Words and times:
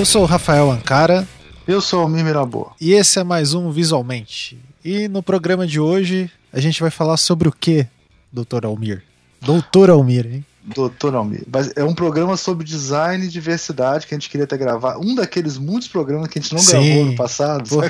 Eu 0.00 0.06
sou 0.06 0.22
o 0.22 0.24
Rafael 0.24 0.70
Ancara. 0.70 1.28
Eu 1.68 1.78
sou 1.82 2.00
o 2.00 2.02
Almir 2.04 2.24
Mirabô. 2.24 2.72
E 2.80 2.94
esse 2.94 3.18
é 3.18 3.22
mais 3.22 3.52
um 3.52 3.70
Visualmente. 3.70 4.58
E 4.82 5.06
no 5.08 5.22
programa 5.22 5.66
de 5.66 5.78
hoje 5.78 6.30
a 6.50 6.58
gente 6.58 6.80
vai 6.80 6.90
falar 6.90 7.18
sobre 7.18 7.50
o 7.50 7.52
que, 7.52 7.86
doutor 8.32 8.64
Almir? 8.64 9.02
Doutor 9.42 9.90
Almir, 9.90 10.26
hein? 10.26 10.44
Doutor 10.62 11.14
Almir. 11.14 11.44
Mas 11.52 11.70
é 11.76 11.84
um 11.84 11.94
programa 11.94 12.38
sobre 12.38 12.64
design 12.64 13.26
e 13.26 13.28
diversidade 13.28 14.06
que 14.06 14.14
a 14.14 14.16
gente 14.18 14.30
queria 14.30 14.46
ter 14.46 14.56
gravado. 14.56 15.00
Um 15.00 15.14
daqueles 15.14 15.58
muitos 15.58 15.86
programas 15.86 16.28
que 16.28 16.38
a 16.38 16.42
gente 16.42 16.54
não 16.54 16.60
Sim. 16.60 16.82
gravou 16.82 17.04
no 17.04 17.16
passado. 17.16 17.80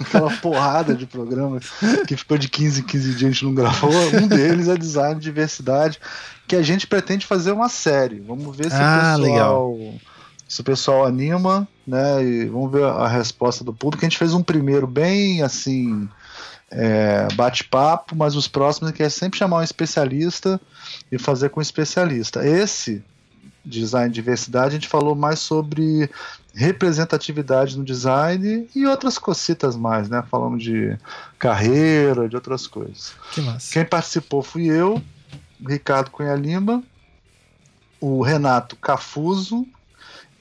Aquela 0.00 0.30
porrada 0.36 0.94
de 0.94 1.06
programas 1.06 1.64
que 2.06 2.16
ficou 2.16 2.38
de 2.38 2.48
15 2.48 2.82
em 2.82 2.84
15 2.84 3.08
dias 3.14 3.22
a 3.24 3.32
gente 3.32 3.44
não 3.44 3.52
gravou. 3.52 3.90
Um 4.14 4.28
deles 4.28 4.68
é 4.68 4.76
design 4.76 5.16
e 5.16 5.20
diversidade, 5.20 5.98
que 6.46 6.54
a 6.54 6.62
gente 6.62 6.86
pretende 6.86 7.26
fazer 7.26 7.50
uma 7.50 7.68
série. 7.68 8.20
Vamos 8.20 8.56
ver 8.56 8.70
se 8.70 8.76
ah, 8.76 9.16
o 9.16 9.22
pessoal. 9.22 9.32
Legal. 9.32 9.94
Se 10.50 10.62
o 10.62 10.64
pessoal 10.64 11.06
anima, 11.06 11.66
né? 11.86 12.24
E 12.24 12.46
vamos 12.46 12.72
ver 12.72 12.82
a 12.82 13.06
resposta 13.06 13.62
do 13.62 13.72
público. 13.72 14.04
A 14.04 14.08
gente 14.08 14.18
fez 14.18 14.34
um 14.34 14.42
primeiro 14.42 14.84
bem 14.84 15.42
assim 15.42 16.08
é, 16.68 17.28
bate-papo, 17.34 18.16
mas 18.16 18.34
os 18.34 18.48
próximos 18.48 18.92
é 18.98 19.08
sempre 19.08 19.38
chamar 19.38 19.58
um 19.58 19.62
especialista 19.62 20.60
e 21.10 21.16
fazer 21.20 21.50
com 21.50 21.60
um 21.60 21.62
especialista. 21.62 22.44
Esse 22.44 23.00
design 23.64 24.08
de 24.08 24.16
diversidade, 24.16 24.70
a 24.70 24.78
gente 24.80 24.88
falou 24.88 25.14
mais 25.14 25.38
sobre 25.38 26.10
representatividade 26.52 27.78
no 27.78 27.84
design 27.84 28.68
e 28.74 28.86
outras 28.86 29.18
cositas 29.18 29.76
mais, 29.76 30.08
né? 30.08 30.24
Falamos 30.28 30.64
de 30.64 30.98
carreira, 31.38 32.28
de 32.28 32.34
outras 32.34 32.66
coisas. 32.66 33.14
Que. 33.32 33.40
Quem 33.72 33.84
participou 33.84 34.42
fui 34.42 34.66
eu, 34.66 35.00
Ricardo 35.64 36.10
Cunha 36.10 36.34
Lima, 36.34 36.82
o 38.00 38.20
Renato 38.20 38.74
Cafuso, 38.74 39.64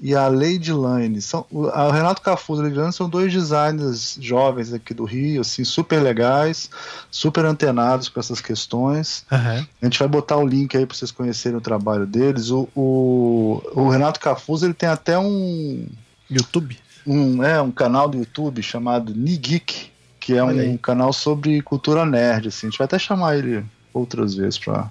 e 0.02 0.16
a 0.16 0.28
Lady 0.28 0.72
Lane. 0.72 1.22
São, 1.22 1.46
o, 1.52 1.68
a 1.68 1.92
Renato 1.92 2.22
Cafuso 2.22 2.62
e 2.62 2.66
a 2.66 2.68
Lady 2.68 2.80
Lane 2.80 2.94
são 2.94 3.10
dois 3.10 3.32
designers 3.32 4.18
jovens 4.22 4.74
aqui 4.74 4.94
do 4.94 5.04
Rio, 5.04 5.42
assim, 5.42 5.64
super 5.64 6.02
legais, 6.02 6.70
super 7.12 7.46
antenados 7.46 8.08
com 8.08 8.20
essas 8.20 8.40
questões. 8.40 9.26
Uhum. 9.32 9.66
A 9.82 9.86
gente 9.86 10.00
vai 10.00 10.08
botar 10.08 10.38
o 10.38 10.48
link 10.48 10.76
aí 10.76 10.86
para 10.86 10.96
vocês 10.96 11.12
conhecerem 11.12 11.58
o 11.58 11.62
trabalho 11.62 12.06
deles. 12.06 12.50
O, 12.50 12.70
o, 12.74 13.62
o, 13.74 13.90
Renato 13.90 14.20
Cafuso 14.20 14.66
ele 14.66 14.74
tem 14.74 14.90
até 14.90 15.20
um 15.20 15.86
YouTube, 16.30 16.78
um 17.06 17.44
é 17.44 17.62
um 17.62 17.72
canal 17.72 18.08
do 18.08 18.18
YouTube 18.18 18.64
chamado 18.64 19.14
Nigeek, 19.14 19.92
que 20.20 20.34
é 20.34 20.44
um 20.44 20.78
canal 20.78 21.12
sobre 21.12 21.62
cultura 21.62 22.06
nerd. 22.06 22.48
Assim. 22.48 22.68
A 22.68 22.70
gente 22.70 22.78
vai 22.78 22.86
até 22.86 22.98
chamar 22.98 23.38
ele 23.38 23.66
outras 23.94 24.36
vezes 24.36 24.58
para 24.58 24.90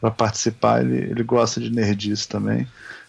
para 0.00 0.12
participar. 0.12 0.80
Ele, 0.80 1.10
ele 1.10 1.24
gosta 1.24 1.60
de 1.60 1.70
nerdice 1.70 2.28
também 2.28 2.68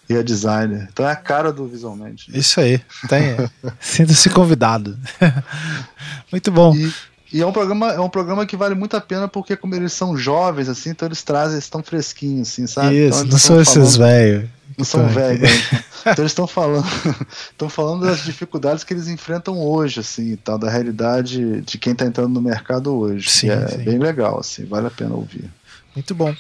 e 0.10 0.16
é 0.16 0.24
designer. 0.24 0.88
Então 0.92 1.08
é 1.08 1.12
a 1.12 1.16
cara 1.16 1.54
do 1.54 1.68
Visualmente. 1.68 2.32
Né? 2.32 2.40
Isso 2.40 2.60
aí. 2.60 2.82
Tem, 3.08 3.38
Sinta-se 3.80 4.30
convidado. 4.32 4.98
muito 6.32 6.52
bom. 6.52 6.76
E, 6.76 6.92
e, 7.32 7.42
é 7.42 7.46
um 7.46 7.52
programa 7.52 7.92
é 7.92 8.00
um 8.00 8.10
programa 8.10 8.46
que 8.46 8.58
vale 8.58 8.74
muito 8.74 8.98
a 8.98 9.02
pena 9.02 9.28
porque 9.28 9.56
como 9.56 9.76
eles 9.76 9.94
são 9.94 10.18
jovens 10.18 10.68
assim, 10.68 10.90
então 10.90 11.08
eles 11.08 11.22
trazem, 11.22 11.60
estão 11.60 11.84
fresquinhos 11.84 12.50
assim, 12.50 12.66
sabe? 12.66 13.08
Isso, 13.08 13.20
então, 13.20 13.32
não 13.32 13.38
são 13.38 13.62
esses 13.62 13.96
velhos. 13.96 14.50
Não 14.76 14.86
são 14.86 15.08
velhos. 15.08 15.42
Né? 15.42 15.84
Então 16.02 16.23
eles 16.23 16.32
estão 16.32 16.48
falando, 16.48 16.88
estão 17.52 17.68
falando 17.68 18.06
das 18.06 18.23
dificuldades 18.23 18.86
que 18.86 18.94
eles 18.94 19.10
enfrentam 19.10 19.60
hoje, 19.60 20.00
assim, 20.00 20.38
tal, 20.38 20.58
da 20.58 20.70
realidade 20.70 21.60
de 21.60 21.78
quem 21.78 21.92
está 21.92 22.06
entrando 22.06 22.34
no 22.34 22.42
mercado 22.42 22.96
hoje. 22.96 23.30
Sim, 23.30 23.50
é 23.50 23.68
sim. 23.68 23.84
bem 23.84 24.00
legal, 24.00 24.40
assim, 24.40 24.64
vale 24.64 24.88
a 24.88 24.90
pena 24.90 25.14
ouvir. 25.14 25.52
Muito 25.94 26.16
bom. 26.16 26.34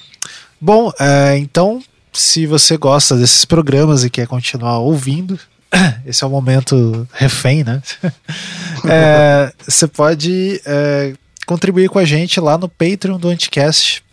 Bom, 0.61 0.93
é, 0.97 1.37
então 1.37 1.83
se 2.19 2.45
você 2.45 2.75
gosta 2.75 3.15
desses 3.15 3.45
programas 3.45 4.03
e 4.03 4.09
quer 4.09 4.27
continuar 4.27 4.79
ouvindo, 4.79 5.39
esse 6.05 6.21
é 6.21 6.27
o 6.27 6.29
momento 6.29 7.07
refém, 7.13 7.63
né? 7.63 7.81
é, 8.85 9.53
você 9.65 9.87
pode 9.87 10.61
é, 10.65 11.13
contribuir 11.45 11.89
com 11.89 11.97
a 11.97 12.03
gente 12.03 12.39
lá 12.41 12.57
no 12.57 12.67
Patreon 12.67 13.17
do 13.17 13.29
Anticast. 13.29 14.03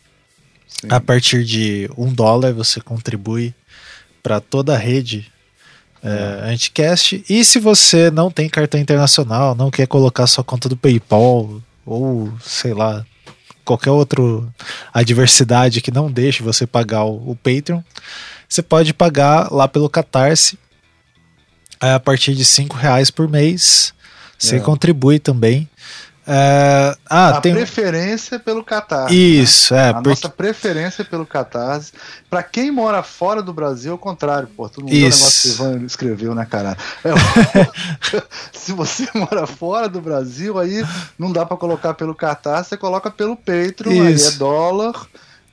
Sim. 0.68 0.88
A 0.88 1.00
partir 1.00 1.44
de 1.44 1.90
um 1.98 2.12
dólar 2.12 2.52
você 2.52 2.80
contribui 2.80 3.52
para 4.22 4.40
toda 4.40 4.74
a 4.74 4.78
rede 4.78 5.26
é, 6.00 6.52
Anticast. 6.52 7.24
E 7.28 7.44
se 7.44 7.58
você 7.58 8.08
não 8.08 8.30
tem 8.30 8.48
cartão 8.48 8.78
internacional, 8.78 9.56
não 9.56 9.70
quer 9.70 9.88
colocar 9.88 10.28
sua 10.28 10.44
conta 10.44 10.68
do 10.68 10.76
PayPal 10.76 11.60
ou 11.84 12.32
sei 12.40 12.72
lá, 12.72 13.04
qualquer 13.66 13.91
outro 13.91 14.49
adversidade 14.94 15.82
que 15.82 15.91
não 15.91 16.10
deixe 16.10 16.43
você 16.43 16.66
pagar 16.66 17.04
o, 17.04 17.32
o 17.32 17.37
Patreon, 17.37 17.82
você 18.49 18.62
pode 18.62 18.94
pagar 18.94 19.53
lá 19.53 19.66
pelo 19.69 19.91
Catarse 19.91 20.59
é, 21.82 21.93
a 21.93 22.00
partir 22.00 22.34
de 22.34 22.44
cinco 22.44 22.77
reais 22.77 23.10
por 23.10 23.28
mês. 23.28 23.93
Você 24.38 24.56
é. 24.56 24.60
contribui 24.60 25.19
também 25.19 25.69
é, 26.26 26.97
ah, 27.09 27.28
a 27.37 27.41
tem... 27.41 27.54
preferência 27.54 28.38
pelo 28.38 28.64
Catarse. 28.64 29.14
Né? 29.14 29.20
Isso, 29.20 29.72
né? 29.72 29.87
é. 29.87 29.88
A 29.91 29.94
porque... 29.94 30.09
nossa 30.09 30.28
preferência 30.28 31.04
pelo 31.04 31.25
Catarse. 31.25 31.92
Para 32.28 32.42
quem 32.42 32.70
mora 32.70 33.03
fora 33.03 33.41
do 33.41 33.53
Brasil, 33.53 33.92
é 33.92 33.94
o 33.94 33.98
contrário, 33.98 34.48
pô. 34.48 34.69
Não 34.78 34.88
viu 34.88 34.98
o 34.98 35.04
negócio 35.04 35.42
que 35.42 35.62
o 35.62 35.66
Ivan 35.66 35.84
escreveu, 35.84 36.34
né, 36.34 36.44
cara? 36.44 36.76
É, 37.04 37.10
se 38.53 38.72
você 38.72 39.06
mora 39.15 39.47
fora 39.47 39.88
do 39.88 40.00
Brasil, 40.00 40.59
aí 40.59 40.84
não 41.16 41.31
dá 41.31 41.47
para 41.47 41.56
colocar 41.56 41.94
pelo 41.94 42.15
Catarse, 42.15 42.70
você 42.70 42.76
coloca 42.76 43.10
pelo 43.10 43.36
Patreon, 43.36 44.09
Isso. 44.09 44.28
aí 44.28 44.34
é 44.34 44.36
dólar 44.38 45.06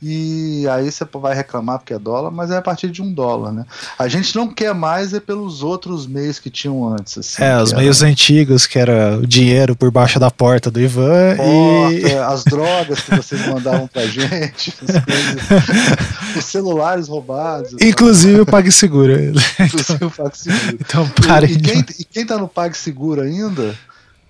e 0.05 0.67
aí 0.67 0.91
você 0.91 1.05
vai 1.13 1.33
reclamar 1.33 1.79
porque 1.79 1.93
é 1.93 1.99
dólar, 1.99 2.29
mas 2.29 2.51
é 2.51 2.57
a 2.57 2.61
partir 2.61 2.91
de 2.91 3.01
um 3.01 3.11
dólar, 3.13 3.53
né? 3.53 3.65
A 3.97 4.09
gente 4.09 4.35
não 4.35 4.49
quer 4.49 4.73
mais 4.73 5.13
é 5.13 5.19
pelos 5.19 5.63
outros 5.63 6.05
meios 6.05 6.39
que 6.39 6.49
tinham 6.49 6.87
antes. 6.89 7.17
Assim, 7.17 7.41
é, 7.41 7.61
os 7.61 7.71
meios 7.71 8.01
era... 8.01 8.11
antigos, 8.11 8.67
que 8.67 8.77
era 8.77 9.17
o 9.17 9.25
dinheiro 9.25 9.77
por 9.77 9.89
baixo 9.89 10.19
da 10.19 10.29
porta 10.29 10.69
do 10.69 10.81
Ivan. 10.81 11.37
Porta, 11.37 11.93
e... 11.93 12.17
As 12.19 12.43
drogas 12.43 12.99
que 12.99 13.15
vocês 13.15 13.47
mandavam 13.47 13.87
pra 13.87 14.05
gente, 14.05 14.73
os 16.37 16.43
celulares 16.43 17.07
roubados. 17.07 17.73
Inclusive 17.81 18.41
o 18.41 18.45
PagSeguro. 18.45 19.13
Inclusive 19.59 20.05
o 20.05 20.11
PagSeguro. 20.11 20.77
Então, 20.81 21.09
pare. 21.25 21.47
E, 21.47 21.53
e, 21.53 21.61
quem, 21.61 21.85
e 21.99 22.03
quem 22.03 22.25
tá 22.25 22.37
no 22.37 22.49
PagSeguro 22.49 23.21
ainda 23.21 23.73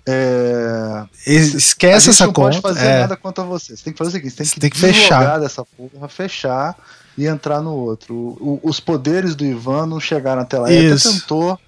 é... 0.06 1.04
Esquece 1.26 2.10
essa 2.10 2.26
conta. 2.26 2.56
não 2.56 2.60
pode 2.60 2.60
fazer 2.60 2.86
é... 2.86 3.00
nada 3.00 3.16
contra 3.16 3.42
você. 3.44 3.76
Você 3.76 3.84
tem 3.84 3.92
que 3.92 3.98
fazer 3.98 4.10
o 4.10 4.12
seguinte: 4.12 4.32
você 4.32 4.36
tem 4.36 4.46
que, 4.46 4.60
tem 4.60 4.70
que 4.70 4.78
fechar 4.78 5.40
dessa 5.40 5.64
porra, 5.64 6.08
fechar 6.08 6.76
e 7.16 7.26
entrar 7.26 7.60
no 7.60 7.74
outro. 7.74 8.14
O, 8.14 8.60
os 8.62 8.80
poderes 8.80 9.34
do 9.34 9.44
Ivan 9.44 9.86
não 9.86 9.98
chegaram 9.98 10.42
até 10.42 10.58
lá. 10.58 10.70
Ele 10.70 10.92
até 10.92 11.02
tentou, 11.02 11.58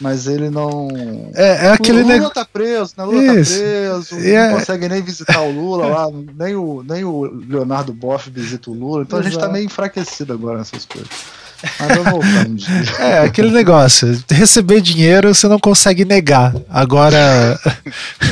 mas 0.00 0.26
ele 0.26 0.50
não. 0.50 0.88
É, 1.34 1.66
é 1.66 1.72
aquele 1.72 2.02
o 2.02 2.08
Lula 2.08 2.30
tá 2.30 2.44
preso, 2.44 2.94
né? 2.96 3.04
Lula 3.04 3.24
tá 3.24 3.40
Isso. 3.40 3.52
tá 3.52 3.58
preso, 3.60 4.26
é... 4.26 4.48
não 4.50 4.58
consegue 4.58 4.88
nem 4.88 5.02
visitar 5.02 5.40
o 5.42 5.50
Lula 5.52 5.86
lá, 5.86 6.08
nem 6.10 6.56
o, 6.56 6.82
nem 6.82 7.04
o 7.04 7.22
Leonardo 7.48 7.92
Boff 7.92 8.28
visita 8.30 8.68
o 8.68 8.74
Lula, 8.74 9.02
então 9.02 9.18
Exato. 9.20 9.28
a 9.28 9.30
gente 9.30 9.40
tá 9.40 9.52
meio 9.52 9.64
enfraquecido 9.64 10.32
agora 10.32 10.58
nessas 10.58 10.84
coisas. 10.84 11.08
É, 12.98 13.18
aquele 13.20 13.50
negócio. 13.50 14.22
Receber 14.30 14.80
dinheiro 14.80 15.34
você 15.34 15.48
não 15.48 15.58
consegue 15.58 16.04
negar. 16.04 16.54
Agora, 16.68 17.58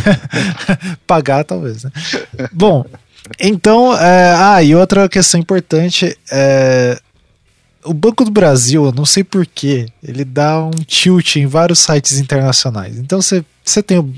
pagar 1.07 1.45
talvez, 1.45 1.85
né? 1.85 1.91
Bom, 2.53 2.85
então, 3.41 3.97
é, 3.97 4.35
ah, 4.37 4.63
e 4.63 4.75
outra 4.75 5.09
questão 5.09 5.41
importante 5.41 6.17
é. 6.31 6.99
O 7.87 7.93
Banco 7.93 8.25
do 8.25 8.31
Brasil, 8.31 8.91
não 8.93 9.05
sei 9.05 9.23
porquê, 9.23 9.87
ele 10.03 10.25
dá 10.25 10.65
um 10.65 10.71
tilt 10.71 11.37
em 11.37 11.47
vários 11.47 11.81
sites 11.81 12.19
internacionais. 12.19 12.99
Então 12.99 13.21
você, 13.21 13.45
você 13.63 13.83
tem 13.83 13.99
o, 13.99 14.11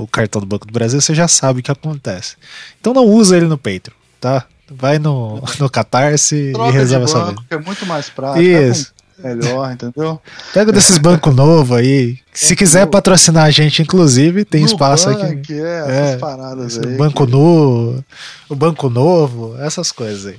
o 0.00 0.06
cartão 0.06 0.40
do 0.40 0.46
Banco 0.46 0.64
do 0.64 0.72
Brasil, 0.72 1.00
você 1.00 1.12
já 1.16 1.26
sabe 1.26 1.58
o 1.58 1.62
que 1.64 1.70
acontece. 1.70 2.36
Então 2.80 2.94
não 2.94 3.04
usa 3.04 3.36
ele 3.36 3.46
no 3.46 3.58
Patreon, 3.58 3.96
tá? 4.20 4.46
Vai 4.70 4.98
no, 4.98 5.42
no 5.58 5.70
Catarse 5.70 6.52
Troca 6.52 6.70
e 6.70 6.72
reserva 6.72 7.06
banco, 7.06 7.18
sua 7.18 7.28
vida. 7.30 7.42
É 7.50 7.58
muito 7.58 7.86
mais 7.86 8.10
prático. 8.10 8.42
Isso. 8.42 8.92
É 9.22 9.34
melhor, 9.34 9.72
entendeu? 9.72 10.20
Pega 10.54 10.70
desses 10.70 10.96
bancos 10.96 11.34
novos 11.34 11.76
aí. 11.76 12.18
Se 12.32 12.54
quiser 12.54 12.86
patrocinar 12.86 13.46
a 13.46 13.50
gente, 13.50 13.82
inclusive, 13.82 14.44
tem 14.44 14.60
no 14.60 14.66
espaço 14.66 15.08
banco, 15.08 15.24
aqui. 15.24 15.54
É, 15.54 15.78
essas 15.80 16.14
é, 16.14 16.16
paradas 16.18 16.78
aí. 16.78 16.96
Banco 16.96 17.26
que... 17.26 17.32
Nu, 17.32 18.04
o 18.48 18.54
Banco 18.54 18.88
Novo, 18.88 19.56
essas 19.58 19.90
coisas 19.90 20.26
aí. 20.26 20.38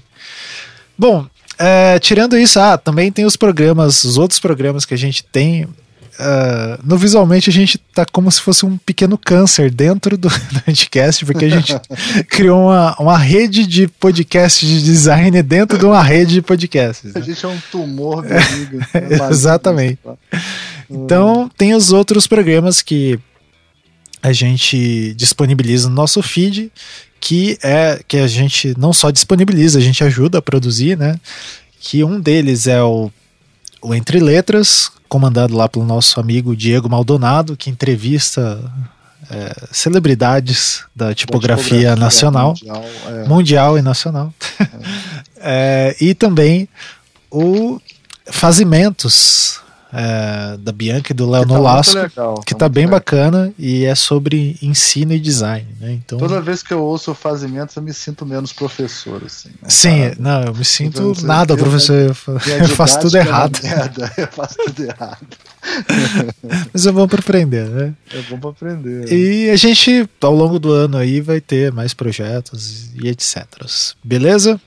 Bom, 0.98 1.26
é, 1.58 2.00
tirando 2.00 2.38
isso, 2.38 2.58
ah, 2.58 2.78
também 2.78 3.12
tem 3.12 3.26
os 3.26 3.36
programas, 3.36 4.06
os 4.06 4.18
outros 4.18 4.40
programas 4.40 4.86
que 4.86 4.94
a 4.94 4.98
gente 4.98 5.26
tem 5.26 5.68
Uh, 6.20 6.78
no 6.84 6.98
visualmente 6.98 7.50
a 7.50 7.54
gente 7.54 7.78
tá 7.78 8.06
como 8.06 8.30
se 8.30 8.42
fosse 8.42 8.66
um 8.66 8.78
pequeno 8.78 9.18
câncer 9.18 9.72
dentro 9.72 10.18
do, 10.18 10.28
do 10.52 10.62
podcast, 10.66 11.26
porque 11.26 11.46
a 11.46 11.50
gente 11.50 11.80
criou 12.28 12.64
uma, 12.64 12.94
uma 13.00 13.18
rede 13.18 13.66
de 13.66 13.88
podcasts 13.88 14.68
de 14.68 14.84
design 14.84 15.42
dentro 15.42 15.78
de 15.78 15.86
uma 15.86 16.04
rede 16.04 16.34
de 16.34 16.42
podcasts. 16.42 17.14
Né? 17.14 17.22
A 17.22 17.24
gente 17.24 17.46
é 17.46 17.48
um 17.48 17.58
tumor 17.72 18.24
benigno. 18.24 18.86
É, 18.94 19.32
exatamente. 19.32 20.00
Então 20.90 21.50
tem 21.58 21.74
os 21.74 21.92
outros 21.92 22.28
programas 22.28 22.82
que 22.82 23.18
a 24.22 24.34
gente 24.34 25.14
disponibiliza 25.16 25.88
no 25.88 25.96
nosso 25.96 26.22
feed, 26.22 26.70
que 27.22 27.58
é 27.64 28.02
que 28.06 28.18
a 28.18 28.28
gente 28.28 28.74
não 28.78 28.92
só 28.92 29.10
disponibiliza, 29.10 29.80
a 29.80 29.82
gente 29.82 30.04
ajuda 30.04 30.40
a 30.40 30.42
produzir, 30.42 30.98
né? 30.98 31.18
Que 31.80 32.04
um 32.04 32.20
deles 32.20 32.68
é 32.68 32.82
o, 32.82 33.10
o 33.82 33.94
Entre 33.94 34.20
Letras, 34.20 34.92
comandado 35.10 35.56
lá 35.56 35.68
pelo 35.68 35.84
nosso 35.84 36.20
amigo 36.20 36.56
Diego 36.56 36.88
Maldonado, 36.88 37.58
que 37.58 37.70
entrevista 37.70 38.60
é, 39.30 39.54
celebridades 39.72 40.86
da 40.96 41.14
tipografia, 41.14 41.96
da 41.96 41.96
tipografia 41.96 41.96
nacional, 41.96 42.50
mundial, 42.50 42.86
é. 43.08 43.28
mundial, 43.28 43.78
e 43.78 43.82
nacional. 43.82 44.34
É. 45.38 45.96
e 46.00 46.14
também 46.14 46.70
o 47.32 47.82
Fazimentos, 48.32 49.60
é, 49.92 50.58
da 50.58 50.72
Bianca 50.72 51.12
e 51.12 51.16
do 51.16 51.30
Léo 51.30 51.48
tá 51.48 51.54
Nolasco, 51.54 51.96
legal, 51.96 52.42
que 52.46 52.54
tá, 52.54 52.60
tá 52.60 52.70
bem 52.70 52.86
legal. 52.86 53.00
bacana 53.00 53.54
e 53.58 53.86
é 53.86 53.96
sobre 53.96 54.58
ensino 54.62 55.14
e 55.14 55.20
design, 55.20 55.68
né? 55.80 55.94
Então 55.94 56.20
toda 56.20 56.40
vez 56.42 56.62
que 56.62 56.74
eu 56.74 56.82
ouço 56.84 57.12
o 57.12 57.16
Fazimentos 57.16 57.76
eu 57.76 57.82
me 57.82 57.94
sinto 57.94 58.26
menos 58.26 58.54
professor, 58.54 59.22
assim. 59.26 59.50
Né? 59.50 59.70
Sim, 59.70 60.12
não, 60.20 60.44
eu 60.44 60.54
me 60.54 60.66
sinto 60.66 61.14
nada, 61.24 61.58
professor. 61.58 61.96
Eu, 61.96 62.16
eu 62.62 62.70
faço 62.70 63.00
tudo 63.00 63.18
errado. 63.18 63.60
Merda, 63.64 64.12
eu 64.18 64.28
faço 64.28 64.56
tudo 64.66 64.84
errado. 64.84 65.28
Mas 66.74 66.86
é 66.86 66.92
bom 66.92 67.08
para 67.08 67.20
aprender, 67.20 67.68
né? 67.70 67.94
É 68.14 68.22
bom 68.24 68.40
para 68.40 68.50
aprender. 68.50 69.12
E 69.12 69.50
a 69.50 69.56
gente 69.56 70.10
ao 70.22 70.34
longo 70.34 70.60
do 70.60 70.72
ano 70.72 70.98
aí 70.98 71.22
vai 71.22 71.42
ter 71.42 71.72
mais 71.72 71.94
projetos 71.94 72.92
e 72.96 73.08
etc. 73.08 73.46
Beleza? 74.04 74.60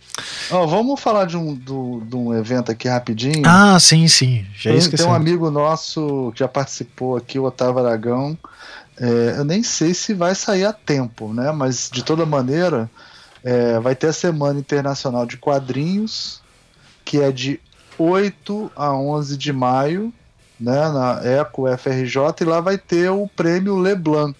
Oh, 0.51 0.67
vamos 0.67 1.01
falar 1.01 1.25
de 1.25 1.37
um, 1.37 1.55
do, 1.55 2.03
de 2.07 2.15
um 2.15 2.35
evento 2.35 2.71
aqui 2.71 2.89
rapidinho. 2.89 3.43
Ah, 3.47 3.79
sim, 3.81 4.07
sim. 4.09 4.45
Já 4.55 4.71
tem, 4.71 4.79
esqueci. 4.79 5.03
Tem 5.03 5.13
um 5.13 5.15
amigo 5.15 5.51
nosso 5.51 6.31
que 6.35 6.41
já 6.41 6.49
participou 6.49 7.17
aqui, 7.17 7.39
o 7.39 7.45
Otávio 7.45 7.85
Aragão. 7.85 8.37
É, 8.99 9.35
eu 9.39 9.45
nem 9.45 9.63
sei 9.63 9.95
se 9.95 10.13
vai 10.13 10.35
sair 10.35 10.65
a 10.65 10.73
tempo, 10.73 11.33
né? 11.33 11.51
Mas 11.51 11.89
de 11.91 12.05
toda 12.05 12.27
maneira, 12.27 12.91
é, 13.43 13.81
vai 13.81 13.95
ter 13.95 14.09
a 14.09 14.13
Semana 14.13 14.61
Internacional 14.61 15.25
de 15.25 15.39
Quadrinhos, 15.39 16.43
que 17.05 17.19
é 17.21 17.33
de 17.33 17.59
8 17.99 18.71
a 18.77 18.93
11 18.93 19.37
de 19.37 19.53
maio, 19.53 20.13
né? 20.63 20.89
Na 20.91 21.21
Eco 21.25 21.65
FRJ, 21.77 22.17
e 22.41 22.45
lá 22.45 22.61
vai 22.61 22.79
ter 22.79 23.11
o 23.11 23.27
prêmio 23.27 23.79
Leblanc 23.79 24.35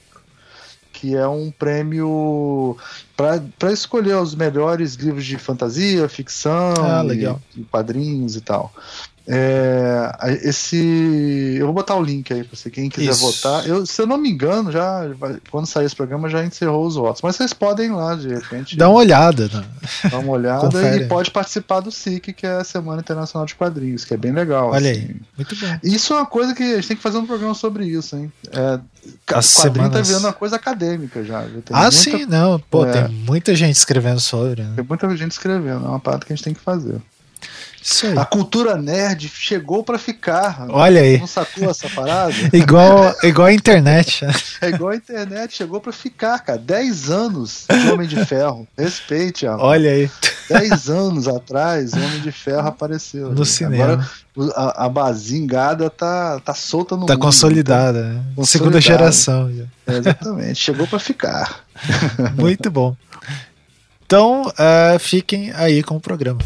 que 1.03 1.17
é 1.17 1.27
um 1.27 1.51
prêmio 1.51 2.77
para 3.17 3.73
escolher 3.73 4.15
os 4.19 4.37
melhores 4.37 4.95
livros 4.95 5.25
de 5.25 5.37
fantasia, 5.37 6.09
ficção, 6.09 6.75
ah, 6.79 7.05
e, 7.13 7.61
e 7.61 7.65
quadrinhos 7.65 8.37
e 8.37 8.41
tal. 8.41 8.73
É, 9.27 10.13
esse. 10.43 11.57
Eu 11.57 11.67
vou 11.67 11.75
botar 11.75 11.95
o 11.95 12.03
link 12.03 12.33
aí 12.33 12.43
para 12.43 12.57
você, 12.57 12.71
quem 12.71 12.89
quiser 12.89 13.13
Isso. 13.13 13.21
votar. 13.21 13.67
Eu, 13.67 13.87
se 13.87 14.03
eu 14.03 14.07
não 14.07 14.19
me 14.19 14.29
engano, 14.29 14.73
já 14.73 15.03
quando 15.51 15.67
sair 15.67 15.87
esse 15.87 15.95
programa 15.95 16.29
já 16.29 16.45
encerrou 16.45 16.85
os 16.85 16.97
votos. 16.97 17.23
Mas 17.23 17.37
vocês 17.37 17.53
podem 17.53 17.87
ir 17.87 17.93
lá, 17.93 18.17
de 18.17 18.29
repente. 18.29 18.77
Dá 18.77 18.89
uma 18.89 18.99
olhada. 18.99 19.49
Né? 19.49 19.65
Dá 20.11 20.19
uma 20.19 20.33
olhada 20.33 20.61
Confere. 20.67 21.05
e 21.05 21.09
pode 21.09 21.31
participar 21.31 21.81
do 21.81 21.93
SIC, 21.93 22.33
que 22.33 22.47
é 22.47 22.57
a 22.57 22.65
Semana 22.65 23.01
Internacional 23.01 23.47
de 23.47 23.55
Quadrinhos, 23.55 24.05
que 24.05 24.13
é 24.13 24.17
bem 24.17 24.33
legal. 24.33 24.71
Olha 24.71 24.91
assim. 24.91 25.01
aí, 25.01 25.17
muito 25.37 25.57
bom. 25.57 25.79
Isso 25.85 26.13
é 26.13 26.17
uma 26.17 26.27
coisa 26.27 26.53
que 26.53 26.63
a 26.63 26.77
gente 26.77 26.89
tem 26.89 26.97
que 26.97 27.03
fazer 27.03 27.19
um 27.19 27.27
programa 27.27 27.55
sobre 27.55 27.87
isso, 27.87 28.17
hein? 28.17 28.33
É, 28.51 28.81
As 29.35 29.55
quadrinho 29.55 29.89
tá 29.89 29.93
semanas... 29.93 29.93
tá 29.93 30.03
virando 30.03 30.25
uma 30.27 30.33
coisa 30.33 30.57
acadêmica 30.57 31.25
já. 31.25 31.41
ah, 31.71 31.83
muita... 31.83 31.91
sim, 31.93 32.27
não. 32.27 32.59
Pô, 32.59 32.85
é. 32.85 32.93
tem 32.93 33.09
muita 33.09 33.55
gente 33.55 33.77
escrevendo 33.77 34.21
sobre. 34.21 34.63
Né? 34.63 34.73
Tem 34.75 34.85
muita 34.85 35.17
gente 35.17 35.31
escrevendo, 35.31 35.85
é 35.87 35.89
uma 35.89 36.01
parte 36.01 36.27
que 36.27 36.33
a 36.33 36.37
gente 36.37 36.45
tem 36.45 36.55
que 36.55 36.61
fazer. 36.61 37.01
A 38.17 38.25
cultura 38.25 38.77
nerd 38.77 39.29
chegou 39.29 39.83
para 39.83 39.99
ficar. 39.99 40.67
Olha 40.69 41.01
aí. 41.01 41.19
Não 41.19 41.27
sacou 41.27 41.71
essa 41.71 41.89
parada? 41.89 42.33
igual, 42.53 43.15
igual 43.23 43.49
a 43.49 43.53
internet. 43.53 44.25
é 44.61 44.69
igual 44.69 44.91
a 44.91 44.97
internet, 44.97 45.55
chegou 45.55 45.81
para 45.81 45.93
ficar, 45.93 46.39
cara. 46.41 46.59
10 46.59 47.11
anos 47.11 47.67
de 47.69 47.91
Homem 47.91 48.07
de 48.07 48.25
Ferro. 48.25 48.67
Respeite, 48.79 49.47
amor. 49.47 49.65
Olha 49.65 49.91
aí. 49.91 50.11
10 50.49 50.89
anos 50.91 51.29
atrás, 51.29 51.93
o 51.93 51.97
Homem 51.97 52.21
de 52.21 52.33
Ferro 52.33 52.69
apareceu. 52.69 53.33
No 53.33 53.45
cinema. 53.45 53.85
Agora 53.85 54.09
a, 54.55 54.87
a 54.87 54.89
bazingada 54.89 55.91
tá, 55.91 56.41
tá 56.41 56.55
solta 56.55 56.97
no 56.97 57.07
tá 57.07 57.15
mundo. 57.15 57.23
Consolidada, 57.23 58.03
tá 58.03 58.09
né? 58.09 58.25
Consolidada. 58.35 58.47
Segunda 58.47 58.81
geração. 58.81 59.51
É, 59.87 59.93
exatamente. 59.99 60.59
Chegou 60.59 60.87
para 60.87 60.99
ficar. 60.99 61.65
Muito 62.35 62.71
bom. 62.71 62.97
Então, 64.07 64.43
uh, 64.43 64.99
fiquem 64.99 65.53
aí 65.53 65.83
com 65.83 65.97
o 65.97 66.01
programa. 66.01 66.41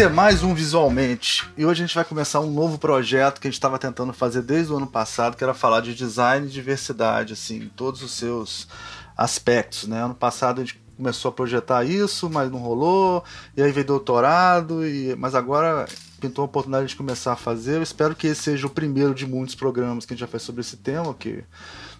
Esse 0.00 0.06
é 0.06 0.08
mais 0.08 0.42
um 0.42 0.54
Visualmente. 0.54 1.46
E 1.58 1.66
hoje 1.66 1.82
a 1.82 1.86
gente 1.86 1.94
vai 1.94 2.06
começar 2.06 2.40
um 2.40 2.50
novo 2.50 2.78
projeto 2.78 3.38
que 3.38 3.46
a 3.46 3.50
gente 3.50 3.58
estava 3.58 3.78
tentando 3.78 4.14
fazer 4.14 4.40
desde 4.40 4.72
o 4.72 4.78
ano 4.78 4.86
passado, 4.86 5.36
que 5.36 5.44
era 5.44 5.52
falar 5.52 5.82
de 5.82 5.94
design 5.94 6.46
e 6.46 6.50
diversidade, 6.50 7.34
assim, 7.34 7.70
todos 7.76 8.02
os 8.02 8.12
seus 8.12 8.66
aspectos, 9.14 9.86
né? 9.86 10.02
Ano 10.02 10.14
passado 10.14 10.62
a 10.62 10.64
gente 10.64 10.82
começou 10.96 11.28
a 11.28 11.32
projetar 11.32 11.84
isso, 11.84 12.30
mas 12.30 12.50
não 12.50 12.60
rolou, 12.60 13.22
e 13.54 13.62
aí 13.62 13.70
veio 13.72 13.86
doutorado, 13.86 14.86
e... 14.86 15.14
mas 15.16 15.34
agora 15.34 15.86
pintou 16.18 16.44
a 16.44 16.46
oportunidade 16.46 16.88
de 16.88 16.96
começar 16.96 17.34
a 17.34 17.36
fazer. 17.36 17.76
Eu 17.76 17.82
espero 17.82 18.16
que 18.16 18.28
esse 18.28 18.44
seja 18.44 18.66
o 18.66 18.70
primeiro 18.70 19.14
de 19.14 19.26
muitos 19.26 19.54
programas 19.54 20.06
que 20.06 20.14
a 20.14 20.16
gente 20.16 20.22
já 20.22 20.26
fez 20.26 20.42
sobre 20.42 20.62
esse 20.62 20.78
tema, 20.78 21.12
que 21.12 21.44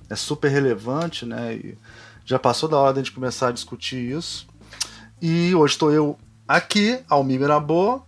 é 0.09 0.17
super 0.17 0.49
relevante, 0.49 1.27
né? 1.27 1.55
E 1.55 1.79
já 2.25 2.39
passou 2.39 2.67
da 2.67 2.79
hora 2.79 2.95
a 2.95 3.03
gente 3.03 3.13
começar 3.13 3.49
a 3.49 3.53
discutir 3.53 4.11
isso. 4.11 4.49
E 5.21 5.55
hoje 5.55 5.75
estou 5.75 5.93
eu 5.93 6.19
Aqui, 6.51 6.99
Almir 7.09 7.39
Mirabô, 7.39 8.03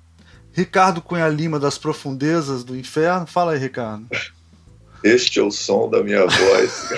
Ricardo 0.52 1.00
Cunha 1.00 1.28
Lima 1.28 1.60
das 1.60 1.78
profundezas 1.78 2.64
do 2.64 2.76
inferno. 2.76 3.24
Fala 3.24 3.52
aí, 3.52 3.58
Ricardo. 3.60 4.04
Este 5.04 5.38
é 5.38 5.42
o 5.44 5.50
som 5.52 5.88
da 5.88 6.02
minha 6.02 6.26
voz. 6.26 6.88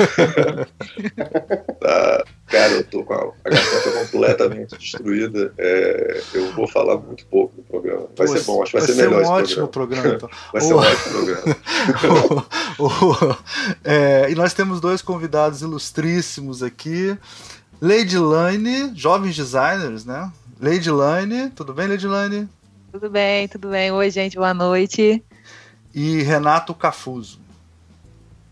tá, 1.78 2.24
cara, 2.48 2.72
eu 2.72 2.84
tô 2.84 3.04
com 3.04 3.12
a, 3.12 3.18
a 3.18 3.50
garganta 3.50 3.90
completamente 3.92 4.78
destruída. 4.78 5.52
É, 5.58 6.22
eu 6.32 6.50
vou 6.52 6.66
falar 6.66 6.96
muito 6.96 7.26
pouco 7.26 7.52
no 7.58 7.62
programa. 7.64 8.08
Vai 8.16 8.26
Pô, 8.26 8.36
ser 8.38 8.44
bom, 8.44 8.62
acho 8.62 8.72
que 8.72 8.78
vai, 8.78 8.86
vai 8.86 8.94
ser, 8.94 9.02
ser 9.02 9.10
melhor. 9.10 9.26
Um 9.26 9.28
ótimo 9.28 9.68
programa. 9.68 10.02
programa 10.02 10.16
então. 10.16 10.30
vai 10.50 10.62
ser 10.62 10.72
um 10.72 10.78
ótimo 10.78 11.12
programa. 11.12 12.46
o, 12.78 12.86
o, 12.86 13.36
é, 13.84 14.30
e 14.30 14.34
nós 14.34 14.54
temos 14.54 14.80
dois 14.80 15.02
convidados 15.02 15.60
ilustríssimos 15.60 16.62
aqui. 16.62 17.14
Lady 17.82 18.18
Lane, 18.18 18.92
jovens 18.94 19.36
designers, 19.36 20.06
né? 20.06 20.32
Lady 20.64 20.90
Lane, 20.90 21.50
tudo 21.50 21.74
bem, 21.74 21.86
Lady 21.86 22.06
Lane? 22.06 22.48
Tudo 22.90 23.10
bem, 23.10 23.46
tudo 23.46 23.68
bem. 23.68 23.92
Oi, 23.92 24.10
gente, 24.10 24.36
boa 24.36 24.54
noite. 24.54 25.22
E 25.94 26.22
Renato 26.22 26.74
Cafuso. 26.74 27.38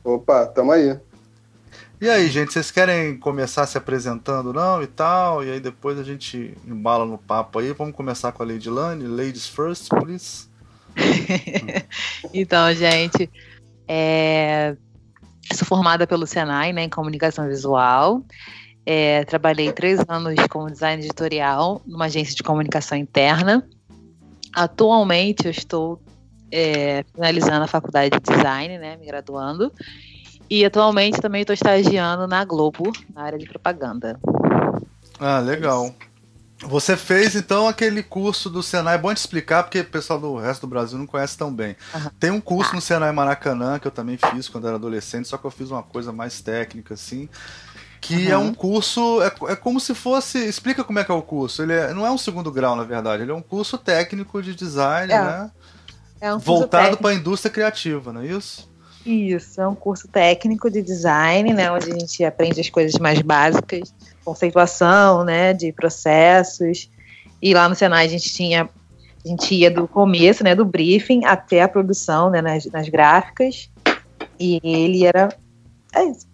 Opa, 0.05 0.45
tamo 0.45 0.73
aí. 0.73 0.95
E 1.99 2.11
aí, 2.11 2.29
gente, 2.29 2.53
vocês 2.53 2.71
querem 2.71 3.17
começar 3.17 3.67
se 3.67 3.79
apresentando, 3.79 4.53
não, 4.53 4.83
e 4.83 4.87
tal? 4.87 5.43
E 5.43 5.53
aí 5.53 5.59
depois 5.59 5.99
a 5.99 6.03
gente 6.03 6.55
embala 6.67 7.07
no 7.07 7.17
papo 7.17 7.61
aí. 7.61 7.73
Vamos 7.73 7.97
começar 7.97 8.31
com 8.31 8.43
a 8.43 8.47
Lady 8.47 8.69
Lane. 8.69 9.07
Ladies 9.07 9.47
first, 9.47 9.89
please. 9.89 10.51
então, 12.35 12.75
gente, 12.75 13.31
é... 13.89 14.77
sou 15.55 15.67
formada 15.67 16.07
pelo 16.07 16.27
Senai, 16.27 16.75
né, 16.75 16.83
em 16.83 16.91
comunicação 16.91 17.49
visual. 17.49 18.23
É, 18.85 19.25
trabalhei 19.25 19.73
três 19.73 20.01
anos 20.09 20.35
como 20.51 20.71
design 20.71 21.03
editorial 21.05 21.81
numa 21.87 22.07
agência 22.07 22.35
de 22.35 22.43
comunicação 22.43 22.99
interna. 22.99 23.67
Atualmente 24.53 25.47
eu 25.47 25.51
estou 25.51 26.01
é, 26.51 27.05
finalizando 27.15 27.65
a 27.65 27.69
faculdade 27.69 28.11
de 28.11 28.35
design, 28.35 28.79
né, 28.79 28.97
me 28.97 29.07
graduando. 29.07 29.73
E 30.51 30.65
atualmente 30.65 31.21
também 31.21 31.43
estou 31.43 31.55
estagiando 31.55 32.27
na 32.27 32.45
Globo, 32.45 32.93
na 33.15 33.23
área 33.23 33.39
de 33.39 33.47
propaganda. 33.47 34.21
Ah, 35.19 35.39
legal. 35.39 35.95
Você 36.65 36.97
fez 36.97 37.35
então 37.35 37.67
aquele 37.67 38.03
curso 38.03 38.51
do 38.51 38.63
Senai, 38.63 38.95
é 38.95 38.99
bom 38.99 39.13
te 39.13 39.17
explicar 39.17 39.65
porque 39.65 39.81
o 39.81 39.85
pessoal 39.85 40.21
do 40.21 40.37
resto 40.37 40.63
do 40.63 40.71
Brasil 40.71 40.99
não 40.99 41.07
conhece 41.07 41.37
tão 41.37 41.53
bem. 41.53 41.77
Uhum. 41.95 42.11
Tem 42.21 42.31
um 42.31 42.41
curso 42.41 42.73
ah. 42.73 42.75
no 42.75 42.81
Senai 42.81 43.13
Maracanã 43.13 43.79
que 43.79 43.87
eu 43.87 43.91
também 43.91 44.17
fiz 44.17 44.49
quando 44.49 44.67
era 44.67 44.77
adolescente, 44.77 45.27
só 45.27 45.39
que 45.39 45.45
eu 45.45 45.51
fiz 45.51 45.71
uma 45.71 45.83
coisa 45.83 46.13
mais 46.13 46.41
técnica 46.41 46.95
assim 46.95 47.29
que 48.03 48.27
uhum. 48.27 48.33
é 48.33 48.37
um 48.37 48.53
curso, 48.53 49.23
é, 49.23 49.33
é 49.53 49.57
como 49.57 49.79
se 49.79 49.95
fosse, 49.95 50.37
explica 50.45 50.83
como 50.83 50.99
é 50.99 51.05
que 51.05 51.13
é 51.13 51.15
o 51.15 51.23
curso, 51.23 51.63
ele 51.63 51.73
é, 51.73 51.95
não 51.95 52.05
é 52.05 52.11
um 52.11 52.19
segundo 52.19 52.51
grau 52.51 52.75
na 52.75 52.83
verdade, 52.83 53.23
ele 53.23 53.31
é 53.31 53.35
um 53.35 53.41
curso 53.41 53.79
técnico 53.79 54.43
de 54.43 54.57
design, 54.57 55.13
é. 55.13 55.23
né? 55.23 55.51
É 56.21 56.35
um 56.35 56.39
voltado 56.39 56.97
para 56.97 57.11
a 57.11 57.15
indústria 57.15 57.51
criativa, 57.51 58.13
não 58.13 58.21
é 58.21 58.27
isso? 58.27 58.69
Isso, 59.07 59.61
é 59.61 59.69
um 59.69 59.75
curso 59.75 60.09
técnico 60.09 60.69
de 60.69 60.83
design, 60.83 61.53
né, 61.53 61.71
onde 61.71 61.93
a 61.93 61.99
gente 61.99 62.25
aprende 62.25 62.61
as 62.61 62.69
coisas 62.69 62.99
mais 62.99 63.23
básicas, 63.23 63.95
conceituação, 64.25 65.25
né, 65.25 65.53
de 65.53 65.73
processos. 65.73 66.91
E 67.41 67.55
lá 67.55 67.69
no 67.69 67.75
Senai 67.77 68.07
a 68.07 68.09
gente 68.09 68.33
tinha, 68.33 68.69
a 69.25 69.29
gente 69.29 69.55
ia 69.55 69.71
do 69.71 69.87
começo, 69.87 70.43
né, 70.43 70.57
do 70.57 70.65
briefing 70.65 71.25
até 71.25 71.63
a 71.63 71.69
produção, 71.69 72.31
né, 72.31 72.43
nas, 72.43 72.67
nas 72.67 72.89
gráficas. 72.89 73.71
E 74.39 74.61
ele 74.63 75.05
era 75.05 75.29
é 75.95 76.05
isso. 76.05 76.32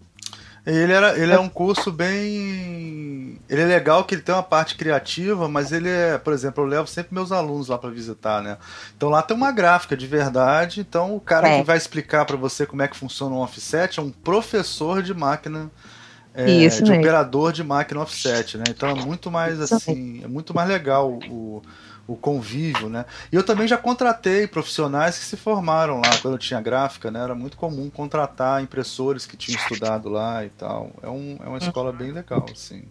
Ele, 0.69 0.93
era, 0.93 1.19
ele 1.19 1.33
é 1.33 1.41
um 1.41 1.49
curso 1.49 1.91
bem. 1.91 3.41
Ele 3.49 3.63
é 3.63 3.65
legal 3.65 4.05
que 4.05 4.15
ele 4.15 4.21
tem 4.21 4.35
uma 4.35 4.43
parte 4.43 4.77
criativa, 4.77 5.49
mas 5.49 5.73
ele 5.73 5.89
é, 5.89 6.19
por 6.19 6.35
exemplo, 6.35 6.63
eu 6.63 6.69
levo 6.69 6.87
sempre 6.87 7.15
meus 7.15 7.33
alunos 7.33 7.69
lá 7.69 7.79
para 7.79 7.89
visitar, 7.89 8.43
né? 8.43 8.59
Então 8.95 9.09
lá 9.09 9.23
tem 9.23 9.35
uma 9.35 9.51
gráfica 9.51 9.97
de 9.97 10.07
verdade. 10.07 10.81
Então 10.81 11.17
o 11.17 11.21
cara 11.21 11.49
é. 11.49 11.59
que 11.59 11.65
vai 11.65 11.79
explicar 11.79 12.27
para 12.27 12.37
você 12.37 12.67
como 12.67 12.83
é 12.83 12.89
que 12.89 12.99
funciona 12.99 13.35
um 13.35 13.39
offset 13.39 13.99
é 13.99 14.03
um 14.03 14.11
professor 14.11 15.03
de 15.03 15.15
máquina. 15.15 15.71
É, 16.35 16.45
de 16.45 16.53
mesmo. 16.53 16.95
operador 16.95 17.51
de 17.51 17.65
máquina 17.65 18.01
offset, 18.01 18.59
né? 18.59 18.65
Então 18.69 18.91
é 18.91 18.95
muito 18.95 19.31
mais 19.31 19.59
assim, 19.61 20.23
é 20.23 20.29
muito 20.29 20.55
mais 20.55 20.69
legal 20.69 21.19
o, 21.31 21.63
o 22.09 22.17
convívio, 22.17 22.89
né? 22.89 23.05
E 23.31 23.37
eu 23.37 23.45
também 23.45 23.69
já 23.69 23.77
contratei 23.77 24.47
profissionais 24.47 25.19
que 25.19 25.25
se 25.25 25.37
formaram 25.37 25.99
lá 26.01 26.17
quando 26.23 26.35
eu 26.35 26.39
tinha 26.39 26.59
gráfica, 26.59 27.11
né? 27.11 27.23
Era 27.23 27.35
muito 27.35 27.59
comum 27.59 27.91
contratar 27.91 28.63
impressores 28.63 29.27
que 29.27 29.37
tinham 29.37 29.61
estudado 29.61 30.09
lá 30.09 30.43
e 30.43 30.49
tal. 30.49 30.91
É, 31.03 31.09
um, 31.09 31.39
é 31.45 31.47
uma 31.47 31.59
escola 31.59 31.93
bem 31.93 32.11
legal, 32.11 32.47
assim. 32.51 32.85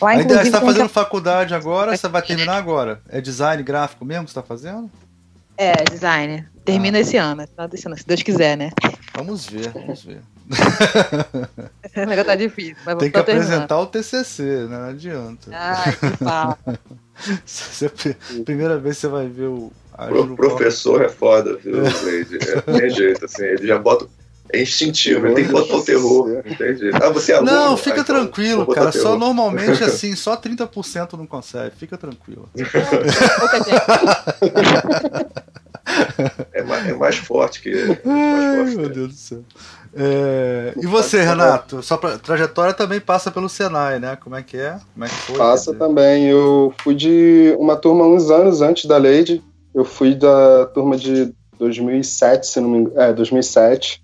Lá, 0.00 0.12
Ainda 0.12 0.38
você 0.38 0.44
está 0.44 0.62
fazendo 0.62 0.88
faculdade 0.88 1.54
agora, 1.54 1.94
você 1.94 2.08
vai 2.08 2.22
terminar 2.22 2.56
agora? 2.56 3.02
É 3.10 3.20
design 3.20 3.62
gráfico 3.62 4.06
mesmo 4.06 4.24
que 4.24 4.32
você 4.32 4.38
está 4.38 4.48
fazendo? 4.48 4.90
É, 5.58 5.74
design. 5.84 6.48
Termina 6.64 6.96
ah. 6.96 7.00
esse 7.02 7.18
ano, 7.18 7.44
se 7.70 8.06
Deus 8.06 8.22
quiser, 8.22 8.56
né? 8.56 8.70
Vamos 9.14 9.46
ver, 9.46 9.68
vamos 9.68 10.02
ver. 10.02 10.22
o 11.96 12.00
negócio 12.00 12.24
tá 12.24 12.34
difícil. 12.34 12.76
Mas 12.84 12.96
Tem 12.96 13.10
que 13.10 13.18
apresentar 13.18 13.78
o 13.78 13.86
TCC, 13.86 14.42
né? 14.42 14.78
Não 14.78 14.88
adianta. 14.88 15.50
Ai, 15.52 15.92
que 15.92 16.24
pau. 16.24 16.58
primeira 18.44 18.78
vez 18.78 18.98
você 18.98 19.08
vai 19.08 19.28
ver 19.28 19.46
o. 19.46 19.72
O 19.98 20.34
professor 20.34 21.02
é 21.02 21.08
foda, 21.10 21.56
viu, 21.58 21.82
Leide? 22.04 22.38
É, 22.38 22.60
tem 22.62 22.90
jeito, 22.90 23.24
assim, 23.26 23.44
ele 23.44 23.66
já 23.66 23.78
bota. 23.78 24.06
É 24.52 24.62
instintivo, 24.62 25.26
ele 25.26 25.34
tem 25.36 25.44
que 25.44 25.52
botar 25.52 25.76
o 25.76 25.84
terror. 25.84 26.42
Entendi. 26.44 26.90
Ah, 26.94 27.10
você 27.10 27.32
é 27.32 27.36
aluno, 27.36 27.52
Não, 27.52 27.76
fica 27.76 28.00
ah, 28.00 28.04
tranquilo, 28.04 28.66
cara. 28.66 28.90
Só 28.90 29.16
normalmente 29.16 29.82
assim, 29.84 30.16
só 30.16 30.36
30% 30.36 31.12
não 31.12 31.26
consegue. 31.26 31.76
Fica 31.76 31.96
tranquilo. 31.96 32.48
é, 36.52 36.62
mais, 36.62 36.88
é 36.88 36.92
mais 36.94 37.16
forte 37.16 37.62
que. 37.62 37.70
Mais 37.84 38.00
forte, 38.02 38.76
meu 38.76 38.88
Deus 38.88 39.08
do 39.08 39.14
céu. 39.14 39.44
É, 39.94 40.72
e 40.76 40.86
você, 40.86 41.22
Renato? 41.22 41.82
Sua 41.82 41.98
trajetória 42.18 42.72
também 42.72 43.00
passa 43.00 43.30
pelo 43.30 43.48
Senai, 43.48 43.98
né? 43.98 44.16
Como 44.16 44.36
é 44.36 44.42
que 44.42 44.56
é? 44.56 44.78
Como 44.92 45.04
é 45.04 45.08
que 45.08 45.14
foi? 45.14 45.36
Passa 45.36 45.74
também. 45.74 46.26
Eu 46.26 46.72
fui 46.82 46.94
de 46.94 47.54
uma 47.58 47.76
turma 47.76 48.06
uns 48.06 48.30
anos 48.30 48.62
antes 48.62 48.84
da 48.84 48.98
Lady. 48.98 49.42
Eu 49.74 49.84
fui 49.84 50.14
da 50.14 50.66
turma 50.66 50.96
de 50.96 51.34
2007, 51.58 52.46
se 52.46 52.60
não 52.60 52.68
me 52.70 52.78
engano. 52.78 53.00
É, 53.00 53.12
2007. 53.12 54.02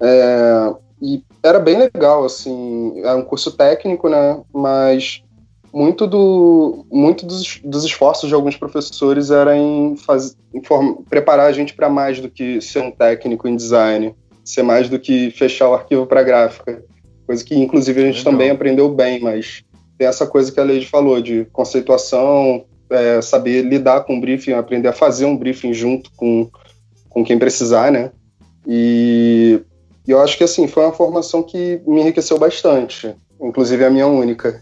É, 0.00 0.72
e 1.02 1.22
era 1.42 1.58
bem 1.58 1.78
legal, 1.78 2.24
assim. 2.24 3.00
É 3.02 3.12
um 3.14 3.22
curso 3.22 3.52
técnico, 3.52 4.08
né? 4.08 4.40
Mas 4.52 5.22
muito, 5.72 6.06
do, 6.06 6.86
muito 6.90 7.26
dos, 7.26 7.60
dos 7.64 7.84
esforços 7.84 8.28
de 8.28 8.34
alguns 8.34 8.56
professores 8.56 9.32
era 9.32 9.56
em, 9.56 9.96
faz, 9.96 10.36
em 10.54 10.62
form, 10.62 11.02
preparar 11.10 11.46
a 11.46 11.52
gente 11.52 11.74
para 11.74 11.90
mais 11.90 12.20
do 12.20 12.30
que 12.30 12.60
ser 12.60 12.80
um 12.80 12.92
técnico 12.92 13.48
em 13.48 13.56
design 13.56 14.14
ser 14.44 14.62
mais 14.62 14.88
do 14.88 14.98
que 14.98 15.30
fechar 15.30 15.68
o 15.68 15.74
arquivo 15.74 16.06
para 16.06 16.22
gráfica. 16.22 16.84
Coisa 17.26 17.44
que, 17.44 17.54
inclusive, 17.54 18.02
a 18.02 18.06
gente 18.06 18.18
Legal. 18.18 18.32
também 18.32 18.50
aprendeu 18.50 18.88
bem, 18.88 19.20
mas 19.20 19.64
tem 19.96 20.06
essa 20.06 20.26
coisa 20.26 20.52
que 20.52 20.60
a 20.60 20.64
Leide 20.64 20.86
falou, 20.86 21.20
de 21.20 21.46
conceituação, 21.52 22.64
é, 22.90 23.22
saber 23.22 23.62
lidar 23.62 24.02
com 24.02 24.18
o 24.18 24.20
briefing, 24.20 24.52
aprender 24.52 24.88
a 24.88 24.92
fazer 24.92 25.24
um 25.24 25.36
briefing 25.36 25.72
junto 25.72 26.10
com, 26.16 26.50
com 27.08 27.24
quem 27.24 27.38
precisar, 27.38 27.90
né? 27.90 28.10
E, 28.66 29.60
e 30.06 30.10
eu 30.10 30.20
acho 30.20 30.36
que, 30.36 30.44
assim, 30.44 30.66
foi 30.66 30.84
uma 30.84 30.92
formação 30.92 31.42
que 31.42 31.80
me 31.86 32.00
enriqueceu 32.00 32.38
bastante, 32.38 33.14
inclusive 33.40 33.84
a 33.84 33.90
minha 33.90 34.06
única. 34.06 34.60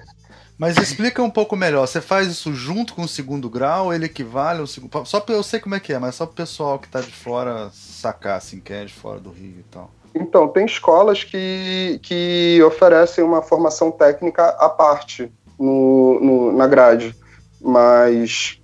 Mas 0.58 0.76
explica 0.76 1.22
um 1.22 1.30
pouco 1.30 1.56
melhor. 1.56 1.86
Você 1.86 2.00
faz 2.00 2.28
isso 2.28 2.54
junto 2.54 2.94
com 2.94 3.02
o 3.02 3.08
segundo 3.08 3.48
grau? 3.48 3.92
Ele 3.92 4.06
equivale 4.06 4.60
ao 4.60 4.66
segundo. 4.66 5.04
Só 5.06 5.20
para 5.20 5.34
eu 5.34 5.42
sei 5.42 5.58
como 5.60 5.74
é 5.74 5.80
que 5.80 5.92
é, 5.92 5.98
mas 5.98 6.14
só 6.14 6.24
o 6.24 6.28
pessoal 6.28 6.78
que 6.78 6.86
está 6.86 7.00
de 7.00 7.12
fora 7.12 7.70
sacar, 7.72 8.36
assim, 8.36 8.60
que 8.60 8.72
é 8.72 8.84
de 8.84 8.92
fora 8.92 9.18
do 9.18 9.30
Rio 9.30 9.56
e 9.58 9.64
tal. 9.70 9.90
Então, 10.14 10.46
tem 10.48 10.66
escolas 10.66 11.24
que, 11.24 11.98
que 12.02 12.62
oferecem 12.64 13.24
uma 13.24 13.40
formação 13.40 13.90
técnica 13.90 14.48
à 14.50 14.68
parte 14.68 15.32
no, 15.58 16.20
no, 16.20 16.52
na 16.52 16.66
grade, 16.66 17.16
mas 17.60 18.60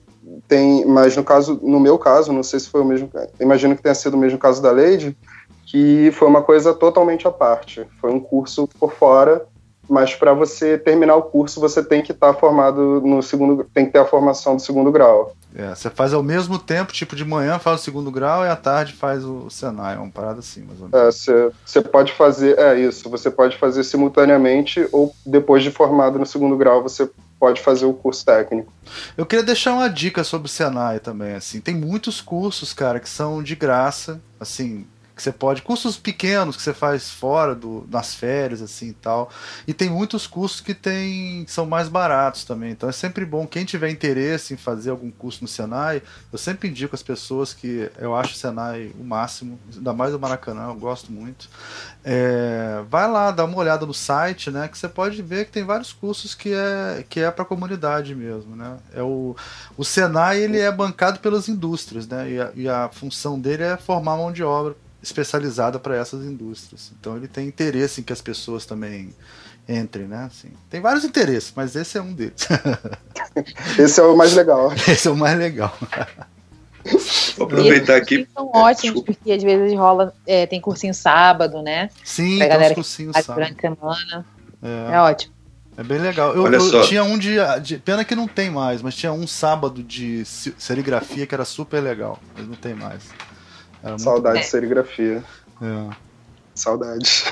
tem, 0.46 0.84
mas 0.84 1.16
no 1.16 1.24
caso, 1.24 1.58
no 1.62 1.80
meu 1.80 1.98
caso, 1.98 2.32
não 2.32 2.42
sei 2.42 2.60
se 2.60 2.68
foi 2.68 2.82
o 2.82 2.84
mesmo, 2.84 3.10
imagino 3.40 3.74
que 3.74 3.82
tenha 3.82 3.94
sido 3.94 4.14
o 4.14 4.18
mesmo 4.18 4.38
caso 4.38 4.60
da 4.60 4.70
Lady, 4.70 5.16
que 5.64 6.10
foi 6.12 6.28
uma 6.28 6.42
coisa 6.42 6.74
totalmente 6.74 7.26
à 7.26 7.30
parte. 7.30 7.86
Foi 8.00 8.10
um 8.10 8.20
curso 8.20 8.68
por 8.78 8.92
fora 8.92 9.46
mas 9.88 10.14
para 10.14 10.32
você 10.32 10.76
terminar 10.76 11.16
o 11.16 11.22
curso 11.22 11.60
você 11.60 11.82
tem 11.82 12.02
que 12.02 12.12
estar 12.12 12.34
tá 12.34 12.38
formado 12.38 13.00
no 13.00 13.22
segundo, 13.22 13.64
tem 13.72 13.86
que 13.86 13.92
ter 13.92 13.98
a 13.98 14.04
formação 14.04 14.56
do 14.56 14.62
segundo 14.62 14.92
grau. 14.92 15.34
É, 15.54 15.74
você 15.74 15.88
faz 15.88 16.12
ao 16.12 16.22
mesmo 16.22 16.58
tempo, 16.58 16.92
tipo 16.92 17.16
de 17.16 17.24
manhã 17.24 17.58
faz 17.58 17.80
o 17.80 17.84
segundo 17.84 18.10
grau 18.10 18.44
e 18.44 18.48
à 18.48 18.56
tarde 18.56 18.92
faz 18.92 19.24
o 19.24 19.48
Senai, 19.48 19.96
é 19.96 19.98
uma 19.98 20.10
parada 20.10 20.40
assim, 20.40 20.62
mais 20.62 20.80
ou 20.80 20.88
menos. 20.88 21.06
É, 21.06 21.10
você, 21.10 21.50
você 21.64 21.80
pode 21.80 22.12
fazer, 22.12 22.58
é 22.58 22.78
isso, 22.78 23.08
você 23.08 23.30
pode 23.30 23.56
fazer 23.56 23.82
simultaneamente 23.82 24.86
ou 24.92 25.14
depois 25.24 25.62
de 25.62 25.70
formado 25.70 26.18
no 26.18 26.26
segundo 26.26 26.56
grau 26.56 26.82
você 26.82 27.08
pode 27.38 27.60
fazer 27.60 27.86
o 27.86 27.94
curso 27.94 28.24
técnico. 28.24 28.72
Eu 29.16 29.24
queria 29.24 29.44
deixar 29.44 29.72
uma 29.72 29.88
dica 29.88 30.24
sobre 30.24 30.46
o 30.46 30.50
Senai 30.50 30.98
também, 30.98 31.34
assim, 31.34 31.60
tem 31.60 31.74
muitos 31.74 32.20
cursos, 32.20 32.72
cara, 32.72 33.00
que 33.00 33.08
são 33.08 33.42
de 33.42 33.54
graça, 33.54 34.20
assim, 34.38 34.86
que 35.18 35.22
você 35.24 35.32
pode, 35.32 35.62
cursos 35.62 35.96
pequenos 35.96 36.56
que 36.56 36.62
você 36.62 36.72
faz 36.72 37.10
fora 37.10 37.52
do, 37.52 37.80
das 37.88 38.14
férias, 38.14 38.62
assim 38.62 38.90
e 38.90 38.92
tal. 38.92 39.28
E 39.66 39.74
tem 39.74 39.90
muitos 39.90 40.28
cursos 40.28 40.60
que 40.60 40.72
tem, 40.72 41.44
são 41.48 41.66
mais 41.66 41.88
baratos 41.88 42.44
também. 42.44 42.70
Então 42.70 42.88
é 42.88 42.92
sempre 42.92 43.26
bom, 43.26 43.44
quem 43.44 43.64
tiver 43.64 43.90
interesse 43.90 44.54
em 44.54 44.56
fazer 44.56 44.90
algum 44.90 45.10
curso 45.10 45.42
no 45.42 45.48
Senai, 45.48 46.00
eu 46.32 46.38
sempre 46.38 46.68
indico 46.68 46.94
as 46.94 47.02
pessoas 47.02 47.52
que 47.52 47.90
eu 47.98 48.14
acho 48.14 48.34
o 48.34 48.36
Senai 48.36 48.92
o 48.96 49.02
máximo, 49.02 49.58
ainda 49.74 49.92
mais 49.92 50.14
o 50.14 50.20
Maracanã, 50.20 50.68
eu 50.68 50.76
gosto 50.76 51.10
muito. 51.10 51.48
É, 52.04 52.84
vai 52.88 53.10
lá, 53.10 53.32
dá 53.32 53.44
uma 53.44 53.58
olhada 53.58 53.84
no 53.84 53.92
site, 53.92 54.52
né? 54.52 54.68
Que 54.68 54.78
você 54.78 54.88
pode 54.88 55.20
ver 55.20 55.46
que 55.46 55.50
tem 55.50 55.64
vários 55.64 55.92
cursos 55.92 56.32
que 56.32 56.54
é, 56.54 57.04
que 57.08 57.18
é 57.18 57.30
para 57.30 57.42
a 57.42 57.46
comunidade 57.46 58.14
mesmo, 58.14 58.54
né? 58.54 58.76
É 58.94 59.02
o, 59.02 59.34
o 59.76 59.84
Senai 59.84 60.40
ele 60.40 60.60
é 60.60 60.70
bancado 60.70 61.18
pelas 61.18 61.48
indústrias, 61.48 62.06
né? 62.06 62.30
E 62.30 62.40
a, 62.40 62.50
e 62.54 62.68
a 62.68 62.88
função 62.88 63.38
dele 63.38 63.64
é 63.64 63.76
formar 63.76 64.16
mão 64.16 64.30
de 64.30 64.44
obra 64.44 64.76
especializada 65.02 65.78
para 65.78 65.96
essas 65.96 66.24
indústrias. 66.24 66.92
Então 66.98 67.16
ele 67.16 67.28
tem 67.28 67.46
interesse 67.46 68.00
em 68.00 68.04
que 68.04 68.12
as 68.12 68.20
pessoas 68.20 68.66
também 68.66 69.14
entrem, 69.68 70.06
né? 70.06 70.24
Assim, 70.24 70.48
tem 70.70 70.80
vários 70.80 71.04
interesses, 71.04 71.52
mas 71.54 71.76
esse 71.76 71.98
é 71.98 72.02
um 72.02 72.12
deles. 72.12 72.48
esse 73.78 74.00
é 74.00 74.02
o 74.02 74.16
mais 74.16 74.34
legal. 74.34 74.72
Esse 74.88 75.08
é 75.08 75.10
o 75.10 75.16
mais 75.16 75.38
legal. 75.38 75.76
Vou 77.36 77.46
aproveitar 77.46 77.96
aqui. 77.96 78.26
São 78.34 78.50
ótimos, 78.54 79.02
porque 79.02 79.30
às 79.30 79.42
vezes 79.42 79.76
rola, 79.76 80.14
é, 80.26 80.46
tem 80.46 80.60
cursinho 80.60 80.94
sábado, 80.94 81.60
né? 81.62 81.90
Sim, 82.02 82.38
tem 82.38 82.48
galera 82.48 82.74
cursinho 82.74 83.12
sábado. 83.12 83.34
Durante 83.34 83.66
a 83.66 83.70
semana. 83.70 84.26
É. 84.62 84.94
é 84.94 85.00
ótimo. 85.00 85.34
É 85.76 85.82
bem 85.84 85.98
legal. 85.98 86.34
Eu, 86.34 86.50
eu 86.50 86.82
tinha 86.82 87.04
um 87.04 87.16
de, 87.16 87.36
de, 87.62 87.78
Pena 87.78 88.04
que 88.04 88.16
não 88.16 88.26
tem 88.26 88.50
mais, 88.50 88.82
mas 88.82 88.96
tinha 88.96 89.12
um 89.12 89.28
sábado 89.28 89.80
de 89.80 90.24
serigrafia 90.24 91.24
que 91.24 91.32
era 91.32 91.44
super 91.44 91.80
legal, 91.80 92.18
mas 92.34 92.48
não 92.48 92.56
tem 92.56 92.74
mais. 92.74 93.04
Saudade 93.98 94.40
de 94.40 94.46
serigrafia. 94.46 95.22
É. 95.62 95.96
Saudade. 96.54 97.24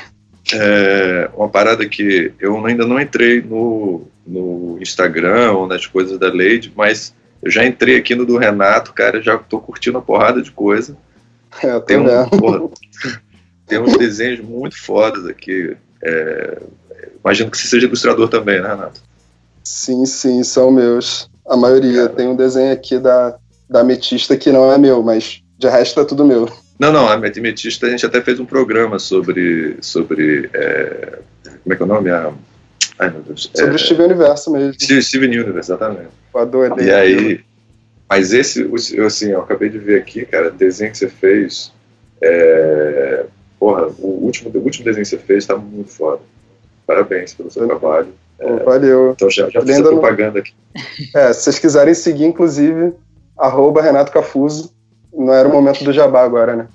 É, 0.53 1.29
uma 1.35 1.49
parada 1.49 1.89
que 1.89 2.33
eu 2.39 2.65
ainda 2.65 2.87
não 2.87 3.01
entrei 3.01 3.43
no, 3.43 4.07
no 4.27 4.79
Instagram 4.81 5.53
ou 5.53 5.67
nas 5.67 5.87
coisas 5.87 6.19
da 6.19 6.29
Lady, 6.29 6.73
mas 6.77 7.15
eu 7.43 7.51
já 7.51 7.67
entrei 7.67 7.97
aqui 7.97 8.15
no 8.15 8.25
do 8.25 8.39
Renato, 8.39 8.93
cara, 8.93 9.21
já 9.21 9.37
tô 9.37 9.59
curtindo 9.59 9.99
uma 9.99 10.05
porrada 10.05 10.41
de 10.41 10.51
coisa. 10.53 10.97
É, 11.63 11.79
tem, 11.81 11.97
um, 11.97 12.29
porra, 12.29 12.69
tem 13.67 13.79
uns 13.79 13.97
desenhos 13.97 14.41
muito 14.41 14.81
fodas 14.81 15.27
aqui. 15.27 15.77
É, 16.03 16.63
imagino 17.25 17.51
que 17.51 17.59
você 17.59 17.67
seja 17.67 17.87
ilustrador 17.87 18.29
também, 18.29 18.61
né, 18.61 18.69
Renato? 18.69 19.01
Sim, 19.65 20.07
sim, 20.07 20.45
são 20.45 20.71
meus. 20.71 21.29
A 21.49 21.57
maioria. 21.57 22.03
Cara. 22.03 22.15
Tem 22.15 22.29
um 22.29 22.37
desenho 22.37 22.73
aqui 22.73 22.99
da, 22.99 23.37
da 23.69 23.81
Ametista 23.81 24.37
que 24.37 24.53
não 24.53 24.71
é 24.71 24.79
meu, 24.79 25.03
mas 25.03 25.43
de 25.59 25.69
resto 25.69 26.01
tá 26.01 26.05
tudo 26.05 26.25
meu. 26.25 26.49
Não, 26.79 26.93
não, 26.93 27.09
a 27.09 27.17
Metista 27.17 27.87
a 27.87 27.91
gente 27.91 28.05
até 28.05 28.21
fez 28.21 28.39
um 28.39 28.45
programa 28.45 28.99
sobre. 28.99 29.77
sobre 29.81 30.51
é, 30.53 31.19
como 31.63 31.73
é 31.73 31.77
que 31.77 31.83
é 31.83 31.85
o 31.85 31.89
nome? 31.89 32.11
A, 32.11 32.33
ai, 32.99 33.11
meu 33.11 33.23
Deus. 33.23 33.51
Sobre 33.55 33.73
é, 33.73 33.75
o 33.75 33.79
Steven 33.79 34.07
Universo 34.07 34.51
mesmo. 34.51 34.75
Steven 35.03 35.31
Universe, 35.31 35.73
exatamente. 35.73 36.09
O 36.33 36.39
adorei. 36.39 36.87
E 36.87 36.91
aí. 36.91 37.41
Mas 38.09 38.33
esse, 38.33 38.63
eu, 38.95 39.07
assim, 39.07 39.31
eu 39.31 39.41
acabei 39.41 39.69
de 39.69 39.79
ver 39.79 39.99
aqui, 39.99 40.25
cara, 40.27 40.49
o 40.49 40.53
desenho 40.53 40.93
que 40.93 40.99
você 40.99 41.09
fez. 41.09 41.73
É, 42.21 43.25
porra, 43.59 43.89
o 43.99 44.25
último, 44.25 44.51
o 44.55 44.59
último 44.63 44.85
desenho 44.85 45.05
que 45.05 45.11
você 45.11 45.19
fez 45.19 45.47
tá 45.47 45.57
muito 45.57 45.91
foda. 45.91 46.21
Parabéns 46.87 47.35
pelo 47.35 47.51
seu 47.51 47.67
trabalho. 47.67 48.09
É, 48.39 48.63
valeu. 48.63 49.13
Então 49.13 49.31
já, 49.31 49.49
já 49.49 49.61
fiz 49.61 49.81
a 49.81 49.83
propaganda 49.83 50.33
no... 50.33 50.39
aqui. 50.39 50.53
É, 51.15 51.33
se 51.33 51.43
vocês 51.43 51.59
quiserem 51.59 51.95
seguir, 51.95 52.27
inclusive, 52.27 52.93
arroba 53.37 53.83
Renato 53.83 54.13
Cafuso 54.13 54.76
não 55.17 55.33
era 55.33 55.49
o 55.49 55.53
momento 55.53 55.83
do 55.83 55.93
jabá 55.93 56.23
agora, 56.23 56.55
né? 56.55 56.69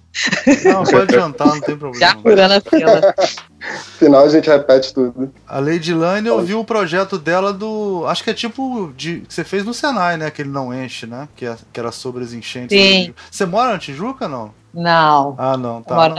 Não, 0.66 0.84
pode 0.84 1.16
adiantar, 1.16 1.48
não 1.48 1.62
tem 1.62 1.78
problema. 1.78 2.06
Já 2.06 2.16
curando 2.16 2.54
a 2.56 2.62
fila. 2.62 3.16
final 3.98 4.26
a 4.26 4.30
gente 4.30 4.50
repete 4.50 4.94
tudo. 4.94 5.32
A 5.48 5.60
Lady 5.60 5.94
Lane, 5.94 6.28
eu 6.28 6.42
vi 6.42 6.54
o 6.54 6.66
projeto 6.66 7.18
dela 7.18 7.54
do. 7.54 8.04
Acho 8.08 8.24
que 8.24 8.32
é 8.32 8.34
tipo 8.34 8.92
de 8.98 9.22
que 9.22 9.34
você 9.34 9.44
fez 9.44 9.64
no 9.64 9.74
Senai, 9.74 10.18
né? 10.18 10.32
Que 10.32 10.42
ele 10.42 10.50
não 10.50 10.74
enche, 10.74 11.06
né? 11.06 11.28
Que, 11.36 11.46
é, 11.46 11.56
que 11.72 11.80
era 11.80 11.92
sobre 11.92 12.24
as 12.24 12.34
enchentes. 12.34 12.78
Sim. 12.78 13.14
Você 13.30 13.46
mora 13.46 13.74
na 13.74 13.80
Tijuca 13.80 14.28
não? 14.28 14.52
Não. 14.74 15.36
Ah, 15.38 15.56
não, 15.56 15.82
tá. 15.84 15.96
Mora 15.96 16.16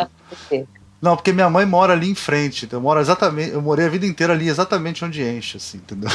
não. 0.50 0.66
Não, 1.02 1.16
porque 1.16 1.32
minha 1.32 1.50
mãe 1.50 1.66
mora 1.66 1.94
ali 1.94 2.08
em 2.08 2.14
frente. 2.14 2.64
Então 2.64 2.78
eu 2.78 2.82
moro 2.82 3.00
exatamente. 3.00 3.50
Eu 3.50 3.60
morei 3.60 3.86
a 3.86 3.88
vida 3.88 4.06
inteira 4.06 4.34
ali 4.34 4.48
exatamente 4.48 5.04
onde 5.04 5.20
enche, 5.20 5.56
assim, 5.56 5.78
entendeu? 5.78 6.08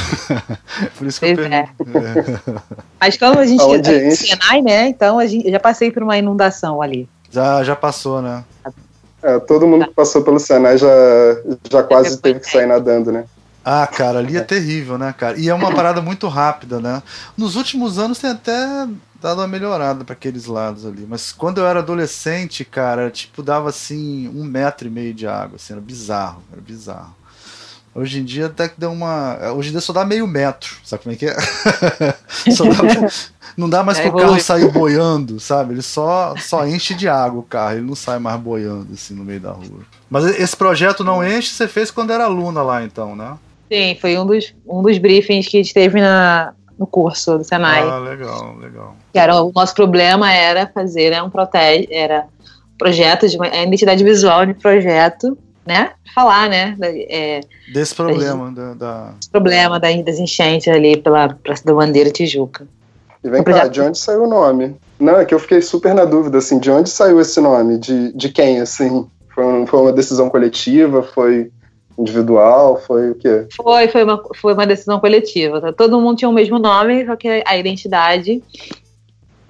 Por 0.96 1.06
isso 1.06 1.20
que 1.20 1.34
pois 1.34 1.46
eu 1.46 1.52
é. 1.52 1.58
é. 1.58 2.60
Mas 2.98 3.18
como 3.18 3.38
a 3.38 3.44
gente 3.44 3.62
é 3.62 4.10
Senai, 4.12 4.62
né? 4.62 4.88
Então 4.88 5.18
a 5.18 5.26
gente, 5.26 5.44
eu 5.44 5.52
já 5.52 5.60
passei 5.60 5.90
por 5.90 6.02
uma 6.02 6.16
inundação 6.16 6.80
ali. 6.80 7.06
Já, 7.30 7.62
já 7.62 7.76
passou, 7.76 8.22
né? 8.22 8.42
É, 9.22 9.38
todo 9.38 9.66
mundo 9.66 9.86
que 9.86 9.92
passou 9.92 10.22
pelo 10.22 10.40
Senai 10.40 10.78
já, 10.78 10.88
já 11.70 11.82
quase 11.82 12.16
teve 12.16 12.40
que 12.40 12.50
sair 12.50 12.66
nadando, 12.66 13.12
né? 13.12 13.26
Ah, 13.62 13.86
cara, 13.86 14.20
ali 14.20 14.38
é 14.38 14.40
terrível, 14.40 14.96
né, 14.96 15.14
cara? 15.16 15.38
E 15.38 15.50
é 15.50 15.54
uma 15.54 15.70
parada 15.76 16.00
muito 16.00 16.26
rápida, 16.28 16.80
né? 16.80 17.02
Nos 17.36 17.56
últimos 17.56 17.98
anos 17.98 18.18
tem 18.18 18.30
até 18.30 18.88
dado 19.20 19.40
uma 19.40 19.48
melhorada 19.48 20.04
para 20.04 20.12
aqueles 20.12 20.46
lados 20.46 20.86
ali. 20.86 21.06
Mas 21.08 21.32
quando 21.32 21.58
eu 21.58 21.66
era 21.66 21.80
adolescente, 21.80 22.64
cara, 22.64 23.10
tipo, 23.10 23.42
dava 23.42 23.68
assim 23.68 24.28
um 24.28 24.44
metro 24.44 24.88
e 24.88 24.90
meio 24.90 25.12
de 25.12 25.26
água, 25.26 25.56
assim, 25.56 25.72
era 25.72 25.82
bizarro, 25.82 26.42
era 26.52 26.60
bizarro. 26.60 27.16
Hoje 27.94 28.20
em 28.20 28.24
dia 28.24 28.46
até 28.46 28.68
que 28.68 28.78
deu 28.78 28.92
uma. 28.92 29.52
Hoje 29.52 29.70
em 29.70 29.72
dia 29.72 29.80
só 29.80 29.92
dá 29.92 30.04
meio 30.04 30.26
metro, 30.26 30.76
sabe 30.84 31.02
como 31.02 31.14
é 31.14 31.18
que 31.18 31.26
é? 31.26 31.34
dá... 32.46 33.08
Não 33.56 33.68
dá 33.68 33.82
mais 33.82 33.98
é, 33.98 34.02
pro 34.02 34.18
carro 34.18 34.38
sair 34.40 34.70
boiando, 34.70 35.40
sabe? 35.40 35.74
Ele 35.74 35.82
só, 35.82 36.34
só 36.36 36.64
enche 36.64 36.94
de 36.94 37.08
água 37.08 37.40
o 37.40 37.42
carro, 37.42 37.72
ele 37.72 37.86
não 37.86 37.96
sai 37.96 38.20
mais 38.20 38.38
boiando 38.40 38.92
assim 38.92 39.14
no 39.14 39.24
meio 39.24 39.40
da 39.40 39.50
rua. 39.50 39.80
Mas 40.08 40.26
esse 40.26 40.56
projeto 40.56 41.02
não 41.02 41.26
enche, 41.26 41.52
você 41.52 41.66
fez 41.66 41.90
quando 41.90 42.12
era 42.12 42.24
aluna 42.24 42.62
lá, 42.62 42.84
então, 42.84 43.16
né? 43.16 43.36
Sim, 43.72 43.96
foi 44.00 44.16
um 44.16 44.24
dos, 44.24 44.54
um 44.66 44.80
dos 44.80 44.96
briefings 44.98 45.48
que 45.48 45.56
a 45.56 45.62
gente 45.62 45.74
teve 45.74 46.00
na, 46.00 46.54
no 46.78 46.86
curso 46.86 47.38
do 47.38 47.44
Senai. 47.44 47.82
Ah, 47.82 47.98
legal, 47.98 48.56
legal. 48.56 48.96
Que 49.12 49.18
era, 49.18 49.42
o 49.42 49.52
nosso 49.52 49.74
problema 49.74 50.32
era 50.32 50.66
fazer 50.66 51.10
né, 51.10 51.22
um 51.22 51.28
protesto, 51.28 51.88
era 51.90 52.26
projeto 52.78 53.28
de 53.28 53.36
uma, 53.36 53.48
identidade 53.48 54.04
visual 54.04 54.46
de 54.46 54.54
projeto, 54.54 55.36
né? 55.66 55.90
Falar, 56.14 56.48
né? 56.48 56.76
É, 56.80 57.40
Desse 57.72 57.94
problema 57.94 58.50
da, 58.52 58.74
da... 58.74 59.12
problema 59.30 59.80
da, 59.80 59.88
das 60.02 60.18
enchentes 60.18 60.68
ali 60.68 60.96
pela 60.96 61.28
Praça 61.28 61.64
da 61.64 61.74
Bandeira 61.74 62.10
Tijuca. 62.10 62.66
E 63.22 63.28
vem 63.28 63.42
cá, 63.42 63.66
de 63.66 63.80
onde 63.80 63.98
saiu 63.98 64.24
o 64.24 64.28
nome? 64.28 64.76
Não, 64.98 65.18
é 65.18 65.24
que 65.24 65.34
eu 65.34 65.40
fiquei 65.40 65.60
super 65.60 65.92
na 65.94 66.04
dúvida, 66.04 66.38
assim, 66.38 66.58
de 66.58 66.70
onde 66.70 66.88
saiu 66.88 67.20
esse 67.20 67.40
nome? 67.40 67.76
De, 67.76 68.12
de 68.12 68.28
quem, 68.28 68.60
assim? 68.60 69.06
Foi, 69.34 69.44
um, 69.44 69.66
foi 69.66 69.80
uma 69.80 69.92
decisão 69.92 70.30
coletiva? 70.30 71.02
Foi 71.02 71.50
individual? 71.98 72.80
Foi 72.80 73.10
o 73.10 73.14
quê? 73.14 73.46
Foi, 73.54 73.88
foi 73.88 74.04
uma, 74.04 74.22
foi 74.36 74.54
uma 74.54 74.66
decisão 74.66 75.00
coletiva. 75.00 75.60
Tá? 75.60 75.72
Todo 75.72 76.00
mundo 76.00 76.18
tinha 76.18 76.28
o 76.28 76.32
mesmo 76.32 76.58
nome, 76.58 77.04
só 77.04 77.16
que 77.16 77.42
a 77.44 77.56
identidade 77.56 78.42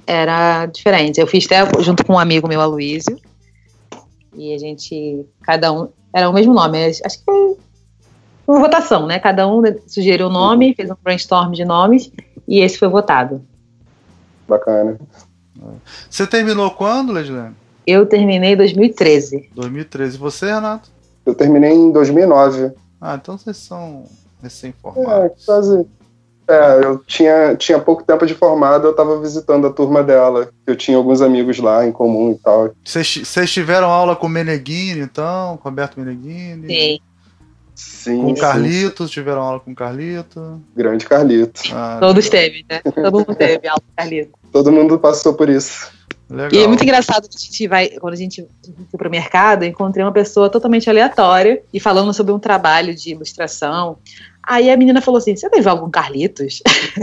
era 0.07 0.67
diferente. 0.67 1.21
Eu 1.21 1.27
fiz 1.27 1.45
até 1.47 1.83
junto 1.83 2.05
com 2.05 2.15
um 2.15 2.19
amigo 2.19 2.49
meu, 2.49 2.61
Aloysio, 2.61 3.19
e 4.35 4.55
a 4.55 4.59
gente, 4.59 5.27
cada 5.43 5.73
um, 5.73 5.89
era 6.13 6.29
o 6.31 6.33
mesmo 6.33 6.55
nome. 6.55 6.79
Acho 6.87 7.19
que 7.19 7.25
foi 7.25 7.57
uma 8.47 8.61
votação, 8.61 9.07
né? 9.07 9.19
Cada 9.19 9.47
um 9.47 9.63
sugeriu 9.87 10.29
o 10.29 10.33
nome, 10.33 10.75
fez 10.75 10.91
um 10.91 10.97
brainstorm 11.03 11.53
de 11.53 11.65
nomes, 11.65 12.11
e 12.47 12.61
esse 12.61 12.79
foi 12.79 12.89
votado. 12.89 13.45
Bacana. 14.49 14.99
Você 16.09 16.27
terminou 16.27 16.71
quando, 16.71 17.13
Ledilene? 17.13 17.55
Eu 17.87 18.07
terminei 18.07 18.53
em 18.53 18.57
2013. 18.57 19.51
2013. 19.55 20.17
E 20.17 20.19
você, 20.19 20.47
Renato? 20.47 20.91
Eu 21.29 21.35
terminei 21.35 21.73
em 21.73 21.93
2009. 21.93 22.73
Ah, 22.99 23.19
então 23.21 23.37
vocês 23.37 23.59
são 23.59 24.05
recém-formados. 24.43 25.43
É, 25.43 25.45
quase. 25.45 25.87
É, 26.49 26.81
eu 26.83 26.99
tinha, 27.01 27.55
tinha 27.55 27.79
pouco 27.79 28.03
tempo 28.03 28.25
de 28.25 28.33
formado, 28.33 28.87
eu 28.87 28.93
estava 28.93 29.21
visitando 29.21 29.67
a 29.67 29.71
turma 29.71 30.03
dela. 30.03 30.49
Eu 30.67 30.75
tinha 30.75 30.97
alguns 30.97 31.21
amigos 31.21 31.59
lá 31.59 31.87
em 31.87 31.93
comum 31.93 32.33
e 32.33 32.39
tal. 32.39 32.71
Vocês 32.83 33.53
tiveram 33.53 33.91
aula 33.91 34.17
com 34.17 34.27
o 34.27 34.31
Meneghini, 34.31 35.01
então? 35.01 35.59
Com 35.59 35.69
Roberto 35.69 36.01
Meneghini? 36.01 36.67
Sim. 36.67 37.01
Sim, 37.75 38.23
com 38.23 38.33
o 38.33 38.37
Carlito, 38.37 39.07
sim. 39.07 39.13
tiveram 39.13 39.43
aula 39.43 39.61
com 39.61 39.71
o 39.71 39.75
Carlito. 39.75 40.63
Grande 40.75 41.05
Carlito. 41.05 41.61
Ah, 41.75 41.99
Todos 42.01 42.29
teve, 42.31 42.65
né? 42.69 42.81
Todo 42.83 43.19
mundo 43.19 43.35
teve 43.37 43.69
aula 43.69 43.81
com 43.81 43.93
o 43.93 43.95
Carlito. 43.95 44.33
Todo 44.51 44.73
mundo 44.73 44.99
passou 44.99 45.35
por 45.35 45.51
isso. 45.51 45.93
Legal. 46.31 46.53
E 46.53 46.59
é 46.63 46.67
muito 46.67 46.83
engraçado 46.83 47.29
que 47.29 47.37
a 47.37 47.41
gente 47.41 47.67
vai, 47.67 47.89
quando 47.89 48.13
a 48.13 48.17
gente 48.17 48.47
foi 48.91 48.99
pro 48.99 49.11
mercado, 49.11 49.65
encontrei 49.65 50.05
uma 50.05 50.13
pessoa 50.13 50.51
totalmente 50.51 50.89
aleatória 50.89 51.63
e 51.73 51.81
falando 51.81 52.13
sobre 52.13 52.33
um 52.33 52.39
trabalho 52.39 52.95
de 52.95 53.13
ilustração. 53.13 53.97
Aí 54.49 54.71
a 54.71 54.77
menina 54.77 55.03
falou 55.03 55.19
assim: 55.19 55.37
Você 55.37 55.49
teve 55.51 55.69
algum 55.69 55.91
Carlitos? 55.91 56.63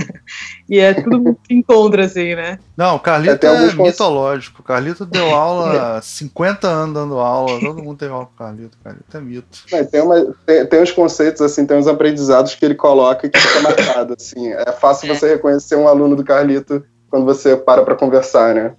e 0.69 0.79
é 0.79 0.95
tudo 0.95 1.19
muito 1.19 1.39
que 1.43 1.53
encontra, 1.53 2.05
assim, 2.05 2.33
né? 2.33 2.57
Não, 2.75 2.95
o 2.95 2.99
Carlito 2.99 3.45
é, 3.45 3.69
é 3.69 3.73
mitológico. 3.73 4.61
O 4.61 4.63
Carlito 4.63 5.05
deu 5.05 5.29
aula, 5.29 6.01
50 6.03 6.67
anos 6.67 6.93
dando 6.95 7.19
aula, 7.19 7.59
todo 7.59 7.83
mundo 7.83 7.97
teve 7.97 8.11
aula 8.11 8.25
com 8.25 8.33
o 8.33 8.37
Carlito. 8.37 8.77
Carlito 8.83 9.17
é 9.17 9.21
mito. 9.21 9.59
É, 9.71 9.83
tem, 9.83 10.01
uma, 10.01 10.35
tem, 10.45 10.65
tem 10.65 10.81
uns 10.81 10.91
conceitos, 10.91 11.41
assim, 11.41 11.67
tem 11.67 11.77
uns 11.77 11.87
aprendizados 11.87 12.55
que 12.55 12.65
ele 12.65 12.75
coloca 12.75 13.29
que 13.29 13.39
fica 13.39 13.61
marcado, 13.61 14.15
assim. 14.19 14.51
É 14.51 14.71
fácil 14.71 15.11
é. 15.11 15.15
você 15.15 15.29
reconhecer 15.29 15.75
um 15.75 15.87
aluno 15.87 16.15
do 16.15 16.23
Carlito 16.23 16.83
quando 17.11 17.25
você 17.25 17.55
para 17.55 17.83
para 17.83 17.95
conversar, 17.95 18.55
né? 18.55 18.73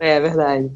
É 0.00 0.18
verdade. 0.18 0.70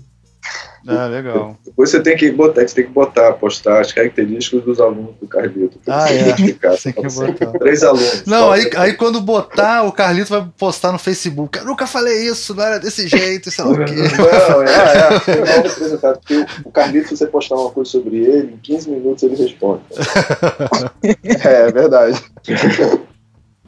Ah, 0.86 1.06
legal. 1.06 1.56
Depois 1.64 1.88
você 1.88 2.02
tem 2.02 2.14
que 2.14 2.30
botar, 2.30 2.60
você 2.60 2.74
tem 2.74 2.84
que 2.84 2.90
botar, 2.90 3.32
postar 3.32 3.80
as 3.80 3.90
características 3.90 4.62
dos 4.62 4.78
alunos 4.78 5.14
do 5.18 5.26
Carlito. 5.26 5.80
Ah, 5.86 6.12
é. 6.12 6.20
Identificar. 6.20 6.76
Tem 6.76 6.92
que 6.92 7.08
botar. 7.08 7.58
Três 7.58 7.82
alunos. 7.82 8.24
Não, 8.26 8.52
aí, 8.52 8.70
aí 8.76 8.92
quando 8.92 9.18
botar, 9.22 9.84
o 9.84 9.92
Carlito 9.92 10.28
vai 10.28 10.46
postar 10.58 10.92
no 10.92 10.98
Facebook. 10.98 11.58
Eu 11.58 11.64
nunca 11.64 11.86
falei 11.86 12.28
isso, 12.28 12.54
não 12.54 12.62
era 12.62 12.78
desse 12.78 13.08
jeito, 13.08 13.50
sei 13.50 13.64
lá 13.64 13.70
o 13.70 13.84
quê. 13.84 13.94
Não, 13.94 14.62
é, 14.62 14.66
é. 14.66 16.10
é 16.10 16.12
porque 16.12 16.46
o 16.66 16.70
Carlito, 16.70 17.08
se 17.08 17.16
você 17.16 17.26
postar 17.26 17.54
uma 17.54 17.70
coisa 17.70 17.90
sobre 17.90 18.18
ele, 18.18 18.52
em 18.52 18.58
15 18.58 18.90
minutos 18.90 19.22
ele 19.22 19.36
responde. 19.36 19.82
É, 21.44 21.68
é 21.68 21.72
verdade. 21.72 22.22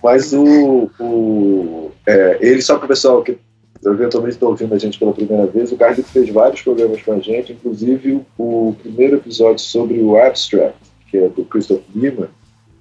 Mas 0.02 0.32
o. 0.34 0.90
o 1.00 1.92
é, 2.06 2.38
ele, 2.40 2.62
só 2.62 2.76
para 2.76 2.84
o 2.84 2.88
pessoal 2.88 3.22
que 3.22 3.38
eventualmente 3.92 4.34
estão 4.34 4.48
ouvindo 4.48 4.74
a 4.74 4.78
gente 4.78 4.98
pela 4.98 5.12
primeira 5.12 5.46
vez, 5.46 5.70
o 5.70 5.76
Carlito 5.76 6.08
fez 6.08 6.28
vários 6.30 6.62
programas 6.62 7.02
com 7.02 7.12
a 7.12 7.18
gente, 7.18 7.52
inclusive 7.52 8.24
o, 8.38 8.68
o 8.68 8.76
primeiro 8.80 9.16
episódio 9.16 9.60
sobre 9.60 10.00
o 10.00 10.16
Abstract, 10.16 10.76
que 11.10 11.18
é 11.18 11.28
do 11.28 11.44
Christoph 11.44 11.82
Lima. 11.94 12.28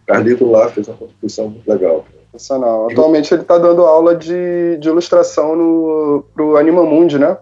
O 0.03 0.07
Carlito 0.07 0.49
lá 0.49 0.69
fez 0.69 0.87
uma 0.87 0.97
contribuição 0.97 1.49
muito 1.49 1.69
legal. 1.69 2.05
Sensacional. 2.31 2.89
Atualmente 2.89 3.33
ele 3.33 3.41
está 3.43 3.57
dando 3.57 3.83
aula 3.83 4.15
de, 4.15 4.77
de 4.79 4.87
ilustração 4.87 5.55
no, 5.55 6.25
pro 6.33 6.57
Animamundi, 6.57 7.17
né? 7.17 7.37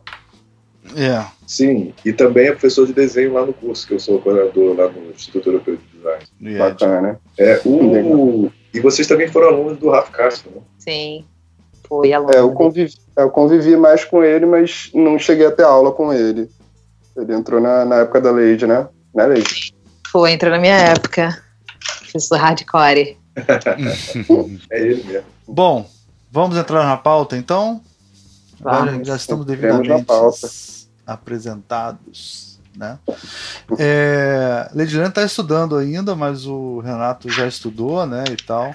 É. 0.96 1.26
Sim, 1.48 1.94
e 2.06 2.12
também 2.12 2.48
é 2.48 2.52
professor 2.52 2.86
de 2.86 2.94
desenho 2.94 3.34
lá 3.34 3.46
no 3.46 3.54
curso, 3.54 3.88
que 3.88 3.94
eu 3.94 4.00
sou 4.00 4.20
coordenador 4.20 4.76
lá 4.76 4.90
no 4.90 5.12
Instituto 5.12 5.50
Europeu 5.50 5.78
de 5.78 5.98
Design. 5.98 6.24
Yeah, 6.42 6.70
Bacana. 6.70 7.20
É, 7.38 7.62
o, 7.66 8.52
e 8.74 8.80
vocês 8.80 9.08
também 9.08 9.28
foram 9.28 9.48
alunos 9.48 9.78
do 9.78 9.90
Rafa 9.90 10.12
Castro, 10.12 10.52
né? 10.54 10.62
Sim 10.78 11.26
foi 11.94 12.12
É, 12.12 12.40
eu 12.40 12.52
convivi, 12.52 12.94
eu 13.16 13.30
convivi 13.30 13.78
mais 13.78 14.04
com 14.04 14.24
ele, 14.24 14.46
mas 14.46 14.90
não 14.94 15.20
cheguei 15.20 15.46
a 15.46 15.52
ter 15.52 15.64
aula 15.64 15.92
com 15.92 16.12
ele. 16.12 16.50
Ele 17.16 17.34
entrou 17.34 17.62
na, 17.62 17.86
na 17.86 17.96
época 17.98 18.20
da 18.20 18.32
Lady, 18.32 18.66
né? 18.66 18.88
Né, 19.14 19.26
Lady? 19.28 19.76
Foi, 20.12 20.32
entrou 20.32 20.52
na 20.52 20.60
minha 20.60 20.76
época. 20.76 21.40
Professor 22.00 22.38
hardcore. 22.38 23.18
é 24.72 24.82
ele 24.82 25.04
mesmo. 25.04 25.28
Bom, 25.48 25.86
vamos 26.32 26.58
entrar 26.58 26.86
na 26.86 26.98
pauta 26.98 27.38
então? 27.38 27.82
Vamos. 28.60 29.08
já 29.08 29.16
estamos 29.16 29.46
devidamente 29.46 30.06
apresentados. 31.06 32.53
Né? 32.76 32.98
É, 33.78 34.70
está 35.08 35.24
estudando 35.24 35.76
ainda, 35.76 36.16
mas 36.16 36.46
o 36.46 36.80
Renato 36.80 37.30
já 37.30 37.48
estudou, 37.48 38.06
né, 38.06 38.24
e 38.32 38.36
tal. 38.36 38.74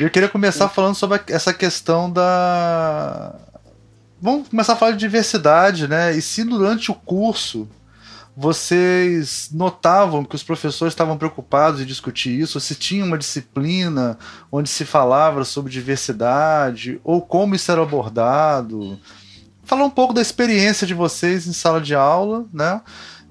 E 0.00 0.04
eu 0.04 0.10
queria 0.10 0.28
começar 0.28 0.68
falando 0.68 0.94
sobre 0.94 1.20
essa 1.28 1.52
questão 1.52 2.10
da. 2.10 3.34
Vamos 4.20 4.48
começar 4.48 4.74
a 4.74 4.76
falar 4.76 4.92
de 4.92 4.98
diversidade, 4.98 5.88
né? 5.88 6.16
E 6.16 6.20
se 6.20 6.44
durante 6.44 6.90
o 6.90 6.94
curso 6.94 7.68
vocês 8.40 9.50
notavam 9.52 10.24
que 10.24 10.36
os 10.36 10.44
professores 10.44 10.94
estavam 10.94 11.18
preocupados 11.18 11.80
em 11.80 11.84
discutir 11.84 12.38
isso, 12.38 12.60
se 12.60 12.76
tinha 12.76 13.04
uma 13.04 13.18
disciplina 13.18 14.16
onde 14.52 14.68
se 14.68 14.84
falava 14.84 15.44
sobre 15.44 15.72
diversidade, 15.72 17.00
ou 17.02 17.20
como 17.20 17.56
isso 17.56 17.72
era 17.72 17.82
abordado. 17.82 18.96
Falar 19.64 19.84
um 19.84 19.90
pouco 19.90 20.14
da 20.14 20.22
experiência 20.22 20.86
de 20.86 20.94
vocês 20.94 21.48
em 21.48 21.52
sala 21.52 21.80
de 21.80 21.96
aula, 21.96 22.46
né? 22.52 22.80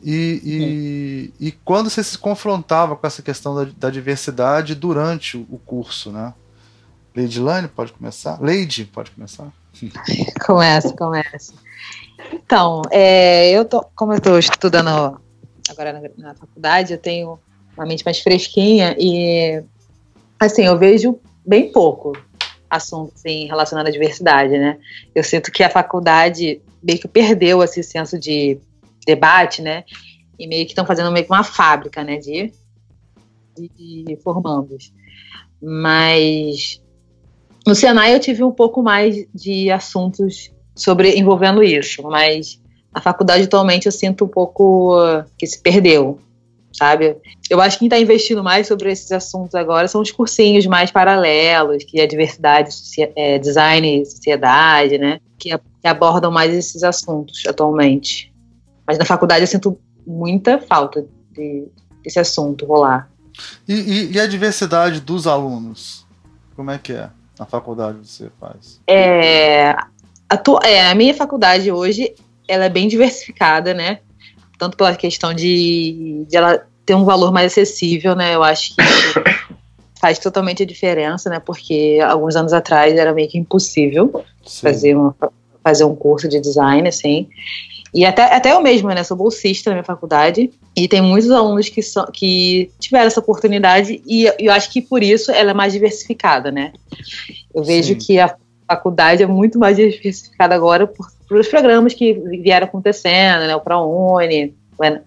E, 0.04 1.32
e, 1.40 1.48
e 1.48 1.52
quando 1.52 1.90
você 1.90 2.04
se 2.04 2.18
confrontava 2.18 2.96
com 2.96 3.08
essa 3.08 3.22
questão 3.22 3.56
da, 3.56 3.72
da 3.76 3.90
diversidade 3.90 4.76
durante 4.76 5.38
o 5.38 5.60
curso, 5.66 6.12
né? 6.12 6.34
Lady 7.16 7.40
Lane, 7.40 7.68
pode 7.68 7.92
começar? 7.94 8.40
Lady, 8.40 8.86
pode 8.86 9.10
começar? 9.10 9.52
começa, 10.46 10.96
começa. 10.96 11.54
Então, 12.32 12.84
é, 12.92 13.50
eu 13.52 13.66
tô, 13.66 13.84
como 13.96 14.14
eu 14.14 14.18
estou 14.18 14.38
estudando 14.38 15.20
agora 15.70 15.94
na, 15.94 16.02
na, 16.18 16.36
faculdade, 16.36 16.94
eu 16.94 17.00
tenho 17.00 17.40
uma 17.76 17.86
mente 17.86 18.06
mais 18.06 18.20
fresquinha 18.20 18.96
e 19.00 19.64
assim, 20.40 20.64
eu 20.64 20.78
vejo 20.78 21.20
bem 21.46 21.72
pouco 21.72 22.14
assuntos 22.70 23.16
assim, 23.16 23.48
relacionado 23.48 23.88
à 23.88 23.92
diversidade, 23.92 24.58
né? 24.58 24.78
Eu 25.16 25.24
sinto 25.24 25.52
que 25.52 25.64
a 25.64 25.70
faculdade 25.70 26.62
meio 26.84 27.00
que 27.00 27.08
perdeu 27.08 27.64
esse 27.64 27.82
senso 27.82 28.20
de 28.20 28.60
debate, 29.08 29.62
né? 29.62 29.84
E 30.38 30.46
meio 30.46 30.66
que 30.66 30.74
estão 30.74 30.86
fazendo 30.86 31.12
meio 31.12 31.26
que 31.26 31.32
uma 31.32 31.44
fábrica, 31.44 32.04
né? 32.04 32.18
De, 32.18 32.52
de 33.56 34.20
formandos. 34.24 34.94
Mas 35.62 36.82
no 37.66 37.74
Senai 37.74 38.14
eu 38.14 38.20
tive 38.20 38.44
um 38.44 38.52
pouco 38.52 38.84
mais 38.84 39.26
de 39.34 39.72
assuntos 39.72 40.52
sobre 40.76 41.18
envolvendo 41.18 41.64
isso, 41.64 42.04
mas 42.04 42.62
na 42.94 43.02
faculdade 43.02 43.44
atualmente 43.44 43.88
eu 43.88 43.92
sinto 43.92 44.26
um 44.26 44.28
pouco 44.28 44.96
que 45.38 45.48
se 45.48 45.60
perdeu, 45.62 46.20
sabe? 46.72 47.18
Eu 47.50 47.60
acho 47.60 47.78
que 47.78 47.80
quem 47.80 47.88
está 47.88 48.00
investindo 48.00 48.44
mais 48.44 48.68
sobre 48.68 48.92
esses 48.92 49.12
assuntos 49.12 49.56
agora 49.56 49.88
são 49.88 50.02
os 50.02 50.12
cursinhos 50.12 50.66
mais 50.68 50.92
paralelos, 50.92 51.84
que 51.84 52.00
é 52.00 52.06
diversidade, 52.06 52.70
é, 53.16 53.40
design 53.40 54.02
e 54.02 54.06
sociedade, 54.06 54.98
né? 54.98 55.20
Que 55.38 55.52
abordam 55.84 56.32
mais 56.32 56.54
esses 56.54 56.84
assuntos 56.84 57.44
atualmente. 57.48 58.32
Mas 58.88 58.98
na 58.98 59.06
faculdade 59.06 59.42
eu 59.42 59.48
sinto 59.48 59.78
muita 60.06 60.60
falta 60.60 61.06
de, 61.32 61.68
desse 62.02 62.20
assunto 62.20 62.66
rolar. 62.66 63.10
E, 63.68 63.74
e, 63.74 64.12
e, 64.14 64.20
a 64.20 64.26
diversidade 64.26 65.02
dos 65.02 65.28
alunos? 65.28 66.06
Como 66.56 66.72
é 66.72 66.78
que 66.78 66.94
é 66.94 67.10
na 67.38 67.46
faculdade 67.46 68.00
você 68.04 68.32
faz? 68.40 68.80
É, 68.88 69.76
a, 70.30 70.38
tu, 70.38 70.58
é, 70.64 70.90
a 70.90 70.96
minha 70.96 71.14
faculdade 71.14 71.72
hoje 71.72 72.16
ela 72.48 72.66
é 72.66 72.70
bem 72.70 72.88
diversificada, 72.88 73.74
né? 73.74 74.00
Tanto 74.58 74.78
pela 74.78 74.96
questão 74.96 75.34
de, 75.34 76.26
de 76.28 76.36
ela 76.36 76.66
ter 76.86 76.96
um 76.96 77.04
valor 77.04 77.32
mais 77.32 77.52
acessível, 77.52 78.16
né? 78.16 78.34
Eu 78.34 78.44
acho 78.44 78.74
que 78.76 78.82
faz 80.00 80.18
totalmente 80.18 80.64
a 80.64 80.66
diferença, 80.66 81.30
né? 81.30 81.40
Porque 81.40 82.00
alguns 82.08 82.36
anos 82.36 82.54
atrás 82.54 82.96
era 82.96 83.14
meio 83.14 83.30
que 83.30 83.38
impossível 83.38 84.24
fazer 84.62 84.98
um, 84.98 85.14
fazer 85.64 85.84
um 85.84 85.96
curso 85.96 86.28
de 86.28 86.40
design, 86.40 86.88
assim. 86.88 87.30
E 87.94 88.06
até, 88.06 88.24
até 88.36 88.52
eu 88.52 88.62
mesma, 88.62 88.94
né? 88.94 89.04
Sou 89.04 89.16
bolsista 89.16 89.70
na 89.70 89.76
minha 89.76 89.84
faculdade 89.84 90.52
e 90.76 90.88
tem 90.88 91.02
muitos 91.02 91.32
alunos 91.32 91.70
que, 91.70 91.82
são, 91.82 92.06
que 92.08 92.70
tiveram 92.80 93.08
essa 93.08 93.20
oportunidade 93.20 94.02
e 94.06 94.26
eu 94.40 94.52
acho 94.52 94.72
que 94.72 94.82
por 94.82 95.02
isso 95.02 95.32
ela 95.32 95.52
é 95.52 95.54
mais 95.54 95.74
diversificada, 95.74 96.52
né? 96.52 96.74
Eu 97.54 97.64
vejo 97.64 97.94
Sim. 97.94 98.00
que 98.00 98.20
a 98.20 98.36
faculdade 98.68 99.24
é 99.24 99.28
muito 99.28 99.58
mais 99.58 99.78
diversificada 99.78 100.54
agora 100.54 100.86
por, 100.86 101.08
por 101.28 101.38
os 101.38 101.48
programas 101.48 101.94
que 101.94 102.14
vieram 102.14 102.68
acontecendo, 102.68 103.48
né? 103.48 103.56
O 103.56 103.62
ProUni, 103.62 104.54
né? 104.80 105.02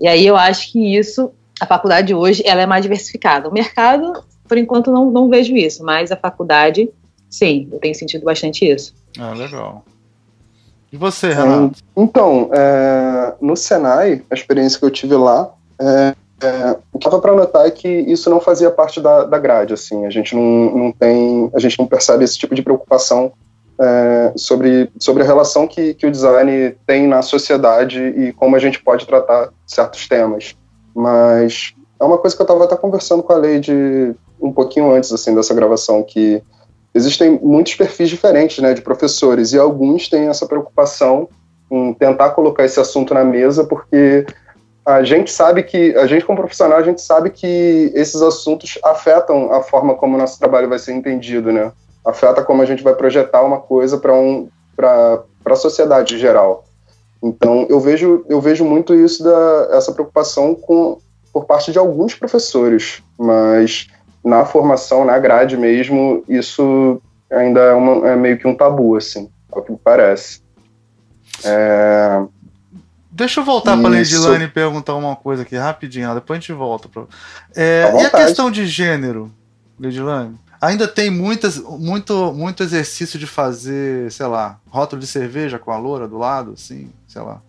E 0.00 0.06
aí 0.06 0.26
eu 0.26 0.36
acho 0.36 0.72
que 0.72 0.96
isso, 0.96 1.30
a 1.60 1.66
faculdade 1.66 2.14
hoje, 2.14 2.42
ela 2.46 2.62
é 2.62 2.66
mais 2.66 2.82
diversificada. 2.82 3.48
O 3.48 3.52
mercado, 3.52 4.24
por 4.48 4.56
enquanto, 4.56 4.90
não, 4.90 5.10
não 5.10 5.28
vejo 5.28 5.54
isso, 5.56 5.84
mas 5.84 6.10
a 6.10 6.16
faculdade, 6.16 6.88
sim, 7.28 7.68
eu 7.70 7.78
tenho 7.78 7.94
sentido 7.94 8.24
bastante 8.24 8.64
isso. 8.64 8.94
Ah, 9.18 9.32
legal. 9.34 9.84
E 10.92 10.96
você, 10.96 11.32
Renato? 11.32 11.78
Então, 11.96 12.50
é, 12.52 13.34
no 13.40 13.56
Senai, 13.56 14.22
a 14.30 14.34
experiência 14.34 14.78
que 14.78 14.84
eu 14.84 14.90
tive 14.90 15.14
lá, 15.14 15.52
é, 15.80 16.14
é, 16.42 16.76
o 16.92 16.98
que 16.98 17.08
dava 17.08 17.20
para 17.20 17.34
notar 17.34 17.66
é 17.66 17.70
que 17.70 17.88
isso 17.88 18.28
não 18.28 18.40
fazia 18.40 18.70
parte 18.70 19.00
da, 19.00 19.24
da 19.24 19.38
grade, 19.38 19.74
assim, 19.74 20.04
a 20.04 20.10
gente 20.10 20.34
não, 20.34 20.76
não 20.76 20.92
tem, 20.92 21.50
a 21.54 21.58
gente 21.60 21.78
não 21.78 21.86
percebe 21.86 22.24
esse 22.24 22.38
tipo 22.38 22.54
de 22.54 22.62
preocupação 22.62 23.32
é, 23.80 24.32
sobre, 24.36 24.90
sobre 24.98 25.22
a 25.22 25.26
relação 25.26 25.66
que, 25.66 25.94
que 25.94 26.06
o 26.06 26.10
design 26.10 26.74
tem 26.86 27.06
na 27.06 27.22
sociedade 27.22 28.00
e 28.00 28.32
como 28.32 28.56
a 28.56 28.58
gente 28.58 28.82
pode 28.82 29.06
tratar 29.06 29.50
certos 29.66 30.08
temas. 30.08 30.56
Mas 30.94 31.74
é 31.98 32.04
uma 32.04 32.18
coisa 32.18 32.34
que 32.34 32.42
eu 32.42 32.44
estava 32.44 32.64
até 32.64 32.76
conversando 32.76 33.22
com 33.22 33.32
a 33.32 33.36
Leide 33.36 34.14
um 34.40 34.52
pouquinho 34.52 34.92
antes, 34.92 35.12
assim, 35.12 35.34
dessa 35.34 35.54
gravação, 35.54 36.02
que 36.02 36.42
existem 36.94 37.38
muitos 37.42 37.74
perfis 37.74 38.08
diferentes 38.08 38.58
né, 38.58 38.74
de 38.74 38.82
professores 38.82 39.52
e 39.52 39.58
alguns 39.58 40.08
têm 40.08 40.28
essa 40.28 40.46
preocupação 40.46 41.28
em 41.70 41.94
tentar 41.94 42.30
colocar 42.30 42.64
esse 42.64 42.80
assunto 42.80 43.14
na 43.14 43.24
mesa 43.24 43.64
porque 43.64 44.26
a 44.84 45.02
gente 45.02 45.30
sabe 45.30 45.62
que 45.62 45.94
a 45.96 46.06
gente 46.06 46.24
como 46.24 46.38
profissional 46.38 46.78
a 46.78 46.82
gente 46.82 47.00
sabe 47.00 47.30
que 47.30 47.92
esses 47.94 48.20
assuntos 48.22 48.78
afetam 48.82 49.52
a 49.52 49.62
forma 49.62 49.94
como 49.94 50.16
o 50.16 50.18
nosso 50.18 50.38
trabalho 50.38 50.68
vai 50.68 50.78
ser 50.78 50.92
entendido 50.92 51.52
né? 51.52 51.70
Afeta 52.04 52.42
como 52.42 52.62
a 52.62 52.66
gente 52.66 52.82
vai 52.82 52.94
projetar 52.94 53.42
uma 53.42 53.60
coisa 53.60 53.98
para 53.98 54.14
um 54.14 54.48
para 54.74 55.22
a 55.44 55.56
sociedade 55.56 56.14
em 56.14 56.18
geral. 56.18 56.64
Então 57.22 57.66
eu 57.68 57.78
vejo 57.78 58.24
eu 58.28 58.40
vejo 58.40 58.64
muito 58.64 58.94
isso 58.94 59.22
da 59.22 59.68
essa 59.72 59.92
preocupação 59.92 60.54
com 60.54 60.98
por 61.32 61.44
parte 61.44 61.70
de 61.70 61.78
alguns 61.78 62.14
professores 62.14 63.02
mas 63.16 63.86
na 64.24 64.44
formação, 64.44 65.04
na 65.04 65.18
grade 65.18 65.56
mesmo, 65.56 66.24
isso 66.28 67.00
ainda 67.30 67.60
é, 67.60 67.72
uma, 67.72 68.08
é 68.08 68.16
meio 68.16 68.38
que 68.38 68.46
um 68.46 68.54
tabu, 68.54 68.96
assim, 68.96 69.30
é 69.54 69.58
o 69.58 69.62
que 69.62 69.72
me 69.72 69.78
parece. 69.78 70.42
É... 71.44 72.22
Deixa 73.10 73.40
eu 73.40 73.44
voltar 73.44 73.76
para 73.76 73.88
a 73.88 73.90
Leidilane 73.90 74.44
e 74.44 74.48
perguntar 74.48 74.94
uma 74.94 75.16
coisa 75.16 75.42
aqui 75.42 75.56
rapidinho, 75.56 76.14
depois 76.14 76.38
a 76.38 76.40
gente 76.40 76.52
volta. 76.52 76.88
Pra... 76.88 77.04
É, 77.54 77.92
e 78.00 78.06
a 78.06 78.10
questão 78.10 78.50
de 78.50 78.66
gênero, 78.66 79.30
Leidilane? 79.78 80.38
Ainda 80.60 80.86
tem 80.86 81.10
muitas, 81.10 81.58
muito, 81.58 82.32
muito 82.34 82.62
exercício 82.62 83.18
de 83.18 83.26
fazer, 83.26 84.12
sei 84.12 84.26
lá, 84.26 84.60
rótulo 84.68 85.00
de 85.00 85.06
cerveja 85.06 85.58
com 85.58 85.70
a 85.70 85.78
loura 85.78 86.06
do 86.06 86.18
lado, 86.18 86.52
assim, 86.52 86.90
sei 87.08 87.22
lá. 87.22 87.40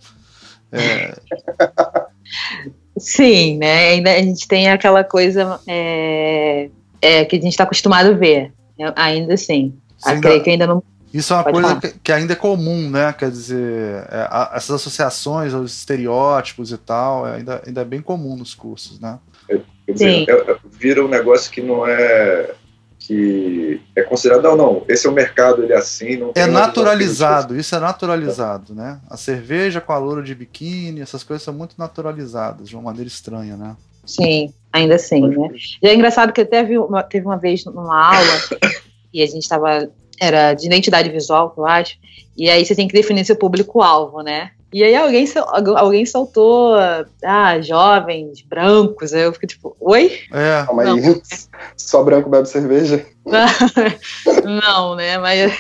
É... 0.72 1.14
Sim, 2.98 3.58
né? 3.58 3.90
Ainda 3.90 4.12
a 4.12 4.22
gente 4.22 4.48
tem 4.48 4.70
aquela 4.70 5.04
coisa 5.04 5.60
é, 5.68 6.70
é, 7.02 7.26
que 7.26 7.36
a 7.36 7.40
gente 7.40 7.52
está 7.52 7.64
acostumado 7.64 8.10
a 8.10 8.14
ver. 8.14 8.54
Ainda 8.96 9.34
assim. 9.34 9.74
Ainda, 10.06 10.22
creio 10.22 10.44
que 10.44 10.50
ainda 10.50 10.68
não. 10.68 10.84
Isso 11.14 11.34
é 11.34 11.38
uma 11.38 11.44
coisa 11.44 11.76
que, 11.76 11.90
que, 12.04 12.12
ainda 12.12 12.34
é 12.34 12.36
comum, 12.36 12.90
né? 12.90 13.14
Quer 13.14 13.30
dizer, 13.30 14.08
é, 14.10 14.28
a, 14.30 14.52
essas 14.56 14.76
associações, 14.76 15.54
os 15.54 15.78
estereótipos 15.78 16.72
e 16.72 16.78
tal, 16.78 17.28
é, 17.28 17.36
ainda, 17.36 17.62
ainda 17.66 17.82
é 17.82 17.86
bem 17.86 18.02
comum 18.02 18.36
nos 18.36 18.56
cursos, 18.56 19.00
né? 19.00 19.20
É, 19.50 19.60
dizer, 19.92 20.30
é, 20.30 20.58
vira 20.72 21.04
um 21.04 21.10
negócio 21.10 21.52
que 21.52 21.62
não 21.62 21.86
é 21.86 22.52
que 23.12 23.82
é 23.94 24.04
considerado 24.04 24.44
não, 24.44 24.56
não, 24.56 24.86
esse 24.88 25.06
é 25.06 25.10
o 25.10 25.14
mercado, 25.14 25.62
ele 25.62 25.74
é 25.74 25.76
assim, 25.76 26.16
não 26.16 26.32
É 26.34 26.48
naturalizado, 26.48 27.60
isso 27.60 27.76
é 27.76 27.80
naturalizado, 27.80 28.74
né? 28.74 29.02
A 29.10 29.18
cerveja 29.18 29.82
com 29.82 29.92
a 29.92 29.98
loura 29.98 30.24
de 30.24 30.34
biquíni, 30.34 31.02
essas 31.02 31.22
coisas 31.22 31.44
são 31.44 31.54
muito 31.54 31.76
naturalizadas 31.78 32.70
de 32.70 32.76
uma 32.76 32.84
maneira 32.84 33.10
estranha, 33.10 33.58
né? 33.58 33.76
Sim, 34.06 34.54
ainda 34.72 34.96
assim, 34.96 35.28
né? 35.28 35.50
E 35.84 35.90
é 35.90 35.94
engraçado 35.94 36.32
que 36.32 36.46
teve 36.46 36.78
uma, 36.78 37.04
teve 37.04 37.26
uma 37.26 37.38
vez 37.38 37.66
numa 37.66 38.16
aula 38.16 38.40
e 39.14 39.22
a 39.22 39.26
gente 39.26 39.44
estava 39.44 39.90
era 40.18 40.54
de 40.54 40.68
identidade 40.68 41.10
visual, 41.10 41.54
eu 41.58 41.66
acho, 41.66 41.98
e 42.38 42.50
aí 42.50 42.66
você 42.66 42.74
tem 42.74 42.88
que 42.88 42.94
definir 42.94 43.26
seu 43.26 43.36
público-alvo, 43.36 44.22
né? 44.22 44.52
E 44.74 44.84
aí 44.84 44.96
alguém, 44.96 45.26
alguém 45.76 46.06
soltou, 46.06 46.76
ah, 47.24 47.60
jovens, 47.62 48.42
brancos, 48.42 49.14
aí 49.14 49.24
eu 49.24 49.34
fico 49.34 49.48
tipo, 49.48 49.76
oi? 49.80 50.20
É. 50.32 50.64
Calma 50.66 50.84
aí, 50.84 51.22
só 51.76 52.04
branco 52.04 52.30
bebe 52.30 52.48
cerveja? 52.48 53.06
Não, 54.46 54.96
né, 54.96 55.18
mas 55.18 55.52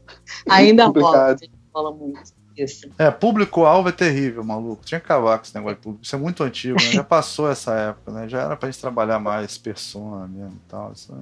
ainda 0.48 0.86
rola, 0.86 1.36
rola 1.74 1.92
muito. 1.92 2.20
Isso. 2.56 2.88
É, 2.96 3.10
público-alvo 3.10 3.88
é 3.88 3.92
terrível, 3.92 4.44
maluco. 4.44 4.84
Tinha 4.84 5.00
que 5.00 5.06
acabar 5.06 5.38
com 5.38 5.44
esse 5.44 5.54
negócio 5.54 5.76
de 5.76 5.82
público. 5.82 6.04
Isso 6.04 6.14
é 6.14 6.18
muito 6.18 6.42
antigo, 6.44 6.76
né? 6.80 6.92
Já 6.92 7.02
passou 7.02 7.50
essa 7.50 7.74
época, 7.74 8.12
né? 8.12 8.28
Já 8.28 8.42
era 8.42 8.56
pra 8.56 8.70
gente 8.70 8.80
trabalhar 8.80 9.18
mais 9.18 9.58
persona 9.58 10.28
mesmo 10.28 10.52
e 10.64 10.70
tal. 10.70 10.92
Isso 10.92 11.12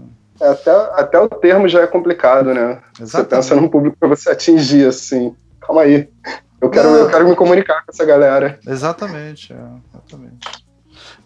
é... 0.41 0.47
até, 0.47 0.71
até 0.71 1.19
o 1.19 1.31
termo 1.31 1.67
já 1.69 1.81
é 1.81 1.87
complicado, 1.87 2.53
né? 2.53 2.83
Exatamente. 3.01 3.11
Você 3.11 3.25
pensa 3.25 3.57
num 3.57 3.69
público 3.69 3.97
pra 3.99 4.11
você 4.11 4.29
atingir, 4.31 4.87
assim. 4.87 5.35
Calma 5.59 5.83
aí. 5.83 6.07
Eu 6.63 6.71
quero, 6.71 6.89
eu 6.91 7.09
quero 7.09 7.29
me 7.29 7.35
comunicar 7.35 7.85
com 7.85 7.91
essa 7.91 8.05
galera. 8.05 8.61
Exatamente, 8.65 9.53
é, 9.53 9.57
exatamente. 9.93 10.63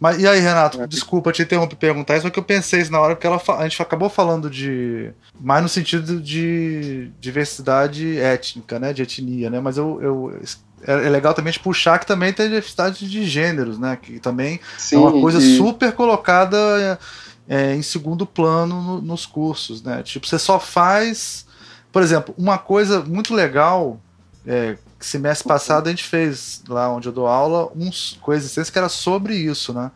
Mas 0.01 0.19
e 0.19 0.27
aí, 0.27 0.41
Renato, 0.41 0.81
é. 0.81 0.87
desculpa 0.87 1.31
te 1.31 1.43
interromper 1.43 1.77
perguntar 1.77 2.17
isso, 2.17 2.27
é 2.27 2.31
que 2.31 2.39
eu 2.39 2.43
pensei 2.43 2.81
isso 2.81 2.91
na 2.91 2.99
hora, 2.99 3.15
porque 3.15 3.27
ela, 3.27 3.41
a 3.59 3.63
gente 3.69 3.81
acabou 3.83 4.09
falando 4.09 4.49
de. 4.49 5.13
mais 5.39 5.63
no 5.63 5.69
sentido 5.69 6.21
de 6.21 7.11
diversidade 7.21 8.19
étnica, 8.19 8.79
né? 8.79 8.95
De 8.95 9.03
etnia, 9.03 9.51
né? 9.51 9.61
Mas 9.61 9.77
eu. 9.77 10.01
eu 10.01 10.41
é, 10.87 10.93
é 10.93 11.11
legal 11.11 11.35
também 11.35 11.53
de 11.53 11.59
puxar 11.59 11.99
que 11.99 12.07
também 12.07 12.33
tem 12.33 12.49
diversidade 12.49 13.07
de 13.07 13.25
gêneros, 13.25 13.79
né? 13.79 13.99
Que 14.01 14.19
também 14.19 14.59
Sim, 14.79 14.97
é 14.97 14.99
uma 14.99 15.13
coisa 15.13 15.39
e... 15.39 15.57
super 15.59 15.93
colocada 15.93 16.99
é, 17.47 17.75
em 17.75 17.83
segundo 17.83 18.25
plano 18.25 18.81
no, 18.81 19.03
nos 19.03 19.27
cursos, 19.27 19.83
né? 19.83 20.03
Tipo, 20.03 20.27
você 20.27 20.39
só 20.39 20.59
faz. 20.59 21.45
Por 21.93 22.03
exemplo, 22.03 22.35
uma 22.39 22.57
coisa 22.57 23.01
muito 23.01 23.35
legal 23.35 24.01
é, 24.47 24.77
semestre 24.99 25.47
passado 25.47 25.87
a 25.87 25.91
gente 25.91 26.05
fez 26.05 26.63
lá 26.69 26.93
onde 26.93 27.09
eu 27.09 27.13
dou 27.13 27.27
aula 27.27 27.71
uns 27.77 28.19
coexistência 28.23 28.73
que 28.73 28.79
era 28.79 28.89
sobre 28.89 29.35
isso, 29.35 29.73
né? 29.73 29.91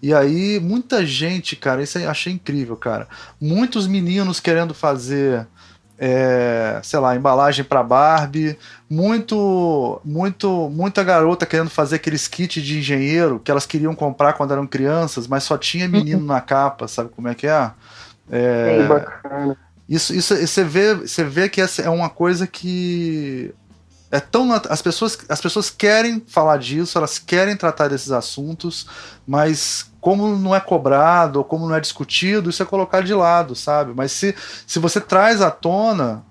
E 0.00 0.14
aí 0.14 0.60
muita 0.60 1.04
gente, 1.04 1.56
cara, 1.56 1.82
isso 1.82 1.98
aí 1.98 2.06
achei 2.06 2.32
incrível, 2.32 2.76
cara. 2.76 3.08
Muitos 3.40 3.86
meninos 3.86 4.40
querendo 4.40 4.72
fazer 4.72 5.46
é, 5.98 6.80
sei 6.82 6.98
lá, 6.98 7.14
embalagem 7.14 7.64
para 7.64 7.82
Barbie, 7.82 8.58
muito, 8.90 10.00
muito, 10.04 10.68
muita 10.70 11.04
garota 11.04 11.46
querendo 11.46 11.70
fazer 11.70 11.96
aqueles 11.96 12.26
kits 12.26 12.62
de 12.62 12.78
engenheiro 12.78 13.40
que 13.42 13.50
elas 13.50 13.66
queriam 13.66 13.94
comprar 13.94 14.32
quando 14.32 14.52
eram 14.52 14.66
crianças, 14.66 15.26
mas 15.26 15.44
só 15.44 15.56
tinha 15.56 15.88
menino 15.88 16.24
na 16.24 16.40
capa, 16.40 16.88
sabe 16.88 17.10
como 17.10 17.28
é 17.28 17.34
que 17.34 17.46
é? 17.46 17.70
É, 18.30 18.78
é 18.80 18.86
bacana. 18.86 19.56
Isso, 19.88 20.14
isso, 20.14 20.34
você 20.34 20.64
vê, 20.64 20.94
você 20.94 21.22
vê 21.22 21.48
que 21.48 21.60
essa 21.60 21.82
é 21.82 21.90
uma 21.90 22.08
coisa 22.08 22.46
que 22.46 23.54
é 24.14 24.20
tão 24.20 24.52
as 24.52 24.80
pessoas 24.80 25.18
as 25.28 25.40
pessoas 25.40 25.70
querem 25.70 26.22
falar 26.24 26.56
disso, 26.58 26.96
elas 26.96 27.18
querem 27.18 27.56
tratar 27.56 27.88
desses 27.88 28.12
assuntos, 28.12 28.86
mas 29.26 29.90
como 30.00 30.36
não 30.36 30.54
é 30.54 30.60
cobrado 30.60 31.40
ou 31.40 31.44
como 31.44 31.66
não 31.66 31.74
é 31.74 31.80
discutido, 31.80 32.48
isso 32.48 32.62
é 32.62 32.66
colocado 32.66 33.04
de 33.04 33.14
lado, 33.14 33.56
sabe? 33.56 33.92
Mas 33.92 34.12
se, 34.12 34.32
se 34.66 34.78
você 34.78 35.00
traz 35.00 35.42
à 35.42 35.50
tona, 35.50 36.24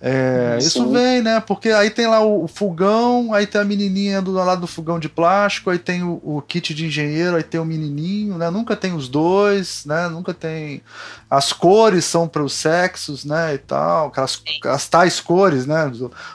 é, 0.00 0.58
isso 0.58 0.86
vem, 0.90 1.22
né? 1.22 1.40
Porque 1.40 1.70
aí 1.70 1.88
tem 1.88 2.06
lá 2.06 2.20
o, 2.20 2.44
o, 2.44 2.48
fogão, 2.48 3.32
aí 3.32 3.46
tem 3.46 3.58
a 3.58 3.64
menininha 3.64 4.20
do 4.20 4.32
lado 4.32 4.60
do 4.60 4.66
fogão 4.66 4.98
de 4.98 5.08
plástico, 5.08 5.70
aí 5.70 5.78
tem 5.78 6.02
o, 6.02 6.20
o, 6.22 6.42
kit 6.42 6.74
de 6.74 6.84
engenheiro, 6.84 7.36
aí 7.36 7.42
tem 7.42 7.58
o 7.58 7.64
menininho, 7.64 8.36
né? 8.36 8.50
Nunca 8.50 8.76
tem 8.76 8.92
os 8.92 9.08
dois, 9.08 9.86
né? 9.86 10.08
Nunca 10.08 10.34
tem. 10.34 10.82
As 11.30 11.54
cores 11.54 12.04
são 12.04 12.28
para 12.28 12.42
os 12.42 12.52
sexos, 12.52 13.24
né? 13.24 13.54
E 13.54 13.58
tal, 13.58 14.08
aquelas, 14.08 14.42
as 14.66 14.88
tais 14.88 15.20
cores, 15.20 15.64
né? 15.64 15.90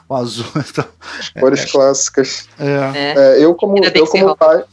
O 0.07 0.15
azul. 0.15 0.45
Então, 0.69 0.85
cores 1.39 1.61
é, 1.61 1.67
clássicas. 1.67 2.47
É. 2.59 3.35
é. 3.37 3.43
eu 3.43 3.53
como, 3.53 3.77
eu 3.77 4.07
como 4.07 4.35
pai. 4.35 4.63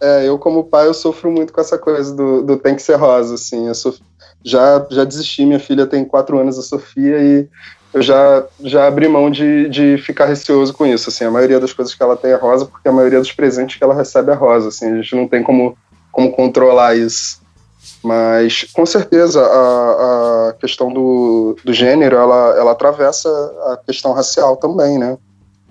É, 0.00 0.28
eu 0.28 0.38
como 0.38 0.64
pai, 0.64 0.86
eu 0.86 0.94
sofro 0.94 1.30
muito 1.30 1.52
com 1.52 1.60
essa 1.60 1.78
coisa 1.78 2.14
do, 2.14 2.42
do 2.42 2.56
tem 2.56 2.76
que 2.76 2.82
ser 2.82 2.96
rosa, 2.96 3.34
assim. 3.34 3.66
Eu 3.66 3.74
sof... 3.74 3.98
já, 4.44 4.84
já 4.90 5.04
desisti, 5.04 5.44
minha 5.44 5.60
filha 5.60 5.86
tem 5.86 6.04
quatro 6.04 6.38
anos, 6.38 6.58
a 6.58 6.62
Sofia, 6.62 7.18
e 7.20 7.48
eu 7.92 8.00
já, 8.00 8.44
já 8.60 8.86
abri 8.86 9.06
mão 9.06 9.30
de, 9.30 9.68
de 9.68 9.98
ficar 9.98 10.26
receoso 10.26 10.72
com 10.72 10.86
isso, 10.86 11.10
assim. 11.10 11.24
A 11.24 11.30
maioria 11.30 11.60
das 11.60 11.72
coisas 11.72 11.94
que 11.94 12.02
ela 12.02 12.16
tem 12.16 12.30
é 12.30 12.36
rosa, 12.36 12.64
porque 12.64 12.88
a 12.88 12.92
maioria 12.92 13.18
dos 13.18 13.32
presentes 13.32 13.76
que 13.76 13.84
ela 13.84 13.94
recebe 13.94 14.30
é 14.30 14.34
rosa, 14.34 14.68
assim. 14.68 14.86
A 14.86 14.96
gente 14.96 15.14
não 15.14 15.28
tem 15.28 15.42
como, 15.42 15.76
como 16.10 16.32
controlar 16.32 16.96
isso. 16.96 17.40
Mas, 18.02 18.64
com 18.72 18.86
certeza, 18.86 19.40
a, 19.42 20.48
a 20.48 20.52
questão 20.54 20.92
do, 20.92 21.56
do 21.64 21.72
gênero, 21.72 22.16
ela, 22.16 22.56
ela 22.58 22.72
atravessa 22.72 23.28
a 23.28 23.78
questão 23.86 24.12
racial 24.12 24.56
também, 24.56 24.98
né? 24.98 25.18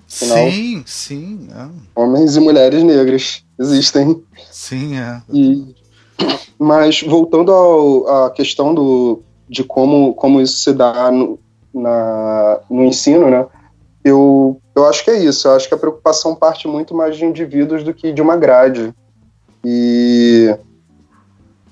Afinal, 0.06 0.50
sim, 0.50 0.84
sim. 0.86 1.48
É. 1.54 1.68
Homens 2.00 2.36
e 2.36 2.40
mulheres 2.40 2.82
negras 2.82 3.42
existem. 3.58 4.22
Sim, 4.50 4.96
é. 4.96 5.22
E, 5.32 5.74
mas 6.58 7.02
voltando 7.02 8.06
à 8.06 8.30
questão 8.30 8.74
do, 8.74 9.22
de 9.48 9.64
como, 9.64 10.14
como 10.14 10.40
isso 10.40 10.58
se 10.58 10.72
dá 10.72 11.10
no, 11.10 11.38
na, 11.74 12.60
no 12.70 12.84
ensino, 12.84 13.30
né? 13.30 13.46
Eu, 14.04 14.60
eu 14.74 14.86
acho 14.86 15.04
que 15.04 15.10
é 15.10 15.18
isso. 15.18 15.46
Eu 15.46 15.52
acho 15.52 15.68
que 15.68 15.74
a 15.74 15.78
preocupação 15.78 16.34
parte 16.34 16.66
muito 16.66 16.94
mais 16.94 17.16
de 17.16 17.24
indivíduos 17.24 17.84
do 17.84 17.94
que 17.94 18.12
de 18.12 18.20
uma 18.20 18.36
grade. 18.36 18.92
E 19.64 20.54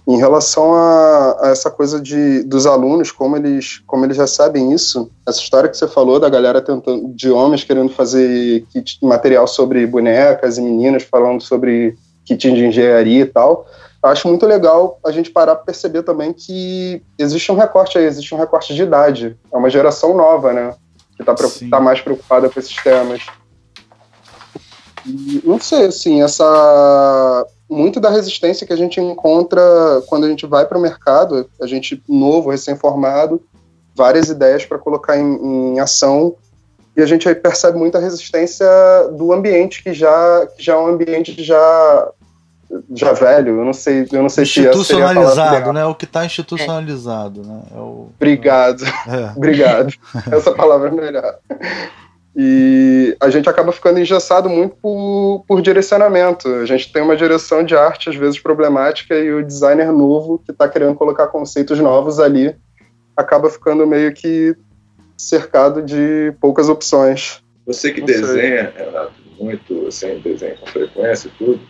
em 0.06 0.16
relação 0.16 0.74
a, 0.74 1.36
a, 1.40 1.48
essa 1.50 1.70
coisa 1.70 2.00
de, 2.00 2.42
dos 2.42 2.66
alunos, 2.66 3.12
como 3.12 3.36
eles, 3.36 3.80
como 3.86 4.04
eles 4.04 4.16
recebem 4.16 4.72
isso, 4.72 5.10
essa 5.26 5.40
história 5.40 5.68
que 5.68 5.76
você 5.76 5.86
falou 5.86 6.18
da 6.18 6.28
galera 6.28 6.60
tentando, 6.60 7.12
de 7.14 7.30
homens 7.30 7.64
querendo 7.64 7.90
fazer 7.90 8.64
kit, 8.72 8.98
material 9.02 9.46
sobre 9.46 9.86
bonecas 9.86 10.58
e 10.58 10.62
meninas 10.62 11.04
falando 11.04 11.40
sobre 11.42 11.96
kit 12.24 12.50
de 12.52 12.64
engenharia 12.64 13.22
e 13.22 13.26
tal, 13.26 13.66
acho 14.02 14.28
muito 14.28 14.46
legal 14.46 14.98
a 15.04 15.10
gente 15.10 15.30
parar 15.30 15.56
para 15.56 15.66
perceber 15.66 16.02
também 16.02 16.32
que 16.32 17.02
existe 17.18 17.50
um 17.52 17.56
recorte 17.56 17.98
aí, 17.98 18.04
existe 18.04 18.34
um 18.34 18.38
recorte 18.38 18.74
de 18.74 18.82
idade. 18.82 19.38
É 19.52 19.56
uma 19.56 19.70
geração 19.70 20.16
nova, 20.16 20.52
né? 20.52 20.74
Que 21.16 21.22
está 21.22 21.34
tá 21.70 21.80
mais 21.80 22.00
preocupada 22.00 22.48
com 22.48 22.58
esses 22.58 22.76
temas. 22.82 23.26
E, 25.06 25.42
não 25.44 25.60
sei, 25.60 25.86
assim, 25.86 26.22
essa 26.22 27.46
muito 27.68 28.00
da 28.00 28.10
resistência 28.10 28.66
que 28.66 28.72
a 28.72 28.76
gente 28.76 29.00
encontra 29.00 29.62
quando 30.08 30.26
a 30.26 30.28
gente 30.28 30.44
vai 30.44 30.66
para 30.66 30.76
o 30.76 30.80
mercado, 30.80 31.48
a 31.60 31.66
gente 31.66 32.02
novo, 32.08 32.50
recém-formado, 32.50 33.40
várias 33.94 34.28
ideias 34.28 34.66
para 34.66 34.78
colocar 34.78 35.16
em, 35.16 35.74
em, 35.74 35.78
ação 35.78 36.34
e 36.96 37.02
a 37.02 37.06
gente 37.06 37.28
aí 37.28 37.34
percebe 37.34 37.78
muita 37.78 38.00
resistência 38.00 38.66
do 39.12 39.32
ambiente 39.32 39.84
que 39.84 39.94
já 39.94 40.46
que 40.56 40.62
já 40.62 40.74
é 40.74 40.76
um 40.76 40.88
ambiente 40.88 41.42
já 41.44 42.10
já 42.94 43.12
velho, 43.12 43.58
eu 43.60 43.64
não 43.64 43.72
sei, 43.72 44.06
eu 44.12 44.22
não 44.22 44.28
sei 44.28 44.44
institucionalizado, 44.44 45.66
se 45.66 45.72
né? 45.72 45.84
O 45.84 45.94
que 45.94 46.04
está 46.04 46.24
institucionalizado, 46.24 47.42
é. 47.42 47.46
né? 47.46 47.62
É 47.74 47.78
o... 47.78 48.08
Obrigado, 48.14 48.84
é. 48.84 49.32
obrigado. 49.36 49.92
Essa 50.30 50.52
palavra 50.52 50.88
é 50.88 50.92
melhor. 50.92 51.38
E 52.36 53.16
a 53.20 53.28
gente 53.28 53.48
acaba 53.48 53.72
ficando 53.72 53.98
engessado 53.98 54.48
muito 54.48 54.76
por, 54.76 55.44
por 55.48 55.60
direcionamento. 55.60 56.48
A 56.48 56.64
gente 56.64 56.92
tem 56.92 57.02
uma 57.02 57.16
direção 57.16 57.64
de 57.64 57.74
arte, 57.74 58.08
às 58.08 58.16
vezes 58.16 58.38
problemática, 58.38 59.16
e 59.16 59.32
o 59.32 59.44
designer 59.44 59.92
novo, 59.92 60.38
que 60.38 60.52
está 60.52 60.68
querendo 60.68 60.94
colocar 60.94 61.26
conceitos 61.26 61.78
novos 61.80 62.20
ali, 62.20 62.54
acaba 63.16 63.50
ficando 63.50 63.86
meio 63.86 64.12
que 64.14 64.54
cercado 65.18 65.82
de 65.82 66.32
poucas 66.40 66.68
opções. 66.68 67.42
Você 67.66 67.92
que 67.92 68.00
Não 68.00 68.06
desenha, 68.06 68.72
Renato, 68.76 69.12
muito 69.38 69.86
assim, 69.86 70.18
desenha 70.20 70.56
com 70.56 70.66
frequência 70.66 71.28
e 71.28 71.30
tudo, 71.32 71.60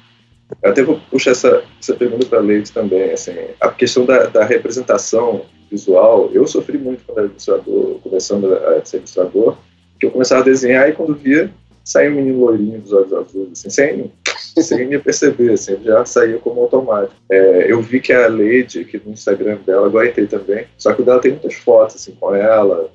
eu 0.62 0.70
até 0.70 0.82
vou 0.82 1.00
puxar 1.10 1.30
essa, 1.32 1.62
essa 1.80 1.94
pergunta 1.94 2.26
para 2.26 2.40
Leite 2.40 2.72
também. 2.72 3.12
Assim, 3.12 3.32
a 3.60 3.68
questão 3.68 4.04
da, 4.04 4.26
da, 4.26 4.44
representação 4.44 5.42
visual, 5.70 6.30
eu 6.32 6.46
sofri 6.46 6.78
muito 6.78 7.04
quando 7.04 7.18
era 7.18 7.26
ilustrador, 7.28 7.98
começando 8.02 8.52
a 8.54 8.84
ser 8.84 8.98
ilustrador, 8.98 9.56
que 9.98 10.06
eu 10.06 10.10
começava 10.10 10.40
a 10.40 10.44
desenhar 10.44 10.88
e 10.88 10.92
quando 10.92 11.14
via, 11.14 11.50
saía 11.84 12.10
um 12.10 12.14
menino 12.14 12.40
loirinho 12.40 12.80
dos 12.80 12.92
olhos 12.92 13.12
azuis, 13.12 13.52
assim, 13.52 13.70
sem, 13.70 14.12
sem 14.32 14.86
me 14.86 14.98
perceber, 14.98 15.52
assim, 15.52 15.78
já 15.82 16.04
saía 16.04 16.38
como 16.38 16.60
automático. 16.62 17.14
É, 17.30 17.70
eu 17.70 17.80
vi 17.80 18.00
que 18.00 18.12
a 18.12 18.28
Lady, 18.28 18.84
que 18.84 19.00
no 19.04 19.12
Instagram 19.12 19.58
dela, 19.64 19.86
agora 19.86 20.08
entrei 20.08 20.26
também, 20.26 20.66
só 20.76 20.92
que 20.92 21.02
o 21.02 21.04
dela 21.04 21.20
tem 21.20 21.32
muitas 21.32 21.54
fotos, 21.54 21.96
assim, 21.96 22.12
com 22.18 22.34
ela, 22.34 22.90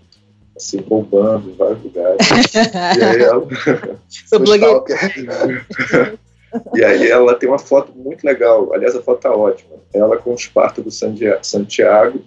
assim, 0.55 0.77
bombando 0.81 1.49
em 1.49 1.55
vários 1.55 1.83
lugares. 1.83 2.17
e 2.97 3.03
aí 3.03 3.21
ela... 3.21 3.47
Sou 4.27 4.39
blogueira. 4.39 4.83
E 6.73 6.83
aí 6.83 7.09
ela 7.09 7.35
tem 7.35 7.49
uma 7.49 7.59
foto 7.59 7.91
muito 7.95 8.23
legal, 8.23 8.73
aliás 8.73 8.95
a 8.95 9.01
foto 9.01 9.21
tá 9.21 9.31
ótima. 9.31 9.75
Ela 9.93 10.17
com 10.17 10.31
o 10.31 10.35
Esparta 10.35 10.81
do 10.81 10.91
Santiago, 10.91 12.21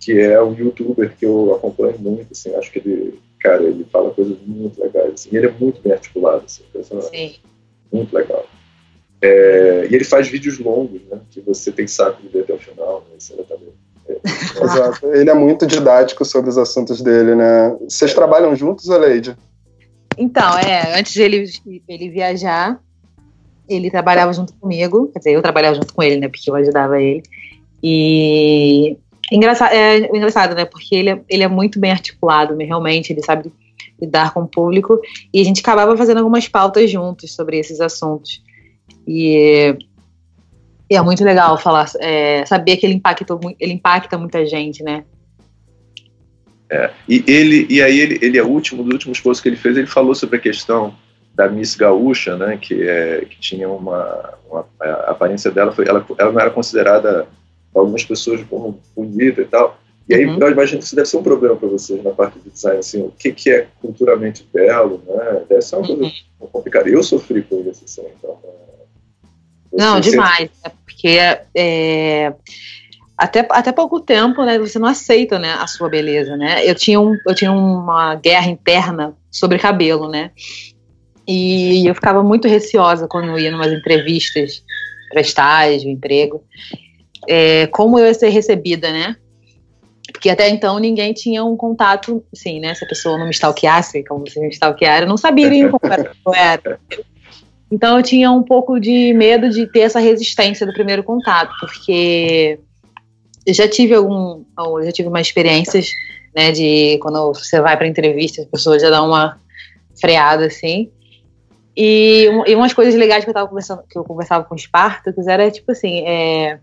que 0.00 0.18
é 0.18 0.42
um 0.42 0.52
youtuber 0.52 1.14
que 1.16 1.24
eu 1.24 1.54
acompanho 1.54 1.98
muito, 1.98 2.28
assim, 2.32 2.54
acho 2.56 2.72
que 2.72 2.78
ele, 2.78 3.20
cara, 3.40 3.62
ele 3.62 3.86
fala 3.92 4.10
coisas 4.10 4.36
muito 4.44 4.82
legais, 4.82 5.14
assim, 5.14 5.28
e 5.32 5.36
ele 5.36 5.46
é 5.46 5.54
muito 5.58 5.80
bem 5.80 5.92
articulado, 5.92 6.44
assim, 6.44 6.64
Sim. 7.10 7.34
muito 7.92 8.14
legal. 8.14 8.44
É, 9.20 9.86
e 9.88 9.94
ele 9.94 10.02
faz 10.02 10.26
vídeos 10.26 10.58
longos, 10.58 11.00
né, 11.08 11.20
que 11.30 11.40
você 11.40 11.70
tem 11.70 11.86
saco 11.86 12.20
de 12.20 12.28
ver 12.28 12.40
até 12.40 12.54
o 12.54 12.58
final, 12.58 13.06
né, 13.08 13.16
isso 13.16 13.36
também. 13.44 13.72
É, 14.08 14.18
Exato. 14.64 15.06
Ele 15.14 15.30
é 15.30 15.34
muito 15.34 15.66
didático 15.66 16.24
sobre 16.24 16.50
os 16.50 16.58
assuntos 16.58 17.00
dele, 17.00 17.36
né? 17.36 17.76
Vocês 17.82 18.12
trabalham 18.12 18.54
juntos, 18.56 18.90
Aleide? 18.90 19.36
Então, 20.18 20.58
é, 20.58 20.98
antes 20.98 21.12
de 21.12 21.22
ele, 21.22 21.44
ele 21.88 22.10
viajar, 22.10 22.80
ele 23.68 23.90
trabalhava 23.90 24.32
junto 24.32 24.52
comigo, 24.54 25.08
quer 25.12 25.18
dizer, 25.18 25.32
eu 25.32 25.42
trabalhava 25.42 25.74
junto 25.74 25.94
com 25.94 26.02
ele, 26.02 26.16
né, 26.16 26.28
porque 26.28 26.50
eu 26.50 26.54
ajudava 26.54 27.00
ele. 27.00 27.22
E 27.82 28.96
engraçado, 29.30 29.72
é 29.72 29.98
engraçado, 29.98 30.54
né, 30.54 30.64
porque 30.64 30.94
ele 30.94 31.10
é, 31.10 31.20
ele 31.28 31.42
é 31.42 31.48
muito 31.48 31.78
bem 31.78 31.90
articulado, 31.90 32.54
né, 32.54 32.64
realmente, 32.64 33.12
ele 33.12 33.22
sabe 33.22 33.52
lidar 34.00 34.34
com 34.34 34.40
o 34.40 34.48
público, 34.48 35.00
e 35.32 35.40
a 35.40 35.44
gente 35.44 35.60
acabava 35.60 35.96
fazendo 35.96 36.18
algumas 36.18 36.48
pautas 36.48 36.90
juntos 36.90 37.32
sobre 37.34 37.58
esses 37.58 37.80
assuntos. 37.80 38.42
E, 39.06 39.76
e 40.90 40.96
é 40.96 41.02
muito 41.02 41.24
legal 41.24 41.56
falar, 41.56 41.90
é, 42.00 42.44
saber 42.44 42.76
que 42.76 42.86
ele 42.86 42.94
impacta, 42.94 43.38
ele 43.60 43.72
impacta 43.72 44.18
muita 44.18 44.44
gente, 44.44 44.82
né. 44.82 45.04
É, 46.68 46.90
e 47.06 47.22
ele 47.26 47.66
e 47.68 47.82
aí 47.82 48.00
ele, 48.00 48.18
ele 48.22 48.38
é 48.38 48.42
o 48.42 48.48
último 48.48 48.82
dos 48.82 48.94
últimos 48.94 49.20
posts 49.20 49.42
que 49.42 49.48
ele 49.50 49.56
fez 49.56 49.76
ele 49.76 49.86
falou 49.86 50.14
sobre 50.14 50.38
a 50.38 50.40
questão 50.40 50.94
da 51.34 51.48
Miss 51.48 51.74
Gaúcha, 51.74 52.36
né, 52.36 52.58
que, 52.60 52.86
é, 52.86 53.24
que 53.24 53.38
tinha 53.40 53.68
uma, 53.68 54.34
uma 54.50 54.66
a 54.80 55.10
aparência 55.10 55.50
dela 55.50 55.72
foi 55.72 55.86
ela, 55.88 56.04
ela 56.18 56.32
não 56.32 56.40
era 56.40 56.50
considerada 56.50 57.26
algumas 57.74 58.04
pessoas 58.04 58.42
como 58.48 58.80
bonita 58.94 59.40
e 59.40 59.46
tal. 59.46 59.78
E 60.08 60.14
aí 60.14 60.26
uhum. 60.26 60.38
eu 60.38 60.50
imagino 60.50 60.78
que 60.78 60.84
isso 60.84 60.96
deve 60.96 61.08
ser 61.08 61.16
um 61.16 61.22
problema 61.22 61.56
para 61.56 61.68
vocês 61.68 62.02
na 62.02 62.10
parte 62.10 62.38
de 62.38 62.50
design, 62.50 62.78
assim, 62.78 63.02
o 63.02 63.10
que, 63.10 63.32
que 63.32 63.50
é 63.50 63.66
culturalmente 63.80 64.46
belo, 64.52 65.02
né? 65.06 65.42
Deve 65.48 65.62
ser 65.62 65.76
uma 65.76 65.86
coisa 65.86 66.02
uhum. 66.02 66.46
complicada. 66.52 66.88
Eu 66.88 67.02
sofri 67.02 67.42
com 67.42 67.60
isso, 67.60 67.84
assim, 67.84 68.02
então. 68.18 68.38
É, 68.44 69.76
não, 69.76 70.00
demais, 70.00 70.50
né? 70.62 70.72
porque 70.84 71.18
é, 71.54 72.34
até, 73.16 73.46
até 73.50 73.72
pouco 73.72 74.00
tempo, 74.00 74.44
né, 74.44 74.58
você 74.58 74.78
não 74.78 74.88
aceita, 74.88 75.38
né, 75.38 75.52
a 75.52 75.66
sua 75.66 75.88
beleza, 75.88 76.36
né? 76.36 76.68
Eu 76.68 76.74
tinha, 76.74 77.00
um, 77.00 77.16
eu 77.26 77.34
tinha 77.34 77.52
uma 77.52 78.16
guerra 78.16 78.48
interna 78.48 79.16
sobre 79.30 79.58
cabelo, 79.58 80.08
né? 80.08 80.32
E 81.26 81.86
eu 81.86 81.94
ficava 81.94 82.22
muito 82.22 82.48
receosa 82.48 83.06
quando 83.06 83.38
ia 83.38 83.50
em 83.50 83.54
umas 83.54 83.72
entrevistas 83.72 84.62
para 85.10 85.20
estágio, 85.20 85.90
emprego, 85.90 86.42
é, 87.28 87.66
como 87.68 87.98
eu 87.98 88.06
ia 88.06 88.14
ser 88.14 88.30
recebida, 88.30 88.90
né? 88.90 89.16
Porque 90.12 90.30
até 90.30 90.48
então 90.48 90.78
ninguém 90.78 91.12
tinha 91.12 91.44
um 91.44 91.56
contato, 91.56 92.24
assim, 92.32 92.60
né? 92.60 92.74
Se 92.74 92.84
a 92.84 92.88
pessoa 92.88 93.18
não 93.18 93.26
me 93.26 93.32
stalkeasse, 93.32 94.04
como 94.04 94.28
se 94.28 94.40
me 94.40 94.48
stalkearam, 94.48 95.06
eu 95.06 95.08
não 95.08 95.16
sabia 95.16 95.68
como 95.68 95.80
eu 96.26 96.34
era. 96.34 96.78
Então 97.70 97.96
eu 97.96 98.02
tinha 98.02 98.30
um 98.30 98.42
pouco 98.42 98.78
de 98.78 99.14
medo 99.14 99.48
de 99.48 99.66
ter 99.66 99.80
essa 99.80 99.98
resistência 99.98 100.66
do 100.66 100.74
primeiro 100.74 101.02
contato, 101.02 101.52
porque 101.60 102.58
eu 103.46 103.54
já 103.54 103.66
tive 103.66 103.94
algum, 103.94 104.44
eu 104.58 104.84
já 104.84 104.92
tive 104.92 105.08
umas 105.08 105.26
experiências, 105.26 105.88
né, 106.34 106.52
de 106.52 106.98
quando 106.98 107.32
você 107.32 107.60
vai 107.60 107.76
para 107.76 107.86
entrevista, 107.86 108.42
as 108.42 108.48
pessoas 108.48 108.82
já 108.82 108.90
dão 108.90 109.06
uma 109.06 109.40
freada 109.98 110.46
assim. 110.46 110.90
E, 111.76 112.26
e 112.46 112.54
umas 112.54 112.72
coisas 112.72 112.94
legais 112.94 113.24
que 113.24 113.30
eu 113.30 113.34
tava 113.34 113.48
conversando, 113.48 113.82
que 113.88 113.98
eu 113.98 114.04
conversava 114.04 114.44
com 114.44 114.54
os 114.54 114.62
Spartacus 114.62 115.26
era 115.26 115.50
tipo 115.50 115.72
assim, 115.72 116.00
é, 116.06 116.58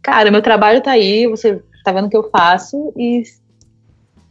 cara, 0.00 0.30
meu 0.30 0.40
trabalho 0.40 0.80
tá 0.80 0.92
aí, 0.92 1.26
você 1.26 1.60
tá 1.84 1.92
vendo 1.92 2.06
o 2.06 2.10
que 2.10 2.16
eu 2.16 2.30
faço 2.30 2.92
e 2.96 3.24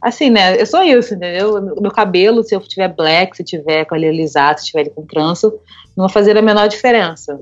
assim, 0.00 0.30
né? 0.30 0.60
Eu 0.60 0.66
sou 0.66 0.82
isso, 0.82 1.14
entendeu? 1.14 1.60
Meu 1.80 1.90
cabelo, 1.90 2.42
se 2.42 2.54
eu 2.54 2.60
tiver 2.60 2.88
black, 2.88 3.36
se 3.36 3.44
tiver 3.44 3.84
com 3.84 3.94
ele 3.94 4.08
alisado, 4.08 4.60
se 4.60 4.66
tiver 4.66 4.80
ele 4.80 4.90
com 4.90 5.06
trança, 5.06 5.52
não 5.96 6.06
vai 6.06 6.08
fazer 6.08 6.36
a 6.36 6.42
menor 6.42 6.66
diferença, 6.66 7.40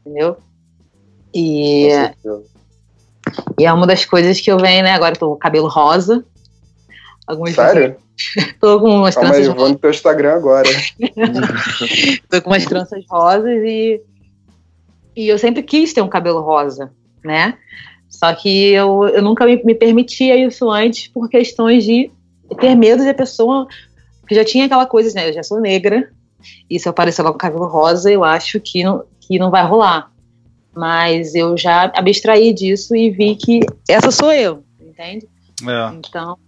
entendeu? 0.00 0.36
E, 1.34 1.88
e 3.58 3.64
é 3.64 3.72
uma 3.72 3.86
das 3.86 4.04
coisas 4.04 4.40
que 4.40 4.50
eu 4.50 4.58
venho, 4.58 4.82
né? 4.82 4.92
Agora 4.92 5.14
eu 5.14 5.18
tô 5.18 5.30
com 5.30 5.36
cabelo 5.36 5.68
rosa. 5.68 6.24
Algumas 7.26 7.54
Sério? 7.54 7.96
tô 8.60 8.80
com 8.80 8.88
umas 8.88 9.14
Calma 9.14 9.30
tranças 9.30 9.48
aí, 9.48 9.54
vou 9.54 9.68
no 9.68 9.78
teu 9.78 9.90
Instagram 9.90 10.34
agora. 10.34 10.68
tô 12.30 12.42
com 12.42 12.50
umas 12.50 12.64
tranças 12.64 13.04
rosas 13.08 13.62
e 13.64 14.00
e 15.14 15.28
eu 15.28 15.38
sempre 15.38 15.62
quis 15.62 15.94
ter 15.94 16.02
um 16.02 16.08
cabelo 16.08 16.42
rosa, 16.42 16.92
né? 17.24 17.56
Só 18.08 18.34
que 18.34 18.70
eu, 18.72 19.08
eu 19.08 19.22
nunca 19.22 19.46
me, 19.46 19.62
me 19.64 19.74
permitia 19.74 20.36
isso 20.36 20.70
antes 20.70 21.08
por 21.08 21.28
questões 21.30 21.84
de 21.84 22.10
ter 22.60 22.74
medo 22.74 23.02
de 23.02 23.08
a 23.08 23.14
pessoa. 23.14 23.66
Porque 24.20 24.34
já 24.34 24.44
tinha 24.44 24.66
aquela 24.66 24.84
coisa, 24.84 25.12
né? 25.14 25.28
Eu 25.28 25.32
já 25.32 25.42
sou 25.42 25.58
negra, 25.58 26.10
e 26.68 26.78
se 26.78 26.88
eu 26.88 26.90
aparecer 26.90 27.22
lá 27.22 27.32
com 27.32 27.38
cabelo 27.38 27.66
rosa, 27.66 28.10
eu 28.10 28.24
acho 28.24 28.60
que 28.60 28.82
não, 28.82 29.04
que 29.20 29.38
não 29.38 29.50
vai 29.50 29.64
rolar. 29.64 30.12
Mas 30.74 31.34
eu 31.34 31.56
já 31.56 31.90
abstraí 31.94 32.52
disso 32.52 32.94
e 32.94 33.10
vi 33.10 33.34
que 33.36 33.60
essa 33.88 34.10
sou 34.10 34.32
eu, 34.32 34.62
entende? 34.80 35.26
É. 35.62 35.94
Então. 35.94 36.38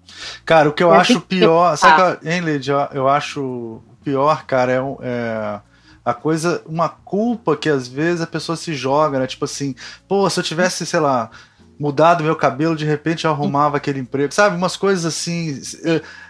Cara, 0.45 0.69
o 0.69 0.73
que 0.73 0.83
eu 0.83 0.93
acho 0.93 1.21
pior. 1.21 1.77
Sabe, 1.77 2.19
que, 2.19 2.29
hein, 2.29 2.41
Lid, 2.41 2.69
eu, 2.69 2.79
eu 2.93 3.09
acho 3.09 3.81
pior, 4.05 4.45
cara, 4.45 4.73
é, 4.73 4.79
é 5.03 5.61
a 6.05 6.15
coisa, 6.15 6.63
uma 6.65 6.89
culpa 6.89 7.55
que 7.57 7.69
às 7.69 7.87
vezes 7.87 8.23
a 8.23 8.27
pessoa 8.27 8.57
se 8.57 8.75
joga, 8.75 9.19
né? 9.19 9.27
Tipo 9.27 9.45
assim, 9.45 9.75
pô, 10.07 10.29
se 10.31 10.41
eu 10.41 10.45
tivesse, 10.45 10.87
sei 10.87 11.01
lá, 11.01 11.31
mudado 11.79 12.25
meu 12.25 12.35
cabelo, 12.35 12.75
de 12.75 12.85
repente 12.85 13.25
eu 13.27 13.31
arrumava 13.31 13.77
aquele 13.77 14.01
emprego, 14.01 14.33
sabe? 14.33 14.57
Umas 14.57 14.77
coisas 14.77 15.05
assim. 15.05 15.61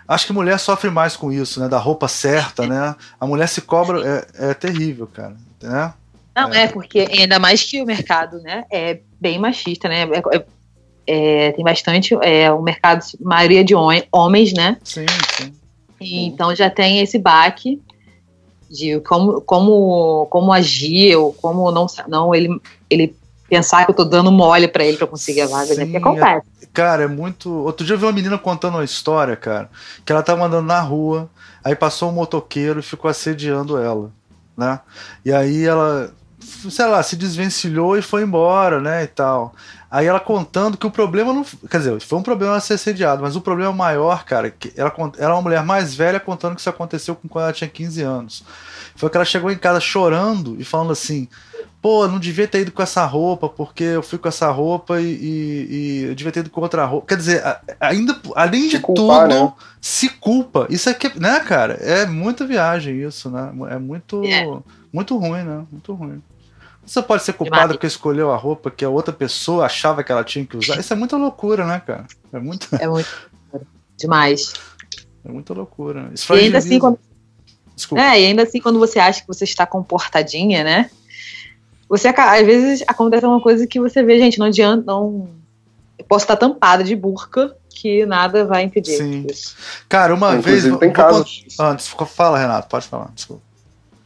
Acho 0.07 0.27
que 0.27 0.33
mulher 0.33 0.59
sofre 0.59 0.91
mais 0.91 1.17
com 1.17 1.33
isso, 1.33 1.61
né? 1.61 1.69
Da 1.69 1.79
roupa 1.79 2.09
certa, 2.09 2.67
né? 2.67 2.97
A 3.21 3.27
mulher 3.27 3.49
se 3.49 3.61
cobra, 3.61 4.27
é, 4.35 4.51
é 4.51 4.55
terrível, 4.55 5.07
cara, 5.07 5.37
né? 5.63 5.95
Não, 6.35 6.53
é. 6.53 6.65
é. 6.65 6.69
porque 6.69 7.07
ainda 7.11 7.39
mais 7.39 7.63
que 7.63 7.81
o 7.81 7.87
mercado, 7.87 8.41
né, 8.41 8.65
é 8.71 9.01
bem 9.21 9.39
machista, 9.39 9.89
né? 9.89 10.03
É, 10.03 10.45
é, 11.09 11.47
é 11.47 11.53
tem 11.53 11.65
bastante, 11.65 12.17
é 12.23 12.53
o 12.53 12.63
mercado, 12.63 13.05
maioria 13.21 13.65
de 13.65 13.75
homens, 14.13 14.53
né? 14.53 14.77
Sim, 14.85 15.07
sim. 15.37 15.53
E, 16.01 16.27
então 16.27 16.55
já 16.55 16.71
tem 16.71 17.01
esse 17.01 17.19
baque 17.19 17.81
de 18.71 19.01
como, 19.01 19.41
como, 19.41 20.27
como 20.27 20.53
agir 20.53 21.17
ou 21.17 21.33
como 21.33 21.71
não, 21.73 21.87
não 22.07 22.35
ele, 22.35 22.61
ele 22.89 23.17
pensar 23.49 23.85
que 23.85 23.91
eu 23.91 23.95
tô 23.95 24.05
dando 24.05 24.31
mole 24.31 24.69
para 24.69 24.85
ele 24.85 24.99
para 24.99 25.07
conseguir 25.07 25.41
a 25.41 25.47
vaga, 25.47 25.75
Sim, 25.75 25.77
né? 25.77 25.87
Que 25.87 25.97
acontece. 25.97 26.47
É, 26.63 26.67
cara, 26.73 27.05
é 27.05 27.07
muito. 27.07 27.51
Outro 27.51 27.85
dia 27.85 27.95
eu 27.95 27.99
vi 27.99 28.05
uma 28.05 28.13
menina 28.13 28.39
contando 28.39 28.75
uma 28.75 28.85
história, 28.85 29.35
cara, 29.35 29.71
que 30.05 30.13
ela 30.13 30.23
tava 30.23 30.45
andando 30.45 30.67
na 30.67 30.81
rua, 30.81 31.31
aí 31.65 31.75
passou 31.75 32.11
um 32.11 32.13
motoqueiro 32.13 32.81
e 32.81 32.83
ficou 32.83 33.11
assediando 33.11 33.79
ela, 33.79 34.13
né? 34.57 34.81
E 35.25 35.33
aí 35.33 35.65
ela, 35.65 36.13
sei 36.39 36.87
lá, 36.87 37.03
se 37.03 37.17
desvencilhou 37.17 37.97
e 37.97 38.03
foi 38.03 38.23
embora, 38.23 38.81
né? 38.81 39.05
E 39.05 39.07
tal. 39.07 39.55
Aí 39.91 40.07
ela 40.07 40.21
contando 40.21 40.77
que 40.77 40.87
o 40.87 40.91
problema 40.91 41.33
não. 41.33 41.45
Quer 41.45 41.79
dizer, 41.79 42.01
foi 42.01 42.19
um 42.19 42.23
problema 42.23 42.53
ela 42.53 42.61
ser 42.61 42.75
assediado, 42.75 43.23
mas 43.23 43.37
o 43.37 43.41
problema 43.41 43.73
maior, 43.73 44.25
cara, 44.25 44.51
que 44.51 44.71
ela, 44.77 44.93
ela 44.99 45.13
era 45.19 45.35
uma 45.35 45.43
mulher 45.43 45.65
mais 45.65 45.95
velha 45.95 46.21
contando 46.21 46.55
que 46.55 46.61
isso 46.61 46.69
aconteceu 46.69 47.17
quando 47.17 47.45
ela 47.45 47.53
tinha 47.53 47.69
15 47.69 48.03
anos. 48.03 48.45
Foi 48.95 49.09
que 49.09 49.17
ela 49.17 49.25
chegou 49.25 49.51
em 49.51 49.57
casa 49.57 49.81
chorando 49.81 50.57
e 50.59 50.65
falando 50.65 50.93
assim: 50.93 51.27
pô, 51.81 52.07
não 52.07 52.19
devia 52.19 52.47
ter 52.47 52.61
ido 52.61 52.73
com 52.73 52.83
essa 52.83 53.05
roupa, 53.07 53.49
porque 53.49 53.85
eu 53.85 54.03
fui 54.03 54.19
com 54.19 54.29
essa 54.29 54.51
roupa 54.51 55.01
e, 55.01 55.07
e, 55.07 55.67
e 55.71 56.03
eu 56.09 56.15
devia 56.15 56.33
ter 56.33 56.41
ido 56.41 56.51
com 56.51 56.61
outra 56.61 56.85
roupa. 56.85 57.07
Quer 57.07 57.17
dizer, 57.17 57.43
ainda, 57.81 58.21
além 58.35 58.65
se 58.65 58.69
de 58.71 58.81
culpar, 58.81 59.29
tudo, 59.29 59.41
né? 59.41 59.53
se 59.81 60.09
culpa. 60.09 60.67
Isso 60.69 60.91
aqui, 60.91 61.19
né, 61.19 61.41
cara? 61.41 61.75
É 61.75 62.05
muita 62.05 62.47
viagem 62.47 63.01
isso, 63.01 63.31
né? 63.31 63.51
É 63.71 63.79
muito, 63.79 64.23
é. 64.25 64.45
muito 64.93 65.17
ruim, 65.17 65.45
né? 65.45 65.65
Muito 65.71 65.95
ruim. 65.95 66.23
Você 66.89 67.03
pode 67.03 67.23
ser 67.23 67.35
culpado 67.35 67.75
porque 67.75 67.87
escolheu 67.87 68.33
a 68.33 68.37
roupa 68.37 68.71
que 68.71 68.83
a 68.83 68.89
outra 68.89 69.13
pessoa 69.13 69.67
achava 69.67 70.03
que 70.03 70.11
ela 70.11 70.25
tinha 70.25 70.47
que 70.47 70.57
usar. 70.57 70.81
Isso 70.81 70.91
é 70.91 70.97
muita 70.97 71.19
loucura, 71.19 71.67
né, 71.67 71.83
cara? 71.87 72.07
É 72.33 72.39
muito. 72.39 72.67
É 72.81 72.89
muito. 72.89 73.31
Demais. 73.95 74.55
É 75.23 75.31
muita 75.31 75.53
loucura. 75.53 76.11
Isso 76.15 76.33
e 76.35 76.41
ainda 76.41 76.57
assim, 76.57 76.79
quando... 76.79 76.99
Desculpa. 77.77 78.03
É, 78.03 78.23
e 78.23 78.27
ainda 78.27 78.43
assim, 78.43 78.59
quando 78.59 78.79
você 78.79 78.99
acha 78.99 79.21
que 79.21 79.29
você 79.29 79.45
está 79.45 79.67
comportadinha, 79.67 80.65
né? 80.65 80.91
Você 81.91 82.09
às 82.09 82.47
vezes 82.47 82.83
acontece 82.89 83.27
uma 83.27 83.41
coisa 83.41 83.67
que 83.67 83.79
você 83.79 84.03
vê, 84.03 84.19
gente, 84.19 84.39
não 84.39 84.47
adianta, 84.47 84.85
não. 84.87 85.29
Eu 85.99 86.05
posso 86.07 86.25
estar 86.25 86.37
tampada 86.37 86.83
de 86.83 86.97
burca 86.97 87.55
que 87.69 88.07
nada 88.07 88.47
vai 88.47 88.63
impedir. 88.63 88.97
Sim. 88.97 89.27
Isso. 89.29 89.55
Cara, 89.89 90.15
uma 90.15 90.37
Inclusive, 90.37 90.71
vez. 90.71 90.79
Tem 90.79 90.93
casos. 90.93 91.45
Antes, 91.61 91.89
fala, 91.89 92.39
Renato, 92.39 92.67
pode 92.69 92.87
falar, 92.87 93.11
desculpa. 93.15 93.43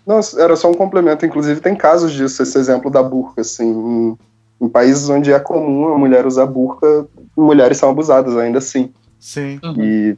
Não, 0.07 0.21
era 0.39 0.57
só 0.57 0.71
um 0.71 0.75
complemento. 0.75 1.25
Inclusive, 1.25 1.61
tem 1.61 1.75
casos 1.77 2.13
disso, 2.13 2.43
esse 2.43 2.59
exemplo 2.59 2.91
da 2.91 3.03
burca, 3.03 3.41
assim. 3.41 3.69
Em, 3.69 4.19
em 4.61 4.69
países 4.69 5.09
onde 5.09 5.33
é 5.33 5.39
comum 5.39 5.93
a 5.93 5.99
mulher 5.99 6.27
usar 6.27 6.47
burca, 6.47 7.07
mulheres 7.37 7.79
são 7.79 7.91
abusadas 7.91 8.37
ainda 8.37 8.59
assim. 8.59 8.93
Sim. 9.19 9.61
E 9.79 10.17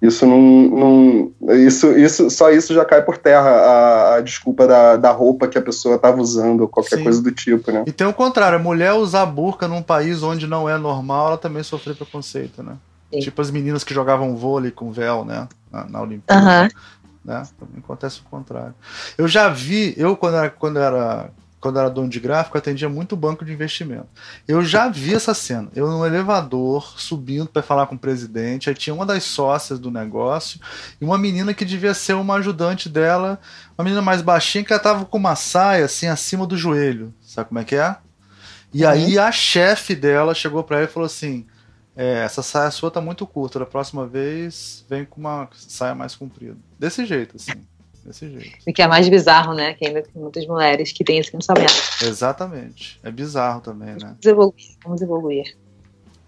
isso 0.00 0.26
não, 0.26 0.40
não 0.40 1.32
isso, 1.56 1.92
isso 1.92 2.30
só 2.30 2.50
isso 2.50 2.72
já 2.72 2.86
cai 2.86 3.02
por 3.02 3.18
terra 3.18 3.50
a, 3.50 4.14
a 4.16 4.20
desculpa 4.22 4.66
da, 4.66 4.96
da 4.96 5.10
roupa 5.10 5.46
que 5.46 5.58
a 5.58 5.62
pessoa 5.62 5.96
estava 5.96 6.20
usando 6.20 6.62
ou 6.62 6.68
qualquer 6.68 6.96
Sim. 6.96 7.02
coisa 7.02 7.22
do 7.22 7.30
tipo, 7.30 7.70
né? 7.70 7.84
E 7.86 7.92
tem 7.92 8.06
o 8.06 8.14
contrário, 8.14 8.58
a 8.58 8.62
mulher 8.62 8.94
usar 8.94 9.26
burca 9.26 9.68
num 9.68 9.82
país 9.82 10.22
onde 10.22 10.46
não 10.46 10.68
é 10.68 10.78
normal, 10.78 11.28
ela 11.28 11.38
também 11.38 11.62
sofre 11.62 11.92
preconceito, 11.92 12.62
né? 12.62 12.76
Sim. 13.12 13.20
Tipo 13.20 13.42
as 13.42 13.50
meninas 13.50 13.84
que 13.84 13.92
jogavam 13.92 14.36
vôlei 14.36 14.70
com 14.70 14.90
véu, 14.90 15.24
né? 15.24 15.46
Na, 15.70 15.84
na 15.84 16.00
Olimpíada. 16.00 16.62
Uhum. 16.62 16.68
Né? 17.24 17.42
Também 17.58 17.78
acontece 17.78 18.20
o 18.20 18.24
contrário. 18.24 18.74
Eu 19.16 19.28
já 19.28 19.48
vi, 19.48 19.94
eu 19.96 20.16
quando 20.16 20.36
era, 20.36 20.50
quando 20.50 20.78
era 20.78 21.30
quando 21.60 21.78
era 21.78 21.90
dono 21.90 22.08
de 22.08 22.18
gráfico, 22.18 22.56
atendia 22.56 22.88
muito 22.88 23.14
banco 23.14 23.44
de 23.44 23.52
investimento. 23.52 24.08
Eu 24.48 24.64
já 24.64 24.88
vi 24.88 25.14
essa 25.14 25.34
cena. 25.34 25.68
Eu 25.74 25.88
no 25.88 26.06
elevador, 26.06 26.98
subindo 26.98 27.48
para 27.48 27.62
falar 27.62 27.86
com 27.86 27.94
o 27.94 27.98
presidente, 27.98 28.70
aí 28.70 28.74
tinha 28.74 28.94
uma 28.94 29.04
das 29.04 29.24
sócias 29.24 29.78
do 29.78 29.90
negócio 29.90 30.58
e 30.98 31.04
uma 31.04 31.18
menina 31.18 31.52
que 31.52 31.64
devia 31.64 31.92
ser 31.92 32.14
uma 32.14 32.36
ajudante 32.36 32.88
dela, 32.88 33.38
uma 33.76 33.84
menina 33.84 34.00
mais 34.00 34.22
baixinha 34.22 34.64
que 34.64 34.72
ela 34.72 34.80
tava 34.80 35.04
com 35.04 35.18
uma 35.18 35.36
saia 35.36 35.84
assim 35.84 36.06
acima 36.06 36.46
do 36.46 36.56
joelho. 36.56 37.12
Sabe 37.20 37.48
como 37.48 37.60
é 37.60 37.64
que 37.64 37.76
é? 37.76 37.96
E 38.72 38.84
uhum. 38.84 38.90
aí 38.90 39.18
a 39.18 39.30
chefe 39.30 39.94
dela 39.94 40.34
chegou 40.34 40.64
para 40.64 40.78
ela 40.78 40.86
e 40.86 40.90
falou 40.90 41.06
assim: 41.06 41.46
é, 41.94 42.24
essa 42.24 42.42
saia 42.42 42.70
sua 42.70 42.90
tá 42.90 43.02
muito 43.02 43.26
curta, 43.26 43.58
da 43.58 43.66
próxima 43.66 44.06
vez 44.06 44.84
vem 44.88 45.04
com 45.04 45.20
uma 45.20 45.48
saia 45.52 45.94
mais 45.94 46.14
comprida. 46.14 46.69
Desse 46.80 47.04
jeito, 47.04 47.36
assim. 47.36 47.52
Desse 48.02 48.26
jeito. 48.26 48.56
O 48.66 48.72
que 48.72 48.80
é 48.80 48.88
mais 48.88 49.06
bizarro, 49.06 49.52
né? 49.52 49.74
Que 49.74 49.86
ainda 49.86 50.00
tem 50.00 50.14
muitas 50.14 50.46
mulheres 50.46 50.90
que 50.92 51.04
têm 51.04 51.18
esse 51.18 51.30
pensamento. 51.30 51.74
Exatamente. 52.02 52.98
É 53.02 53.10
bizarro 53.10 53.60
também, 53.60 53.90
né? 53.90 53.98
Vamos 53.98 54.24
evoluir. 54.24 54.76
Vamos 54.82 55.02
evoluir. 55.02 55.56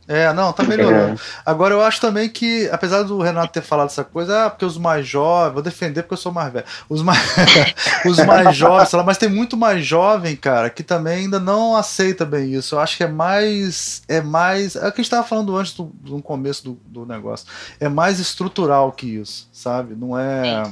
É, 0.08 0.32
não, 0.32 0.52
tá 0.52 0.64
melhorando. 0.64 1.14
É. 1.14 1.16
Agora 1.46 1.74
eu 1.74 1.82
acho 1.82 2.00
também 2.00 2.28
que, 2.28 2.68
apesar 2.72 3.02
do 3.04 3.20
Renato 3.20 3.52
ter 3.52 3.62
falado 3.62 3.86
essa 3.86 4.02
coisa, 4.02 4.46
ah, 4.46 4.50
porque 4.50 4.64
os 4.64 4.76
mais 4.76 5.06
jovens, 5.06 5.54
vou 5.54 5.62
defender 5.62 6.02
porque 6.02 6.14
eu 6.14 6.18
sou 6.18 6.32
mais 6.32 6.52
velho. 6.52 6.66
Os 6.88 7.02
mais, 7.02 7.20
os 8.04 8.18
mais 8.24 8.56
jovens, 8.56 8.88
sei 8.88 8.98
lá, 8.98 9.04
mas 9.04 9.16
tem 9.16 9.28
muito 9.28 9.56
mais 9.56 9.86
jovem, 9.86 10.34
cara, 10.34 10.70
que 10.70 10.82
também 10.82 11.24
ainda 11.24 11.38
não 11.38 11.76
aceita 11.76 12.24
bem 12.24 12.52
isso. 12.52 12.74
Eu 12.74 12.80
acho 12.80 12.96
que 12.96 13.04
é 13.04 13.08
mais. 13.08 14.02
É 14.08 14.20
mais. 14.20 14.74
É 14.74 14.88
o 14.88 14.92
que 14.92 15.00
a 15.00 15.04
gente 15.04 15.10
tava 15.10 15.26
falando 15.26 15.56
antes 15.56 15.72
do, 15.72 15.92
no 16.04 16.20
começo 16.20 16.64
do, 16.64 16.80
do 16.86 17.06
negócio. 17.06 17.46
É 17.78 17.88
mais 17.88 18.18
estrutural 18.18 18.90
que 18.92 19.06
isso, 19.06 19.48
sabe? 19.52 19.94
Não 19.94 20.18
é. 20.18 20.64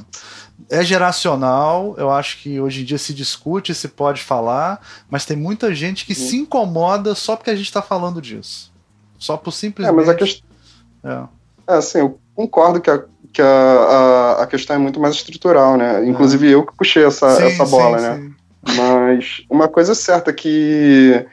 É 0.69 0.83
geracional, 0.83 1.95
eu 1.97 2.11
acho 2.11 2.37
que 2.37 2.59
hoje 2.59 2.81
em 2.81 2.85
dia 2.85 2.97
se 2.97 3.15
discute, 3.15 3.73
se 3.73 3.87
pode 3.87 4.21
falar, 4.21 4.79
mas 5.09 5.25
tem 5.25 5.35
muita 5.35 5.73
gente 5.73 6.05
que 6.05 6.13
se 6.13 6.37
incomoda 6.37 7.15
só 7.15 7.35
porque 7.35 7.49
a 7.49 7.55
gente 7.55 7.65
está 7.65 7.81
falando 7.81 8.21
disso. 8.21 8.70
Só 9.21 9.37
por 9.37 9.51
simplesmente. 9.51 9.93
É, 9.93 9.95
mas 9.95 10.09
a 10.09 10.15
questão. 10.15 10.49
É. 11.03 11.73
é, 11.73 11.77
assim, 11.77 11.99
eu 11.99 12.19
concordo 12.35 12.81
que 12.81 12.89
a, 12.89 13.03
que 13.31 13.39
a, 13.39 13.45
a, 13.45 14.43
a, 14.43 14.47
questão 14.47 14.75
é 14.75 14.79
muito 14.79 14.99
mais 14.99 15.13
estrutural, 15.13 15.77
né? 15.77 16.03
Inclusive 16.05 16.47
é. 16.47 16.55
eu 16.55 16.65
que 16.65 16.75
puxei 16.75 17.05
essa, 17.05 17.29
sim, 17.35 17.43
essa 17.43 17.63
bola, 17.65 17.99
sim, 17.99 18.03
né? 18.03 18.15
Sim. 18.15 18.33
Mas 18.75 19.45
uma 19.47 19.67
coisa 19.67 19.91
é 19.91 19.95
certa 19.95 20.33
que 20.33 21.23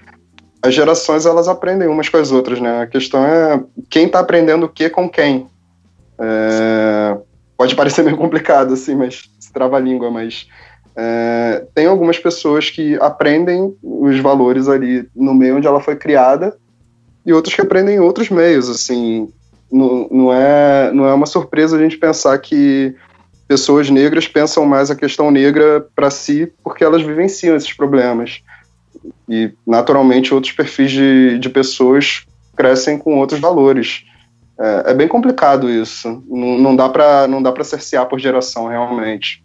as 0.62 0.74
gerações 0.74 1.24
elas 1.24 1.49
aprendem 1.49 1.89
umas 1.89 2.11
com 2.11 2.18
as 2.18 2.30
outras, 2.30 2.61
né? 2.61 2.82
A 2.82 2.86
questão 2.86 3.24
é 3.24 3.64
quem 3.89 4.05
está 4.05 4.20
aprendendo 4.20 4.66
o 4.66 4.68
que 4.68 4.91
com 4.91 5.09
quem. 5.09 5.47
É, 6.20 7.16
pode 7.57 7.74
parecer 7.74 8.05
meio 8.05 8.18
complicado, 8.18 8.74
assim, 8.74 8.95
mas 8.95 9.30
se 9.41 9.51
trava 9.51 9.78
a 9.78 9.80
língua, 9.80 10.11
mas 10.11 10.47
é, 10.95 11.64
tem 11.74 11.86
algumas 11.86 12.18
pessoas 12.18 12.68
que 12.68 12.97
aprendem 12.97 13.74
os 13.82 14.20
valores 14.20 14.68
ali 14.68 15.09
no 15.16 15.32
meio 15.32 15.57
onde 15.57 15.66
ela 15.66 15.80
foi 15.80 15.97
criada 15.97 16.55
e 17.29 17.33
outros 17.35 17.55
que 17.55 17.61
aprendem 17.61 17.97
em 17.97 18.01
outros 18.01 18.31
meios, 18.31 18.70
assim. 18.70 19.29
Não, 19.70 20.09
não, 20.11 20.33
é, 20.33 20.91
não 20.91 21.07
é 21.07 21.12
uma 21.12 21.26
surpresa 21.26 21.76
a 21.76 21.79
gente 21.79 21.99
pensar 21.99 22.39
que 22.39 22.95
pessoas 23.47 23.91
negras 23.91 24.26
pensam 24.26 24.64
mais 24.64 24.91
a 24.91 24.97
questão 24.97 25.31
negra 25.31 25.87
para 25.95 26.11
si 26.11 26.51
porque 26.64 26.83
elas 26.83 27.03
vivenciam 27.03 27.55
esses 27.55 27.74
problemas. 27.74 28.41
E, 29.29 29.53
naturalmente, 29.66 30.33
outros 30.33 30.55
perfis 30.55 30.91
de, 30.91 31.39
de 31.39 31.51
pessoas 31.51 32.24
crescem 32.57 32.97
com 32.97 33.18
outros 33.18 33.39
valores. 33.39 34.07
É, 34.59 34.93
é 34.93 34.95
bem 34.95 35.07
complicado 35.07 35.68
isso. 35.68 36.24
Não, 36.26 36.59
não 36.59 36.74
dá 36.74 36.89
para 36.89 37.64
cercear 37.64 38.07
por 38.07 38.18
geração 38.18 38.68
realmente. 38.68 39.45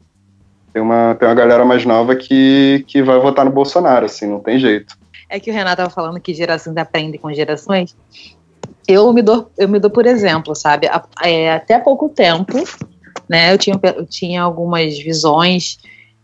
Tem 0.72 0.82
uma 0.82 1.16
tem 1.16 1.28
uma 1.28 1.36
galera 1.36 1.66
mais 1.66 1.86
nova 1.86 2.16
que, 2.16 2.86
que 2.88 3.04
vai 3.04 3.20
votar 3.20 3.44
no 3.44 3.52
Bolsonaro, 3.52 4.06
assim, 4.06 4.26
não 4.26 4.40
tem 4.40 4.58
jeito. 4.58 5.03
É 5.34 5.40
que 5.40 5.50
o 5.50 5.54
Renato 5.54 5.82
estava 5.82 5.90
falando 5.90 6.20
que 6.20 6.34
gerações 6.34 6.78
aprendem 6.78 7.20
com 7.20 7.34
gerações. 7.34 7.96
Eu 8.88 9.12
me 9.12 9.22
dou 9.22 9.52
eu 9.58 9.68
me 9.68 9.80
dou 9.80 9.90
por 9.90 10.06
exemplo, 10.06 10.56
sabe? 10.56 10.88
É, 11.22 11.54
até 11.54 11.80
pouco 11.80 12.08
tempo, 12.10 12.64
né? 13.28 13.52
Eu 13.52 13.58
tinha 13.58 13.80
eu 13.82 14.06
tinha 14.06 14.44
algumas 14.44 14.98
visões 14.98 15.80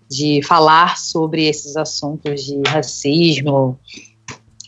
de 0.08 0.42
falar 0.44 0.98
sobre 0.98 1.48
esses 1.48 1.76
assuntos 1.76 2.44
de 2.44 2.62
racismo, 2.68 3.80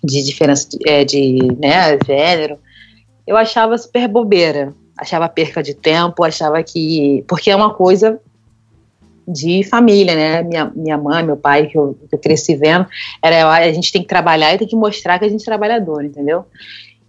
de 0.04 0.24
diferença 0.24 0.68
de, 0.70 0.89
é, 0.89 1.06
de 1.06 1.38
né, 1.60 1.98
gênero 2.06 2.60
eu 3.26 3.38
achava 3.38 3.78
super 3.78 4.08
bobeira. 4.08 4.74
Achava 4.98 5.30
perca 5.30 5.64
de 5.64 5.74
tempo, 5.74 6.24
achava 6.24 6.62
que. 6.62 7.24
Porque 7.28 7.50
é 7.50 7.56
uma 7.56 7.74
coisa 7.74 8.20
de 9.28 9.63
família, 9.63 10.15
né? 10.15 10.43
Minha, 10.43 10.72
minha 10.76 10.97
mãe, 10.97 11.24
meu 11.24 11.38
pai, 11.38 11.67
que 11.67 11.78
eu, 11.78 11.97
que 12.09 12.15
eu 12.15 12.19
cresci 12.19 12.55
vendo, 12.55 12.86
era 13.22 13.49
a 13.49 13.72
gente 13.72 13.91
tem 13.91 14.01
que 14.01 14.07
trabalhar 14.07 14.53
e 14.53 14.57
tem 14.57 14.67
que 14.67 14.76
mostrar 14.76 15.19
que 15.19 15.26
a 15.26 15.30
gente 15.30 15.41
é 15.41 15.45
trabalhador, 15.45 16.03
entendeu? 16.03 16.45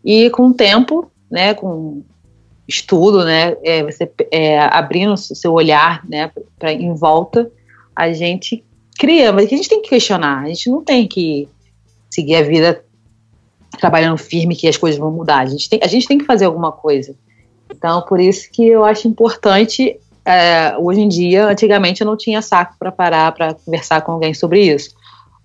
E 0.04 0.30
com 0.30 0.48
o 0.48 0.54
tempo, 0.54 1.10
né, 1.30 1.54
com 1.54 2.02
estudo, 2.68 3.24
né, 3.24 3.56
é, 3.62 3.82
você 3.82 4.10
é, 4.30 4.58
abrindo 4.60 5.16
seu 5.16 5.52
olhar, 5.52 6.04
né, 6.08 6.30
para 6.58 6.72
em 6.72 6.94
volta, 6.94 7.50
a 7.94 8.12
gente 8.12 8.64
cria, 8.98 9.32
mas 9.32 9.46
a 9.46 9.48
gente 9.48 9.68
tem 9.68 9.82
que 9.82 9.90
questionar, 9.90 10.42
a 10.42 10.48
gente 10.48 10.70
não 10.70 10.82
tem 10.82 11.06
que 11.06 11.48
seguir 12.10 12.36
a 12.36 12.42
vida 12.42 12.84
trabalhando 13.78 14.18
firme 14.18 14.54
que 14.54 14.68
as 14.68 14.76
coisas 14.76 14.98
vão 14.98 15.10
mudar. 15.10 15.38
A 15.38 15.46
gente 15.46 15.68
tem, 15.68 15.80
a 15.82 15.86
gente 15.86 16.06
tem 16.06 16.18
que 16.18 16.24
fazer 16.24 16.44
alguma 16.44 16.70
coisa. 16.70 17.16
Então, 17.70 18.02
por 18.02 18.20
isso 18.20 18.50
que 18.52 18.66
eu 18.66 18.84
acho 18.84 19.08
importante. 19.08 19.98
É, 20.25 20.77
hoje 20.79 21.01
em 21.01 21.09
dia, 21.09 21.49
antigamente 21.49 22.01
eu 22.01 22.07
não 22.07 22.16
tinha 22.16 22.41
saco 22.41 22.77
para 22.79 22.93
parar 22.93 23.33
para 23.33 23.55
conversar 23.55 24.01
com 24.03 24.12
alguém 24.12 24.33
sobre 24.35 24.62
isso. 24.62 24.95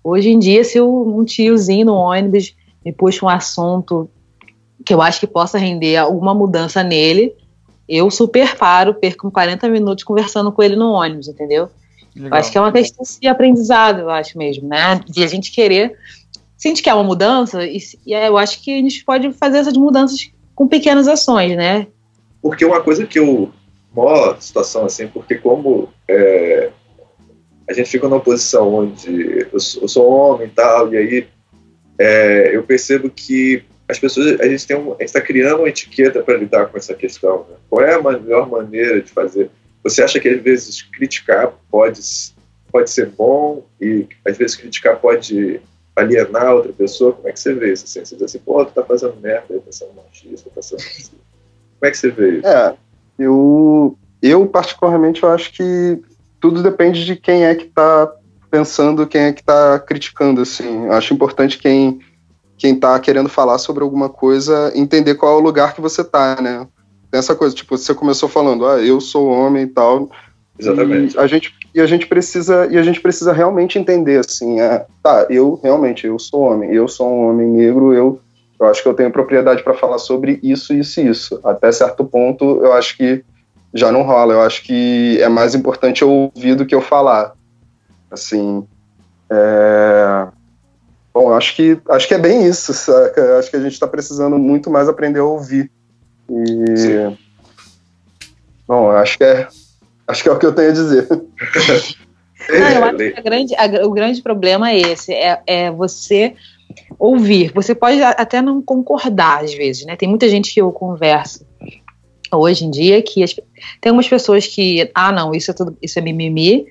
Hoje 0.02 0.30
em 0.30 0.38
dia, 0.38 0.62
se 0.62 0.80
um 0.80 1.24
tiozinho 1.24 1.86
no 1.86 1.94
ônibus 1.94 2.54
me 2.84 2.92
puxa 2.92 3.24
um 3.24 3.28
assunto 3.28 4.08
que 4.84 4.94
eu 4.94 5.02
acho 5.02 5.20
que 5.20 5.26
possa 5.26 5.58
render 5.58 5.96
alguma 5.96 6.32
mudança 6.32 6.82
nele, 6.82 7.34
eu 7.88 8.10
super 8.10 8.56
paro, 8.56 8.94
perco 8.94 9.30
40 9.30 9.68
minutos 9.68 10.04
conversando 10.04 10.52
com 10.52 10.62
ele 10.62 10.76
no 10.76 10.92
ônibus, 10.92 11.28
entendeu? 11.28 11.68
Legal. 12.14 12.30
Eu 12.30 12.36
acho 12.36 12.52
que 12.52 12.58
é 12.58 12.60
uma 12.60 12.72
questão 12.72 13.04
de 13.20 13.28
aprendizado, 13.28 14.00
eu 14.00 14.10
acho 14.10 14.38
mesmo, 14.38 14.68
né? 14.68 15.00
De 15.08 15.22
a 15.24 15.26
gente 15.26 15.50
querer 15.50 15.96
se 16.58 16.66
a 16.66 16.70
gente 16.70 16.82
quer 16.82 16.92
uma 16.92 17.04
mudança, 17.04 17.64
e, 17.64 17.78
e 18.04 18.12
eu 18.12 18.36
acho 18.36 18.60
que 18.60 18.74
a 18.74 18.82
gente 18.82 19.04
pode 19.04 19.32
fazer 19.32 19.58
essas 19.58 19.76
mudanças 19.76 20.28
com 20.56 20.66
pequenas 20.66 21.06
ações, 21.06 21.56
né? 21.56 21.86
Porque 22.42 22.64
uma 22.64 22.80
coisa 22.80 23.06
que 23.06 23.16
eu. 23.16 23.52
Maior 23.94 24.40
situação 24.40 24.84
assim, 24.84 25.08
porque 25.08 25.36
como 25.36 25.88
é, 26.06 26.70
a 27.68 27.72
gente 27.72 27.90
fica 27.90 28.08
numa 28.08 28.20
posição 28.20 28.72
onde 28.74 29.46
eu 29.52 29.60
sou, 29.60 29.82
eu 29.82 29.88
sou 29.88 30.10
homem 30.10 30.46
e 30.46 30.50
tal, 30.50 30.92
e 30.92 30.96
aí 30.96 31.28
é, 31.98 32.54
eu 32.54 32.62
percebo 32.62 33.10
que 33.10 33.64
as 33.88 33.98
pessoas, 33.98 34.38
a 34.40 34.46
gente 34.46 34.74
um, 34.74 34.94
está 35.00 35.20
criando 35.20 35.60
uma 35.60 35.68
etiqueta 35.68 36.22
para 36.22 36.36
lidar 36.36 36.66
com 36.66 36.76
essa 36.76 36.94
questão. 36.94 37.46
Né? 37.48 37.56
Qual 37.70 37.82
é 37.82 37.94
a 37.94 38.02
melhor 38.02 38.48
maneira 38.48 39.00
de 39.00 39.10
fazer? 39.10 39.50
Você 39.82 40.02
acha 40.02 40.20
que 40.20 40.28
às 40.28 40.42
vezes 40.42 40.82
criticar 40.82 41.54
pode, 41.70 42.00
pode 42.70 42.90
ser 42.90 43.06
bom 43.06 43.64
e 43.80 44.06
às 44.26 44.36
vezes 44.36 44.56
criticar 44.56 45.00
pode 45.00 45.60
alienar 45.96 46.54
outra 46.54 46.72
pessoa, 46.72 47.12
como 47.12 47.28
é 47.28 47.32
que 47.32 47.40
você 47.40 47.54
vê 47.54 47.72
isso? 47.72 47.84
Assim, 47.84 48.04
você 48.04 48.14
diz 48.14 48.24
assim, 48.24 48.38
pô, 48.38 48.64
tu 48.64 48.72
tá 48.72 48.84
fazendo 48.84 49.16
merda, 49.20 49.58
tá 49.58 49.72
sendo 49.72 49.94
machista, 49.94 50.50
tá 50.54 50.62
sendo. 50.62 50.82
Como 50.82 51.82
é 51.82 51.90
que 51.90 51.96
você 51.96 52.10
vê 52.10 52.38
isso? 52.38 52.46
É, 52.46 52.76
eu, 53.18 53.96
eu 54.22 54.46
particularmente 54.46 55.22
eu 55.22 55.30
acho 55.30 55.52
que 55.52 56.00
tudo 56.40 56.62
depende 56.62 57.04
de 57.04 57.16
quem 57.16 57.44
é 57.44 57.54
que 57.54 57.66
tá 57.66 58.12
pensando, 58.50 59.06
quem 59.06 59.22
é 59.22 59.32
que 59.32 59.42
tá 59.42 59.78
criticando, 59.78 60.40
assim. 60.40 60.86
Eu 60.86 60.92
acho 60.92 61.12
importante 61.12 61.58
quem 61.58 62.00
quem 62.56 62.74
tá 62.74 62.98
querendo 62.98 63.28
falar 63.28 63.56
sobre 63.58 63.84
alguma 63.84 64.08
coisa 64.08 64.72
entender 64.74 65.14
qual 65.14 65.34
é 65.34 65.40
o 65.40 65.44
lugar 65.44 65.74
que 65.74 65.80
você 65.80 66.02
tá, 66.02 66.40
né? 66.42 66.66
Tem 67.08 67.18
essa 67.18 67.34
coisa, 67.34 67.54
tipo, 67.54 67.78
você 67.78 67.94
começou 67.94 68.28
falando, 68.28 68.66
ah, 68.66 68.80
eu 68.80 69.00
sou 69.00 69.28
homem 69.28 69.62
e 69.62 69.68
tal, 69.68 70.10
Exatamente. 70.58 71.16
E 71.16 71.20
a 71.20 71.26
gente, 71.26 71.54
e 71.74 71.80
a 71.80 71.86
gente 71.86 72.06
precisa 72.06 72.66
e 72.70 72.76
a 72.76 72.82
gente 72.82 73.00
precisa 73.00 73.32
realmente 73.32 73.78
entender 73.78 74.18
assim, 74.18 74.60
é, 74.60 74.84
tá, 75.02 75.26
eu 75.30 75.60
realmente 75.62 76.06
eu 76.06 76.18
sou 76.18 76.40
homem, 76.40 76.72
eu 76.72 76.88
sou 76.88 77.08
um 77.08 77.28
homem 77.28 77.46
negro, 77.46 77.94
eu 77.94 78.20
eu 78.60 78.66
acho 78.66 78.82
que 78.82 78.88
eu 78.88 78.94
tenho 78.94 79.10
propriedade 79.10 79.62
para 79.62 79.74
falar 79.74 79.98
sobre 79.98 80.38
isso, 80.42 80.72
isso 80.74 81.00
e 81.00 81.08
isso. 81.08 81.40
Até 81.44 81.70
certo 81.70 82.04
ponto, 82.04 82.62
eu 82.62 82.72
acho 82.72 82.96
que 82.96 83.24
já 83.72 83.92
não 83.92 84.02
rola. 84.02 84.34
Eu 84.34 84.42
acho 84.42 84.62
que 84.62 85.20
é 85.20 85.28
mais 85.28 85.54
importante 85.54 86.02
eu 86.02 86.10
ouvir 86.10 86.54
do 86.54 86.66
que 86.66 86.74
eu 86.74 86.80
falar. 86.80 87.34
Assim, 88.10 88.66
é... 89.30 90.26
bom, 91.12 91.32
acho 91.32 91.54
que 91.54 91.78
acho 91.90 92.08
que 92.08 92.14
é 92.14 92.18
bem 92.18 92.46
isso. 92.46 92.72
Saca? 92.72 93.38
Acho 93.38 93.50
que 93.50 93.56
a 93.56 93.60
gente 93.60 93.72
está 93.72 93.86
precisando 93.86 94.38
muito 94.38 94.70
mais 94.70 94.88
aprender 94.88 95.20
a 95.20 95.24
ouvir. 95.24 95.70
E 96.30 96.76
Sim. 96.76 97.18
bom, 98.66 98.90
acho 98.90 99.16
que 99.16 99.24
é 99.24 99.48
Acho 100.08 100.22
que 100.22 100.28
é 100.30 100.32
o 100.32 100.38
que 100.38 100.46
eu 100.46 100.54
tenho 100.54 100.70
a 100.70 100.72
dizer. 100.72 101.06
Não, 101.10 102.68
eu 102.70 102.84
acho 102.84 102.96
que 102.96 103.22
grande, 103.22 103.54
a, 103.56 103.86
o 103.86 103.90
grande 103.90 104.22
problema 104.22 104.70
é 104.70 104.78
esse, 104.78 105.12
é, 105.12 105.42
é, 105.46 105.70
você 105.70 106.34
ouvir. 106.98 107.52
Você 107.54 107.74
pode 107.74 108.02
até 108.02 108.42
não 108.42 108.60
concordar 108.60 109.44
às 109.44 109.54
vezes, 109.54 109.86
né? 109.86 109.96
Tem 109.96 110.08
muita 110.08 110.28
gente 110.28 110.52
que 110.52 110.60
eu 110.60 110.72
converso 110.72 111.46
hoje 112.32 112.64
em 112.64 112.70
dia 112.70 113.00
que 113.00 113.22
as, 113.22 113.32
tem 113.34 113.90
algumas 113.90 114.08
pessoas 114.08 114.46
que, 114.46 114.90
ah, 114.94 115.12
não, 115.12 115.34
isso 115.34 115.50
é 115.50 115.54
tudo, 115.54 115.76
isso 115.80 115.98
é 115.98 116.02
mimimi, 116.02 116.66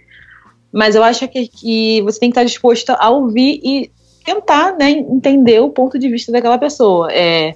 mas 0.71 0.95
eu 0.95 1.03
acho 1.03 1.27
que, 1.27 1.47
que 1.47 2.01
você 2.01 2.19
tem 2.19 2.29
que 2.29 2.33
estar 2.33 2.43
disposto 2.43 2.91
a 2.91 3.09
ouvir 3.09 3.59
e 3.63 3.91
tentar, 4.23 4.75
né, 4.77 4.91
entender 4.91 5.61
o 5.61 5.69
ponto 5.69 5.97
de 5.97 6.09
vista 6.09 6.31
daquela 6.31 6.57
pessoa. 6.57 7.11
É, 7.11 7.55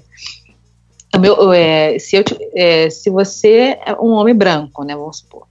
meu, 1.20 1.52
é, 1.52 2.00
se, 2.00 2.16
eu, 2.16 2.24
é, 2.56 2.90
se 2.90 3.10
você 3.10 3.78
é 3.86 3.94
um 4.00 4.12
homem 4.12 4.34
branco, 4.34 4.84
né, 4.84 4.96
vamos 4.96 5.18
supor, 5.18 5.44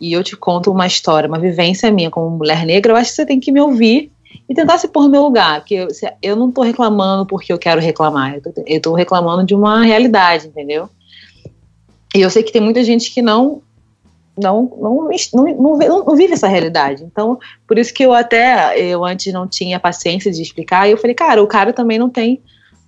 e 0.00 0.12
eu 0.12 0.22
te 0.22 0.36
conto 0.36 0.70
uma 0.70 0.86
história, 0.86 1.28
uma 1.28 1.40
vivência 1.40 1.90
minha 1.90 2.10
como 2.10 2.30
mulher 2.30 2.64
negra, 2.64 2.92
eu 2.92 2.96
acho 2.96 3.10
que 3.10 3.16
você 3.16 3.26
tem 3.26 3.40
que 3.40 3.50
me 3.50 3.60
ouvir 3.60 4.12
e 4.48 4.54
tentar 4.54 4.78
se 4.78 4.88
pôr 4.88 5.02
no 5.02 5.08
meu 5.08 5.22
lugar. 5.22 5.64
Que 5.64 5.74
eu, 5.74 5.88
eu 6.22 6.36
não 6.36 6.48
estou 6.48 6.64
reclamando 6.64 7.26
porque 7.26 7.52
eu 7.52 7.58
quero 7.58 7.80
reclamar, 7.80 8.34
eu 8.34 8.76
estou 8.76 8.94
reclamando 8.94 9.44
de 9.44 9.54
uma 9.54 9.82
realidade, 9.82 10.48
entendeu? 10.48 10.88
E 12.14 12.20
eu 12.20 12.30
sei 12.30 12.42
que 12.42 12.52
tem 12.52 12.62
muita 12.62 12.82
gente 12.82 13.12
que 13.12 13.22
não 13.22 13.62
não 14.40 14.70
não, 14.80 15.10
não, 15.34 15.78
não, 15.78 16.04
não, 16.04 16.16
vive 16.16 16.32
essa 16.32 16.46
realidade. 16.46 17.02
Então, 17.02 17.38
por 17.66 17.76
isso 17.76 17.92
que 17.92 18.04
eu 18.04 18.12
até, 18.12 18.78
eu 18.80 19.04
antes 19.04 19.32
não 19.32 19.48
tinha 19.48 19.80
paciência 19.80 20.30
de 20.30 20.40
explicar, 20.40 20.86
e 20.88 20.92
eu 20.92 20.96
falei, 20.96 21.14
cara, 21.14 21.42
o 21.42 21.46
cara 21.46 21.72
também 21.72 21.98
não 21.98 22.08
tem, 22.08 22.40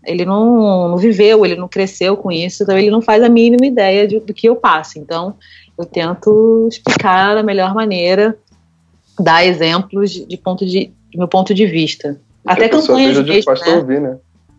ele 0.05 0.25
não, 0.25 0.89
não 0.89 0.97
viveu, 0.97 1.45
ele 1.45 1.57
não 1.57 1.69
cresceu 1.69 2.17
com 2.17 2.31
isso, 2.31 2.63
então 2.63 2.79
ele 2.79 2.91
não 2.91 3.03
faz 3.03 3.23
a 3.23 3.29
mínima 3.29 3.67
ideia 3.67 4.07
de, 4.07 4.21
do 4.21 4.33
que 4.33 4.49
eu 4.49 4.57
passo. 4.57 4.99
Então, 4.99 5.35
eu 5.77 5.85
tento 5.85 6.69
explicar 6.71 7.35
da 7.35 7.43
melhor 7.43 7.75
maneira, 7.75 8.39
dar 9.19 9.45
exemplos 9.45 10.11
de, 10.11 10.27
de 10.27 10.37
ponto 10.37 10.65
de, 10.65 10.93
de 11.11 11.19
meu 11.19 11.29
ponto 11.29 11.53
de 11.53 11.67
vista. 11.67 12.21
E 12.47 12.51
Até 12.51 12.69
campanhas 12.69 13.17
mesmo, 13.17 13.25
disposta 13.25 13.67
né? 13.67 13.73
a 13.73 13.79
ouvir, 13.79 14.01
né? 14.01 14.17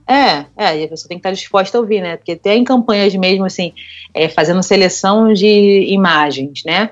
É, 0.08 0.46
é, 0.58 0.80
e 0.80 0.84
a 0.84 0.88
pessoa 0.88 1.08
tem 1.08 1.18
que 1.18 1.22
estar 1.22 1.32
disposta 1.32 1.78
a 1.78 1.82
ouvir, 1.82 2.02
né? 2.02 2.18
Porque 2.18 2.36
tem 2.36 2.64
campanhas 2.64 3.16
mesmo 3.16 3.46
assim, 3.46 3.74
é, 4.14 4.28
fazendo 4.28 4.62
seleção 4.62 5.32
de 5.34 5.86
imagens, 5.90 6.64
né? 6.66 6.90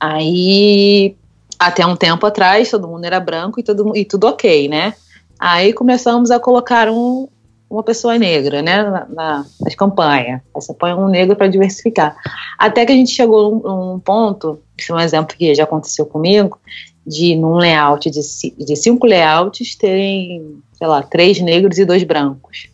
Aí, 0.00 1.14
até 1.58 1.86
um 1.86 1.94
tempo 1.94 2.26
atrás, 2.26 2.70
todo 2.70 2.88
mundo 2.88 3.04
era 3.04 3.20
branco 3.20 3.60
e, 3.60 3.62
todo, 3.62 3.96
e 3.96 4.04
tudo 4.04 4.26
ok, 4.26 4.68
né? 4.68 4.94
Aí 5.38 5.72
começamos 5.72 6.30
a 6.30 6.40
colocar 6.40 6.88
um, 6.88 7.28
uma 7.70 7.84
pessoa 7.84 8.18
negra, 8.18 8.60
né, 8.60 8.82
na, 8.82 9.06
na, 9.08 9.46
nas 9.60 9.74
campanhas. 9.76 10.40
você 10.52 10.74
põe 10.74 10.92
um 10.92 11.08
negro 11.08 11.36
para 11.36 11.46
diversificar. 11.46 12.16
Até 12.58 12.84
que 12.84 12.92
a 12.92 12.94
gente 12.94 13.12
chegou 13.12 13.50
num, 13.50 13.92
num 13.92 13.98
ponto, 14.00 14.60
isso 14.76 14.92
é 14.92 14.96
um 14.96 15.00
exemplo 15.00 15.36
que 15.36 15.54
já 15.54 15.64
aconteceu 15.64 16.04
comigo, 16.04 16.58
de 17.06 17.34
num 17.36 17.56
layout 17.56 18.10
de, 18.10 18.20
de 18.20 18.76
cinco 18.76 19.06
layouts 19.06 19.74
terem 19.74 20.60
sei 20.80 20.86
lá, 20.86 21.02
três 21.02 21.38
negros 21.40 21.78
e 21.78 21.84
dois 21.84 22.02
brancos. 22.02 22.68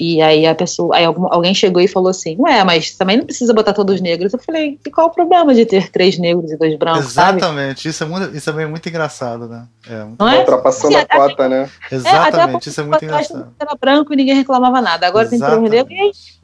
E 0.00 0.22
aí 0.22 0.46
a 0.46 0.54
pessoa, 0.54 0.96
aí 0.96 1.04
algum, 1.04 1.26
alguém 1.32 1.52
chegou 1.52 1.82
e 1.82 1.88
falou 1.88 2.08
assim, 2.08 2.36
ué, 2.38 2.62
mas 2.62 2.94
também 2.94 3.16
não 3.16 3.24
precisa 3.24 3.52
botar 3.52 3.72
todos 3.72 3.96
os 3.96 4.00
negros. 4.00 4.32
Eu 4.32 4.38
falei, 4.38 4.78
e 4.84 4.90
qual 4.90 5.08
o 5.08 5.10
problema 5.10 5.52
de 5.54 5.66
ter 5.66 5.90
três 5.90 6.18
negros 6.18 6.52
e 6.52 6.56
dois 6.56 6.76
brancos? 6.76 7.06
Exatamente, 7.06 7.82
sabe? 7.82 7.90
isso 7.90 8.04
é 8.04 8.06
muito, 8.06 8.36
isso 8.36 8.50
é 8.50 8.66
muito 8.66 8.88
engraçado, 8.88 9.48
né? 9.48 9.66
É, 9.88 10.04
muito 10.04 10.20
não 10.20 10.28
é? 10.28 10.38
Ultrapassando 10.38 10.96
a 10.96 11.04
cota, 11.04 11.48
né? 11.48 11.68
Exatamente, 11.90 12.68
é, 12.68 12.70
isso 12.70 12.80
é 12.80 12.84
muito 12.84 13.04
engraçado. 13.04 13.48
Era 13.58 13.74
branco 13.74 14.12
e 14.12 14.16
ninguém 14.16 14.36
reclamava 14.36 14.80
nada. 14.80 15.06
Agora 15.06 15.26
Exatamente. 15.26 15.70
tem 15.70 15.84
três 15.84 16.00
negros 16.00 16.38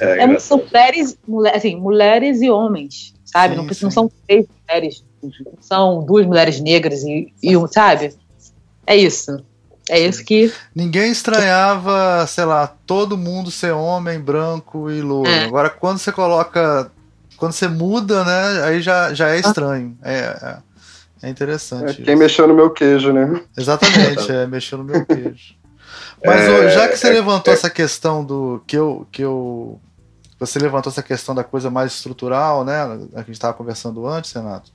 e 0.00 0.04
é, 0.04 0.22
é, 0.22 0.38
são 0.38 0.58
mulheres, 0.58 1.18
mulher, 1.28 1.56
assim, 1.56 1.76
mulheres 1.76 2.40
e 2.40 2.50
homens, 2.50 3.14
sabe? 3.22 3.54
Sim, 3.54 3.60
não, 3.60 3.66
não 3.82 3.90
são 3.90 4.10
três 4.26 4.46
mulheres, 4.66 5.04
são 5.60 6.04
duas 6.04 6.26
mulheres 6.26 6.60
negras 6.60 7.02
e, 7.02 7.32
e 7.42 7.56
um, 7.56 7.66
sabe? 7.66 8.14
É 8.86 8.96
isso. 8.96 9.42
É 9.88 9.98
isso 10.00 10.24
que. 10.24 10.52
Ninguém 10.74 11.10
estranhava, 11.10 12.26
sei 12.26 12.44
lá, 12.44 12.66
todo 12.66 13.18
mundo 13.18 13.50
ser 13.50 13.72
homem, 13.72 14.18
branco 14.18 14.90
e 14.90 15.00
louro. 15.02 15.30
É. 15.30 15.44
Agora, 15.44 15.68
quando 15.68 15.98
você 15.98 16.10
coloca. 16.10 16.90
Quando 17.36 17.52
você 17.52 17.68
muda, 17.68 18.24
né? 18.24 18.64
Aí 18.64 18.80
já, 18.80 19.12
já 19.12 19.30
é 19.30 19.38
estranho. 19.38 19.96
É, 20.02 20.14
é, 20.14 20.56
é 21.26 21.28
interessante. 21.28 22.00
É 22.00 22.04
quem 22.04 22.16
mexeu 22.16 22.46
no 22.46 22.54
meu 22.54 22.70
queijo, 22.70 23.12
né? 23.12 23.42
Exatamente, 23.56 24.30
é, 24.30 24.46
mexeu 24.46 24.78
no 24.78 24.84
meu 24.84 25.04
queijo. 25.04 25.54
Mas 26.24 26.40
é, 26.40 26.70
já 26.70 26.88
que 26.88 26.96
você 26.96 27.08
é, 27.08 27.12
levantou 27.12 27.52
é. 27.52 27.56
essa 27.56 27.68
questão 27.68 28.24
do. 28.24 28.62
que 28.66 28.76
eu. 28.76 29.06
Que 29.12 29.22
eu 29.22 29.78
você 30.38 30.58
levantou 30.58 30.90
essa 30.90 31.02
questão 31.02 31.34
da 31.34 31.44
coisa 31.44 31.70
mais 31.70 31.92
estrutural, 31.92 32.64
né? 32.64 32.82
A 32.82 32.96
que 32.96 33.14
a 33.14 33.20
gente 33.20 33.32
estava 33.32 33.54
conversando 33.54 34.06
antes, 34.06 34.32
Renato. 34.32 34.70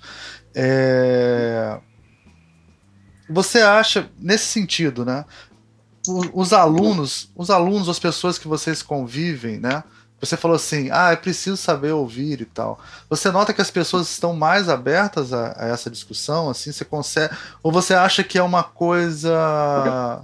É, 0.55 1.79
você 3.29 3.59
acha, 3.59 4.09
nesse 4.19 4.45
sentido, 4.45 5.05
né? 5.05 5.25
Os 6.33 6.53
alunos, 6.53 7.29
os 7.35 7.49
alunos, 7.49 7.87
as 7.87 7.99
pessoas 7.99 8.37
que 8.37 8.47
vocês 8.47 8.81
convivem, 8.81 9.59
né? 9.59 9.83
Você 10.19 10.35
falou 10.35 10.55
assim, 10.55 10.89
ah, 10.91 11.11
é 11.11 11.15
preciso 11.15 11.55
saber 11.55 11.91
ouvir 11.91 12.41
e 12.41 12.45
tal. 12.45 12.79
Você 13.09 13.31
nota 13.31 13.53
que 13.53 13.61
as 13.61 13.71
pessoas 13.71 14.09
estão 14.09 14.33
mais 14.33 14.67
abertas 14.67 15.31
a, 15.31 15.55
a 15.57 15.67
essa 15.67 15.89
discussão, 15.89 16.49
assim, 16.49 16.71
você 16.71 16.83
consegue, 16.83 17.33
ou 17.63 17.71
você 17.71 17.93
acha 17.93 18.23
que 18.23 18.37
é 18.37 18.43
uma 18.43 18.63
coisa 18.63 20.21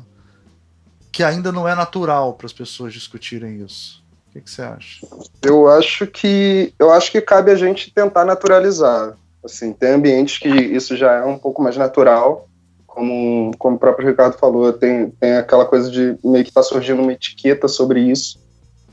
que 1.11 1.23
ainda 1.23 1.51
não 1.51 1.67
é 1.67 1.73
natural 1.73 2.33
para 2.33 2.45
as 2.45 2.51
pessoas 2.51 2.93
discutirem 2.93 3.63
isso? 3.63 4.03
O 4.27 4.33
que, 4.33 4.41
que, 4.41 4.51
você 4.51 4.63
acha? 4.63 5.07
Eu 5.41 5.69
acho 5.69 6.05
que 6.07 6.73
eu 6.77 6.91
acho 6.91 7.09
que 7.09 7.21
cabe 7.21 7.51
a 7.51 7.55
gente 7.55 7.89
tentar 7.89 8.25
naturalizar. 8.25 9.15
Assim, 9.45 9.71
tem 9.71 9.91
ambientes 9.91 10.39
que 10.39 10.49
isso 10.49 10.97
já 10.97 11.13
é 11.13 11.23
um 11.23 11.37
pouco 11.37 11.61
mais 11.61 11.77
natural 11.77 12.47
como, 12.95 13.51
como 13.59 13.75
o 13.75 13.79
próprio 13.79 14.07
Ricardo 14.07 14.37
falou, 14.37 14.71
tem, 14.71 15.09
tem 15.19 15.35
aquela 15.35 15.65
coisa 15.65 15.91
de 15.91 16.17
meio 16.23 16.45
que 16.45 16.51
tá 16.51 16.63
surgindo 16.63 17.01
uma 17.01 17.11
etiqueta 17.11 17.67
sobre 17.67 17.99
isso, 17.99 18.39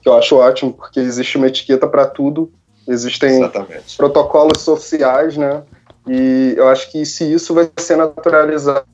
que 0.03 0.09
eu 0.09 0.15
acho 0.15 0.37
ótimo, 0.37 0.73
porque 0.73 0.99
existe 0.99 1.39
uma 1.39 1.47
etiqueta 1.47 1.87
para 1.87 2.05
tudo, 2.05 2.53
existem 2.89 3.37
Exatamente. 3.37 3.97
protocolos 3.97 4.61
sociais, 4.61 5.37
né? 5.37 5.63
E 6.09 6.55
eu 6.57 6.67
acho 6.67 6.91
que 6.91 7.07
se 7.07 7.33
isso 7.33 7.55
vai 7.55 7.71
ser 7.77 7.97
naturalizado, 7.97 8.85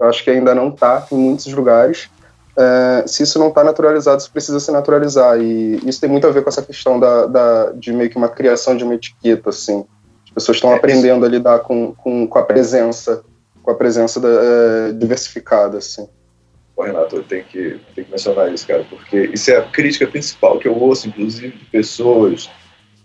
eu 0.00 0.08
acho 0.08 0.24
que 0.24 0.30
ainda 0.30 0.52
não 0.52 0.70
está 0.70 1.06
em 1.12 1.16
muitos 1.16 1.46
lugares. 1.52 2.10
É, 2.56 3.04
se 3.06 3.22
isso 3.22 3.38
não 3.38 3.48
está 3.48 3.62
naturalizado, 3.62 4.20
isso 4.20 4.32
precisa 4.32 4.58
se 4.58 4.72
naturalizar. 4.72 5.40
E 5.40 5.76
isso 5.88 6.00
tem 6.00 6.10
muito 6.10 6.26
a 6.26 6.30
ver 6.30 6.42
com 6.42 6.48
essa 6.48 6.62
questão 6.62 6.98
da, 6.98 7.26
da 7.26 7.70
de 7.70 7.92
meio 7.92 8.10
que 8.10 8.16
uma 8.16 8.28
criação 8.28 8.76
de 8.76 8.82
uma 8.82 8.94
etiqueta, 8.94 9.50
assim. 9.50 9.86
As 10.38 10.44
pessoas 10.44 10.56
estão 10.56 10.72
é, 10.72 10.76
aprendendo 10.76 11.26
a 11.26 11.28
lidar 11.28 11.58
com, 11.60 11.92
com, 11.94 12.26
com 12.26 12.38
a 12.38 12.42
presença 12.42 13.24
com 13.68 13.72
a 13.72 13.74
presença 13.74 14.18
da, 14.18 14.28
é, 14.28 14.92
diversificada, 14.92 15.76
assim. 15.76 16.08
Pô, 16.74 16.84
Renato, 16.84 17.16
eu 17.16 17.22
tenho 17.22 17.44
que, 17.44 17.78
tenho 17.94 18.06
que 18.06 18.10
mencionar 18.10 18.50
isso, 18.50 18.66
cara, 18.66 18.82
porque 18.88 19.30
isso 19.34 19.50
é 19.50 19.58
a 19.58 19.68
crítica 19.68 20.06
principal 20.06 20.58
que 20.58 20.66
eu 20.66 20.74
ouço, 20.74 21.06
inclusive, 21.06 21.54
de 21.54 21.66
pessoas 21.66 22.48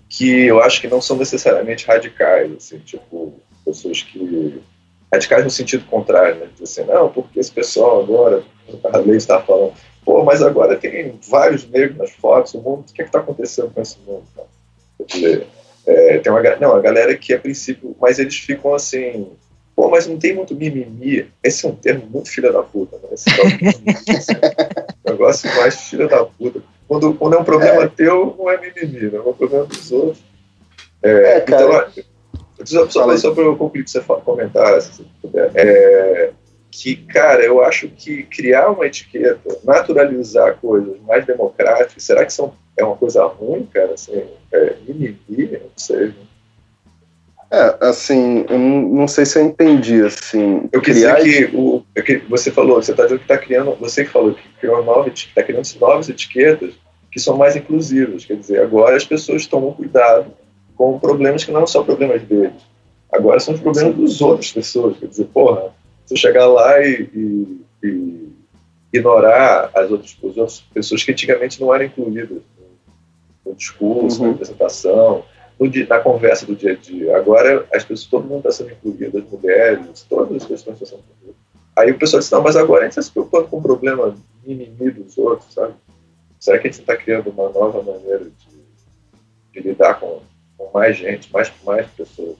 que 0.07 0.45
eu 0.45 0.61
acho 0.61 0.79
que 0.79 0.87
não 0.87 1.01
são 1.01 1.17
necessariamente 1.17 1.85
radicais, 1.85 2.49
assim, 2.55 2.79
tipo, 2.79 3.33
pessoas 3.65 4.03
que. 4.03 4.61
radicais 5.11 5.43
no 5.43 5.49
sentido 5.49 5.83
contrário, 5.85 6.35
né? 6.35 6.47
Dizer 6.57 6.81
assim, 6.81 6.89
não, 6.89 7.09
porque 7.09 7.41
esse 7.41 7.51
pessoal 7.51 8.01
agora, 8.01 8.41
a 8.85 8.97
lei 8.99 9.17
está 9.17 9.41
falando, 9.41 9.73
pô, 10.05 10.23
mas 10.23 10.41
agora 10.41 10.77
tem 10.77 11.19
vários 11.27 11.67
negros 11.67 11.97
nas 11.97 12.11
fotos, 12.11 12.53
o 12.53 12.61
mundo, 12.61 12.85
o 12.89 12.93
que 12.93 13.01
é 13.01 13.05
está 13.05 13.19
acontecendo 13.19 13.69
com 13.73 13.81
esse 13.81 13.97
mundo? 14.07 14.23
Cara? 14.33 14.47
Quer 14.99 15.05
dizer, 15.05 15.47
é, 15.85 16.17
tem 16.19 16.31
uma, 16.31 16.41
não, 16.57 16.75
a 16.75 16.79
galera 16.79 17.15
que 17.15 17.33
a 17.33 17.39
princípio, 17.39 17.95
mas 17.99 18.19
eles 18.19 18.35
ficam 18.35 18.73
assim, 18.73 19.27
Pô, 19.75 19.89
mas 19.89 20.05
não 20.07 20.17
tem 20.17 20.35
muito 20.35 20.55
mimimi. 20.55 21.27
Esse 21.43 21.65
é 21.65 21.69
um 21.69 21.75
termo 21.75 22.05
muito 22.05 22.29
filha 22.29 22.51
da 22.51 22.61
puta, 22.61 22.97
né? 22.97 23.09
Esse 23.11 23.29
é 23.29 25.11
negócio 25.11 25.49
mais 25.55 25.75
filha 25.89 26.07
da 26.07 26.23
puta. 26.25 26.61
Quando, 26.87 27.13
quando 27.15 27.35
é 27.35 27.39
um 27.39 27.43
problema 27.43 27.83
é. 27.83 27.87
teu, 27.87 28.35
não 28.37 28.51
é 28.51 28.61
mimimi, 28.61 29.11
né? 29.11 29.17
é 29.17 29.21
um 29.21 29.33
problema 29.33 29.65
dos 29.65 29.91
outros. 29.91 30.23
É, 31.01 31.37
é 31.37 31.41
cara. 31.41 31.91
Então, 32.59 32.89
só, 32.89 33.17
só, 33.17 33.33
para 33.33 33.43
eu 33.43 33.57
concluir 33.57 33.83
que 33.83 33.89
você 33.89 33.99
comentar, 34.01 34.79
se 34.79 35.03
puder. 35.21 35.51
É, 35.55 36.31
que, 36.69 36.95
cara, 36.95 37.43
eu 37.43 37.63
acho 37.63 37.87
que 37.89 38.23
criar 38.23 38.69
uma 38.69 38.85
etiqueta, 38.85 39.57
naturalizar 39.63 40.57
coisas 40.57 40.99
mais 41.01 41.25
democráticas, 41.25 42.03
será 42.03 42.25
que 42.25 42.33
são, 42.33 42.53
é 42.77 42.83
uma 42.83 42.95
coisa 42.95 43.25
ruim, 43.25 43.67
cara? 43.73 43.93
Assim, 43.93 44.23
é, 44.51 44.75
mimimi, 44.87 45.17
não 45.51 45.69
sei. 45.75 46.07
Né? 46.07 46.13
É, 47.53 47.77
assim, 47.81 48.45
eu 48.49 48.57
não, 48.57 48.81
não, 48.89 49.07
sei 49.07 49.27
se 49.27 49.37
eu 49.37 49.45
entendi, 49.45 50.01
assim. 50.01 50.67
Eu 50.71 50.81
criar... 50.81 51.21
dizer 51.21 51.51
que, 51.51 51.55
o, 51.55 51.83
é 51.93 52.01
que 52.01 52.17
você 52.27 52.49
falou, 52.49 52.81
você 52.81 52.89
está 52.89 53.03
dizendo 53.03 53.19
que 53.19 53.25
está 53.25 53.37
criando, 53.37 53.75
você 53.75 54.03
que 54.03 54.09
falou 54.09 54.33
que 54.33 54.41
criou 54.59 54.83
nova, 54.83 55.07
está 55.07 55.43
criando 55.43 55.67
novas 55.79 56.09
etiquetas 56.09 56.73
que 57.11 57.19
são 57.19 57.37
mais 57.37 57.55
inclusivas, 57.55 58.25
quer 58.25 58.37
dizer, 58.37 58.59
agora 58.59 58.97
as 58.97 59.05
pessoas 59.05 59.45
tomam 59.45 59.71
cuidado 59.71 60.33
com 60.75 60.97
problemas 60.97 61.43
que 61.43 61.51
não 61.51 61.67
são 61.67 61.85
problemas 61.85 62.23
deles, 62.23 62.63
agora 63.11 63.39
são 63.39 63.53
os 63.53 63.59
problemas 63.59 63.95
dos 63.95 64.19
outras 64.19 64.51
pessoas, 64.51 64.97
quer 64.97 65.05
dizer, 65.05 65.25
porra, 65.25 65.75
você 66.03 66.15
chegar 66.15 66.47
lá 66.47 66.83
e, 66.83 67.07
e, 67.13 67.61
e 67.83 68.33
ignorar 68.91 69.69
as 69.75 69.91
outras, 69.91 70.17
as 70.23 70.37
outras 70.37 70.61
pessoas 70.73 71.03
que 71.03 71.11
antigamente 71.11 71.61
não 71.61 71.71
eram 71.71 71.85
incluídas 71.85 72.41
no, 73.45 73.53
discurso, 73.53 74.21
uhum. 74.21 74.27
na 74.27 74.33
apresentação, 74.33 75.23
no, 75.59 75.87
na 75.87 75.99
conversa 75.99 76.45
do 76.45 76.55
dia 76.55 76.71
a 76.71 76.75
dia. 76.75 77.17
Agora, 77.17 77.67
as 77.73 77.83
pessoas, 77.83 78.09
todo 78.09 78.27
mundo 78.27 78.47
está 78.47 78.51
sendo 78.51 78.71
incluído, 78.71 79.17
as 79.17 79.29
mulheres, 79.29 80.05
todas 80.09 80.37
as 80.37 80.45
questões 80.45 80.81
estão 80.81 80.97
sendo 80.97 81.03
incluídas. 81.17 81.43
Aí 81.75 81.91
o 81.91 81.97
pessoal 81.97 82.19
diz, 82.19 82.29
não, 82.29 82.41
mas 82.41 82.55
agora 82.55 82.81
a 82.81 82.83
gente 82.83 82.91
está 82.91 83.01
se 83.01 83.11
preocupando 83.11 83.47
com 83.47 83.57
o 83.57 83.61
problema 83.61 84.15
mimimi 84.45 84.91
dos 84.91 85.17
outros, 85.17 85.53
sabe? 85.53 85.73
Será 86.39 86.59
que 86.59 86.67
a 86.67 86.71
gente 86.71 86.81
está 86.81 86.95
criando 86.95 87.29
uma 87.29 87.49
nova 87.49 87.81
maneira 87.81 88.25
de, 88.25 89.53
de 89.53 89.67
lidar 89.67 89.99
com, 89.99 90.19
com, 90.57 90.69
mais 90.73 90.97
gente, 90.97 91.31
mais, 91.31 91.51
mais 91.63 91.87
pessoas? 91.87 92.35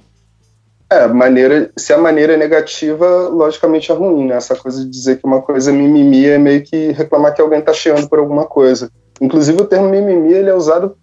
É, 0.90 1.08
maneira, 1.08 1.72
se 1.76 1.94
a 1.94 1.98
maneira 1.98 2.34
é 2.34 2.38
negativa, 2.38 3.30
logicamente 3.30 3.92
é 3.92 3.96
ruim, 3.96 4.28
né? 4.28 4.36
Essa 4.36 4.56
coisa 4.56 4.84
de 4.84 4.90
dizer 4.90 5.18
que 5.18 5.26
uma 5.26 5.42
coisa 5.42 5.72
é 5.72 5.74
mimimi 5.74 6.28
é 6.28 6.38
meio 6.38 6.62
que 6.62 6.92
reclamar 6.92 7.34
que 7.34 7.42
alguém 7.42 7.60
está 7.60 7.74
cheando 7.74 8.08
por 8.08 8.20
alguma 8.20 8.46
coisa. 8.46 8.92
Inclusive 9.22 9.62
o 9.62 9.66
termo 9.66 9.90
mimimi 9.90 10.34
ele 10.34 10.50
é 10.50 10.54
usado 10.54 10.98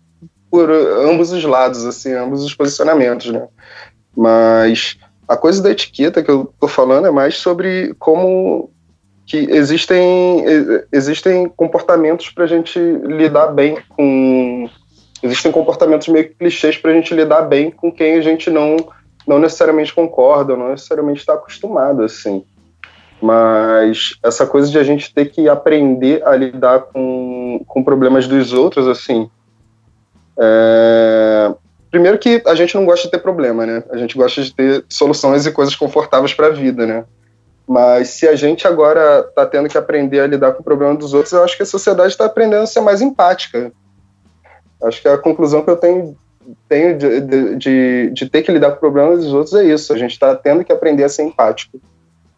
por 0.51 0.71
ambos 0.71 1.33
os 1.33 1.45
lados, 1.45 1.87
assim, 1.87 2.13
ambos 2.13 2.45
os 2.45 2.55
posicionamentos, 2.55 3.31
né? 3.31 3.47
Mas 4.17 4.99
a 5.29 5.37
coisa 5.37 5.63
da 5.63 5.71
etiqueta 5.71 6.23
que 6.23 6.31
eu 6.31 6.53
tô 6.59 6.67
falando 6.67 7.07
é 7.07 7.11
mais 7.11 7.37
sobre 7.37 7.95
como 7.99 8.71
que 9.25 9.39
existem 9.49 10.45
existem 10.93 11.49
comportamentos 11.49 12.31
para 12.31 12.45
a 12.45 12.47
gente 12.49 12.81
lidar 12.81 13.47
bem 13.49 13.79
com 13.91 14.69
existem 15.23 15.53
comportamentos 15.53 16.09
meio 16.09 16.35
clichês 16.35 16.77
para 16.77 16.91
a 16.91 16.95
gente 16.95 17.15
lidar 17.15 17.43
bem 17.43 17.71
com 17.71 17.93
quem 17.93 18.15
a 18.15 18.21
gente 18.21 18.51
não 18.51 18.77
não 19.25 19.39
necessariamente 19.39 19.95
concorda, 19.95 20.57
não 20.57 20.71
necessariamente 20.71 21.21
está 21.21 21.35
acostumado 21.35 22.03
assim. 22.03 22.45
Mas 23.21 24.19
essa 24.23 24.47
coisa 24.47 24.71
de 24.71 24.79
a 24.79 24.83
gente 24.83 25.13
ter 25.13 25.27
que 25.27 25.49
aprender 25.49 26.27
a 26.27 26.35
lidar 26.35 26.81
com, 26.81 27.63
com 27.67 27.85
problemas 27.85 28.27
dos 28.27 28.53
outros, 28.53 28.89
assim, 28.89 29.31
é... 30.41 31.55
Primeiro 31.91 32.19
que 32.19 32.41
a 32.47 32.55
gente 32.55 32.75
não 32.75 32.87
gosta 32.87 33.07
de 33.07 33.11
ter 33.11 33.19
problema, 33.19 33.67
né? 33.67 33.83
A 33.91 33.97
gente 33.97 34.17
gosta 34.17 34.43
de 34.43 34.55
ter 34.55 34.85
soluções 34.89 35.45
e 35.45 35.53
coisas 35.53 35.75
confortáveis 35.75 36.33
para 36.33 36.47
a 36.47 36.51
vida, 36.51 36.87
né? 36.87 37.05
Mas 37.67 38.11
se 38.11 38.27
a 38.27 38.35
gente 38.35 38.67
agora 38.67 39.25
está 39.29 39.45
tendo 39.45 39.69
que 39.69 39.77
aprender 39.77 40.21
a 40.21 40.27
lidar 40.27 40.53
com 40.53 40.61
o 40.61 40.65
problema 40.65 40.95
dos 40.95 41.13
outros, 41.13 41.33
eu 41.33 41.45
acho 41.45 41.57
que 41.57 41.63
a 41.63 41.67
sociedade 41.67 42.13
está 42.13 42.25
aprendendo 42.25 42.63
a 42.63 42.67
ser 42.67 42.81
mais 42.81 43.03
empática. 43.03 43.73
Acho 44.83 45.03
que 45.03 45.09
a 45.09 45.19
conclusão 45.19 45.63
que 45.63 45.71
eu 45.71 45.77
tenho, 45.77 46.17
tenho 46.69 46.97
de, 46.97 47.21
de, 47.57 48.11
de, 48.11 48.31
ter 48.31 48.43
que 48.43 48.53
lidar 48.53 48.71
com 48.71 48.77
o 48.77 48.81
problema 48.81 49.17
dos 49.17 49.33
outros 49.33 49.55
é 49.55 49.65
isso. 49.65 49.93
A 49.93 49.99
gente 49.99 50.13
está 50.13 50.35
tendo 50.35 50.65
que 50.65 50.73
aprender 50.73 51.05
a 51.05 51.09
ser 51.09 51.23
empático, 51.23 51.81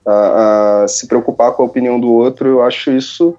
a, 0.06 0.82
a, 0.82 0.88
se 0.88 1.06
preocupar 1.06 1.52
com 1.52 1.62
a 1.62 1.66
opinião 1.66 1.98
do 1.98 2.12
outro. 2.12 2.48
Eu 2.48 2.62
acho 2.62 2.90
isso, 2.90 3.36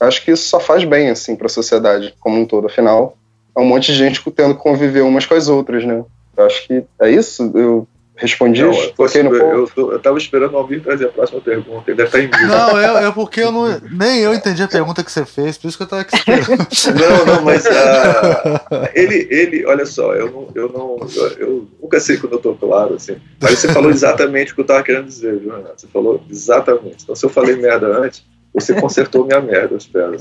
acho 0.00 0.24
que 0.24 0.30
isso 0.30 0.48
só 0.48 0.60
faz 0.60 0.84
bem 0.84 1.10
assim 1.10 1.36
para 1.36 1.46
a 1.46 1.50
sociedade 1.50 2.14
como 2.20 2.38
um 2.38 2.46
todo. 2.46 2.66
Afinal, 2.66 3.16
é 3.54 3.60
um 3.60 3.66
monte 3.66 3.92
de 3.92 3.98
gente 3.98 4.22
tendo 4.30 4.54
que 4.54 4.62
conviver 4.62 5.02
umas 5.02 5.26
com 5.26 5.34
as 5.34 5.48
outras, 5.48 5.84
né? 5.84 6.04
Eu 6.36 6.46
acho 6.46 6.66
que 6.66 6.84
é 7.00 7.10
isso. 7.10 7.50
Eu, 7.54 7.88
Respondi? 8.16 8.62
Não, 8.62 8.72
eu, 8.72 8.94
eu, 9.34 9.70
eu, 9.76 9.92
eu 9.92 9.98
tava 9.98 10.16
esperando 10.16 10.56
Alvin 10.56 10.80
trazer 10.80 11.04
a 11.04 11.08
próxima 11.10 11.38
pergunta. 11.40 11.90
Ele 11.90 11.98
deve 11.98 12.08
estar 12.08 12.18
em 12.20 12.26
mim. 12.26 12.48
Não, 12.48 12.78
é, 12.78 13.08
é 13.08 13.12
porque 13.12 13.42
eu 13.42 13.52
não, 13.52 13.78
nem 13.92 14.20
eu 14.20 14.32
entendi 14.32 14.62
a 14.62 14.68
pergunta 14.68 15.04
que 15.04 15.12
você 15.12 15.26
fez, 15.26 15.58
por 15.58 15.68
isso 15.68 15.76
que 15.76 15.82
eu 15.82 15.86
tava 15.86 16.02
aqui 16.02 16.16
esperando. 16.16 17.26
Não, 17.26 17.34
não, 17.34 17.42
mas 17.42 17.66
uh, 17.66 18.88
ele, 18.94 19.28
ele, 19.30 19.66
olha 19.66 19.84
só, 19.84 20.14
eu 20.14 20.30
não, 20.30 20.48
eu 20.54 20.68
não, 20.70 20.98
eu 21.38 21.68
nunca 21.80 22.00
sei 22.00 22.16
quando 22.16 22.34
eu 22.34 22.38
tô 22.38 22.54
claro, 22.54 22.94
assim. 22.94 23.16
Mas 23.40 23.58
você 23.58 23.68
falou 23.68 23.90
exatamente 23.90 24.52
o 24.52 24.54
que 24.54 24.60
eu 24.62 24.66
tava 24.66 24.82
querendo 24.82 25.06
dizer, 25.06 25.38
viu, 25.38 25.54
Renato? 25.54 25.82
Você 25.82 25.86
falou 25.88 26.22
exatamente. 26.30 27.02
Então, 27.02 27.14
se 27.14 27.26
eu 27.26 27.30
falei 27.30 27.56
merda 27.56 27.86
antes, 27.98 28.24
você 28.54 28.72
consertou 28.80 29.26
minha 29.26 29.42
merda, 29.42 29.74
eu 29.74 29.78
espero. 29.78 30.16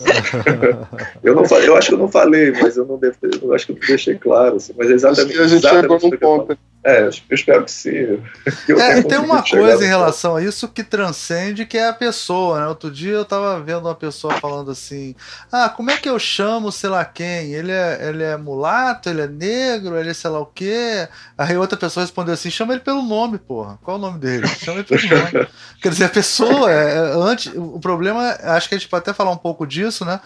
eu, 1.23 1.33
não 1.33 1.45
falei, 1.45 1.69
eu 1.69 1.77
acho 1.77 1.87
que 1.87 1.93
eu 1.93 1.99
não 1.99 2.09
falei, 2.09 2.51
mas 2.51 2.75
eu 2.75 2.85
não 2.85 2.97
devo 2.97 3.15
ter, 3.21 3.41
eu 3.41 3.53
acho 3.53 3.65
que 3.67 3.71
eu 3.71 3.77
deixei 3.87 4.15
claro. 4.15 4.57
Assim, 4.57 4.73
mas 4.77 4.91
é 4.91 4.93
exatamente, 4.93 5.39
a 5.39 5.47
gente 5.47 5.65
exatamente 5.65 6.01
chegou 6.01 6.37
no 6.37 6.45
ponto. 6.45 6.59
É, 6.85 7.01
eu 7.01 7.09
espero 7.31 7.65
que 7.65 7.71
sim. 7.71 8.21
Que 8.67 8.73
é, 8.73 9.01
tem 9.01 9.17
uma 9.17 9.41
coisa 9.41 9.83
em 9.83 9.87
relação 9.87 10.35
a 10.35 10.43
isso 10.43 10.67
que 10.67 10.83
transcende, 10.83 11.65
que 11.65 11.79
é 11.79 11.87
a 11.87 11.93
pessoa, 11.93 12.59
né? 12.59 12.67
Outro 12.67 12.91
dia 12.91 13.13
eu 13.13 13.25
tava 13.25 13.59
vendo 13.59 13.87
uma 13.87 13.95
pessoa 13.95 14.35
falando 14.35 14.69
assim: 14.69 15.15
Ah, 15.51 15.67
como 15.67 15.89
é 15.89 15.97
que 15.97 16.07
eu 16.07 16.19
chamo 16.19 16.71
sei 16.71 16.91
lá 16.91 17.03
quem? 17.03 17.53
Ele 17.53 17.71
é, 17.71 18.07
ele 18.07 18.21
é 18.21 18.37
mulato, 18.37 19.09
ele 19.09 19.21
é 19.21 19.27
negro, 19.27 19.97
ele 19.97 20.11
é 20.11 20.13
sei 20.13 20.29
lá 20.29 20.39
o 20.39 20.45
quê? 20.45 21.07
Aí 21.35 21.57
outra 21.57 21.75
pessoa 21.75 22.03
respondeu 22.03 22.35
assim: 22.35 22.51
chama 22.51 22.73
ele 22.73 22.81
pelo 22.81 23.01
nome, 23.01 23.39
porra. 23.39 23.79
Qual 23.81 23.97
é 23.97 23.99
o 23.99 24.01
nome 24.01 24.19
dele? 24.19 24.47
Chama 24.47 24.79
ele 24.79 24.87
pelo 24.87 25.01
nome. 25.09 25.47
Quer 25.81 25.89
dizer, 25.89 26.05
a 26.05 26.09
pessoa, 26.09 26.71
é, 26.71 26.97
é, 26.97 26.99
antes, 27.15 27.51
o 27.55 27.79
problema, 27.79 28.37
acho 28.43 28.69
que 28.69 28.75
a 28.75 28.77
gente 28.77 28.87
pode 28.87 29.01
até 29.01 29.13
falar 29.13 29.31
um 29.31 29.37
pouco 29.37 29.65
disso, 29.65 30.05
né? 30.05 30.19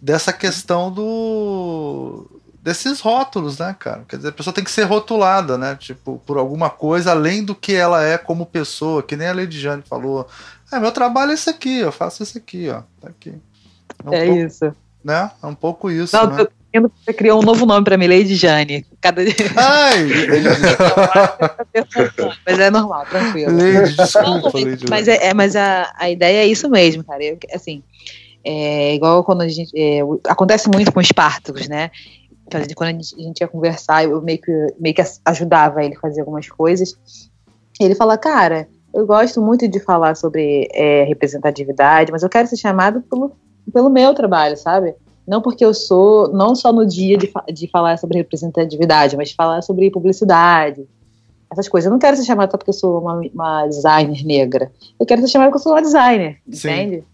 Dessa 0.00 0.32
questão 0.32 0.90
do 0.90 2.37
desses 2.68 3.00
rótulos, 3.00 3.58
né, 3.58 3.74
cara? 3.78 4.04
Quer 4.06 4.16
dizer, 4.16 4.28
a 4.28 4.32
pessoa 4.32 4.52
tem 4.52 4.62
que 4.62 4.70
ser 4.70 4.84
rotulada, 4.84 5.56
né? 5.56 5.74
Tipo, 5.74 6.20
por 6.26 6.36
alguma 6.36 6.68
coisa 6.68 7.12
além 7.12 7.42
do 7.42 7.54
que 7.54 7.74
ela 7.74 8.04
é 8.04 8.18
como 8.18 8.44
pessoa, 8.44 9.02
que 9.02 9.16
nem 9.16 9.26
a 9.26 9.32
Lady 9.32 9.58
Jane 9.58 9.82
falou. 9.88 10.28
É, 10.70 10.78
meu 10.78 10.92
trabalho 10.92 11.30
é 11.30 11.34
esse 11.34 11.48
aqui, 11.48 11.78
eu 11.78 11.90
faço 11.90 12.22
isso 12.22 12.36
aqui, 12.36 12.68
ó. 12.68 12.82
Tá 13.00 13.08
aqui. 13.08 13.32
É, 14.04 14.10
um 14.10 14.12
é 14.12 14.26
pouco, 14.26 14.40
isso. 14.40 14.76
Né? 15.02 15.30
É 15.42 15.46
um 15.46 15.54
pouco 15.54 15.90
isso. 15.90 16.14
Não, 16.14 16.26
né? 16.26 16.46
Você 17.04 17.14
criou 17.14 17.40
um 17.40 17.42
novo 17.42 17.64
nome 17.64 17.82
pra 17.82 17.96
mim, 17.96 18.06
Lady 18.06 18.34
Jane. 18.34 18.84
Cada 19.00 19.24
dia. 19.24 19.34
Ai! 19.56 20.06
mas 22.46 22.58
é 22.58 22.70
normal, 22.70 23.06
tranquilo. 23.06 23.56
Lady, 23.56 23.96
desculpa, 23.96 24.50
Não, 24.58 24.70
Lady 24.70 24.84
mas, 24.90 25.08
é, 25.08 25.28
é, 25.28 25.34
mas 25.34 25.56
a, 25.56 25.90
a 25.96 26.10
ideia 26.10 26.42
é 26.42 26.46
isso 26.46 26.68
mesmo, 26.68 27.02
cara. 27.02 27.24
Eu, 27.24 27.38
assim, 27.54 27.82
é 28.44 28.94
igual 28.94 29.24
quando 29.24 29.40
a 29.40 29.48
gente. 29.48 29.72
É, 29.74 30.00
acontece 30.28 30.68
muito 30.68 30.92
com 30.92 31.00
os 31.00 31.10
partos, 31.10 31.66
né? 31.66 31.90
Então, 32.48 32.62
quando 32.74 32.88
a 32.88 32.92
gente, 32.92 33.14
a 33.14 33.22
gente 33.22 33.40
ia 33.40 33.48
conversar, 33.48 34.04
eu 34.04 34.20
meio 34.22 34.40
que, 34.40 34.52
meio 34.80 34.94
que 34.94 35.02
ajudava 35.24 35.84
ele 35.84 35.94
a 35.94 36.00
fazer 36.00 36.20
algumas 36.20 36.48
coisas. 36.48 36.98
Ele 37.78 37.94
fala, 37.94 38.16
cara, 38.16 38.66
eu 38.92 39.06
gosto 39.06 39.40
muito 39.40 39.68
de 39.68 39.78
falar 39.78 40.16
sobre 40.16 40.68
é, 40.72 41.04
representatividade, 41.04 42.10
mas 42.10 42.22
eu 42.22 42.28
quero 42.28 42.48
ser 42.48 42.56
chamado 42.56 43.02
pelo, 43.02 43.32
pelo 43.72 43.90
meu 43.90 44.14
trabalho, 44.14 44.56
sabe? 44.56 44.94
Não 45.26 45.42
porque 45.42 45.64
eu 45.64 45.74
sou, 45.74 46.32
não 46.32 46.54
só 46.54 46.72
no 46.72 46.86
dia 46.86 47.18
de, 47.18 47.30
de 47.52 47.68
falar 47.68 47.98
sobre 47.98 48.16
representatividade, 48.16 49.14
mas 49.14 49.30
falar 49.32 49.60
sobre 49.60 49.90
publicidade, 49.90 50.88
essas 51.50 51.68
coisas. 51.68 51.86
Eu 51.86 51.92
não 51.92 51.98
quero 51.98 52.16
ser 52.16 52.24
chamada 52.24 52.50
só 52.50 52.56
porque 52.56 52.70
eu 52.70 52.74
sou 52.74 52.98
uma, 52.98 53.20
uma 53.34 53.66
designer 53.66 54.24
negra. 54.24 54.72
Eu 54.98 55.04
quero 55.04 55.20
ser 55.20 55.28
chamada 55.28 55.50
porque 55.50 55.60
eu 55.60 55.62
sou 55.62 55.72
uma 55.72 55.82
designer, 55.82 56.38
Sim. 56.50 56.68
entende? 56.68 57.04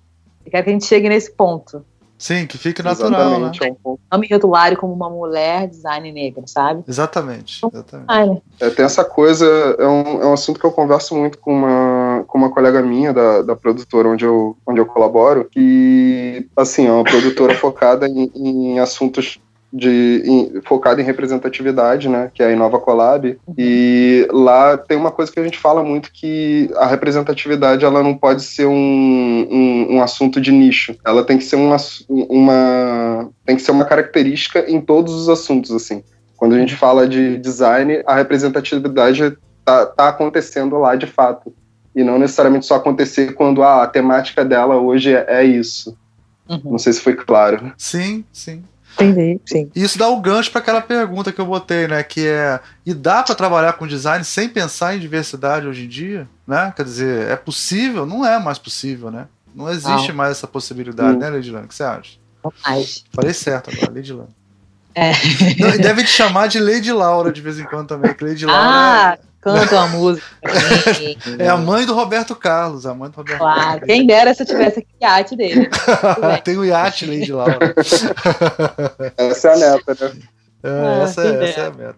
Eu 0.46 0.50
quero 0.50 0.64
que 0.64 0.70
a 0.70 0.72
gente 0.72 0.86
chegue 0.86 1.08
nesse 1.08 1.32
ponto. 1.32 1.84
Sim, 2.16 2.46
que 2.46 2.56
fique 2.56 2.82
natural, 2.82 3.40
né? 3.40 3.52
É 3.60 3.88
um 3.88 3.98
Não 4.10 4.18
me 4.18 4.76
como 4.76 4.92
uma 4.92 5.10
mulher 5.10 5.68
design 5.68 6.10
negra, 6.12 6.44
sabe? 6.46 6.84
Exatamente. 6.86 7.60
exatamente. 7.66 8.42
É, 8.60 8.70
tem 8.70 8.84
essa 8.84 9.04
coisa, 9.04 9.46
é 9.78 9.86
um, 9.86 10.22
é 10.22 10.26
um 10.26 10.32
assunto 10.32 10.58
que 10.58 10.64
eu 10.64 10.72
converso 10.72 11.14
muito 11.14 11.38
com 11.38 11.52
uma, 11.52 12.24
com 12.26 12.38
uma 12.38 12.50
colega 12.50 12.80
minha 12.82 13.12
da, 13.12 13.42
da 13.42 13.56
produtora 13.56 14.08
onde 14.08 14.24
eu, 14.24 14.56
onde 14.66 14.80
eu 14.80 14.86
colaboro, 14.86 15.48
que, 15.50 16.48
assim, 16.56 16.86
é 16.86 16.92
uma 16.92 17.04
produtora 17.04 17.54
focada 17.56 18.08
em, 18.08 18.30
em 18.34 18.78
assuntos 18.78 19.40
de, 19.74 20.22
em, 20.24 20.60
focado 20.62 21.00
em 21.00 21.04
representatividade, 21.04 22.08
né, 22.08 22.30
que 22.32 22.44
é 22.44 22.46
a 22.46 22.52
Inova 22.52 22.78
Collab, 22.78 23.36
e 23.58 24.28
lá 24.30 24.78
tem 24.78 24.96
uma 24.96 25.10
coisa 25.10 25.32
que 25.32 25.40
a 25.40 25.42
gente 25.42 25.58
fala 25.58 25.82
muito 25.82 26.12
que 26.12 26.70
a 26.76 26.86
representatividade 26.86 27.84
ela 27.84 28.00
não 28.00 28.16
pode 28.16 28.44
ser 28.44 28.66
um, 28.66 28.72
um, 28.72 29.96
um 29.96 30.02
assunto 30.02 30.40
de 30.40 30.52
nicho, 30.52 30.96
ela 31.04 31.24
tem 31.24 31.36
que 31.36 31.44
ser 31.44 31.56
uma, 31.56 31.76
uma 32.08 33.28
tem 33.44 33.56
que 33.56 33.62
ser 33.62 33.72
uma 33.72 33.84
característica 33.84 34.64
em 34.70 34.80
todos 34.80 35.12
os 35.12 35.28
assuntos, 35.28 35.72
assim. 35.72 36.04
Quando 36.36 36.54
a 36.54 36.58
gente 36.58 36.76
fala 36.76 37.08
de 37.08 37.36
design, 37.38 38.00
a 38.06 38.14
representatividade 38.14 39.36
tá, 39.64 39.86
tá 39.86 40.08
acontecendo 40.08 40.78
lá 40.78 40.94
de 40.94 41.06
fato, 41.06 41.52
e 41.96 42.04
não 42.04 42.18
necessariamente 42.18 42.64
só 42.64 42.76
acontecer 42.76 43.34
quando 43.34 43.62
ah, 43.62 43.82
a 43.82 43.88
temática 43.88 44.44
dela 44.44 44.76
hoje 44.76 45.12
é, 45.12 45.24
é 45.28 45.44
isso. 45.44 45.96
Uhum. 46.48 46.72
Não 46.72 46.78
sei 46.78 46.92
se 46.92 47.00
foi 47.00 47.14
claro. 47.14 47.72
Sim, 47.76 48.24
sim. 48.32 48.62
Entendi, 48.94 49.40
sim. 49.44 49.70
Isso 49.74 49.98
dá 49.98 50.08
o 50.08 50.20
gancho 50.20 50.50
para 50.50 50.60
aquela 50.60 50.80
pergunta 50.80 51.32
que 51.32 51.40
eu 51.40 51.46
botei, 51.46 51.88
né? 51.88 52.02
Que 52.02 52.26
é: 52.26 52.60
e 52.86 52.94
dá 52.94 53.22
para 53.22 53.34
trabalhar 53.34 53.74
com 53.74 53.86
design 53.86 54.24
sem 54.24 54.48
pensar 54.48 54.96
em 54.96 55.00
diversidade 55.00 55.66
hoje 55.66 55.84
em 55.84 55.88
dia? 55.88 56.28
Né? 56.46 56.72
Quer 56.76 56.84
dizer, 56.84 57.30
é 57.30 57.36
possível? 57.36 58.06
Não 58.06 58.24
é 58.24 58.38
mais 58.38 58.58
possível, 58.58 59.10
né? 59.10 59.26
Não 59.54 59.68
existe 59.68 60.08
não. 60.08 60.16
mais 60.16 60.32
essa 60.32 60.46
possibilidade, 60.46 61.16
hum. 61.16 61.18
né, 61.18 61.30
Leidilane? 61.30 61.66
O 61.66 61.68
que 61.68 61.74
você 61.74 61.84
acha? 61.84 62.18
Não 62.42 62.52
mais. 62.64 63.04
Falei 63.12 63.32
certo 63.32 63.70
agora, 63.70 63.92
Leidilane. 63.92 64.34
É. 64.94 65.10
Não, 65.58 65.74
e 65.74 65.78
deve 65.78 66.04
te 66.04 66.10
chamar 66.10 66.46
de 66.46 66.60
Lady 66.60 66.92
Laura 66.92 67.32
de 67.32 67.40
vez 67.40 67.58
em 67.58 67.64
quando 67.64 67.88
também, 67.88 68.14
que 68.14 68.24
Lady 68.24 68.46
Laura. 68.46 68.62
Ah, 68.62 69.18
é... 69.20 69.33
canta 69.44 69.76
uma 69.76 69.88
música. 69.88 70.26
é 71.38 71.48
a 71.48 71.56
mãe 71.56 71.84
do 71.84 71.94
Roberto 71.94 72.34
Carlos, 72.34 72.86
a 72.86 72.94
mãe 72.94 73.10
do 73.10 73.16
Roberto 73.16 73.38
claro, 73.38 73.60
Carlos. 73.60 73.86
Quem 73.86 74.06
dera 74.06 74.34
se 74.34 74.42
eu 74.42 74.46
tivesse 74.46 74.78
aqui 74.80 74.88
iate 75.00 75.36
dele. 75.36 75.68
Tem 76.42 76.56
o 76.56 76.64
iate 76.64 77.06
Lady 77.06 77.30
Laura. 77.30 77.74
essa 79.16 79.48
é 79.48 79.52
a 79.52 79.76
meta, 79.76 80.04
né? 80.04 80.20
É, 80.62 80.68
ah, 80.68 81.02
essa, 81.02 81.22
é, 81.22 81.50
essa 81.50 81.60
é 81.60 81.66
a 81.66 81.70
meta. 81.70 81.96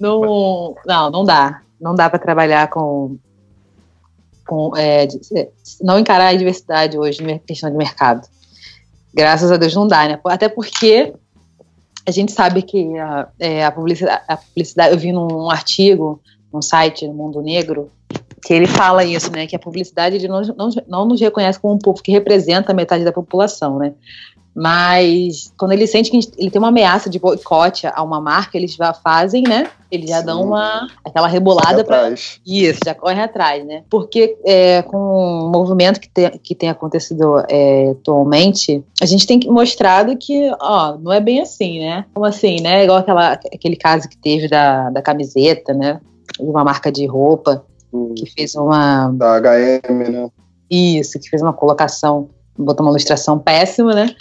Não, 0.00 0.74
não, 0.86 1.10
não 1.10 1.24
dá. 1.24 1.60
Não 1.78 1.94
dá 1.94 2.08
para 2.08 2.18
trabalhar 2.18 2.68
com. 2.68 3.18
com 4.46 4.72
é, 4.76 5.06
não 5.82 5.98
encarar 5.98 6.28
a 6.28 6.36
diversidade 6.36 6.98
hoje 6.98 7.22
na 7.22 7.38
questão 7.38 7.70
de 7.70 7.76
mercado. 7.76 8.26
Graças 9.12 9.52
a 9.52 9.56
Deus 9.58 9.74
não 9.74 9.86
dá, 9.86 10.08
né? 10.08 10.18
Até 10.24 10.48
porque 10.48 11.12
a 12.06 12.10
gente 12.10 12.32
sabe 12.32 12.62
que 12.62 12.98
a, 12.98 13.28
é, 13.38 13.64
a, 13.64 13.70
publicidade, 13.70 14.22
a 14.28 14.36
publicidade, 14.36 14.92
eu 14.92 14.98
vi 14.98 15.12
num 15.12 15.50
artigo, 15.50 16.20
num 16.54 16.62
site 16.62 17.06
no 17.06 17.12
Mundo 17.12 17.42
Negro, 17.42 17.90
que 18.42 18.54
ele 18.54 18.66
fala 18.66 19.04
isso, 19.04 19.30
né, 19.32 19.46
que 19.46 19.56
a 19.56 19.58
publicidade 19.58 20.26
não, 20.28 20.40
não, 20.42 20.70
não 20.86 21.06
nos 21.06 21.20
reconhece 21.20 21.58
como 21.58 21.74
um 21.74 21.78
povo 21.78 22.02
que 22.02 22.12
representa 22.12 22.72
metade 22.72 23.04
da 23.04 23.12
população, 23.12 23.78
né, 23.78 23.94
mas 24.54 25.52
quando 25.58 25.72
ele 25.72 25.86
sente 25.86 26.10
que 26.10 26.20
ele 26.38 26.50
tem 26.50 26.60
uma 26.60 26.68
ameaça 26.68 27.10
de 27.10 27.18
boicote 27.18 27.88
a 27.88 28.00
uma 28.02 28.20
marca, 28.20 28.56
eles 28.56 28.74
já 28.74 28.94
fazem, 28.94 29.42
né? 29.42 29.66
Eles 29.90 30.08
já 30.08 30.20
Sim. 30.20 30.26
dão 30.26 30.44
uma 30.44 30.86
aquela 31.04 31.26
rebolada 31.26 31.82
para 31.82 32.10
isso, 32.46 32.78
já 32.84 32.94
corre 32.94 33.20
atrás, 33.20 33.64
né? 33.66 33.82
Porque 33.90 34.36
é, 34.44 34.82
com 34.82 34.96
o 34.96 35.50
movimento 35.50 35.98
que 35.98 36.08
tem, 36.08 36.30
que 36.38 36.54
tem 36.54 36.70
acontecido 36.70 37.42
é, 37.48 37.90
atualmente, 37.90 38.84
a 39.02 39.06
gente 39.06 39.26
tem 39.26 39.40
mostrado 39.46 40.16
que, 40.16 40.52
ó, 40.60 40.96
não 40.98 41.12
é 41.12 41.20
bem 41.20 41.40
assim, 41.40 41.80
né? 41.80 42.04
Como 42.14 42.24
assim, 42.24 42.60
né? 42.60 42.84
Igual 42.84 42.98
aquela, 42.98 43.32
aquele 43.32 43.76
caso 43.76 44.08
que 44.08 44.16
teve 44.16 44.46
da, 44.46 44.88
da 44.90 45.02
camiseta, 45.02 45.74
né? 45.74 46.00
De 46.38 46.42
uma 46.44 46.64
marca 46.64 46.90
de 46.90 47.06
roupa 47.06 47.64
hum. 47.92 48.14
que 48.16 48.26
fez 48.26 48.54
uma 48.54 49.08
da 49.08 49.40
HM, 49.40 50.10
né? 50.10 50.30
Isso, 50.70 51.18
que 51.18 51.28
fez 51.28 51.42
uma 51.42 51.52
colocação 51.52 52.28
botou 52.56 52.84
uma 52.86 52.92
ilustração 52.92 53.38
péssima, 53.38 53.94
né? 53.94 54.14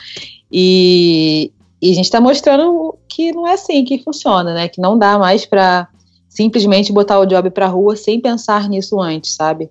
E, 0.51 1.51
e 1.82 1.91
a 1.91 1.93
gente 1.93 2.06
está 2.06 2.20
mostrando 2.20 2.97
que 3.08 3.32
não 3.32 3.47
é 3.47 3.54
assim 3.54 3.84
que 3.84 4.04
funciona, 4.04 4.54
né? 4.54 4.68
Que 4.68 4.82
não 4.82 4.97
dá 4.97 5.18
mais 5.18 5.45
para 5.45 5.88
simplesmente 6.30 6.91
botar 6.91 7.20
o 7.20 7.26
job 7.26 7.49
para 7.51 7.68
rua 7.68 7.95
sem 7.95 8.20
pensar 8.20 8.68
nisso 8.68 8.99
antes, 8.99 9.36
sabe? 9.36 9.70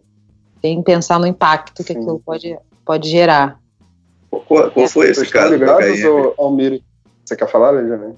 Sem 0.60 0.80
pensar 0.82 1.18
no 1.18 1.26
impacto 1.26 1.82
que 1.82 1.92
Sim. 1.92 1.98
aquilo 1.98 2.20
pode, 2.24 2.56
pode 2.84 3.08
gerar. 3.08 3.60
Qual, 4.30 4.70
qual 4.70 4.88
foi 4.88 5.10
esse 5.10 5.26
caso 5.26 5.54
ligados, 5.54 6.00
do 6.00 6.34
Almir? 6.38 6.80
Você 7.24 7.36
quer 7.36 7.48
falar, 7.48 7.70
Legiane? 7.70 8.14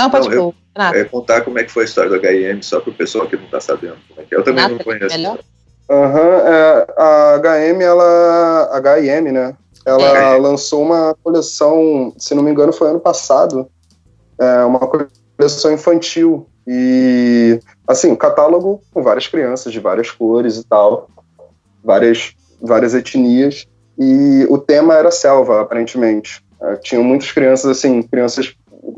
Não, 0.00 0.10
pode 0.10 0.28
não, 0.28 0.34
eu, 0.34 0.54
é, 0.94 1.04
contar 1.04 1.42
como 1.42 1.58
é 1.58 1.64
que 1.64 1.70
foi 1.70 1.82
a 1.82 1.86
história 1.86 2.10
do 2.10 2.16
HM, 2.16 2.62
só 2.62 2.80
para 2.80 2.90
o 2.90 2.94
pessoal 2.94 3.26
que 3.26 3.36
não 3.36 3.44
está 3.44 3.60
sabendo 3.60 3.96
como 4.08 4.20
é 4.20 4.24
que 4.24 4.34
é. 4.34 4.38
Eu 4.38 4.42
também 4.42 4.66
não 4.66 4.78
conheço. 4.78 5.14
Aham, 5.90 6.20
uhum, 6.20 6.46
é, 6.46 6.86
a 6.96 7.38
HM, 7.38 7.82
ela. 7.82 8.80
HM, 8.80 9.32
né? 9.32 9.56
Ela 9.84 10.36
lançou 10.36 10.82
uma 10.82 11.14
coleção, 11.22 12.14
se 12.16 12.34
não 12.34 12.42
me 12.42 12.50
engano, 12.50 12.72
foi 12.72 12.88
ano 12.88 13.00
passado, 13.00 13.68
é, 14.38 14.64
uma 14.64 14.78
coleção 14.78 15.72
infantil. 15.72 16.46
E, 16.66 17.58
assim, 17.86 18.12
um 18.12 18.16
catálogo 18.16 18.80
com 18.92 19.02
várias 19.02 19.26
crianças 19.26 19.72
de 19.72 19.80
várias 19.80 20.10
cores 20.10 20.56
e 20.56 20.64
tal, 20.64 21.10
várias, 21.82 22.34
várias 22.60 22.94
etnias. 22.94 23.66
E 23.98 24.46
o 24.48 24.56
tema 24.56 24.94
era 24.94 25.10
selva, 25.10 25.60
aparentemente. 25.60 26.42
É, 26.62 26.76
tinham 26.76 27.02
muitas 27.02 27.32
crianças, 27.32 27.70
assim, 27.70 28.02
crianças 28.02 28.54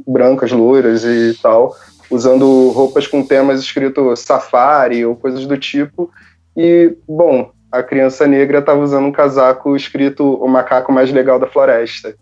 brancas, 0.07 0.53
loiras 0.53 1.05
e 1.05 1.36
tal, 1.42 1.76
usando 2.11 2.70
roupas 2.70 3.07
com 3.07 3.24
temas 3.24 3.61
escrito 3.61 4.14
safari 4.16 5.05
ou 5.05 5.16
coisas 5.16 5.46
do 5.46 5.57
tipo. 5.57 6.11
E, 6.57 6.96
bom, 7.09 7.50
a 7.70 7.82
criança 7.82 8.26
negra 8.26 8.59
estava 8.59 8.80
usando 8.80 9.07
um 9.07 9.12
casaco 9.12 9.74
escrito 9.74 10.34
o 10.34 10.46
macaco 10.46 10.92
mais 10.92 11.11
legal 11.11 11.38
da 11.38 11.46
floresta. 11.46 12.14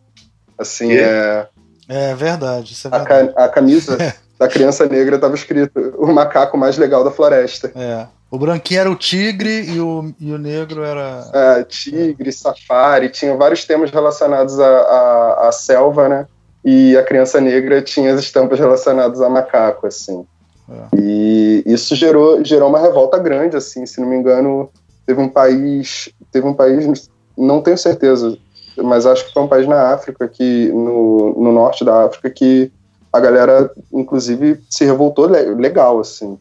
Assim, 0.56 0.92
é. 0.92 1.48
É 1.88 2.14
verdade, 2.14 2.72
isso 2.72 2.86
é 2.86 2.90
verdade. 2.90 3.32
A, 3.36 3.46
a 3.46 3.48
camisa 3.48 3.98
da 4.38 4.46
criança 4.46 4.86
negra 4.86 5.16
estava 5.16 5.34
escrito 5.34 5.92
o 5.98 6.06
macaco 6.12 6.56
mais 6.56 6.78
legal 6.78 7.02
da 7.02 7.10
floresta. 7.10 7.72
É. 7.74 8.06
O 8.30 8.38
branquinho 8.38 8.80
era 8.80 8.90
o 8.90 8.94
tigre 8.94 9.64
e 9.64 9.80
o, 9.80 10.14
e 10.20 10.32
o 10.32 10.38
negro 10.38 10.84
era. 10.84 11.28
É, 11.34 11.64
tigre, 11.64 12.30
safari, 12.30 13.08
tinha 13.08 13.36
vários 13.36 13.64
temas 13.64 13.90
relacionados 13.90 14.60
à, 14.60 14.68
à, 14.68 15.48
à 15.48 15.52
selva, 15.52 16.08
né? 16.08 16.26
E 16.64 16.96
a 16.96 17.02
criança 17.02 17.40
negra 17.40 17.80
tinha 17.80 18.12
as 18.12 18.20
estampas 18.20 18.58
relacionadas 18.58 19.20
a 19.20 19.28
macaco, 19.28 19.86
assim. 19.86 20.24
É. 20.68 20.96
E 20.96 21.62
isso 21.66 21.96
gerou, 21.96 22.44
gerou 22.44 22.68
uma 22.68 22.78
revolta 22.78 23.18
grande, 23.18 23.56
assim, 23.56 23.86
se 23.86 24.00
não 24.00 24.08
me 24.08 24.16
engano, 24.16 24.70
teve 25.06 25.20
um 25.20 25.28
país, 25.28 26.08
teve 26.30 26.46
um 26.46 26.54
país, 26.54 27.08
não 27.36 27.61
tenho 27.61 27.78
certeza, 27.78 28.38
mas 28.76 29.06
acho 29.06 29.26
que 29.26 29.32
foi 29.32 29.42
um 29.42 29.48
país 29.48 29.66
na 29.66 29.92
África, 29.92 30.28
que, 30.28 30.68
no, 30.68 31.34
no 31.36 31.52
norte 31.52 31.84
da 31.84 32.04
África, 32.04 32.30
que 32.30 32.70
a 33.12 33.18
galera, 33.18 33.70
inclusive, 33.92 34.62
se 34.70 34.84
revoltou 34.84 35.26
legal, 35.26 35.98
assim. 35.98 36.38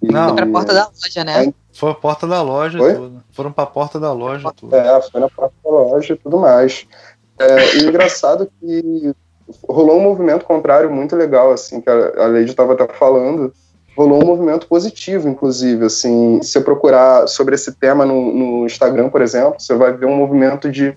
E, 0.00 0.06
não, 0.10 0.28
foi 0.28 0.36
pra 0.36 0.46
porta 0.46 0.74
da 0.74 0.88
loja, 0.88 1.24
né? 1.24 1.52
Foi 1.72 1.90
a 1.90 1.94
porta 1.94 2.26
da 2.26 2.42
loja 2.42 2.78
foi? 2.78 2.94
tudo. 2.94 3.22
Foram 3.32 3.52
pra 3.52 3.66
porta 3.66 4.00
da 4.00 4.12
loja 4.12 4.50
tudo. 4.56 4.74
É, 4.74 5.02
foi 5.02 5.20
na 5.20 5.28
porta 5.28 5.54
da 5.62 5.70
loja 5.70 6.14
e 6.14 6.16
tudo 6.16 6.38
mais. 6.38 6.86
É, 7.38 7.76
e 7.76 7.84
engraçado 7.84 8.50
que 8.58 9.14
rolou 9.68 9.98
um 9.98 10.02
movimento 10.02 10.44
contrário 10.44 10.90
muito 10.90 11.16
legal, 11.16 11.52
assim, 11.52 11.80
que 11.80 11.88
a, 11.88 12.24
a 12.24 12.26
Lady 12.26 12.50
estava 12.50 12.72
até 12.72 12.86
falando, 12.88 13.52
rolou 13.96 14.22
um 14.22 14.26
movimento 14.26 14.66
positivo, 14.66 15.28
inclusive, 15.28 15.84
assim, 15.84 16.40
se 16.42 16.50
você 16.50 16.60
procurar 16.60 17.26
sobre 17.26 17.54
esse 17.54 17.72
tema 17.72 18.04
no, 18.06 18.32
no 18.32 18.66
Instagram, 18.66 19.08
por 19.08 19.22
exemplo, 19.22 19.56
você 19.58 19.74
vai 19.74 19.92
ver 19.92 20.06
um 20.06 20.16
movimento 20.16 20.70
de 20.70 20.96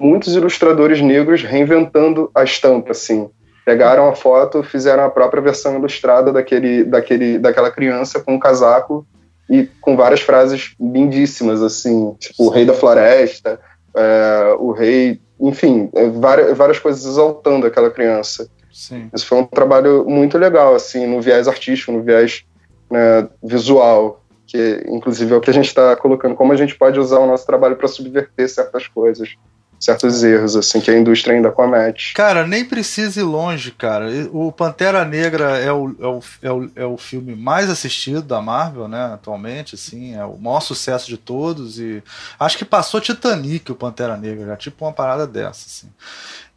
muitos 0.00 0.34
ilustradores 0.34 1.00
negros 1.00 1.42
reinventando 1.42 2.30
a 2.34 2.44
estampa, 2.44 2.92
assim, 2.92 3.30
pegaram 3.64 4.08
a 4.08 4.14
foto, 4.14 4.62
fizeram 4.62 5.04
a 5.04 5.10
própria 5.10 5.40
versão 5.40 5.76
ilustrada 5.76 6.32
daquele, 6.32 6.84
daquele, 6.84 7.38
daquela 7.38 7.70
criança 7.70 8.20
com 8.20 8.34
um 8.34 8.38
casaco 8.38 9.06
e 9.48 9.68
com 9.80 9.96
várias 9.96 10.20
frases 10.20 10.74
lindíssimas, 10.78 11.62
assim, 11.62 12.14
tipo 12.18 12.44
o 12.44 12.48
rei 12.50 12.64
da 12.64 12.74
floresta, 12.74 13.58
é, 13.94 14.54
o 14.58 14.72
rei 14.72 15.20
enfim, 15.48 15.90
é, 15.94 16.08
várias, 16.08 16.56
várias 16.56 16.78
coisas 16.78 17.04
exaltando 17.04 17.66
aquela 17.66 17.90
criança. 17.90 18.48
Sim. 18.72 19.08
Isso 19.14 19.26
foi 19.26 19.38
um 19.38 19.46
trabalho 19.46 20.04
muito 20.08 20.36
legal, 20.36 20.74
assim, 20.74 21.06
no 21.06 21.20
viés 21.20 21.46
artístico, 21.46 21.92
no 21.92 22.02
viés 22.02 22.44
né, 22.90 23.28
visual, 23.42 24.22
que 24.46 24.82
inclusive 24.88 25.32
é 25.32 25.36
o 25.36 25.40
que 25.40 25.50
a 25.50 25.54
gente 25.54 25.66
está 25.68 25.94
colocando, 25.96 26.34
como 26.34 26.52
a 26.52 26.56
gente 26.56 26.74
pode 26.74 26.98
usar 26.98 27.18
o 27.18 27.26
nosso 27.26 27.46
trabalho 27.46 27.76
para 27.76 27.88
subverter 27.88 28.48
certas 28.48 28.88
coisas 28.88 29.36
certos 29.84 30.24
erros 30.24 30.56
assim 30.56 30.80
que 30.80 30.90
a 30.90 30.98
indústria 30.98 31.34
ainda 31.34 31.50
comete. 31.50 32.14
Cara, 32.14 32.46
nem 32.46 32.64
precisa 32.64 33.20
ir 33.20 33.24
longe, 33.24 33.70
cara. 33.70 34.06
O 34.32 34.50
Pantera 34.50 35.04
Negra 35.04 35.58
é 35.58 35.70
o, 35.70 35.94
é 36.00 36.06
o, 36.06 36.20
é 36.42 36.52
o, 36.52 36.70
é 36.76 36.86
o 36.86 36.96
filme 36.96 37.34
mais 37.36 37.68
assistido 37.68 38.22
da 38.22 38.40
Marvel, 38.40 38.88
né, 38.88 39.12
atualmente, 39.12 39.74
assim, 39.74 40.14
é 40.16 40.24
o 40.24 40.38
maior 40.38 40.60
sucesso 40.60 41.06
de 41.06 41.18
todos 41.18 41.78
e 41.78 42.02
acho 42.38 42.56
que 42.56 42.64
passou 42.64 43.00
Titanic 43.00 43.70
o 43.70 43.74
Pantera 43.74 44.16
Negra, 44.16 44.46
já 44.46 44.56
tipo 44.56 44.84
uma 44.84 44.92
parada 44.92 45.26
dessa, 45.26 45.66
assim. 45.66 45.88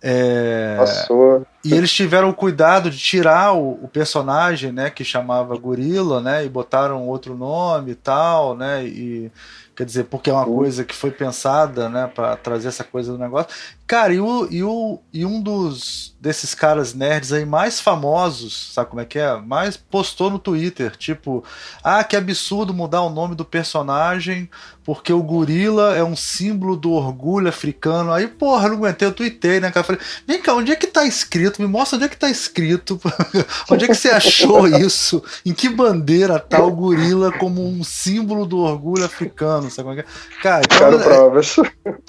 É... 0.02 0.76
Passou. 0.78 1.46
E 1.66 1.74
eles 1.74 1.92
tiveram 1.92 2.30
o 2.30 2.34
cuidado 2.34 2.90
de 2.90 2.98
tirar 2.98 3.54
o, 3.54 3.84
o, 3.84 3.88
personagem, 3.88 4.72
né, 4.72 4.90
que 4.90 5.04
chamava 5.04 5.58
Gorila, 5.58 6.22
né, 6.22 6.46
e 6.46 6.50
botaram 6.50 7.08
outro 7.08 7.36
nome 7.36 7.92
e 7.92 7.96
tal, 7.96 8.56
né, 8.56 8.86
e 8.86 9.32
Quer 9.78 9.86
dizer, 9.86 10.06
porque 10.06 10.32
é 10.32 10.34
uma 10.34 10.44
coisa 10.44 10.84
que 10.84 10.96
foi 10.96 11.12
pensada, 11.12 11.88
né, 11.88 12.08
para 12.08 12.36
trazer 12.36 12.68
essa 12.68 12.84
coisa 12.84 13.12
do 13.12 13.20
negócio. 13.20 13.56
Cara, 13.86 14.12
e, 14.12 14.20
o, 14.20 14.48
e, 14.50 14.64
o, 14.64 15.00
e 15.14 15.24
um 15.24 15.40
dos 15.40 16.17
desses 16.20 16.56
caras 16.56 16.94
nerds 16.94 17.32
aí 17.32 17.46
mais 17.46 17.80
famosos, 17.80 18.74
sabe 18.74 18.90
como 18.90 19.02
é 19.02 19.06
que 19.06 19.20
é? 19.20 19.36
Mais 19.38 19.78
postou 19.78 20.30
no 20.30 20.40
Twitter, 20.40 20.96
tipo, 20.96 21.44
ah, 21.84 22.04
que 22.04 22.16
absurdo 22.16 22.74
mudar 22.74 23.02
o 23.02 23.10
nome 23.10 23.36
do 23.36 23.46
personagem 23.46 24.50
porque 24.88 25.12
o 25.12 25.22
gorila 25.22 25.98
é 25.98 26.02
um 26.02 26.16
símbolo 26.16 26.78
do 26.78 26.94
orgulho 26.94 27.50
africano. 27.50 28.14
Aí, 28.14 28.26
porra, 28.26 28.70
não 28.70 28.78
aguentei, 28.78 29.06
eu 29.06 29.12
tuitei, 29.12 29.60
né, 29.60 29.70
cara? 29.70 29.84
Falei, 29.84 30.02
vem 30.26 30.42
cá, 30.42 30.54
onde 30.54 30.72
é 30.72 30.78
que 30.78 30.88
tá 30.88 31.06
escrito? 31.06 31.62
Me 31.62 31.68
mostra 31.68 31.98
onde 31.98 32.06
é 32.06 32.08
que 32.08 32.16
tá 32.16 32.30
escrito. 32.30 32.98
onde 33.70 33.84
é 33.84 33.88
que 33.90 33.94
você 33.94 34.08
achou 34.08 34.66
isso? 34.66 35.22
Em 35.46 35.54
que 35.54 35.68
bandeira 35.68 36.40
tá 36.40 36.64
o 36.64 36.72
gorila 36.72 37.34
como 37.34 37.68
um 37.68 37.84
símbolo 37.84 38.46
do 38.46 38.60
orgulho 38.60 39.04
africano? 39.04 39.70
Sabe 39.70 39.90
como 39.90 40.00
é 40.00 40.04
que 40.04 40.10
é? 40.10 40.42
Cara, 40.42 40.62
então, 40.64 40.78
quero 40.78 41.02
é, 41.02 41.04
provas. 41.04 41.56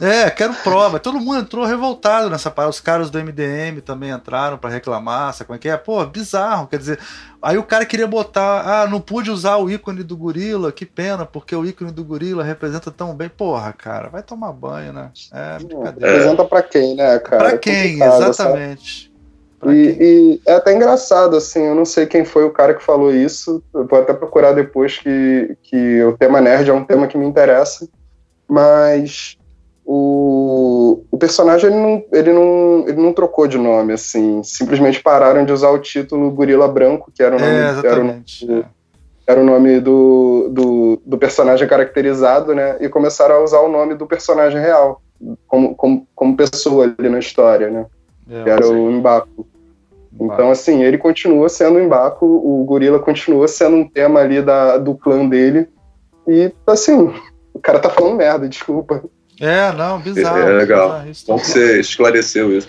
É, 0.01 0.31
quero 0.31 0.55
prova. 0.55 1.01
Todo 1.01 1.19
mundo 1.19 1.41
entrou 1.41 1.65
revoltado 1.65 2.31
nessa 2.31 2.49
parada. 2.49 2.71
Os 2.71 2.79
caras 2.79 3.11
do 3.11 3.19
MDM 3.19 3.81
também 3.85 4.08
entraram 4.09 4.59
para 4.59 4.71
reclamar, 4.71 5.33
sabe 5.33 5.47
como 5.47 5.57
é 5.57 5.59
que 5.59 5.69
é? 5.69 5.77
Pô, 5.77 6.05
bizarro. 6.05 6.67
Quer 6.67 6.79
dizer, 6.79 6.99
aí 7.43 7.57
o 7.59 7.63
cara 7.63 7.87
queria 7.87 8.07
botar, 8.07 8.83
ah, 8.83 8.87
não 8.87 9.01
pude 9.01 9.31
usar 9.31 9.57
o 9.57 9.71
ícone 9.71 10.03
do 10.03 10.17
gorila, 10.17 10.73
que 10.73 10.87
pena, 10.87 11.25
porque 11.25 11.55
o 11.55 11.65
ícone 11.65 11.91
do 11.91 12.05
gorila 12.05 12.43
representa 12.43 12.91
tão 12.91 13.15
bem. 13.15 13.29
Porra, 13.29 13.73
cara, 13.73 14.09
vai 14.09 14.23
tomar 14.23 14.53
banho, 14.53 14.93
né? 14.93 15.11
É 15.33 15.59
brincadeira. 15.59 16.13
Representa 16.13 16.45
pra 16.45 16.63
quem, 16.63 16.95
né, 16.95 17.19
cara? 17.19 17.45
Pra 17.45 17.53
é 17.55 17.59
quem, 17.59 18.03
exatamente. 18.03 19.09
E, 19.67 19.71
e, 19.71 20.41
é 20.47 20.55
até 20.55 20.75
engraçado, 20.75 21.37
assim, 21.37 21.65
eu 21.65 21.75
não 21.75 21.85
sei 21.85 22.07
quem 22.07 22.25
foi 22.25 22.45
o 22.45 22.53
cara 22.53 22.75
que 22.75 22.83
falou 22.83 23.13
isso, 23.13 23.63
eu 23.75 23.87
vou 23.87 24.01
até 24.01 24.15
procurar 24.15 24.53
depois 24.53 24.99
que, 24.99 25.57
que 25.65 26.03
o 26.05 26.17
tema 26.17 26.41
nerd 26.41 26.71
é 26.71 26.73
um 26.73 26.85
tema 26.85 27.09
que 27.09 27.19
me 27.19 27.27
interessa, 27.27 27.89
mas 28.47 29.38
o, 29.91 31.03
o 31.11 31.17
personagem 31.17 31.71
ele 31.71 31.81
não, 31.81 32.05
ele, 32.13 32.31
não, 32.31 32.85
ele 32.87 33.01
não 33.01 33.11
trocou 33.11 33.49
de 33.49 33.57
nome, 33.57 33.95
assim, 33.95 34.43
simplesmente 34.43 35.03
pararam 35.03 35.47
de 35.47 35.53
usar 35.53 35.71
o 35.71 35.79
título 35.79 36.31
Gorila 36.31 36.69
Branco, 36.69 37.11
que 37.11 37.23
era 37.23 37.35
o 37.35 37.41
nome, 37.41 37.51
é, 37.51 37.91
era 37.91 38.01
o 38.01 38.05
nome, 38.05 38.25
é. 38.51 38.65
era 39.27 39.41
o 39.41 39.45
nome 39.45 39.81
do, 39.81 40.51
do, 40.53 41.03
do, 41.07 41.17
personagem 41.17 41.67
caracterizado, 41.67 42.55
né? 42.55 42.77
E 42.83 42.89
começaram 42.91 43.37
a 43.37 43.43
usar 43.43 43.61
o 43.61 43.69
nome 43.71 43.95
do 43.95 44.07
personagem 44.07 44.61
real, 44.61 45.01
como, 45.47 45.75
como, 45.75 46.07
como 46.15 46.37
pessoa 46.37 46.85
ali 46.99 47.09
na 47.09 47.19
história, 47.19 47.71
né? 47.71 47.87
É, 48.31 48.43
que 48.43 48.51
era 48.51 48.69
o 48.69 48.93
Mbaku. 48.93 49.47
Então, 50.21 50.51
assim, 50.51 50.83
ele 50.83 50.99
continua 50.99 51.49
sendo 51.49 51.79
o 51.79 51.83
Mbaku, 51.83 52.27
o 52.27 52.63
gorila 52.65 52.99
continua 52.99 53.49
sendo 53.49 53.77
um 53.77 53.89
tema 53.89 54.21
ali 54.21 54.43
da, 54.43 54.77
do 54.77 54.95
clã 54.95 55.27
dele. 55.27 55.67
E, 56.27 56.53
assim, 56.67 57.11
o 57.55 57.59
cara 57.59 57.79
tá 57.79 57.89
falando 57.89 58.17
merda, 58.17 58.47
desculpa. 58.47 59.03
É, 59.41 59.73
não, 59.73 60.01
bizarro. 60.01 60.39
É, 60.39 60.53
legal. 60.53 61.03
Bizarro, 61.03 61.15
Bom 61.27 61.39
que 61.39 61.47
você 61.47 61.81
esclareceu 61.81 62.57
isso. 62.57 62.69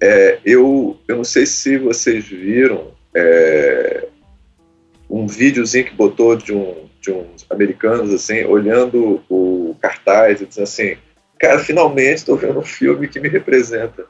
É, 0.00 0.38
eu, 0.44 0.98
eu 1.06 1.16
não 1.16 1.24
sei 1.24 1.46
se 1.46 1.78
vocês 1.78 2.26
viram 2.26 2.88
é, 3.14 4.08
um 5.08 5.26
videozinho 5.26 5.84
que 5.84 5.94
botou 5.94 6.36
de, 6.36 6.52
um, 6.52 6.88
de 7.00 7.12
uns 7.12 7.46
americanos 7.48 8.12
assim, 8.12 8.44
olhando 8.44 9.22
o 9.28 9.76
cartaz 9.80 10.40
e 10.40 10.46
dizendo 10.46 10.64
assim, 10.64 10.96
cara, 11.38 11.58
finalmente 11.58 12.18
estou 12.18 12.36
vendo 12.36 12.58
um 12.58 12.64
filme 12.64 13.06
que 13.06 13.20
me 13.20 13.28
representa. 13.28 14.04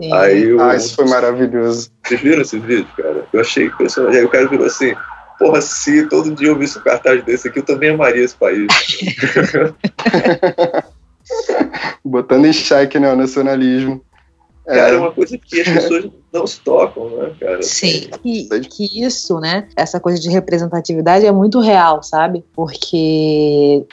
Sim. 0.00 0.12
Aí 0.12 0.44
eu, 0.44 0.60
ah, 0.60 0.76
isso 0.76 0.94
foi 0.94 1.06
maravilhoso. 1.06 1.90
Vocês 2.04 2.20
viram 2.20 2.42
esse 2.42 2.58
vídeo, 2.58 2.88
cara? 2.96 3.26
Eu 3.32 3.40
achei 3.40 3.70
que 3.70 3.82
aí 3.82 4.24
o 4.24 4.28
cara 4.28 4.48
virou 4.48 4.66
assim, 4.66 4.94
porra, 5.38 5.60
se 5.60 6.08
todo 6.08 6.34
dia 6.34 6.48
eu 6.48 6.58
visse 6.58 6.78
um 6.78 6.82
cartaz 6.82 7.22
desse 7.24 7.48
aqui, 7.48 7.58
eu 7.58 7.64
também 7.64 7.90
amaria 7.90 8.24
esse 8.24 8.36
país. 8.36 8.66
Botando 12.04 12.46
em 12.46 12.52
xeque 12.52 12.98
né, 12.98 13.12
o 13.12 13.16
nacionalismo. 13.16 14.02
Cara, 14.64 14.94
é 14.94 14.98
uma 14.98 15.10
coisa 15.10 15.36
que 15.36 15.60
as 15.60 15.68
pessoas 15.68 16.08
não 16.32 16.46
se 16.46 16.60
tocam, 16.60 17.10
né, 17.10 17.32
cara? 17.38 17.62
Sim, 17.62 18.08
que, 18.22 18.48
que 18.60 19.04
isso, 19.04 19.40
né? 19.40 19.68
Essa 19.76 19.98
coisa 19.98 20.20
de 20.20 20.30
representatividade 20.30 21.26
é 21.26 21.32
muito 21.32 21.58
real, 21.58 22.02
sabe? 22.02 22.44
Porque 22.54 23.84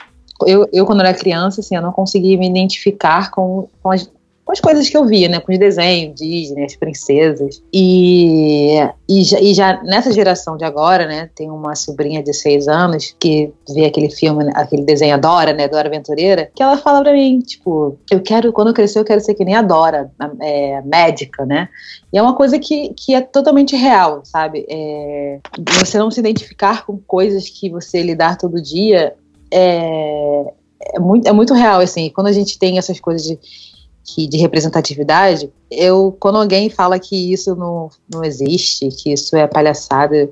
eu, 0.45 0.69
eu, 0.71 0.85
quando 0.85 1.01
era 1.01 1.13
criança, 1.13 1.61
assim, 1.61 1.75
eu 1.75 1.81
não 1.81 1.91
conseguia 1.91 2.37
me 2.37 2.47
identificar 2.47 3.31
com, 3.31 3.67
com 3.81 3.91
as, 3.91 4.09
com 4.49 4.53
as 4.53 4.59
coisas 4.59 4.89
que 4.89 4.97
eu 4.97 5.05
via, 5.05 5.29
né? 5.29 5.39
Com 5.39 5.51
os 5.51 5.59
desenhos, 5.59 6.15
Disney, 6.15 6.65
as 6.65 6.75
princesas. 6.75 7.61
E, 7.71 8.79
e, 9.07 9.23
já, 9.23 9.39
e 9.39 9.53
já 9.53 9.83
nessa 9.83 10.11
geração 10.11 10.57
de 10.57 10.65
agora, 10.65 11.05
né? 11.05 11.29
Tem 11.35 11.51
uma 11.51 11.75
sobrinha 11.75 12.23
de 12.23 12.33
seis 12.33 12.67
anos 12.67 13.15
que 13.19 13.53
vê 13.71 13.85
aquele 13.85 14.09
filme, 14.09 14.49
aquele 14.55 14.81
desenho 14.81 15.13
a 15.13 15.17
Dora, 15.17 15.53
né? 15.53 15.67
Dora 15.67 15.87
Aventureira, 15.87 16.49
que 16.55 16.63
ela 16.63 16.77
fala 16.77 17.03
pra 17.03 17.13
mim, 17.13 17.39
tipo, 17.41 17.95
eu 18.09 18.21
quero, 18.21 18.51
quando 18.51 18.69
eu 18.69 18.73
crescer, 18.73 18.97
eu 18.97 19.05
quero 19.05 19.21
ser 19.21 19.35
que 19.35 19.45
nem 19.45 19.53
a 19.53 19.61
Dora, 19.61 20.11
é, 20.41 20.81
médica, 20.81 21.45
né? 21.45 21.69
E 22.11 22.17
é 22.17 22.21
uma 22.21 22.33
coisa 22.33 22.57
que, 22.57 22.91
que 22.95 23.13
é 23.13 23.21
totalmente 23.21 23.75
real, 23.75 24.21
sabe? 24.23 24.65
É, 24.67 25.37
você 25.79 25.99
não 25.99 26.09
se 26.09 26.19
identificar 26.19 26.87
com 26.87 26.97
coisas 26.97 27.47
que 27.47 27.69
você 27.69 28.01
lidar 28.01 28.35
todo 28.35 28.59
dia 28.59 29.13
é, 29.51 30.53
é, 30.95 30.99
muito, 30.99 31.27
é 31.27 31.31
muito 31.31 31.53
real, 31.53 31.81
assim. 31.81 32.09
Quando 32.09 32.27
a 32.27 32.31
gente 32.31 32.57
tem 32.57 32.79
essas 32.79 32.99
coisas 32.99 33.23
de 33.23 33.37
que 34.03 34.27
de 34.27 34.37
representatividade, 34.37 35.51
eu 35.69 36.15
quando 36.19 36.37
alguém 36.37 36.69
fala 36.69 36.99
que 36.99 37.31
isso 37.31 37.55
não, 37.55 37.89
não 38.11 38.23
existe, 38.23 38.89
que 38.89 39.13
isso 39.13 39.35
é 39.35 39.47
palhaçada, 39.47 40.29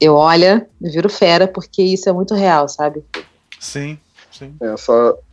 eu 0.00 0.14
olha, 0.14 0.68
viro 0.80 1.08
fera, 1.08 1.46
porque 1.46 1.82
isso 1.82 2.08
é 2.08 2.12
muito 2.12 2.34
real, 2.34 2.68
sabe? 2.68 3.04
Sim, 3.58 3.98
sim. 4.30 4.54
É, 4.60 4.76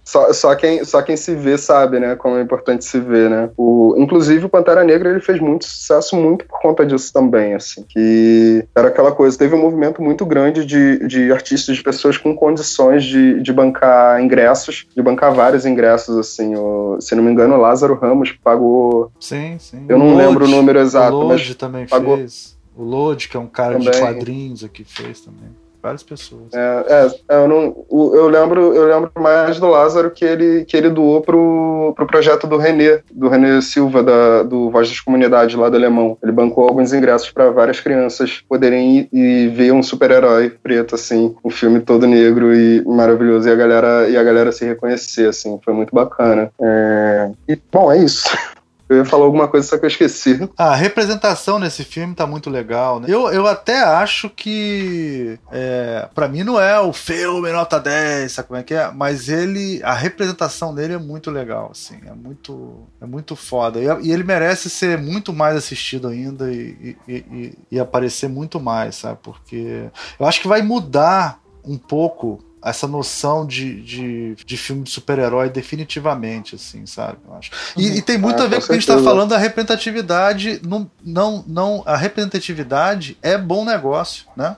só, 0.07 0.31
só, 0.31 0.55
quem, 0.55 0.85
só 0.85 1.01
quem 1.01 1.17
se 1.17 1.35
vê 1.35 1.57
sabe, 1.57 1.99
né? 1.99 2.15
Como 2.15 2.37
é 2.37 2.41
importante 2.41 2.85
se 2.85 2.97
ver, 2.97 3.29
né? 3.29 3.49
O, 3.57 3.93
inclusive 3.97 4.45
o 4.45 4.49
Pantera 4.49 4.81
Negra 4.81 5.09
ele 5.09 5.19
fez 5.19 5.37
muito 5.41 5.65
sucesso 5.65 6.15
muito 6.15 6.45
por 6.45 6.61
conta 6.61 6.85
disso 6.85 7.11
também, 7.11 7.53
assim. 7.53 7.83
Que 7.89 8.65
era 8.73 8.87
aquela 8.87 9.11
coisa, 9.11 9.37
teve 9.37 9.53
um 9.53 9.61
movimento 9.61 10.01
muito 10.01 10.25
grande 10.25 10.65
de, 10.65 11.05
de 11.05 11.29
artistas, 11.29 11.75
de 11.75 11.83
pessoas 11.83 12.17
com 12.17 12.33
condições 12.33 13.03
de, 13.03 13.41
de 13.41 13.51
bancar 13.51 14.23
ingressos, 14.23 14.87
de 14.95 15.01
bancar 15.01 15.33
vários 15.33 15.65
ingressos, 15.65 16.17
assim. 16.17 16.55
O, 16.55 17.01
se 17.01 17.13
não 17.13 17.21
me 17.21 17.29
engano, 17.29 17.55
o 17.55 17.59
Lázaro 17.59 17.93
Ramos 17.95 18.31
pagou. 18.31 19.11
Sim, 19.19 19.57
sim. 19.59 19.83
Eu 19.89 19.99
não 19.99 20.15
lembro 20.15 20.45
o 20.45 20.47
número 20.47 20.79
exato. 20.79 21.17
O 21.17 21.23
Lodge 21.23 21.53
também 21.53 21.85
pagou, 21.85 22.15
fez. 22.15 22.57
O 22.77 22.81
Lodge, 22.81 23.27
que 23.27 23.35
é 23.35 23.39
um 23.41 23.47
cara 23.47 23.73
também. 23.73 23.91
de 23.91 23.99
quadrinhos 23.99 24.63
aqui, 24.63 24.85
fez 24.85 25.19
também 25.19 25.66
várias 25.87 26.03
pessoas. 26.03 26.53
É, 26.53 26.85
é, 27.29 27.35
eu, 27.37 27.47
não, 27.47 27.85
eu, 27.89 28.27
lembro, 28.27 28.73
eu 28.73 28.85
lembro 28.87 29.11
mais 29.17 29.59
do 29.59 29.67
Lázaro 29.67 30.11
que 30.11 30.25
ele, 30.25 30.65
que 30.65 30.75
ele 30.75 30.89
doou 30.89 31.21
pro, 31.21 31.93
pro 31.95 32.05
projeto 32.05 32.45
do 32.45 32.57
René, 32.57 33.01
do 33.11 33.29
René 33.29 33.61
Silva, 33.61 34.03
da, 34.03 34.43
do 34.43 34.69
Voz 34.69 34.89
das 34.89 34.99
Comunidades 34.99 35.55
lá 35.55 35.69
do 35.69 35.77
Alemão. 35.77 36.17
Ele 36.21 36.31
bancou 36.31 36.67
alguns 36.67 36.93
ingressos 36.93 37.31
para 37.31 37.49
várias 37.49 37.79
crianças 37.79 38.43
poderem 38.47 38.97
ir 38.97 39.09
e 39.13 39.47
ver 39.47 39.71
um 39.71 39.81
super-herói 39.81 40.49
preto, 40.49 40.95
assim, 40.95 41.35
um 41.43 41.49
filme 41.49 41.79
todo 41.79 42.05
negro 42.05 42.53
e 42.53 42.83
maravilhoso, 42.85 43.47
e 43.47 43.51
a 43.51 43.55
galera, 43.55 44.09
e 44.09 44.17
a 44.17 44.23
galera 44.23 44.51
se 44.51 44.65
reconhecer, 44.65 45.29
assim, 45.29 45.59
foi 45.63 45.73
muito 45.73 45.95
bacana. 45.95 46.51
É, 46.59 47.31
e, 47.47 47.57
bom, 47.71 47.91
é 47.91 47.97
isso. 47.97 48.27
Eu 48.89 48.97
ia 48.97 49.05
falar 49.05 49.25
alguma 49.25 49.47
coisa, 49.47 49.67
só 49.67 49.77
que 49.77 49.85
eu 49.85 49.89
esqueci. 49.89 50.49
A 50.57 50.73
representação 50.73 51.59
nesse 51.59 51.83
filme 51.83 52.15
tá 52.15 52.25
muito 52.25 52.49
legal, 52.49 52.99
né? 52.99 53.07
Eu, 53.09 53.27
eu 53.29 53.45
até 53.45 53.83
acho 53.83 54.29
que. 54.29 55.37
É, 55.51 56.07
para 56.15 56.27
mim 56.27 56.43
não 56.43 56.59
é 56.59 56.79
o 56.79 56.93
filme 56.93 57.51
nota 57.51 57.79
10, 57.79 58.31
sabe 58.31 58.47
como 58.47 58.59
é 58.59 58.63
que 58.63 58.73
é? 58.73 58.89
Mas 58.91 59.27
ele. 59.27 59.81
A 59.83 59.93
representação 59.93 60.73
dele 60.73 60.93
é 60.93 60.97
muito 60.97 61.29
legal, 61.29 61.69
assim. 61.71 61.99
É 62.05 62.13
muito. 62.13 62.87
É 63.01 63.05
muito 63.05 63.35
foda. 63.35 63.79
E, 63.79 64.07
e 64.07 64.11
ele 64.11 64.23
merece 64.23 64.69
ser 64.69 64.97
muito 64.97 65.33
mais 65.33 65.55
assistido 65.55 66.07
ainda 66.07 66.51
e, 66.51 66.95
e, 67.07 67.13
e, 67.13 67.57
e 67.71 67.79
aparecer 67.79 68.29
muito 68.29 68.59
mais, 68.59 68.95
sabe? 68.95 69.19
Porque 69.21 69.89
eu 70.19 70.25
acho 70.25 70.41
que 70.41 70.47
vai 70.47 70.61
mudar 70.61 71.41
um 71.65 71.77
pouco 71.77 72.39
essa 72.63 72.87
noção 72.87 73.45
de, 73.45 73.81
de, 73.81 74.35
de 74.35 74.57
filme 74.57 74.83
de 74.83 74.89
super-herói 74.89 75.49
definitivamente, 75.49 76.55
assim, 76.55 76.85
sabe? 76.85 77.17
Eu 77.27 77.35
acho. 77.35 77.51
E, 77.77 77.89
uhum. 77.89 77.95
e 77.95 78.01
tem 78.01 78.17
muito 78.17 78.41
ah, 78.41 78.45
a 78.45 78.47
ver 78.47 78.57
com 78.57 78.63
o 78.63 78.65
que 78.67 78.71
a 78.71 78.75
gente 78.75 78.89
está 78.89 79.01
falando 79.01 79.29
da 79.29 79.37
representatividade. 79.37 80.59
Não, 80.65 80.89
não, 81.03 81.43
não, 81.47 81.83
a 81.85 81.95
representatividade 81.95 83.17
é 83.21 83.37
bom 83.37 83.63
negócio, 83.63 84.25
né? 84.35 84.57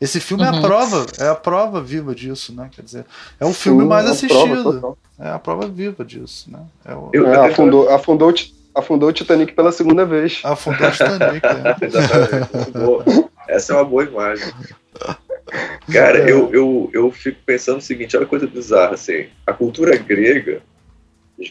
Esse 0.00 0.20
filme 0.20 0.44
uhum. 0.44 0.48
é 0.48 0.52
a 0.52 0.56
uhum. 0.56 0.62
prova, 0.62 1.06
é 1.18 1.28
a 1.28 1.34
prova 1.34 1.80
viva 1.82 2.14
disso, 2.14 2.54
né? 2.54 2.68
Quer 2.70 2.82
dizer, 2.82 3.06
é 3.40 3.44
o 3.44 3.48
Sim, 3.48 3.54
filme 3.54 3.84
mais 3.84 4.06
é 4.06 4.10
assistido. 4.10 4.96
É 5.18 5.30
a 5.30 5.38
prova 5.38 5.66
viva 5.66 6.04
disso, 6.04 6.48
né? 6.50 6.60
É 6.84 6.94
o... 6.94 7.10
Eu, 7.12 7.26
é, 7.26 7.50
afundou, 7.50 7.90
afundou, 7.90 8.32
afundou 8.72 9.08
o 9.08 9.12
Titanic 9.12 9.52
pela 9.54 9.72
segunda 9.72 10.04
vez. 10.04 10.40
Afundou 10.44 10.86
o 10.86 10.92
Titanic, 10.92 11.44
é. 11.44 11.76
Exatamente. 11.84 13.28
Essa 13.48 13.72
é 13.72 13.76
uma 13.76 13.84
boa 13.84 14.04
imagem. 14.04 14.52
Cara, 15.92 16.18
é. 16.18 16.32
eu, 16.32 16.52
eu, 16.52 16.90
eu 16.92 17.10
fico 17.10 17.38
pensando 17.44 17.78
o 17.78 17.82
seguinte, 17.82 18.16
olha 18.16 18.26
coisa 18.26 18.46
bizarra, 18.46 18.94
assim, 18.94 19.26
a 19.46 19.52
cultura 19.52 19.96
grega, 19.96 20.60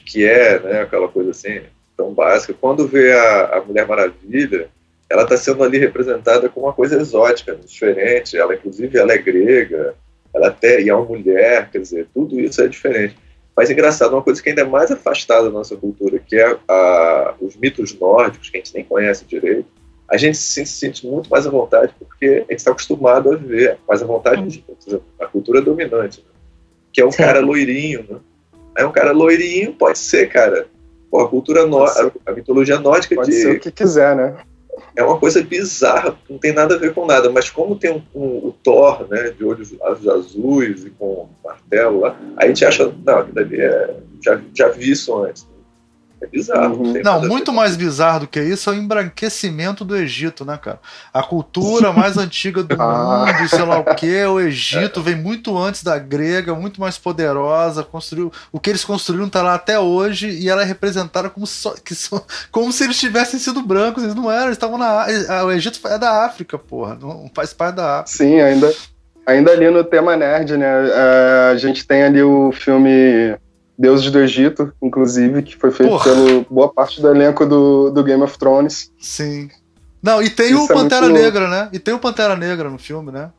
que 0.06 0.26
é 0.26 0.60
né, 0.60 0.82
aquela 0.82 1.08
coisa 1.08 1.32
assim, 1.32 1.62
tão 1.96 2.14
básica, 2.14 2.54
quando 2.54 2.88
vê 2.88 3.14
a, 3.14 3.58
a 3.58 3.64
Mulher 3.64 3.88
Maravilha, 3.88 4.70
ela 5.10 5.24
está 5.24 5.38
sendo 5.38 5.64
ali 5.64 5.78
representada 5.78 6.50
como 6.50 6.66
uma 6.66 6.74
coisa 6.74 7.00
exótica, 7.00 7.56
diferente, 7.56 8.38
ela 8.38 8.54
inclusive 8.54 8.98
ela 8.98 9.14
é 9.14 9.18
grega, 9.18 9.96
ela 10.34 10.50
até 10.50 10.82
e 10.82 10.90
é 10.90 10.96
uma 10.96 11.06
mulher, 11.06 11.70
quer 11.72 11.80
dizer, 11.80 12.08
tudo 12.14 12.40
isso 12.40 12.62
é 12.62 12.68
diferente. 12.68 13.16
Mas 13.56 13.72
engraçado, 13.72 14.14
uma 14.14 14.22
coisa 14.22 14.44
que 14.44 14.50
ainda 14.50 14.62
é 14.62 14.66
mais 14.66 14.92
afastada 14.92 15.46
da 15.46 15.50
nossa 15.50 15.76
cultura, 15.76 16.20
que 16.20 16.36
é 16.36 16.58
a, 16.68 17.34
os 17.42 17.56
mitos 17.56 17.98
nórdicos, 17.98 18.50
que 18.50 18.58
a 18.58 18.60
gente 18.60 18.76
nem 18.76 18.84
conhece 18.84 19.26
direito, 19.26 19.66
a 20.10 20.18
gente 20.18 20.38
se 20.38 20.66
sente 20.66 21.06
muito 21.06 21.30
mais 21.30 21.46
à 21.46 21.50
vontade 21.50 21.94
porque 22.00 22.26
a 22.26 22.52
gente 22.52 22.56
está 22.56 22.72
acostumado 22.72 23.32
a 23.32 23.36
viver 23.36 23.78
mais 23.88 24.02
à 24.02 24.06
vontade, 24.06 24.64
uhum. 24.88 25.00
a 25.20 25.26
cultura 25.26 25.62
dominante, 25.62 26.20
né? 26.20 26.38
que 26.94 27.02
é 27.02 27.06
um 27.06 27.12
cara 27.12 27.40
loirinho, 27.40 28.06
né? 28.10 28.18
É 28.78 28.86
um 28.86 28.92
cara 28.92 29.12
loirinho, 29.12 29.74
pode 29.74 29.98
ser, 29.98 30.30
cara. 30.30 30.68
Pô, 31.10 31.22
a 31.22 31.28
cultura 31.28 31.66
nórdica, 31.66 32.12
a 32.26 32.32
mitologia 32.32 32.80
nórdica 32.80 33.16
pode 33.16 33.32
de... 33.32 33.38
ser 33.38 33.58
o 33.58 33.60
que 33.60 33.72
quiser, 33.72 34.16
né? 34.16 34.38
É 34.96 35.04
uma 35.04 35.20
coisa 35.20 35.42
bizarra, 35.44 36.18
não 36.30 36.38
tem 36.38 36.54
nada 36.54 36.76
a 36.76 36.78
ver 36.78 36.94
com 36.94 37.06
nada, 37.06 37.30
mas 37.30 37.50
como 37.50 37.78
tem 37.78 37.92
um, 37.92 38.02
um, 38.14 38.48
o 38.48 38.56
Thor, 38.64 39.08
né, 39.10 39.32
de 39.32 39.44
olhos 39.44 39.76
azuis 39.82 40.86
e 40.86 40.90
com 40.92 41.24
um 41.24 41.28
martelo 41.44 42.02
lá, 42.02 42.20
aí 42.36 42.46
a 42.46 42.48
gente 42.48 42.66
acha, 42.66 42.94
não, 43.04 43.20
aquilo 43.20 43.40
ali 43.40 43.62
é, 43.62 43.96
já, 44.24 44.42
já 44.54 44.68
vi 44.70 44.92
isso 44.92 45.16
antes. 45.24 45.44
Né? 45.46 45.57
É 46.20 46.26
bizarro. 46.26 46.84
Uhum. 46.84 47.02
Não, 47.04 47.22
muito 47.22 47.54
mais 47.54 47.76
bizarro 47.76 48.22
do 48.22 48.28
que 48.28 48.42
isso 48.42 48.70
é 48.70 48.74
o 48.74 48.76
embranquecimento 48.76 49.86
do 49.86 49.96
Egito, 49.96 50.44
né, 50.44 50.58
cara? 50.58 50.80
A 51.14 51.22
cultura 51.22 51.94
mais 51.94 52.18
antiga 52.20 52.64
do 52.64 52.82
ah. 52.82 53.26
mundo, 53.26 53.50
sei 53.50 53.64
lá 53.64 53.80
o 53.80 53.96
que, 53.96 54.26
o 54.26 54.40
Egito 54.40 55.02
vem 55.02 55.16
muito 55.16 55.58
antes 55.58 55.84
da 55.84 56.00
grega, 56.00 56.56
muito 56.56 56.82
mais 56.82 56.98
poderosa, 56.98 57.84
construiu 57.84 58.32
o 58.52 58.60
que 58.60 58.70
eles 58.70 58.84
construíram 58.84 59.30
tá 59.30 59.42
lá 59.42 59.54
até 59.54 59.80
hoje 59.80 60.30
e 60.30 60.50
ela 60.50 60.64
é 60.64 60.66
representada 60.66 61.30
como, 61.30 61.46
so, 61.46 61.76
que 61.84 61.94
so, 61.94 62.24
como 62.52 62.72
se 62.72 62.84
eles 62.84 63.00
tivessem 63.00 63.40
sido 63.40 63.62
brancos, 63.62 64.04
eles 64.04 64.16
não 64.16 64.32
eram, 64.32 64.46
eles 64.46 64.58
estavam 64.58 64.78
na 64.78 65.06
o 65.46 65.52
Egito 65.52 65.80
é 65.88 66.00
da 66.00 66.26
África, 66.26 66.58
porra, 66.58 66.98
não 67.00 67.30
faz 67.34 67.54
parte 67.54 67.76
da 67.76 68.00
África. 68.00 68.18
Sim, 68.18 68.40
ainda 68.40 68.74
ainda 69.26 69.52
ali 69.52 69.70
no 69.70 69.84
tema 69.84 70.16
nerd, 70.16 70.58
né? 70.58 70.90
É, 70.90 71.52
a 71.52 71.58
gente 71.58 71.86
tem 71.86 72.04
ali 72.04 72.24
o 72.24 72.52
filme 72.52 73.36
Deuses 73.78 74.10
do 74.10 74.20
Egito, 74.20 74.74
inclusive, 74.82 75.44
que 75.44 75.56
foi 75.56 75.72
feito 75.72 75.92
Porra. 75.92 76.04
pelo 76.04 76.46
boa 76.50 76.74
parte 76.74 77.00
do 77.00 77.10
elenco 77.10 77.46
do, 77.46 77.92
do 77.92 78.04
Game 78.04 78.24
of 78.24 78.38
Thrones. 78.38 78.92
Sim. 79.00 79.50
Não, 80.02 80.22
e 80.22 80.30
tem 80.30 80.52
Isso 80.52 80.62
o 80.62 80.66
é 80.66 80.74
Pantera 80.74 81.10
Negra, 81.10 81.48
né? 81.48 81.70
E 81.72 81.80
tem 81.80 81.94
o 81.94 82.00
Pantera 82.00 82.36
Negra 82.36 82.70
no 82.70 82.80
filme, 82.80 83.12
né? 83.12 83.30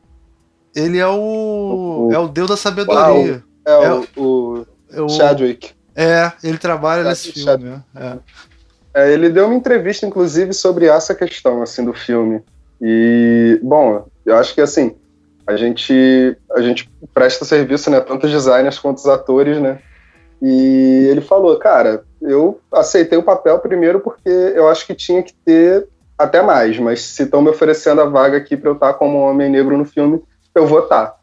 Ele 0.74 0.98
é 0.98 1.06
o. 1.06 2.08
o... 2.08 2.12
É 2.12 2.18
o 2.18 2.28
deus 2.28 2.48
da 2.48 2.56
sabedoria. 2.56 3.42
Ah, 3.66 3.70
é, 3.70 3.84
é, 3.84 3.92
o, 3.92 4.06
o, 4.16 4.66
é 4.92 5.02
o 5.02 5.08
Chadwick. 5.08 5.70
É, 5.94 6.30
ele 6.44 6.58
trabalha 6.58 7.02
nesse 7.02 7.32
filme. 7.32 7.64
Né? 7.64 7.82
É. 7.96 8.18
É, 8.94 9.12
ele 9.12 9.28
deu 9.28 9.46
uma 9.46 9.54
entrevista, 9.54 10.06
inclusive, 10.06 10.52
sobre 10.52 10.86
essa 10.86 11.14
questão 11.14 11.62
assim 11.62 11.84
do 11.84 11.92
filme. 11.92 12.42
E, 12.80 13.58
bom, 13.62 14.06
eu 14.24 14.36
acho 14.36 14.54
que 14.54 14.60
assim, 14.60 14.94
a 15.46 15.56
gente, 15.56 16.36
a 16.52 16.60
gente 16.60 16.88
presta 17.12 17.44
serviço, 17.44 17.90
né? 17.90 18.00
Tanto 18.00 18.26
os 18.26 18.32
designers 18.32 18.78
quanto 18.78 18.98
os 18.98 19.06
atores, 19.06 19.60
né? 19.60 19.80
E 20.40 21.08
ele 21.10 21.20
falou, 21.20 21.56
cara, 21.58 22.04
eu 22.22 22.60
aceitei 22.72 23.18
o 23.18 23.22
papel 23.22 23.58
primeiro 23.58 24.00
porque 24.00 24.28
eu 24.28 24.68
acho 24.68 24.86
que 24.86 24.94
tinha 24.94 25.22
que 25.22 25.34
ter 25.34 25.88
até 26.16 26.42
mais, 26.42 26.78
mas 26.78 27.02
se 27.02 27.22
estão 27.22 27.40
me 27.40 27.50
oferecendo 27.50 28.00
a 28.00 28.04
vaga 28.04 28.36
aqui 28.36 28.56
para 28.56 28.70
eu 28.70 28.74
estar 28.74 28.92
tá 28.92 28.98
como 28.98 29.18
homem 29.18 29.50
negro 29.50 29.76
no 29.76 29.84
filme, 29.84 30.20
eu 30.54 30.66
vou 30.66 30.80
estar. 30.80 31.06
Tá. 31.06 31.18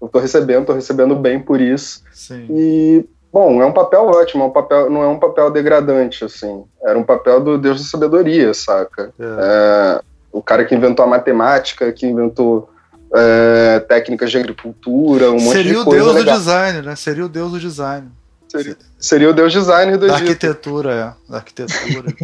Eu 0.00 0.08
tô 0.08 0.18
recebendo, 0.18 0.66
tô 0.66 0.72
recebendo 0.74 1.16
bem 1.16 1.40
por 1.40 1.60
isso. 1.60 2.02
Sim. 2.12 2.46
E 2.50 3.08
bom, 3.32 3.62
é 3.62 3.66
um 3.66 3.72
papel 3.72 4.06
ótimo, 4.06 4.44
é 4.44 4.46
um 4.46 4.50
papel, 4.50 4.90
não 4.90 5.02
é 5.02 5.08
um 5.08 5.18
papel 5.18 5.50
degradante, 5.50 6.24
assim. 6.24 6.64
Era 6.82 6.98
um 6.98 7.02
papel 7.02 7.40
do 7.40 7.56
Deus 7.56 7.80
da 7.80 7.88
sabedoria, 7.88 8.52
saca? 8.52 9.12
É. 9.18 9.24
É, 9.24 10.00
o 10.30 10.42
cara 10.42 10.64
que 10.64 10.74
inventou 10.74 11.04
a 11.04 11.08
matemática, 11.08 11.90
que 11.90 12.06
inventou 12.06 12.68
é, 13.14 13.80
técnicas 13.80 14.30
de 14.30 14.36
agricultura, 14.36 15.30
um 15.30 15.40
monte 15.40 15.56
Seria 15.56 15.78
de 15.78 15.84
coisa. 15.84 15.90
Seria 15.90 16.02
o 16.02 16.04
Deus 16.04 16.14
legal. 16.14 16.34
do 16.34 16.38
design, 16.38 16.82
né? 16.82 16.96
Seria 16.96 17.24
o 17.24 17.28
Deus 17.28 17.52
do 17.52 17.58
design. 17.58 18.10
Seria, 18.54 18.76
seria 19.00 19.30
o 19.30 19.32
deus 19.32 19.52
designer 19.52 19.98
do 19.98 20.06
da 20.06 20.14
Egito. 20.14 20.28
arquitetura, 20.28 20.92
é. 20.92 21.30
Da 21.32 21.38
arquitetura. 21.38 22.14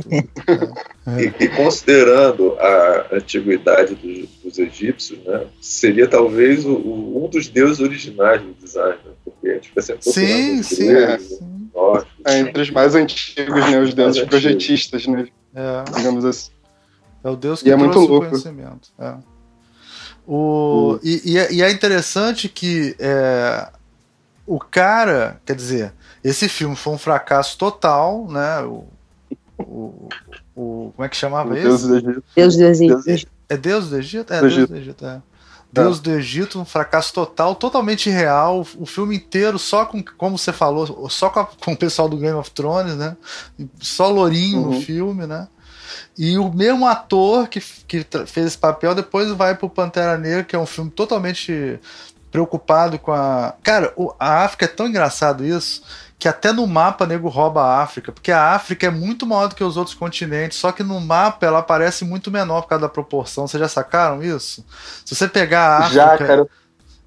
é. 1.07 1.23
e, 1.43 1.45
e, 1.45 1.49
considerando 1.49 2.57
a 2.59 3.07
antiguidade 3.13 3.97
dos, 3.97 4.29
dos 4.45 4.59
egípcios, 4.59 5.19
né, 5.25 5.47
seria 5.61 6.07
talvez 6.07 6.65
o, 6.65 6.73
o, 6.73 7.25
um 7.25 7.29
dos 7.29 7.49
deuses 7.49 7.81
originais 7.81 8.41
do 8.43 8.55
design, 8.55 8.97
né, 9.05 9.13
porque 9.25 9.49
a 9.49 9.55
gente 9.55 9.73
pensa 9.73 9.97
Sim, 10.01 10.63
sim. 10.63 10.87
Gregos, 10.87 11.33
é. 12.25 12.33
é. 12.33 12.39
entre 12.39 12.63
os 12.63 12.71
mais 12.71 12.95
antigos, 12.95 13.71
né, 13.71 13.81
os 13.81 13.93
deuses 13.93 14.23
projetistas, 14.23 15.09
né, 15.09 15.27
é. 15.53 15.85
digamos 15.97 16.25
assim. 16.25 16.53
É 17.25 17.29
o 17.29 17.37
deus 17.37 17.61
que 17.61 17.69
e 17.69 17.73
é 17.73 17.77
muito 17.77 17.99
louco. 17.99 18.29
conhecimento. 18.29 18.89
É. 18.99 19.15
O, 20.25 20.95
o... 20.95 21.01
E, 21.03 21.33
e, 21.33 21.39
é, 21.39 21.53
e, 21.53 21.63
é, 21.63 21.71
interessante 21.71 22.49
que 22.49 22.95
é, 23.01 23.69
o 24.47 24.59
cara, 24.59 25.41
quer 25.45 25.55
dizer, 25.55 25.93
esse 26.23 26.49
filme 26.49 26.77
foi 26.77 26.93
um 26.93 26.99
fracasso 26.99 27.57
total, 27.57 28.27
né? 28.29 28.61
O, 28.63 28.87
o, 29.59 30.09
o 30.55 30.93
como 30.95 31.05
é 31.05 31.09
que 31.09 31.17
chamava 31.17 31.59
isso? 31.59 31.67
Deus 31.69 31.83
do 31.87 31.97
Egito. 31.97 32.25
Deus 32.37 32.57
do 32.57 32.65
Egito. 32.65 33.31
É 33.49 33.57
Deus 33.57 33.89
do 33.89 33.97
Egito? 33.99 34.33
É, 34.33 34.41
Deus 34.41 34.69
do 34.69 34.77
Egito, 34.77 35.07
é. 35.07 35.23
Deus 35.73 36.01
do 36.01 36.11
Egito, 36.11 36.61
um 36.61 36.65
fracasso 36.65 37.13
total, 37.13 37.55
totalmente 37.55 38.11
real. 38.11 38.67
O 38.77 38.85
filme 38.85 39.17
inteiro, 39.17 39.59
só 39.59 39.85
com, 39.85 40.03
como 40.19 40.37
você 40.37 40.53
falou, 40.53 41.09
só 41.09 41.31
com, 41.31 41.41
a, 41.41 41.45
com 41.45 41.73
o 41.73 41.77
pessoal 41.77 42.09
do 42.09 42.17
Game 42.17 42.37
of 42.37 42.51
Thrones, 42.51 42.97
né? 42.97 43.17
Só 43.79 44.09
lourinho 44.09 44.63
uhum. 44.63 44.75
no 44.75 44.81
filme, 44.81 45.27
né? 45.27 45.47
E 46.19 46.37
o 46.39 46.53
mesmo 46.53 46.87
ator 46.87 47.49
que, 47.49 47.61
que 47.87 48.07
fez 48.27 48.47
esse 48.47 48.59
papel 48.59 48.95
depois 48.95 49.31
vai 49.31 49.55
pro 49.55 49.71
Pantera 49.71 50.19
Negra, 50.19 50.45
que 50.45 50.57
é 50.57 50.59
um 50.59 50.67
filme 50.67 50.91
totalmente 50.91 51.79
preocupado 52.31 52.99
com 52.99 53.13
a. 53.13 53.55
Cara, 53.63 53.95
a 54.19 54.45
África 54.45 54.65
é 54.65 54.69
tão 54.69 54.89
engraçado 54.89 55.45
isso 55.45 55.83
que 56.21 56.29
até 56.29 56.53
no 56.53 56.67
mapa 56.67 57.07
nego 57.07 57.31
rouba 57.31 57.63
a 57.63 57.83
África, 57.83 58.13
porque 58.13 58.31
a 58.31 58.53
África 58.53 58.87
é 58.87 58.91
muito 58.91 59.27
maior 59.27 59.49
do 59.49 59.55
que 59.55 59.65
os 59.65 59.79
outros 59.79 59.97
continentes, 59.97 60.59
só 60.59 60.71
que 60.71 60.83
no 60.83 61.01
mapa 61.01 61.47
ela 61.47 61.63
parece 61.63 62.05
muito 62.05 62.31
menor 62.31 62.61
por 62.61 62.69
causa 62.69 62.83
da 62.83 62.89
proporção. 62.91 63.49
Vocês 63.49 63.59
já 63.59 63.69
sacaram 63.69 64.23
isso? 64.23 64.63
Se 65.03 65.17
você 65.17 65.27
pegar 65.27 65.63
a 65.63 65.79
África 65.79 65.95
já, 65.95 66.19
cara. 66.19 66.47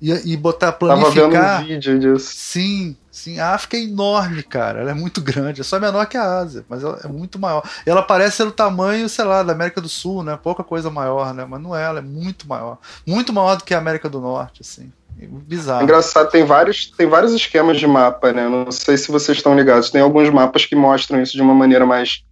E, 0.01 0.34
e 0.34 0.36
botar 0.36 0.72
planificar. 0.72 1.30
Tava 1.30 1.57
vendo 1.57 1.64
um 1.64 1.68
vídeo 1.68 1.99
disso. 1.99 2.34
Sim, 2.36 2.97
sim. 3.11 3.39
A 3.39 3.53
África 3.53 3.78
é 3.78 3.84
enorme, 3.84 4.41
cara. 4.41 4.82
Ela 4.82 4.91
é 4.91 4.93
muito 4.95 5.22
grande. 5.22 5.61
É 5.61 5.64
só 5.64 5.80
menor 5.80 6.07
que 6.07 6.18
a 6.18 6.39
Ásia, 6.39 6.66
mas 6.68 6.84
ela 6.84 6.99
é 7.03 7.07
muito 7.07 7.38
maior. 7.38 7.64
E 7.86 7.89
ela 7.89 8.01
parece 8.01 8.38
ser 8.38 8.43
o 8.43 8.51
tamanho, 8.51 9.07
sei 9.07 9.24
lá, 9.24 9.43
da 9.43 9.53
América 9.53 9.80
do 9.80 9.88
Sul, 9.88 10.24
né? 10.24 10.38
Pouca 10.41 10.64
coisa 10.64 10.89
maior, 10.89 11.34
né? 11.36 11.45
Mas 11.47 11.61
não 11.61 11.74
é, 11.74 11.84
ela 11.84 11.99
é 11.99 12.01
muito 12.01 12.47
maior. 12.49 12.80
Muito 13.07 13.32
maior 13.32 13.55
do 13.55 13.64
que 13.64 13.76
a 13.76 13.78
América 13.78 14.09
do 14.09 14.20
Norte, 14.20 14.61
assim. 14.61 14.91
Bizarro. 15.18 15.84
Engraçado, 15.84 16.30
tem 16.30 16.43
vários, 16.43 16.91
tem 16.91 17.07
vários 17.07 17.34
esquemas 17.34 17.78
de 17.78 17.88
mapa, 17.88 18.32
né? 18.32 18.47
Não 18.47 18.72
sei 18.72 18.97
se 18.97 19.11
vocês 19.11 19.38
estão 19.38 19.55
ligados. 19.55 19.89
Tem 19.89 20.01
alguns 20.01 20.30
mapas 20.30 20.66
que 20.66 20.76
mostram 20.76 21.22
isso 21.22 21.34
de 21.34 21.41
uma 21.41 21.53
maneira 21.53 21.86
mais, 21.86 22.24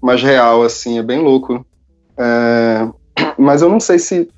mais 0.00 0.22
real, 0.22 0.62
assim, 0.62 0.98
é 0.98 1.02
bem 1.02 1.20
louco. 1.20 1.64
É, 2.16 2.88
mas 3.38 3.62
eu 3.62 3.68
não 3.68 3.80
sei 3.80 3.98
se. 3.98 4.28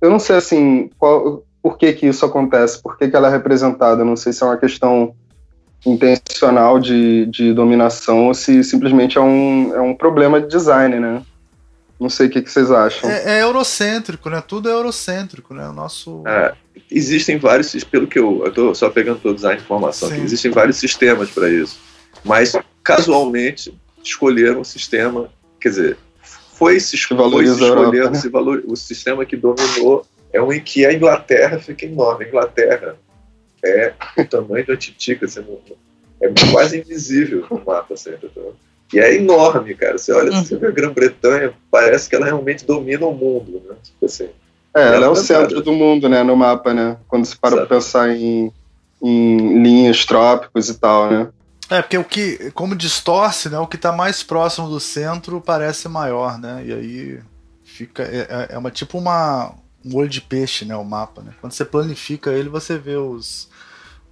Eu 0.00 0.10
não 0.10 0.18
sei 0.18 0.36
assim 0.36 0.90
qual, 0.98 1.44
por 1.62 1.78
que, 1.78 1.92
que 1.92 2.06
isso 2.06 2.24
acontece, 2.26 2.82
por 2.82 2.98
que, 2.98 3.08
que 3.08 3.16
ela 3.16 3.28
é 3.28 3.30
representada. 3.30 4.04
Não 4.04 4.16
sei 4.16 4.32
se 4.32 4.42
é 4.42 4.46
uma 4.46 4.56
questão 4.56 5.14
intencional 5.86 6.78
de, 6.78 7.26
de 7.26 7.52
dominação 7.52 8.26
ou 8.26 8.34
se 8.34 8.64
simplesmente 8.64 9.18
é 9.18 9.20
um, 9.20 9.74
é 9.74 9.80
um 9.80 9.94
problema 9.94 10.40
de 10.40 10.48
design, 10.48 10.98
né? 10.98 11.22
Não 11.98 12.08
sei 12.08 12.26
o 12.26 12.30
que, 12.30 12.42
que 12.42 12.50
vocês 12.50 12.70
acham. 12.70 13.08
É, 13.08 13.38
é, 13.38 13.42
eurocêntrico, 13.42 14.28
né? 14.28 14.42
Tudo 14.46 14.68
é 14.68 14.72
eurocêntrico, 14.72 15.54
né? 15.54 15.68
O 15.68 15.72
nosso. 15.72 16.22
É, 16.26 16.54
existem 16.90 17.38
vários, 17.38 17.72
pelo 17.84 18.06
que 18.06 18.18
eu, 18.18 18.44
eu 18.44 18.52
tô 18.52 18.74
só 18.74 18.90
pegando 18.90 19.20
todos 19.20 19.44
a 19.44 19.54
informação 19.54 20.08
aqui, 20.08 20.20
existem 20.20 20.50
vários 20.50 20.76
sistemas 20.76 21.30
para 21.30 21.48
isso. 21.48 21.78
Mas 22.24 22.52
casualmente 22.82 23.74
escolheram 24.02 24.60
um 24.60 24.64
sistema, 24.64 25.30
quer 25.60 25.68
dizer, 25.70 25.96
foi 26.54 26.78
se, 26.80 26.96
foi 26.98 27.46
se 27.46 27.52
escolhendo 27.52 28.10
né? 28.10 28.30
valor, 28.30 28.62
o 28.66 28.76
sistema 28.76 29.24
que 29.24 29.36
dominou 29.36 30.06
é 30.32 30.42
um 30.42 30.52
em 30.52 30.60
que 30.60 30.84
a 30.84 30.92
Inglaterra 30.92 31.58
fica 31.58 31.86
enorme. 31.86 32.24
A 32.24 32.28
Inglaterra 32.28 32.96
é 33.64 33.92
o 34.18 34.24
tamanho 34.24 34.66
da 34.66 34.76
Titica, 34.76 35.26
assim, 35.26 35.44
é 36.20 36.32
quase 36.50 36.78
invisível 36.78 37.46
no 37.50 37.62
mapa, 37.64 37.94
assim, 37.94 38.10
e 38.92 38.98
é 38.98 39.16
enorme, 39.16 39.74
cara. 39.74 39.98
Você 39.98 40.12
olha, 40.12 40.32
uhum. 40.32 40.44
você 40.44 40.56
vê 40.56 40.66
a 40.66 40.70
Grã-Bretanha, 40.70 41.52
parece 41.70 42.08
que 42.08 42.16
ela 42.16 42.26
realmente 42.26 42.64
domina 42.64 43.06
o 43.06 43.14
mundo, 43.14 43.62
né? 43.68 43.74
Tipo 43.82 44.06
assim. 44.06 44.28
É, 44.74 44.82
ela, 44.82 44.96
ela 44.96 45.06
é 45.06 45.08
o 45.08 45.16
centro 45.16 45.62
do 45.62 45.72
mundo, 45.72 46.08
né, 46.08 46.22
no 46.22 46.36
mapa, 46.36 46.74
né? 46.74 46.96
Quando 47.06 47.24
se 47.24 47.36
para 47.36 47.56
pra 47.56 47.66
pensar 47.66 48.10
em, 48.10 48.52
em 49.02 49.62
linhas 49.62 50.04
trópicos 50.04 50.68
e 50.68 50.74
tal, 50.74 51.10
né? 51.10 51.28
É, 51.70 51.80
porque 51.80 51.96
o 51.96 52.04
que, 52.04 52.50
como 52.52 52.76
distorce, 52.76 53.48
né, 53.48 53.58
o 53.58 53.66
que 53.66 53.76
está 53.76 53.90
mais 53.90 54.22
próximo 54.22 54.68
do 54.68 54.78
centro 54.78 55.40
parece 55.40 55.88
maior, 55.88 56.38
né? 56.38 56.62
E 56.66 56.72
aí 56.72 57.20
fica 57.64 58.02
é, 58.02 58.26
é, 58.28 58.54
é 58.54 58.58
uma 58.58 58.70
tipo 58.70 58.98
uma 58.98 59.54
um 59.84 59.96
olho 59.96 60.08
de 60.08 60.20
peixe, 60.20 60.64
né, 60.64 60.74
o 60.76 60.84
mapa, 60.84 61.22
né? 61.22 61.32
Quando 61.40 61.52
você 61.52 61.64
planifica 61.64 62.30
ele, 62.30 62.48
você 62.48 62.78
vê 62.78 62.96
os 62.96 63.48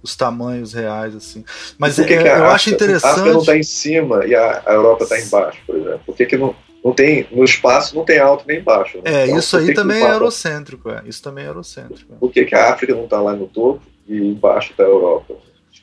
os 0.03 0.15
tamanhos 0.15 0.73
reais, 0.73 1.15
assim. 1.15 1.45
Mas 1.77 1.97
é, 1.97 2.37
eu 2.37 2.45
acho 2.47 2.69
interessante. 2.69 3.05
A 3.05 3.11
África 3.11 3.31
não 3.31 3.39
está 3.39 3.57
em 3.57 3.63
cima 3.63 4.25
e 4.25 4.35
a, 4.35 4.61
a 4.65 4.73
Europa 4.73 5.05
está 5.05 5.19
embaixo, 5.19 5.59
por 5.65 5.75
exemplo. 5.77 6.01
Por 6.05 6.15
que, 6.15 6.25
que 6.25 6.37
não, 6.37 6.53
não 6.83 6.93
tem. 6.93 7.25
No 7.31 7.43
espaço 7.43 7.95
não 7.95 8.03
tem 8.03 8.19
alto 8.19 8.43
nem 8.45 8.61
baixo. 8.61 8.97
Né? 8.97 9.03
É, 9.05 9.25
então, 9.25 9.39
isso 9.39 9.57
aí 9.57 9.73
também 9.73 10.03
é 10.03 10.11
eurocêntrico, 10.11 10.89
é. 10.89 11.01
Isso 11.05 11.23
também 11.23 11.45
é 11.45 11.47
eurocêntrico. 11.47 12.13
É. 12.13 12.17
Por 12.17 12.31
que, 12.31 12.43
que 12.43 12.53
a 12.53 12.73
África 12.73 12.93
não 12.93 13.05
está 13.05 13.21
lá 13.21 13.33
no 13.33 13.47
topo 13.47 13.81
e 14.07 14.17
embaixo 14.17 14.71
está 14.71 14.83
a 14.83 14.87
Europa? 14.87 15.35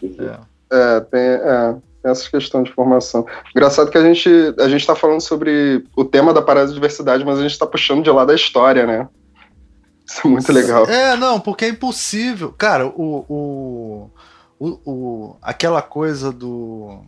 É. 0.02 0.96
é, 0.96 1.00
tem. 1.00 1.20
É 1.20 1.74
essa 2.02 2.30
questão 2.30 2.62
de 2.62 2.72
formação. 2.72 3.26
Engraçado 3.54 3.90
que 3.90 3.98
a 3.98 4.02
gente 4.02 4.28
a 4.58 4.68
gente 4.68 4.80
está 4.80 4.94
falando 4.94 5.20
sobre 5.20 5.84
o 5.94 6.04
tema 6.04 6.32
da 6.32 6.40
parada 6.40 6.68
de 6.68 6.74
diversidade, 6.74 7.24
mas 7.24 7.38
a 7.38 7.42
gente 7.42 7.52
está 7.52 7.66
puxando 7.66 8.02
de 8.02 8.10
lá 8.10 8.24
da 8.24 8.34
história, 8.34 8.86
né? 8.86 9.06
Isso 10.10 10.26
é 10.26 10.30
muito 10.30 10.52
legal. 10.52 10.86
É, 10.86 11.16
não, 11.16 11.38
porque 11.38 11.64
é 11.64 11.68
impossível. 11.68 12.52
Cara, 12.58 12.88
o, 12.88 13.24
o, 13.28 14.10
o, 14.58 14.80
o 14.84 15.36
aquela 15.40 15.80
coisa 15.80 16.32
do 16.32 17.04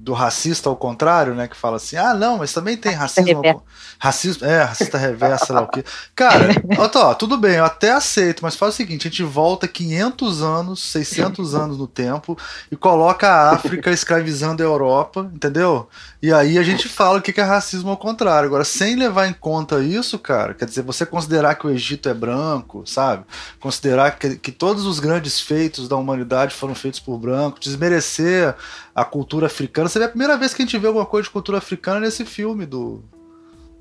do 0.00 0.14
racista 0.14 0.70
ao 0.70 0.76
contrário, 0.76 1.34
né? 1.34 1.46
Que 1.46 1.56
fala 1.56 1.76
assim, 1.76 1.94
ah, 1.96 2.14
não, 2.14 2.38
mas 2.38 2.54
também 2.54 2.74
tem 2.74 2.92
racismo. 2.92 3.62
Racismo, 3.98 4.46
é, 4.46 4.62
racista 4.62 4.96
reverso, 4.96 5.44
sei 5.44 5.54
lá 5.54 5.60
o 5.60 5.68
quê. 5.68 5.84
Cara, 6.16 6.46
ó, 6.94 7.12
tudo 7.12 7.36
bem, 7.36 7.56
eu 7.56 7.66
até 7.66 7.92
aceito, 7.92 8.42
mas 8.42 8.56
faz 8.56 8.72
o 8.72 8.76
seguinte: 8.78 9.06
a 9.06 9.10
gente 9.10 9.22
volta 9.22 9.68
500 9.68 10.42
anos, 10.42 10.82
600 10.84 11.54
anos 11.54 11.76
no 11.76 11.86
tempo 11.86 12.36
e 12.72 12.76
coloca 12.76 13.28
a 13.28 13.50
África 13.50 13.90
escravizando 13.92 14.62
a 14.62 14.66
Europa, 14.66 15.30
entendeu? 15.34 15.86
E 16.22 16.32
aí 16.32 16.56
a 16.56 16.62
gente 16.62 16.88
fala 16.88 17.18
o 17.18 17.22
que 17.22 17.38
é 17.38 17.44
racismo 17.44 17.90
ao 17.90 17.96
contrário. 17.98 18.46
Agora, 18.46 18.64
sem 18.64 18.96
levar 18.96 19.26
em 19.26 19.34
conta 19.34 19.82
isso, 19.82 20.18
cara, 20.18 20.54
quer 20.54 20.64
dizer, 20.64 20.82
você 20.82 21.04
considerar 21.04 21.56
que 21.56 21.66
o 21.66 21.70
Egito 21.70 22.08
é 22.08 22.14
branco, 22.14 22.84
sabe? 22.86 23.24
Considerar 23.58 24.18
que, 24.18 24.36
que 24.36 24.50
todos 24.50 24.86
os 24.86 24.98
grandes 24.98 25.40
feitos 25.40 25.88
da 25.88 25.96
humanidade 25.96 26.54
foram 26.54 26.74
feitos 26.74 27.00
por 27.00 27.18
branco, 27.18 27.60
desmerecer 27.60 28.54
a 29.00 29.04
cultura 29.04 29.46
africana. 29.46 29.88
Você 29.88 29.98
vê 29.98 30.04
a 30.04 30.08
primeira 30.08 30.36
vez 30.36 30.52
que 30.52 30.60
a 30.60 30.64
gente 30.64 30.76
vê 30.76 30.86
alguma 30.86 31.06
coisa 31.06 31.24
de 31.24 31.30
cultura 31.30 31.56
africana 31.56 32.00
nesse 32.00 32.24
filme 32.24 32.66
do. 32.66 33.02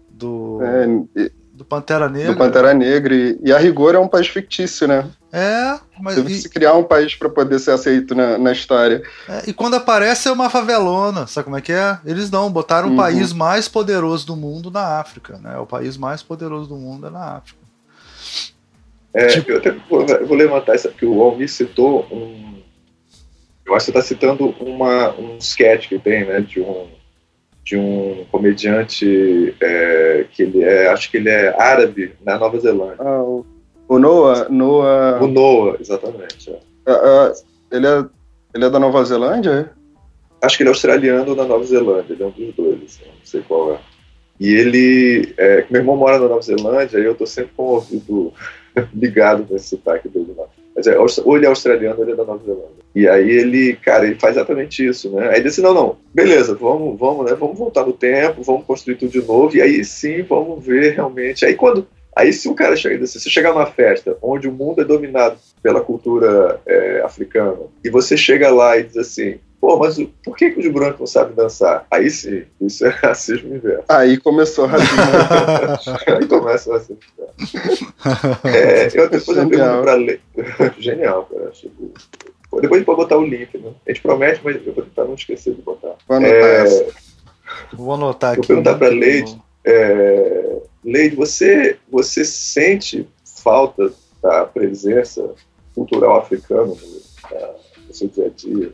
Do. 0.09 0.59
É, 0.63 1.29
do 1.53 1.65
Pantera 1.65 2.07
Negra. 2.07 2.31
Do 2.31 2.37
Pantera 2.37 2.73
Negra. 2.73 3.13
E, 3.13 3.37
e, 3.43 3.51
a 3.51 3.57
rigor 3.57 3.95
é 3.95 3.99
um 3.99 4.07
país 4.07 4.27
fictício, 4.27 4.87
né? 4.87 5.05
É, 5.29 5.77
mas. 5.99 6.15
Teve 6.15 6.31
e, 6.31 6.35
se 6.37 6.47
criar 6.47 6.73
um 6.75 6.85
país 6.85 7.15
para 7.15 7.27
poder 7.27 7.59
ser 7.59 7.71
aceito 7.71 8.15
na, 8.15 8.37
na 8.37 8.53
história. 8.53 9.03
É, 9.27 9.49
e 9.49 9.51
quando 9.53 9.73
aparece 9.73 10.29
é 10.29 10.31
uma 10.31 10.49
favelona, 10.49 11.27
sabe 11.27 11.45
como 11.45 11.57
é 11.57 11.61
que 11.61 11.73
é? 11.73 11.97
Eles 12.05 12.31
não, 12.31 12.49
botaram 12.49 12.87
uhum. 12.87 12.93
o 12.93 12.97
país 12.97 13.33
mais 13.33 13.67
poderoso 13.67 14.25
do 14.25 14.37
mundo 14.37 14.71
na 14.71 14.99
África, 14.99 15.37
né? 15.43 15.57
O 15.57 15.65
país 15.65 15.97
mais 15.97 16.23
poderoso 16.23 16.69
do 16.69 16.77
mundo 16.77 17.07
é 17.07 17.09
na 17.09 17.35
África. 17.35 17.59
É, 19.13 19.27
tipo... 19.27 19.51
eu 19.51 19.57
até 19.57 19.71
vou, 19.89 20.05
vou 20.25 20.37
levantar 20.37 20.75
isso, 20.75 20.87
porque 20.87 21.05
o 21.05 21.21
Almir 21.21 21.49
citou 21.49 22.07
um 22.09 22.58
eu 23.69 23.75
acho 23.75 23.85
que 23.85 23.91
você 23.91 23.97
está 23.99 24.01
citando 24.01 24.55
uma, 24.59 25.13
um 25.15 25.37
sketch 25.37 25.87
que 25.87 25.99
tem, 25.99 26.25
né, 26.25 26.41
de 26.41 26.59
um, 26.59 26.87
de 27.63 27.77
um 27.77 28.25
comediante 28.31 29.55
é, 29.61 30.25
que 30.31 30.43
ele 30.43 30.63
é, 30.63 30.89
acho 30.89 31.11
que 31.11 31.17
ele 31.17 31.29
é 31.29 31.55
árabe 31.61 32.13
na 32.25 32.37
Nova 32.37 32.59
Zelândia. 32.59 32.97
Ah, 32.99 33.21
o, 33.21 33.45
o 33.87 33.99
Noah, 33.99 34.49
Noah... 34.49 35.23
O 35.23 35.27
Noah, 35.27 35.77
exatamente. 35.79 36.49
É. 36.49 36.59
É, 36.87 36.93
é. 36.93 37.77
ele, 37.77 37.87
é, 37.87 38.05
ele 38.55 38.65
é 38.65 38.69
da 38.69 38.79
Nova 38.79 39.05
Zelândia? 39.05 39.71
Acho 40.41 40.57
que 40.57 40.63
ele 40.63 40.69
é 40.69 40.73
australiano 40.73 41.29
ou 41.29 41.35
da 41.35 41.45
Nova 41.45 41.63
Zelândia, 41.63 42.13
ele 42.13 42.23
é 42.23 42.25
um 42.25 42.31
dos 42.31 42.55
dois, 42.55 42.83
assim, 42.83 43.05
não 43.05 43.25
sei 43.25 43.41
qual 43.41 43.73
é. 43.73 43.79
E 44.39 44.51
ele, 44.51 45.33
é, 45.37 45.65
meu 45.69 45.81
irmão 45.81 45.95
mora 45.95 46.17
na 46.17 46.27
Nova 46.27 46.41
Zelândia 46.41 46.97
e 46.97 47.05
eu 47.05 47.13
tô 47.13 47.27
sempre 47.27 47.51
com 47.55 47.63
o 47.63 47.73
ouvido 47.73 48.33
ligado 48.95 49.45
nesse 49.51 49.69
sotaque 49.69 50.09
dele 50.09 50.33
lá. 50.35 50.45
Mas 50.75 50.87
é, 50.87 50.97
ou 50.97 51.35
ele 51.35 51.45
é 51.45 51.49
australiano 51.49 51.97
ou 51.97 52.03
ele 52.03 52.13
é 52.13 52.15
da 52.15 52.23
Nova 52.23 52.43
Zelândia. 52.43 52.79
E 52.95 53.07
aí 53.07 53.29
ele, 53.29 53.75
cara, 53.75 54.05
ele 54.05 54.15
faz 54.15 54.35
exatamente 54.35 54.85
isso, 54.85 55.11
né? 55.11 55.29
Aí 55.29 55.35
ele 55.35 55.43
disse, 55.43 55.61
não, 55.61 55.73
não, 55.73 55.97
beleza, 56.13 56.55
vamos, 56.55 56.99
vamos, 56.99 57.29
né? 57.29 57.35
Vamos 57.39 57.57
voltar 57.57 57.85
no 57.85 57.93
tempo, 57.93 58.41
vamos 58.41 58.65
construir 58.65 58.95
tudo 58.95 59.11
de 59.11 59.21
novo, 59.21 59.55
e 59.55 59.61
aí 59.61 59.83
sim 59.85 60.23
vamos 60.23 60.65
ver 60.65 60.95
realmente. 60.95 61.45
Aí 61.45 61.55
quando. 61.55 61.87
Aí 62.15 62.33
se 62.33 62.49
o 62.49 62.55
cara 62.55 62.75
chega, 62.75 63.05
se 63.05 63.19
você 63.19 63.29
chegar 63.29 63.53
numa 63.53 63.67
festa 63.67 64.17
onde 64.21 64.47
o 64.47 64.51
mundo 64.51 64.81
é 64.81 64.83
dominado 64.83 65.37
pela 65.61 65.79
cultura 65.79 66.59
é, 66.65 67.01
africana, 67.05 67.55
e 67.83 67.89
você 67.89 68.17
chega 68.17 68.49
lá 68.49 68.77
e 68.77 68.83
diz 68.83 68.97
assim, 68.97 69.39
Pô, 69.59 69.77
mas 69.77 69.97
por 70.23 70.37
que, 70.37 70.51
que 70.51 70.59
os 70.59 70.73
brancos 70.73 70.99
não 70.99 71.07
sabem 71.07 71.35
dançar? 71.35 71.85
Aí 71.91 72.09
sim, 72.09 72.43
isso 72.61 72.85
é 72.85 72.89
racismo 72.95 73.53
inverso. 73.53 73.83
Aí 73.89 74.17
começou 74.17 74.65
o 74.65 74.67
racismo 74.67 75.03
Aí 76.07 76.27
começa 76.27 76.69
o 76.69 76.73
racismo 76.73 76.97
É, 78.45 78.87
eu 78.97 79.09
depois 79.09 79.37
eu 79.37 79.49
pergunto 79.49 79.81
pra 79.81 79.95
ler. 79.95 80.21
Genial, 80.79 81.25
cara. 81.29 81.49
Tipo, 81.51 81.91
depois 82.51 82.73
a 82.73 82.77
gente 82.77 82.85
pode 82.85 82.97
botar 82.97 83.17
o 83.17 83.25
link, 83.25 83.57
né? 83.57 83.71
A 83.85 83.91
gente 83.91 84.01
promete, 84.01 84.41
mas 84.43 84.55
eu 84.65 84.73
vou 84.73 84.83
tentar 84.83 85.05
não 85.05 85.13
esquecer 85.13 85.53
de 85.53 85.61
botar. 85.61 85.95
Vou 86.07 86.17
anotar 86.17 86.33
é, 86.33 86.61
essa. 86.63 86.85
Vou 87.73 87.93
anotar 87.93 88.31
aqui. 88.31 88.39
Vou 88.39 88.47
perguntar 88.47 88.77
pra 88.77 88.89
Leide. 88.89 89.39
É, 89.63 90.57
Leide, 90.83 91.15
você, 91.15 91.77
você 91.89 92.25
sente 92.25 93.07
falta 93.43 93.91
da 94.21 94.45
presença 94.45 95.33
cultural 95.75 96.17
africana 96.17 96.65
no, 96.65 96.75
no 96.75 97.93
seu 97.93 98.07
dia 98.07 98.25
a 98.25 98.29
dia? 98.29 98.73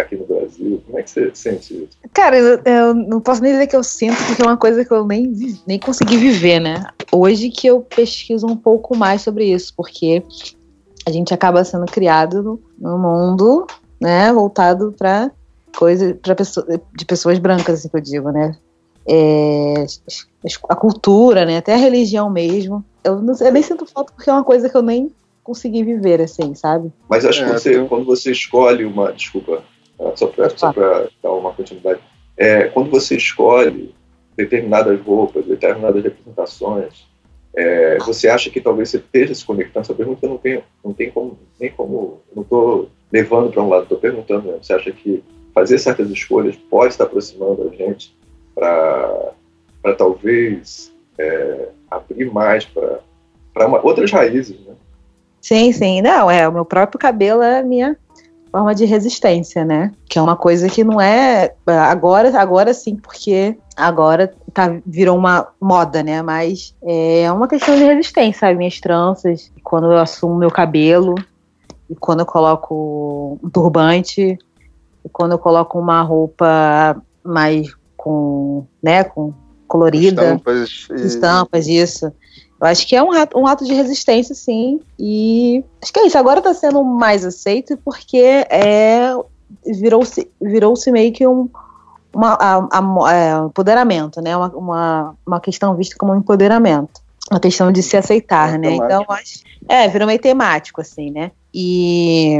aqui 0.00 0.16
no 0.16 0.26
Brasil? 0.26 0.82
Como 0.86 0.98
é 0.98 1.02
que 1.02 1.10
você 1.10 1.30
sente 1.34 1.74
isso? 1.74 1.98
Cara, 2.12 2.38
eu, 2.38 2.60
eu, 2.64 2.94
não 2.94 3.20
posso 3.20 3.42
nem 3.42 3.52
dizer 3.52 3.66
que 3.66 3.76
eu 3.76 3.82
sinto, 3.82 4.16
porque 4.26 4.42
é 4.42 4.44
uma 4.44 4.56
coisa 4.56 4.84
que 4.84 4.92
eu 4.92 5.04
nem, 5.04 5.32
nem 5.66 5.78
consegui 5.78 6.16
viver, 6.16 6.60
né? 6.60 6.84
Hoje 7.12 7.50
que 7.50 7.66
eu 7.66 7.80
pesquiso 7.80 8.46
um 8.46 8.56
pouco 8.56 8.96
mais 8.96 9.22
sobre 9.22 9.46
isso, 9.46 9.72
porque 9.76 10.22
a 11.08 11.12
gente 11.12 11.32
acaba 11.32 11.64
sendo 11.64 11.86
criado 11.86 12.42
no, 12.42 12.60
no 12.78 12.98
mundo, 12.98 13.66
né, 14.00 14.32
voltado 14.32 14.94
para 14.96 15.30
coisa 15.76 16.14
para 16.14 16.34
pessoa, 16.34 16.66
de 16.94 17.04
pessoas 17.04 17.38
brancas, 17.38 17.80
assim 17.80 17.88
que 17.88 17.96
eu 17.96 18.00
digo, 18.00 18.30
né? 18.30 18.56
é, 19.08 19.86
a 20.68 20.76
cultura, 20.76 21.46
né? 21.46 21.56
Até 21.56 21.72
a 21.74 21.78
religião 21.78 22.28
mesmo. 22.28 22.84
Eu, 23.02 23.20
não, 23.20 23.34
eu 23.40 23.52
nem 23.52 23.62
sinto 23.62 23.86
falta 23.86 24.12
porque 24.14 24.28
é 24.28 24.32
uma 24.32 24.44
coisa 24.44 24.68
que 24.68 24.76
eu 24.76 24.82
nem 24.82 25.10
consegui 25.42 25.82
viver, 25.82 26.20
assim, 26.20 26.54
sabe? 26.54 26.92
Mas 27.08 27.24
acho 27.24 27.42
que 27.42 27.50
é, 27.50 27.52
você, 27.54 27.84
quando 27.86 28.04
você 28.04 28.30
escolhe 28.30 28.84
uma. 28.84 29.10
Desculpa, 29.12 29.64
ah, 29.98 30.12
só 30.14 30.26
para 30.26 30.50
só 30.50 30.72
dar 31.22 31.32
uma 31.32 31.52
continuidade. 31.52 32.00
É, 32.36 32.64
quando 32.64 32.90
você 32.90 33.16
escolhe 33.16 33.94
determinadas 34.36 35.00
roupas, 35.00 35.46
determinadas 35.46 36.04
representações, 36.04 37.07
é, 37.58 37.98
você 37.98 38.28
acha 38.28 38.50
que 38.50 38.60
talvez 38.60 38.88
você 38.88 38.98
esteja 38.98 39.34
se 39.34 39.44
conectando? 39.44 39.80
Essa 39.80 39.92
pergunta 39.92 40.28
não 40.28 40.38
tem, 40.38 40.62
não 40.84 40.92
tem 40.92 41.10
como, 41.10 41.36
nem 41.58 41.72
como. 41.72 42.20
Não 42.32 42.44
estou 42.44 42.88
levando 43.10 43.50
para 43.50 43.62
um 43.62 43.68
lado, 43.68 43.82
estou 43.82 43.98
perguntando 43.98 44.44
mesmo. 44.44 44.62
Você 44.62 44.72
acha 44.72 44.92
que 44.92 45.24
fazer 45.52 45.76
certas 45.78 46.08
escolhas 46.08 46.54
pode 46.54 46.92
estar 46.92 47.04
aproximando 47.04 47.68
a 47.68 47.74
gente 47.74 48.16
para 48.54 49.32
talvez 49.96 50.92
é, 51.18 51.68
abrir 51.90 52.30
mais 52.30 52.64
para 52.64 53.00
outras 53.82 54.12
raízes, 54.12 54.60
né? 54.60 54.74
Sim, 55.40 55.72
sim. 55.72 56.00
Não, 56.00 56.30
é, 56.30 56.46
o 56.46 56.52
meu 56.52 56.64
próprio 56.64 56.98
cabelo 56.98 57.42
é 57.42 57.58
a 57.58 57.62
minha 57.64 57.96
forma 58.50 58.74
de 58.74 58.84
resistência, 58.84 59.64
né? 59.64 59.92
Que 60.08 60.18
é 60.18 60.22
uma 60.22 60.36
coisa 60.36 60.68
que 60.68 60.82
não 60.82 61.00
é 61.00 61.54
agora, 61.66 62.36
agora 62.40 62.74
sim, 62.74 62.96
porque 62.96 63.56
agora 63.76 64.32
tá, 64.52 64.78
virou 64.84 65.16
uma 65.16 65.48
moda, 65.60 66.02
né? 66.02 66.22
Mas 66.22 66.74
é 66.82 67.30
uma 67.30 67.48
questão 67.48 67.76
de 67.76 67.84
resistência, 67.84 68.40
sabe? 68.40 68.58
Minhas 68.58 68.80
tranças, 68.80 69.52
quando 69.62 69.92
eu 69.92 69.98
assumo 69.98 70.34
meu 70.36 70.50
cabelo, 70.50 71.14
e 71.88 71.94
quando 71.94 72.20
eu 72.20 72.26
coloco 72.26 73.38
um 73.42 73.48
turbante, 73.48 74.38
e 75.04 75.08
quando 75.10 75.32
eu 75.32 75.38
coloco 75.38 75.78
uma 75.78 76.02
roupa 76.02 77.00
mais 77.24 77.68
com, 77.96 78.66
né, 78.82 79.04
com 79.04 79.32
colorida, 79.66 80.22
estampas, 80.22 80.88
estampas 81.04 81.66
isso. 81.66 82.12
Eu 82.60 82.66
acho 82.66 82.86
que 82.86 82.96
é 82.96 83.02
um 83.02 83.12
ato, 83.12 83.38
um 83.38 83.46
ato 83.46 83.64
de 83.64 83.72
resistência, 83.72 84.34
sim. 84.34 84.80
E 84.98 85.64
acho 85.82 85.92
que 85.92 86.00
é 86.00 86.06
isso. 86.06 86.18
Agora 86.18 86.38
está 86.40 86.52
sendo 86.52 86.82
mais 86.82 87.24
aceito 87.24 87.76
porque 87.84 88.18
é, 88.18 89.12
virou-se 89.64 90.28
virou 90.40 90.74
meio 90.88 91.12
que 91.12 91.26
um 91.26 91.48
uma, 92.12 92.34
a, 92.40 92.56
a, 92.72 93.14
é, 93.14 93.46
empoderamento, 93.46 94.20
né? 94.20 94.36
Uma, 94.36 94.48
uma, 94.48 95.16
uma 95.24 95.40
questão 95.40 95.76
vista 95.76 95.94
como 95.96 96.12
um 96.12 96.16
empoderamento. 96.16 97.00
Uma 97.30 97.38
questão 97.38 97.70
de 97.70 97.82
se 97.82 97.96
aceitar, 97.96 98.54
é 98.54 98.58
né? 98.58 98.70
Temático. 98.70 99.02
Então, 99.02 99.14
acho, 99.14 99.44
é, 99.68 99.88
virou 99.88 100.06
meio 100.06 100.18
temático, 100.18 100.80
assim, 100.80 101.10
né? 101.10 101.30
E 101.54 102.38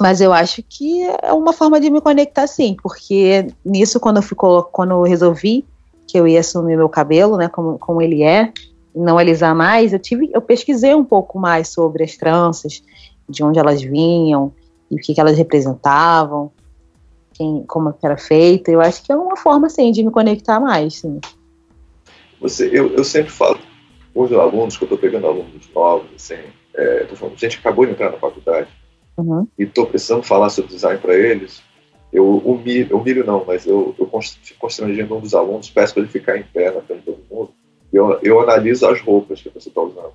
mas 0.00 0.20
eu 0.20 0.32
acho 0.32 0.64
que 0.68 1.02
é 1.22 1.32
uma 1.32 1.52
forma 1.52 1.80
de 1.80 1.88
me 1.88 2.00
conectar 2.00 2.46
sim, 2.48 2.76
porque 2.82 3.46
nisso 3.64 4.00
quando 4.00 4.16
eu 4.16 4.22
fico, 4.22 4.64
quando 4.64 4.92
eu 4.92 5.02
resolvi 5.02 5.64
que 6.08 6.18
eu 6.18 6.26
ia 6.26 6.40
assumir 6.40 6.76
meu 6.76 6.88
cabelo, 6.88 7.36
né, 7.36 7.48
como, 7.48 7.78
como 7.78 8.02
ele 8.02 8.22
é, 8.22 8.52
não 8.94 9.18
alisar 9.18 9.54
mais, 9.54 9.92
eu 9.92 9.98
tive, 9.98 10.30
eu 10.32 10.42
pesquisei 10.42 10.94
um 10.94 11.04
pouco 11.04 11.38
mais 11.38 11.68
sobre 11.68 12.04
as 12.04 12.16
tranças, 12.16 12.82
de 13.28 13.42
onde 13.42 13.58
elas 13.58 13.80
vinham 13.80 14.52
e 14.90 14.96
o 14.96 14.98
que, 14.98 15.14
que 15.14 15.20
elas 15.20 15.36
representavam, 15.36 16.50
quem, 17.32 17.64
como 17.66 17.94
era 18.02 18.16
feita. 18.16 18.70
Eu 18.70 18.80
acho 18.80 19.02
que 19.02 19.10
é 19.10 19.16
uma 19.16 19.36
forma, 19.36 19.66
assim, 19.66 19.90
de 19.90 20.02
me 20.02 20.10
conectar 20.10 20.60
mais, 20.60 20.96
sim. 20.96 21.20
Você, 22.40 22.68
eu, 22.72 22.88
eu 22.94 23.04
sempre 23.04 23.30
falo 23.30 23.58
com 24.12 24.22
os 24.22 24.32
alunos, 24.32 24.76
que 24.76 24.84
eu 24.84 24.86
estou 24.86 24.98
pegando 24.98 25.26
alunos 25.26 25.68
novos, 25.74 26.08
assim, 26.14 26.42
é, 26.74 27.04
tô 27.04 27.16
falando, 27.16 27.38
gente 27.38 27.58
acabou 27.58 27.86
de 27.86 27.92
entrar 27.92 28.10
na 28.10 28.18
faculdade 28.18 28.68
uhum. 29.16 29.46
e 29.58 29.62
estou 29.62 29.86
precisando 29.86 30.22
falar 30.22 30.50
sobre 30.50 30.72
design 30.72 30.98
para 31.00 31.14
eles, 31.14 31.62
eu 32.12 32.26
humilho, 32.38 32.96
humilho 32.96 33.24
não, 33.24 33.44
mas 33.46 33.66
eu, 33.66 33.94
eu 33.98 34.06
fico 34.22 34.60
constrangendo 34.60 35.16
um 35.16 35.20
dos 35.20 35.34
alunos, 35.34 35.70
peço 35.70 35.94
para 35.94 36.02
ele 36.02 36.12
ficar 36.12 36.36
em 36.36 36.42
pé 36.42 36.70
na 36.70 36.82
frente 36.82 37.00
de 37.00 37.06
todo 37.06 37.20
mundo, 37.30 37.54
eu, 37.92 38.18
eu 38.22 38.40
analiso 38.40 38.86
as 38.86 39.00
roupas 39.00 39.40
que 39.40 39.50
você 39.50 39.68
está 39.68 39.80
usando. 39.80 40.12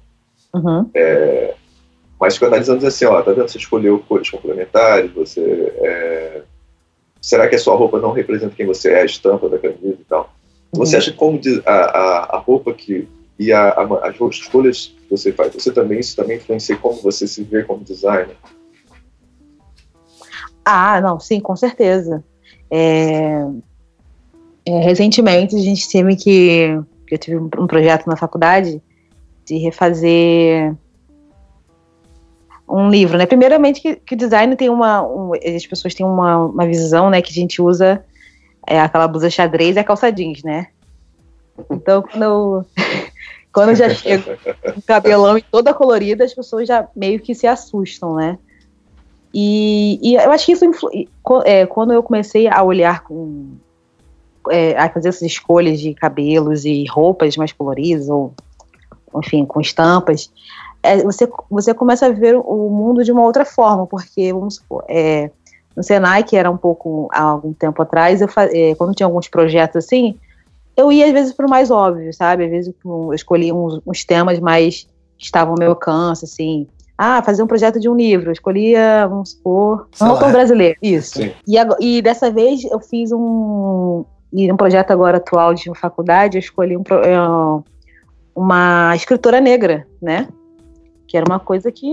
Uhum. 0.53 0.89
É, 0.93 1.53
mas 2.19 2.34
fico 2.34 2.45
analisando 2.47 2.86
assim, 2.86 3.05
ó, 3.05 3.21
tá 3.21 3.32
vendo? 3.32 3.47
Você 3.47 3.57
escolheu 3.57 3.99
cores 4.07 4.30
complementares, 4.30 5.11
você. 5.13 5.73
É, 5.78 6.41
será 7.21 7.47
que 7.47 7.55
a 7.55 7.59
sua 7.59 7.75
roupa 7.75 7.99
não 7.99 8.11
representa 8.11 8.55
quem 8.55 8.65
você 8.65 8.91
é, 8.91 9.01
a 9.01 9.05
estampa 9.05 9.47
da 9.47 9.59
camisa 9.59 9.97
e 9.99 10.05
tal? 10.05 10.34
Uhum. 10.73 10.80
Você 10.80 10.97
acha 10.97 11.13
como 11.13 11.39
a, 11.65 11.71
a, 11.71 12.36
a 12.36 12.39
roupa 12.39 12.73
que. 12.73 13.07
e 13.38 13.53
a, 13.53 13.69
a, 13.69 14.07
as 14.07 14.15
escolhas 14.36 14.88
que 14.88 15.11
você 15.11 15.32
faz, 15.32 15.53
você 15.53 15.71
também, 15.71 15.99
isso 15.99 16.15
também 16.15 16.38
influencia 16.38 16.75
como 16.78 17.01
você 17.01 17.28
se 17.28 17.43
vê 17.43 17.63
como 17.63 17.84
designer? 17.84 18.36
Ah, 20.65 20.99
não, 20.99 21.19
sim, 21.19 21.39
com 21.39 21.55
certeza. 21.55 22.23
É, 22.69 23.45
é, 24.65 24.80
recentemente 24.80 25.55
a 25.55 25.59
gente 25.59 25.89
teve 25.89 26.15
que 26.17 26.78
eu 27.16 27.18
tive 27.18 27.38
um 27.38 27.68
projeto 27.68 28.08
na 28.08 28.16
faculdade 28.16 28.82
de 29.45 29.58
refazer 29.58 30.76
um 32.68 32.89
livro, 32.89 33.18
né? 33.18 33.26
Primeiramente 33.26 33.82
que, 33.82 33.95
que 33.95 34.16
o 34.16 34.18
design 34.18 34.55
tem 34.55 34.70
uma, 34.70 35.01
um, 35.01 35.32
as 35.34 35.66
pessoas 35.66 35.95
têm 35.95 36.05
uma, 36.05 36.38
uma 36.38 36.66
visão, 36.66 37.10
né, 37.10 37.22
que 37.22 37.32
a 37.32 37.34
gente 37.34 37.62
usa 37.62 38.03
é, 38.68 38.80
aquela 38.80 39.08
blusa 39.08 39.30
xadrez 39.30 39.76
e 39.76 39.80
a 39.80 39.84
calça 39.84 40.12
jeans, 40.12 40.43
né? 40.43 40.68
Então 41.72 42.01
quando 42.01 42.24
eu, 42.24 42.66
quando 43.53 43.70
eu 43.70 43.76
já 43.76 43.89
chego 43.89 44.38
com 44.74 44.82
cabelão 44.82 45.38
e 45.38 45.41
toda 45.41 45.74
colorida, 45.74 46.26
as 46.26 46.34
pessoas 46.34 46.68
já 46.68 46.88
meio 46.93 47.20
que 47.22 47.34
se 47.34 47.47
assustam, 47.47 48.16
né? 48.16 48.38
E, 49.34 49.99
e 50.01 50.16
eu 50.16 50.32
acho 50.32 50.45
que 50.45 50.51
isso 50.51 50.66
é, 51.45 51.66
quando 51.66 51.93
eu 51.93 52.03
comecei 52.03 52.47
a 52.47 52.64
olhar 52.64 53.03
com 53.03 53.58
é, 54.51 54.77
a 54.77 54.89
fazer 54.89 55.09
essas 55.09 55.23
escolhas 55.23 55.79
de 55.79 55.93
cabelos 55.93 56.65
e 56.65 56.85
roupas 56.87 57.37
mais 57.37 57.51
coloridas, 57.51 58.09
ou 58.09 58.33
enfim, 59.15 59.45
com 59.45 59.59
estampas, 59.59 60.31
é, 60.83 61.03
você, 61.03 61.27
você 61.49 61.73
começa 61.73 62.05
a 62.05 62.09
ver 62.09 62.35
o 62.35 62.69
mundo 62.69 63.03
de 63.03 63.11
uma 63.11 63.23
outra 63.23 63.45
forma, 63.45 63.87
porque, 63.87 64.31
vamos 64.31 64.55
supor, 64.55 64.83
é, 64.87 65.31
no 65.75 65.83
Senai, 65.83 66.23
que 66.23 66.35
era 66.35 66.49
um 66.49 66.57
pouco 66.57 67.07
há 67.11 67.21
algum 67.21 67.53
tempo 67.53 67.81
atrás, 67.81 68.21
eu, 68.21 68.29
é, 68.37 68.75
quando 68.75 68.95
tinha 68.95 69.05
alguns 69.05 69.27
projetos 69.27 69.85
assim, 69.85 70.15
eu 70.75 70.91
ia 70.91 71.07
às 71.07 71.11
vezes 71.11 71.33
para 71.33 71.45
o 71.45 71.49
mais 71.49 71.71
óbvio, 71.71 72.13
sabe? 72.13 72.45
Às 72.45 72.51
vezes 72.51 72.73
eu 72.85 73.13
escolhia 73.13 73.53
uns, 73.53 73.81
uns 73.85 74.05
temas 74.05 74.39
mais 74.39 74.87
que 75.17 75.25
estavam 75.25 75.53
ao 75.53 75.59
meu 75.59 75.71
alcance, 75.71 76.25
assim, 76.25 76.67
ah, 76.97 77.21
fazer 77.21 77.43
um 77.43 77.47
projeto 77.47 77.79
de 77.79 77.87
um 77.87 77.95
livro. 77.95 78.29
Eu 78.29 78.33
escolhia, 78.33 79.07
vamos 79.07 79.31
supor, 79.31 79.87
um 80.01 80.05
autor 80.05 80.31
brasileiro. 80.31 80.77
Isso. 80.81 81.21
E, 81.47 81.55
e, 81.79 82.01
dessa 82.01 82.31
vez 82.31 82.63
eu 82.63 82.79
fiz 82.79 83.11
um, 83.11 84.03
e 84.32 84.51
um 84.51 84.57
projeto 84.57 84.91
agora 84.91 85.17
atual 85.17 85.53
de 85.53 85.73
faculdade, 85.75 86.38
eu 86.38 86.39
escolhi 86.39 86.75
um, 86.75 86.84
é, 87.03 87.63
uma 88.36 88.95
escritora 88.95 89.39
negra, 89.39 89.88
né? 90.01 90.28
Que 91.07 91.17
era 91.17 91.25
uma 91.28 91.39
coisa 91.39 91.71
que 91.71 91.88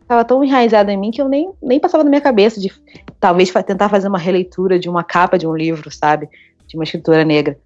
estava 0.00 0.24
tão 0.24 0.42
enraizada 0.42 0.92
em 0.92 0.96
mim 0.96 1.10
que 1.10 1.20
eu 1.20 1.28
nem, 1.28 1.52
nem 1.62 1.80
passava 1.80 2.04
na 2.04 2.10
minha 2.10 2.20
cabeça 2.20 2.60
de 2.60 2.72
talvez 3.18 3.52
tentar 3.66 3.88
fazer 3.88 4.08
uma 4.08 4.18
releitura 4.18 4.78
de 4.78 4.88
uma 4.88 5.04
capa 5.04 5.36
de 5.36 5.46
um 5.46 5.54
livro, 5.54 5.90
sabe? 5.90 6.28
De 6.66 6.76
uma 6.76 6.84
escritora 6.84 7.24
negra. 7.24 7.58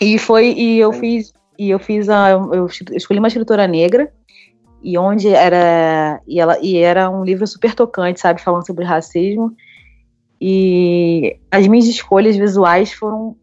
E 0.00 0.18
foi, 0.18 0.52
e 0.52 0.78
eu 0.78 0.92
fiz, 0.92 1.32
e 1.58 1.70
eu 1.70 1.78
fiz 1.78 2.08
a, 2.08 2.30
eu 2.30 2.66
escolhi 2.92 3.18
uma 3.18 3.28
escritora 3.28 3.66
negra 3.66 4.12
e 4.82 4.98
onde 4.98 5.28
era 5.28 6.20
e 6.26 6.38
ela 6.38 6.58
e 6.60 6.76
era 6.76 7.08
um 7.10 7.24
livro 7.24 7.46
super 7.46 7.74
tocante, 7.74 8.20
sabe, 8.20 8.40
falando 8.40 8.66
sobre 8.66 8.84
racismo 8.84 9.54
e 10.40 11.38
as 11.50 11.66
minhas 11.66 11.86
escolhas 11.86 12.36
visuais 12.36 12.92
foram 12.92 13.36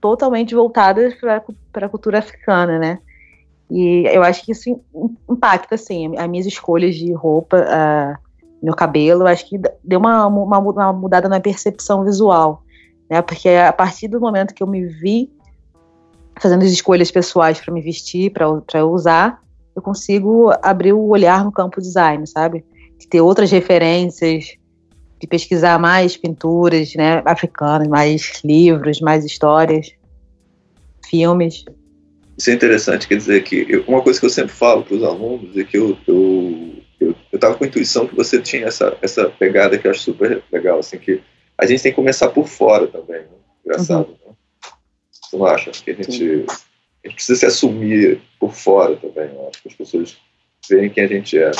totalmente 0.00 0.54
voltadas 0.54 1.14
para 1.14 1.86
a 1.86 1.88
cultura 1.88 2.18
africana, 2.18 2.78
né? 2.78 2.98
E 3.70 4.04
eu 4.06 4.22
acho 4.22 4.44
que 4.44 4.52
isso 4.52 4.80
impacta, 5.28 5.74
assim, 5.74 6.16
as 6.16 6.28
minhas 6.28 6.46
escolhas 6.46 6.94
de 6.94 7.12
roupa, 7.12 7.66
meu 8.62 8.74
cabelo, 8.74 9.22
eu 9.22 9.26
acho 9.26 9.48
que 9.48 9.58
deu 9.82 9.98
uma, 9.98 10.26
uma, 10.26 10.58
uma, 10.58 10.92
mudada 10.92 11.28
na 11.28 11.40
percepção 11.40 12.04
visual, 12.04 12.62
né? 13.10 13.20
Porque 13.22 13.48
a 13.48 13.72
partir 13.72 14.08
do 14.08 14.20
momento 14.20 14.54
que 14.54 14.62
eu 14.62 14.66
me 14.66 14.86
vi 14.86 15.30
fazendo 16.40 16.62
as 16.64 16.70
escolhas 16.70 17.10
pessoais 17.10 17.60
para 17.60 17.72
me 17.72 17.80
vestir, 17.80 18.30
para 18.30 18.84
usar, 18.84 19.42
eu 19.74 19.82
consigo 19.82 20.50
abrir 20.62 20.92
o 20.92 21.08
olhar 21.08 21.44
no 21.44 21.52
campo 21.52 21.80
design, 21.80 22.26
sabe? 22.26 22.64
De 22.98 23.08
ter 23.08 23.20
outras 23.20 23.50
referências, 23.50 24.56
de 25.20 25.26
pesquisar 25.26 25.78
mais 25.78 26.16
pinturas 26.16 26.94
né, 26.94 27.22
africanas, 27.24 27.88
mais 27.88 28.40
livros, 28.44 29.00
mais 29.00 29.24
histórias, 29.24 29.92
filmes. 31.08 31.64
Isso 32.36 32.50
é 32.50 32.52
interessante, 32.52 33.06
quer 33.06 33.16
dizer 33.16 33.42
que 33.44 33.66
eu, 33.68 33.84
uma 33.86 34.02
coisa 34.02 34.18
que 34.18 34.26
eu 34.26 34.30
sempre 34.30 34.52
falo 34.52 34.82
para 34.82 34.96
os 34.96 35.02
alunos 35.02 35.56
é 35.56 35.64
que 35.64 35.78
eu 35.78 35.96
eu 36.06 36.74
eu 37.00 37.14
estava 37.32 37.54
com 37.54 37.64
a 37.64 37.66
intuição 37.66 38.06
que 38.06 38.14
você 38.14 38.40
tinha 38.40 38.66
essa 38.66 38.96
essa 39.02 39.28
pegada 39.30 39.78
que 39.78 39.86
eu 39.86 39.90
acho 39.90 40.00
super 40.00 40.42
legal, 40.52 40.78
assim 40.78 40.98
que 40.98 41.22
a 41.56 41.66
gente 41.66 41.82
tem 41.82 41.92
que 41.92 41.96
começar 41.96 42.28
por 42.30 42.48
fora 42.48 42.86
também, 42.86 43.20
né? 43.20 43.28
engraçado. 43.64 44.08
Uhum. 44.08 44.30
Né? 44.30 44.34
Você 45.10 45.36
não 45.36 45.46
acha 45.46 45.70
que 45.70 45.90
a 45.90 45.94
gente, 45.94 46.46
a 47.04 47.08
gente 47.08 47.14
precisa 47.14 47.38
se 47.38 47.46
assumir 47.46 48.20
por 48.38 48.52
fora 48.52 48.96
também, 48.96 49.28
né? 49.28 49.48
acho 49.48 49.62
que 49.62 49.68
as 49.68 49.74
pessoas 49.74 50.16
veem 50.68 50.90
quem 50.90 51.04
a 51.04 51.08
gente 51.08 51.38
é. 51.38 51.46
Né? 51.46 51.52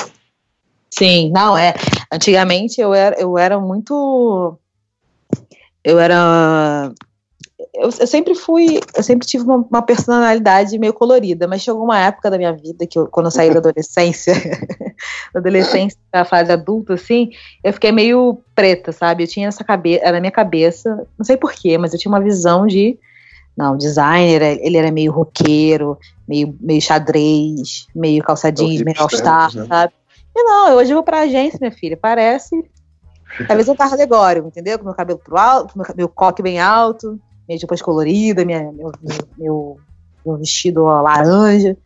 Sim, 0.96 1.32
não, 1.34 1.58
é. 1.58 1.74
Antigamente 2.12 2.80
eu 2.80 2.94
era, 2.94 3.20
eu 3.20 3.36
era 3.36 3.58
muito. 3.58 4.56
Eu 5.82 5.98
era. 5.98 6.92
eu, 7.74 7.90
eu, 7.98 8.06
sempre 8.06 8.34
fui, 8.36 8.80
eu 8.96 9.02
sempre 9.02 9.26
tive 9.26 9.42
uma, 9.42 9.56
uma, 9.56 9.82
personalidade 9.82 10.78
meio 10.78 10.92
colorida, 10.92 11.48
mas 11.48 11.62
chegou 11.62 11.82
uma 11.82 11.98
época 11.98 12.30
da 12.30 12.38
minha 12.38 12.52
vida 12.52 12.86
que 12.86 12.96
eu, 12.96 13.08
quando 13.08 13.26
eu 13.26 13.32
saí 13.32 13.50
da 13.50 13.58
adolescência, 13.58 14.34
da 15.34 15.40
adolescência 15.40 15.98
a 16.12 16.24
fase 16.24 16.52
adulta, 16.52 16.94
assim, 16.94 17.30
eu 17.64 17.72
fiquei 17.72 17.90
meio 17.90 18.38
preta, 18.54 18.92
sabe? 18.92 19.24
Eu 19.24 19.28
tinha 19.28 19.48
essa 19.48 19.64
cabeça, 19.64 20.12
na 20.12 20.20
minha 20.20 20.30
cabeça, 20.30 21.06
não 21.18 21.24
sei 21.24 21.36
porquê, 21.36 21.76
mas 21.76 21.92
eu 21.92 21.98
tinha 21.98 22.12
uma 22.12 22.20
visão 22.20 22.68
de, 22.68 22.96
não, 23.56 23.74
o 23.74 23.78
designer, 23.78 24.60
ele 24.62 24.76
era 24.76 24.92
meio 24.92 25.10
roqueiro, 25.10 25.98
meio, 26.26 26.56
meio 26.60 26.80
xadrez, 26.80 27.88
meio 27.92 28.22
calçadinho, 28.22 28.84
meio 28.84 29.00
all-star, 29.00 29.52
né? 29.56 29.66
sabe? 29.66 29.92
E 30.36 30.42
não, 30.42 30.76
hoje 30.76 30.92
eu 30.92 30.96
vou 30.96 31.04
pra 31.04 31.20
agência, 31.20 31.58
minha 31.60 31.72
filha, 31.72 31.96
parece 31.96 32.54
Talvez 33.46 33.68
um 33.68 33.74
carro 33.74 33.94
alegórico, 33.94 34.46
entendeu? 34.46 34.78
Com 34.78 34.84
meu 34.84 34.94
cabelo 34.94 35.18
pro 35.18 35.36
alto, 35.36 35.76
meu, 35.76 35.86
meu 35.96 36.08
coque 36.08 36.42
bem 36.42 36.60
alto, 36.60 37.18
minha 37.48 37.58
depois 37.58 37.82
colorida, 37.82 38.44
minha, 38.44 38.70
meu, 38.72 38.92
meu, 39.36 39.78
meu 40.24 40.36
vestido 40.36 40.84
laranja. 40.84 41.76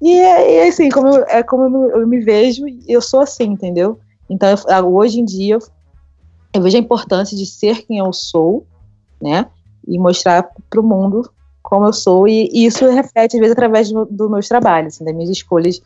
E 0.00 0.12
é, 0.12 0.56
é, 0.56 0.68
assim, 0.68 0.88
como 0.88 1.08
eu, 1.08 1.24
é 1.28 1.42
como 1.42 1.86
eu, 1.86 2.00
eu 2.00 2.06
me 2.06 2.20
vejo, 2.20 2.64
eu 2.88 3.00
sou 3.00 3.20
assim, 3.20 3.44
entendeu? 3.44 4.00
Então, 4.28 4.48
eu, 4.48 4.94
hoje 4.94 5.20
em 5.20 5.24
dia, 5.24 5.58
eu 6.52 6.62
vejo 6.62 6.76
a 6.76 6.80
importância 6.80 7.36
de 7.36 7.46
ser 7.46 7.86
quem 7.86 7.98
eu 7.98 8.12
sou, 8.12 8.66
né? 9.20 9.46
E 9.86 9.98
mostrar 9.98 10.50
para 10.68 10.80
o 10.80 10.82
mundo 10.82 11.30
como 11.62 11.86
eu 11.86 11.92
sou. 11.92 12.26
E, 12.26 12.48
e, 12.52 12.66
isso 12.66 12.88
reflete, 12.90 13.36
às 13.36 13.40
vezes, 13.40 13.52
através 13.52 13.90
dos 13.90 14.08
do 14.10 14.28
meus 14.28 14.48
trabalhos, 14.48 14.94
assim, 14.94 15.04
das 15.04 15.14
minhas 15.14 15.30
escolhas 15.30 15.80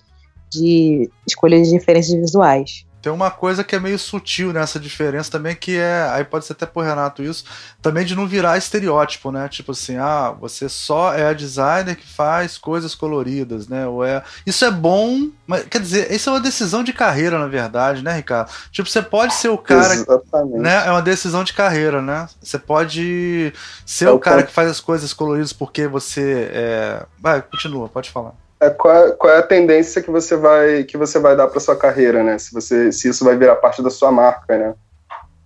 de 0.51 1.11
escolhas 1.27 1.69
de 1.69 1.75
referências 1.75 2.19
visuais. 2.19 2.87
Tem 3.07 3.13
uma 3.13 3.31
coisa 3.31 3.63
que 3.63 3.77
é 3.77 3.79
meio 3.79 4.01
sutil 4.01 4.53
nessa 4.53 4.81
diferença 4.81 5.31
também, 5.31 5.55
que 5.55 5.77
é. 5.77 6.09
Aí 6.11 6.25
pode 6.25 6.45
ser 6.45 6.55
até 6.55 6.67
por 6.67 6.85
Renato 6.85 7.23
isso, 7.23 7.45
também 7.81 8.05
de 8.05 8.17
não 8.17 8.27
virar 8.27 8.59
estereótipo, 8.59 9.31
né? 9.31 9.49
Tipo 9.49 9.71
assim, 9.71 9.97
ah, 9.97 10.35
você 10.41 10.69
só 10.69 11.15
é 11.15 11.29
a 11.29 11.33
designer 11.33 11.95
que 11.95 12.05
faz 12.05 12.59
coisas 12.59 12.97
coloridas, 12.97 13.69
né? 13.69 13.87
Ou 13.87 14.05
é. 14.05 14.25
Isso 14.45 14.65
é 14.65 14.73
bom, 14.73 15.31
mas 15.47 15.63
quer 15.67 15.81
dizer, 15.81 16.11
isso 16.11 16.29
é 16.29 16.33
uma 16.33 16.41
decisão 16.41 16.83
de 16.83 16.93
carreira, 16.93 17.39
na 17.39 17.47
verdade, 17.47 18.03
né, 18.03 18.13
Ricardo? 18.13 18.51
Tipo, 18.73 18.89
você 18.89 19.01
pode 19.01 19.35
ser 19.35 19.51
o 19.51 19.59
cara. 19.59 19.95
Exatamente. 19.95 20.59
Né? 20.59 20.85
É 20.85 20.91
uma 20.91 21.03
decisão 21.03 21.45
de 21.45 21.53
carreira, 21.53 22.03
né? 22.03 22.27
Você 22.43 22.59
pode 22.59 23.53
ser 23.85 24.07
é 24.07 24.11
o 24.11 24.19
cara 24.19 24.43
que 24.43 24.53
faz 24.53 24.69
as 24.69 24.81
coisas 24.81 25.13
coloridas 25.13 25.53
porque 25.53 25.87
você 25.87 26.51
é. 26.53 27.07
Vai, 27.21 27.41
continua, 27.41 27.89
pode 27.89 28.11
falar 28.11 28.33
é, 28.61 28.71
qual, 28.71 28.95
é, 28.95 29.11
qual, 29.13 29.33
é 29.33 29.39
a 29.39 29.43
tendência 29.43 30.03
que 30.03 30.11
você 30.11 30.37
vai 30.37 30.85
que 30.85 30.97
você 30.97 31.19
vai 31.19 31.37
dar 31.37 31.47
para 31.49 31.61
sua 31.61 31.77
carreira, 31.77 32.23
né? 32.23 32.39
Se 32.39 32.53
você 32.53 32.91
se 32.91 33.09
isso 33.09 33.25
vai 33.25 33.37
virar 33.37 33.57
parte 33.57 33.83
da 33.83 33.91
sua 33.91 34.11
marca, 34.11 34.57
né? 34.57 34.75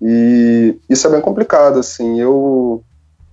E 0.01 0.79
isso 0.89 1.07
é 1.07 1.11
bem 1.11 1.21
complicado, 1.21 1.79
assim. 1.79 2.21
Eu 2.21 2.83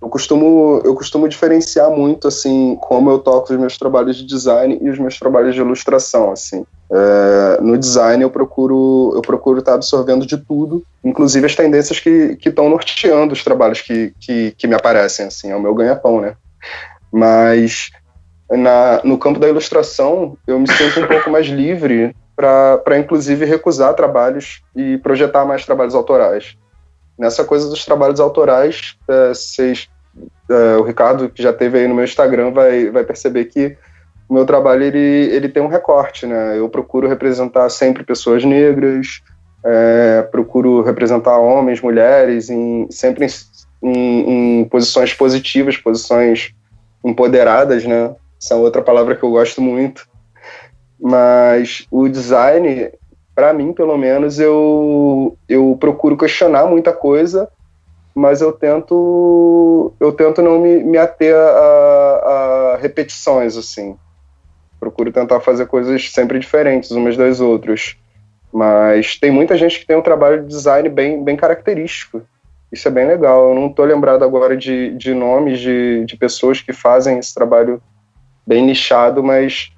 eu 0.02 0.10
costumo 0.10 0.82
eu 0.84 0.96
costumo 0.96 1.30
diferenciar 1.30 1.90
muito 1.92 2.28
assim 2.28 2.78
como 2.82 3.10
eu 3.10 3.20
toco 3.20 3.52
os 3.52 3.60
meus 3.60 3.78
trabalhos 3.78 4.16
de 4.16 4.26
design 4.26 4.78
e 4.82 4.90
os 4.90 5.00
meus 5.00 5.18
trabalhos 5.18 5.54
de 5.54 5.62
ilustração, 5.62 6.32
assim. 6.32 6.66
É, 6.90 7.62
no 7.62 7.78
design 7.78 8.24
eu 8.24 8.32
procuro 8.32 9.12
eu 9.16 9.22
procuro 9.22 9.60
estar 9.60 9.74
tá 9.74 9.76
absorvendo 9.76 10.26
de 10.26 10.38
tudo, 10.38 10.84
inclusive 11.04 11.46
as 11.46 11.56
tendências 11.56 12.00
que 12.00 12.38
estão 12.44 12.68
norteando 12.68 13.34
os 13.34 13.44
trabalhos 13.44 13.82
que, 13.82 14.12
que 14.20 14.56
que 14.58 14.68
me 14.68 14.74
aparecem, 14.74 15.28
assim. 15.28 15.52
É 15.52 15.56
o 15.56 15.62
meu 15.62 15.76
ganha-pão, 15.76 16.20
né? 16.20 16.36
Mas 17.12 17.92
na, 18.50 19.02
no 19.04 19.18
campo 19.18 19.40
da 19.40 19.50
ilustração, 19.50 20.38
eu 20.48 20.60
me 20.60 20.68
sinto 20.72 21.02
um 21.02 21.08
pouco 21.08 21.30
mais 21.30 21.48
livre 21.48 22.16
para, 22.36 23.00
inclusive, 23.00 23.46
recusar 23.46 23.94
trabalhos 23.96 24.62
e 24.76 24.98
projetar 25.00 25.44
mais 25.44 25.66
trabalhos 25.66 25.96
autorais. 25.96 26.56
Nessa 27.18 27.44
coisa 27.44 27.68
dos 27.68 27.84
trabalhos 27.84 28.20
autorais, 28.20 28.96
é, 29.10 29.32
é, 30.50 30.78
o 30.78 30.84
Ricardo, 30.84 31.30
que 31.30 31.42
já 31.42 31.52
teve 31.52 31.80
aí 31.80 31.88
no 31.88 31.96
meu 31.96 32.04
Instagram, 32.04 32.52
vai, 32.52 32.92
vai 32.92 33.04
perceber 33.04 33.46
que 33.46 33.76
o 34.30 34.34
meu 34.34 34.46
trabalho 34.46 34.84
ele, 34.84 35.34
ele 35.34 35.50
tem 35.50 35.64
um 35.64 35.68
recorte. 35.68 36.28
Né? 36.28 36.60
Eu 36.60 36.70
procuro 36.70 37.08
representar 37.08 37.68
sempre 37.70 38.04
pessoas 38.04 38.46
negras, 38.46 39.24
é, 39.66 40.22
procuro 40.32 40.84
representar 40.84 41.38
homens, 41.38 41.82
mulheres, 41.82 42.52
em, 42.52 42.88
sempre 42.92 43.26
em, 43.82 43.90
em, 43.90 44.60
em 44.60 44.66
posições 44.66 45.12
positivas, 45.12 45.76
posições 45.76 46.54
empoderadas, 47.04 47.84
né? 47.84 48.14
Essa 48.42 48.54
é 48.54 48.58
outra 48.58 48.82
palavra 48.82 49.16
que 49.16 49.24
eu 49.24 49.32
gosto 49.32 49.62
muito. 49.62 50.08
Mas 51.00 51.86
o 51.92 52.08
design, 52.08 52.92
para 53.36 53.54
mim, 53.54 53.74
pelo 53.74 53.98
menos, 53.98 54.40
eu, 54.40 55.38
eu 55.48 55.78
procuro 55.80 56.18
questionar 56.18 56.66
muita 56.66 56.92
coisa, 56.92 57.50
mas 58.16 58.42
eu 58.42 58.52
tento 58.52 59.94
eu 60.00 60.12
tento 60.12 60.42
não 60.42 60.60
me, 60.60 60.84
me 60.84 60.98
ater 60.98 61.36
a, 61.36 62.74
a 62.74 62.78
repetições, 62.78 63.56
assim. 63.56 63.96
Procuro 64.80 65.12
tentar 65.12 65.40
fazer 65.40 65.68
coisas 65.68 66.12
sempre 66.12 66.40
diferentes 66.40 66.92
umas 66.92 67.16
das 67.16 67.40
outras. 67.40 67.96
Mas 68.52 69.20
tem 69.20 69.30
muita 69.30 69.58
gente 69.58 69.80
que 69.80 69.86
tem 69.86 69.98
um 69.98 70.02
trabalho 70.02 70.42
de 70.42 70.48
design 70.48 70.90
bem, 70.90 71.24
bem 71.24 71.36
característico. 71.36 72.22
Isso 72.72 72.88
é 72.88 72.92
bem 72.92 73.06
legal. 73.06 73.50
Eu 73.50 73.56
não 73.56 73.68
estou 73.68 73.86
lembrado 73.86 74.24
agora 74.24 74.58
de, 74.58 74.96
de 74.96 75.14
nomes 75.14 75.60
de, 75.60 76.06
de 76.06 76.18
pessoas 76.18 76.62
que 76.62 76.74
fazem 76.74 77.20
esse 77.20 77.34
trabalho 77.34 77.82
bem 78.48 78.66
nichado, 78.66 79.22
mas 79.22 79.72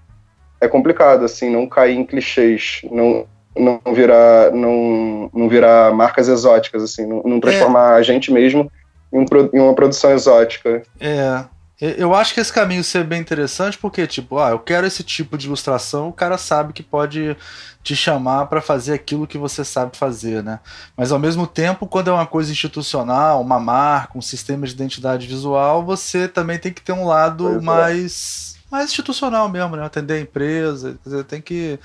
é 0.61 0.67
complicado, 0.67 1.25
assim, 1.25 1.49
não 1.49 1.67
cair 1.67 1.97
em 1.97 2.05
clichês, 2.05 2.81
não, 2.91 3.25
não 3.57 3.81
virar 3.93 4.51
não, 4.51 5.29
não 5.33 5.49
virar 5.49 5.91
marcas 5.93 6.27
exóticas, 6.27 6.83
assim, 6.83 7.05
não, 7.07 7.23
não 7.25 7.39
transformar 7.39 7.95
é. 7.95 7.99
a 7.99 8.01
gente 8.03 8.31
mesmo 8.31 8.71
em, 9.11 9.17
um, 9.19 9.25
em, 9.51 9.59
uma 9.59 9.73
produção 9.73 10.11
exótica. 10.11 10.83
É. 10.99 11.43
Eu 11.81 12.13
acho 12.13 12.33
que 12.33 12.41
esse 12.41 12.51
caminho 12.51 12.83
ser 12.83 13.05
bem 13.05 13.21
interessante 13.21 13.77
porque, 13.77 14.05
tipo, 14.05 14.37
ah, 14.37 14.49
eu 14.49 14.59
quero 14.59 14.85
esse 14.85 15.01
tipo 15.01 15.37
de 15.37 15.47
ilustração, 15.47 16.09
o 16.09 16.13
cara 16.13 16.37
sabe 16.37 16.73
que 16.73 16.83
pode 16.83 17.37
te 17.81 17.95
chamar 17.95 18.47
para 18.47 18.59
fazer 18.59 18.93
aquilo 18.93 19.25
que 19.25 19.37
você 19.37 19.63
sabe 19.63 19.95
fazer, 19.95 20.43
né? 20.43 20.59
Mas 20.97 21.13
ao 21.13 21.17
mesmo 21.17 21.47
tempo, 21.47 21.87
quando 21.87 22.09
é 22.09 22.13
uma 22.13 22.27
coisa 22.27 22.51
institucional, 22.51 23.39
uma 23.39 23.61
marca, 23.61 24.17
um 24.17 24.21
sistema 24.21 24.67
de 24.67 24.73
identidade 24.73 25.25
visual, 25.25 25.85
você 25.85 26.27
também 26.27 26.59
tem 26.59 26.73
que 26.73 26.81
ter 26.81 26.91
um 26.91 27.05
lado 27.05 27.47
é. 27.49 27.61
mais. 27.61 28.48
É 28.71 28.75
mais 28.75 28.85
institucional 28.85 29.49
mesmo, 29.49 29.75
né? 29.75 29.83
Atender 29.83 30.13
a 30.15 30.19
empresa. 30.19 30.97
Quer 31.03 31.09
dizer, 31.09 31.23
tem 31.23 31.41
que. 31.41 31.79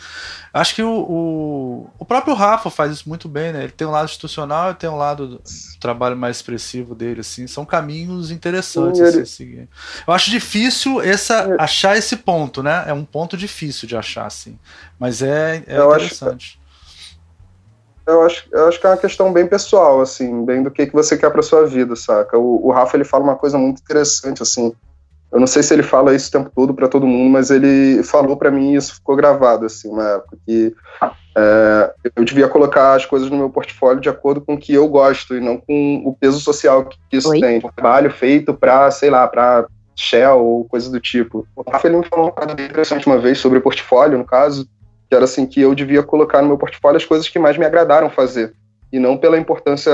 Acho 0.52 0.74
que 0.74 0.82
o, 0.82 0.90
o, 0.90 1.90
o, 1.98 2.05
próprio 2.05 2.35
Rafa 2.35 2.70
faz 2.70 2.93
isso 2.93 3.09
muito 3.09 3.28
bem, 3.28 3.52
né? 3.52 3.65
Ele 3.65 3.73
tem 3.73 3.86
um 3.86 3.90
lado 3.90 4.05
institucional 4.05 4.70
e 4.70 4.74
tem 4.74 4.89
um 4.89 4.97
lado 4.97 5.27
do 5.27 5.43
trabalho 5.81 6.16
mais 6.16 6.36
expressivo 6.36 6.94
dele, 6.94 7.20
assim. 7.20 7.47
São 7.47 7.65
caminhos 7.65 8.31
interessantes 8.31 8.98
Sim, 8.98 9.06
ele... 9.06 9.23
a 9.23 9.27
seguir. 9.27 9.69
Eu 10.06 10.12
acho 10.12 10.31
difícil 10.31 11.01
essa, 11.01 11.35
é. 11.35 11.62
achar 11.62 11.97
esse 11.97 12.16
ponto, 12.16 12.62
né? 12.62 12.85
É 12.86 12.93
um 12.93 13.05
ponto 13.05 13.36
difícil 13.36 13.89
de 13.89 13.97
achar, 13.97 14.27
assim. 14.27 14.59
Mas 14.98 15.23
é, 15.23 15.65
é 15.66 15.82
interessante. 15.82 16.59
Acho... 16.59 16.65
Eu 18.06 18.20
acho, 18.23 18.47
eu 18.52 18.69
acho 18.69 18.78
que 18.78 18.86
é 18.86 18.90
uma 18.90 18.98
questão 18.98 19.32
bem 19.32 19.47
pessoal, 19.47 20.02
assim, 20.02 20.44
bem 20.44 20.62
do 20.62 20.70
que, 20.70 20.86
que 20.86 20.93
você 20.93 21.16
quer 21.16 21.31
para 21.31 21.40
sua 21.43 21.66
vida, 21.66 21.97
saca? 21.97 22.36
O, 22.36 22.66
o 22.66 22.70
Rafa 22.70 22.98
ele 22.98 23.05
fala 23.05 23.24
uma 23.24 23.36
coisa 23.36 23.56
muito 23.56 23.81
interessante, 23.81 24.43
assim, 24.43 24.74
eu 25.35 25.40
não 25.40 25.48
sei 25.48 25.65
se 25.65 25.74
ele 25.74 25.82
fala 25.82 26.15
isso 26.15 26.28
o 26.28 26.31
tempo 26.31 26.52
todo 26.55 26.73
para 26.73 26.86
todo 26.86 27.09
mundo, 27.09 27.28
mas 27.28 27.51
ele 27.51 28.05
falou 28.05 28.36
para 28.36 28.52
mim 28.52 28.73
e 28.73 28.77
isso 28.77 28.94
ficou 28.94 29.16
gravado, 29.16 29.66
assim, 29.66 29.89
uma 29.89 30.11
época 30.11 30.39
que 30.47 30.73
é, 31.36 31.93
eu 32.15 32.24
devia 32.24 32.47
colocar 32.47 32.94
as 32.94 33.05
coisas 33.05 33.28
no 33.28 33.36
meu 33.36 33.51
portfólio 33.51 34.01
de 34.01 34.09
acordo 34.09 34.40
com 34.40 34.55
o 34.55 34.59
que 34.59 34.73
eu 34.73 34.86
gosto 34.86 35.35
e 35.35 35.40
não 35.40 35.56
com 35.56 36.02
o 36.06 36.15
peso 36.15 36.39
social 36.39 36.85
que 36.85 37.16
isso 37.16 37.31
Oi? 37.31 37.40
tem. 37.40 37.59
Um 37.59 37.62
trabalho 37.62 38.12
feito 38.12 38.55
para, 38.55 38.89
sei 38.93 39.11
lá, 39.11 39.27
para 39.27 39.66
Shell 39.97 40.39
ou 40.39 40.65
coisa 40.66 40.89
do 40.89 41.01
tipo. 41.01 41.44
O 41.56 41.69
Rafa 41.69 41.89
ele 41.89 41.97
me 41.97 42.06
falou 42.06 42.27
uma 42.27 42.32
coisa 42.32 42.55
bem 42.55 42.66
interessante 42.66 43.05
uma 43.09 43.19
vez 43.19 43.39
sobre 43.39 43.59
portfólio, 43.59 44.16
no 44.16 44.24
caso, 44.24 44.69
que 45.09 45.16
era 45.16 45.24
assim 45.24 45.47
que 45.47 45.61
eu 45.61 45.74
devia 45.74 46.05
colocar 46.05 46.43
no 46.43 46.48
meu 46.48 46.59
portfólio 46.59 46.97
as 46.97 47.05
coisas 47.05 47.28
que 47.28 47.40
mais 47.40 47.59
me 47.59 47.66
agradaram 47.66 48.09
fazer 48.09 48.55
e 48.93 49.01
não 49.01 49.16
pela 49.16 49.36
importância 49.36 49.93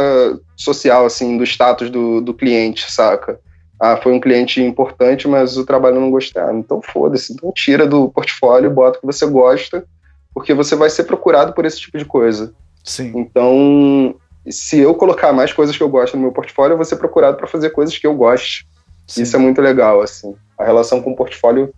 social, 0.54 1.06
assim, 1.06 1.38
do 1.38 1.44
status 1.44 1.88
do, 1.88 2.20
do 2.20 2.34
cliente, 2.34 2.92
saca? 2.92 3.40
Ah, 3.80 3.96
foi 3.96 4.12
um 4.12 4.20
cliente 4.20 4.60
importante, 4.60 5.26
mas 5.26 5.56
o 5.56 5.64
trabalho 5.64 5.98
não 5.98 6.10
gostei. 6.10 6.42
Ah, 6.42 6.52
então 6.52 6.82
foda-se, 6.82 7.32
então 7.32 7.50
tira 7.50 7.86
do 7.86 8.10
portfólio, 8.10 8.70
bota 8.70 8.98
o 8.98 9.00
que 9.00 9.06
você 9.06 9.26
gosta, 9.26 9.86
porque 10.34 10.52
você 10.52 10.76
vai 10.76 10.90
ser 10.90 11.04
procurado 11.04 11.54
por 11.54 11.64
esse 11.64 11.80
tipo 11.80 11.96
de 11.96 12.04
coisa. 12.04 12.52
Sim. 12.84 13.12
Então, 13.16 14.14
se 14.48 14.78
eu 14.78 14.94
colocar 14.94 15.32
mais 15.32 15.52
coisas 15.52 15.74
que 15.74 15.82
eu 15.82 15.88
gosto 15.88 16.14
no 16.14 16.22
meu 16.22 16.32
portfólio, 16.32 16.74
eu 16.74 16.76
vou 16.76 16.84
ser 16.84 16.96
procurado 16.96 17.38
para 17.38 17.46
fazer 17.46 17.70
coisas 17.70 17.96
que 17.96 18.06
eu 18.06 18.14
gosto. 18.14 18.66
Sim. 19.06 19.22
Isso 19.22 19.34
é 19.34 19.38
muito 19.38 19.62
legal, 19.62 20.02
assim. 20.02 20.34
A 20.58 20.64
relação 20.64 21.00
com 21.00 21.12
o 21.12 21.16
portfólio 21.16 21.72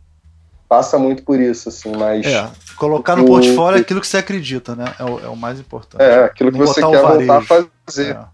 passa 0.68 0.98
muito 0.98 1.22
por 1.22 1.38
isso, 1.38 1.68
assim, 1.68 1.92
mas... 1.96 2.26
É, 2.26 2.50
colocar 2.76 3.14
no 3.14 3.22
o, 3.22 3.26
portfólio 3.26 3.78
é 3.78 3.80
aquilo 3.80 4.00
que 4.00 4.06
você 4.06 4.16
acredita, 4.16 4.74
né? 4.74 4.86
É 4.98 5.04
o, 5.04 5.20
é 5.20 5.28
o 5.28 5.36
mais 5.36 5.60
importante. 5.60 6.02
É, 6.02 6.24
aquilo 6.24 6.50
que 6.50 6.58
você 6.58 6.80
quer 6.80 7.00
voltar 7.00 7.38
a 7.38 7.42
fazer. 7.42 8.16
É. 8.16 8.31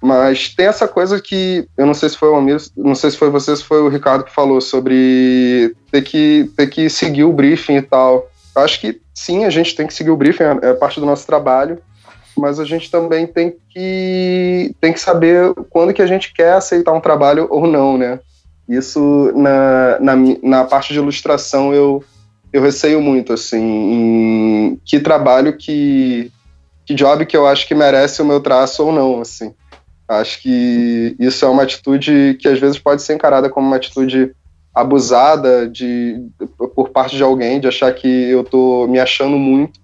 Mas 0.00 0.54
tem 0.54 0.66
essa 0.66 0.86
coisa 0.86 1.20
que 1.20 1.66
eu 1.76 1.84
não 1.84 1.94
sei 1.94 2.08
se 2.08 2.16
foi 2.16 2.28
o 2.28 2.36
Amir, 2.36 2.58
não 2.76 2.94
sei 2.94 3.10
se 3.10 3.16
foi 3.16 3.30
você, 3.30 3.56
se 3.56 3.64
foi 3.64 3.82
o 3.82 3.88
Ricardo 3.88 4.24
que 4.24 4.34
falou 4.34 4.60
sobre 4.60 5.74
ter 5.90 6.02
que, 6.02 6.50
ter 6.56 6.68
que 6.68 6.88
seguir 6.88 7.24
o 7.24 7.32
briefing 7.32 7.76
e 7.76 7.82
tal. 7.82 8.30
Eu 8.54 8.62
acho 8.62 8.80
que 8.80 9.00
sim, 9.12 9.44
a 9.44 9.50
gente 9.50 9.74
tem 9.74 9.86
que 9.86 9.94
seguir 9.94 10.10
o 10.10 10.16
briefing, 10.16 10.44
é, 10.44 10.70
é 10.70 10.74
parte 10.74 11.00
do 11.00 11.06
nosso 11.06 11.26
trabalho, 11.26 11.78
mas 12.36 12.60
a 12.60 12.64
gente 12.64 12.90
também 12.90 13.26
tem 13.26 13.56
que, 13.70 14.74
tem 14.80 14.92
que 14.92 15.00
saber 15.00 15.52
quando 15.68 15.92
que 15.92 16.02
a 16.02 16.06
gente 16.06 16.32
quer 16.32 16.52
aceitar 16.52 16.92
um 16.92 17.00
trabalho 17.00 17.48
ou 17.50 17.66
não, 17.66 17.98
né? 17.98 18.20
Isso 18.68 19.32
na, 19.34 19.98
na, 19.98 20.14
na 20.42 20.64
parte 20.64 20.92
de 20.92 20.98
ilustração 21.00 21.74
eu, 21.74 22.04
eu 22.52 22.62
receio 22.62 23.00
muito, 23.00 23.32
assim, 23.32 24.78
que 24.84 25.00
trabalho 25.00 25.56
que, 25.56 26.30
que 26.86 26.94
job 26.94 27.26
que 27.26 27.36
eu 27.36 27.46
acho 27.46 27.66
que 27.66 27.74
merece 27.74 28.22
o 28.22 28.24
meu 28.24 28.40
traço 28.40 28.84
ou 28.84 28.92
não, 28.92 29.20
assim. 29.20 29.52
Acho 30.08 30.40
que 30.40 31.14
isso 31.18 31.44
é 31.44 31.48
uma 31.48 31.64
atitude 31.64 32.38
que 32.40 32.48
às 32.48 32.58
vezes 32.58 32.78
pode 32.78 33.02
ser 33.02 33.14
encarada 33.14 33.50
como 33.50 33.66
uma 33.66 33.76
atitude 33.76 34.34
abusada 34.74 35.68
de, 35.68 36.28
por 36.74 36.88
parte 36.90 37.16
de 37.16 37.22
alguém, 37.22 37.60
de 37.60 37.68
achar 37.68 37.92
que 37.92 38.08
eu 38.30 38.42
tô 38.42 38.86
me 38.86 38.98
achando 38.98 39.36
muito. 39.36 39.78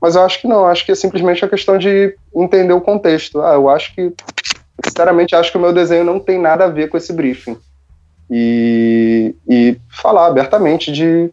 Mas 0.00 0.16
eu 0.16 0.22
acho 0.22 0.40
que 0.40 0.48
não, 0.48 0.66
acho 0.66 0.84
que 0.84 0.92
é 0.92 0.94
simplesmente 0.94 1.44
a 1.44 1.48
questão 1.48 1.78
de 1.78 2.14
entender 2.34 2.72
o 2.72 2.80
contexto. 2.80 3.40
Ah, 3.40 3.54
eu 3.54 3.68
acho 3.68 3.94
que, 3.94 4.12
sinceramente, 4.84 5.34
acho 5.34 5.52
que 5.52 5.58
o 5.58 5.60
meu 5.60 5.72
desenho 5.72 6.04
não 6.04 6.18
tem 6.18 6.38
nada 6.38 6.64
a 6.64 6.68
ver 6.68 6.88
com 6.88 6.96
esse 6.96 7.12
briefing. 7.12 7.56
E, 8.30 9.34
e 9.48 9.78
falar 9.90 10.26
abertamente 10.26 10.90
de, 10.90 11.30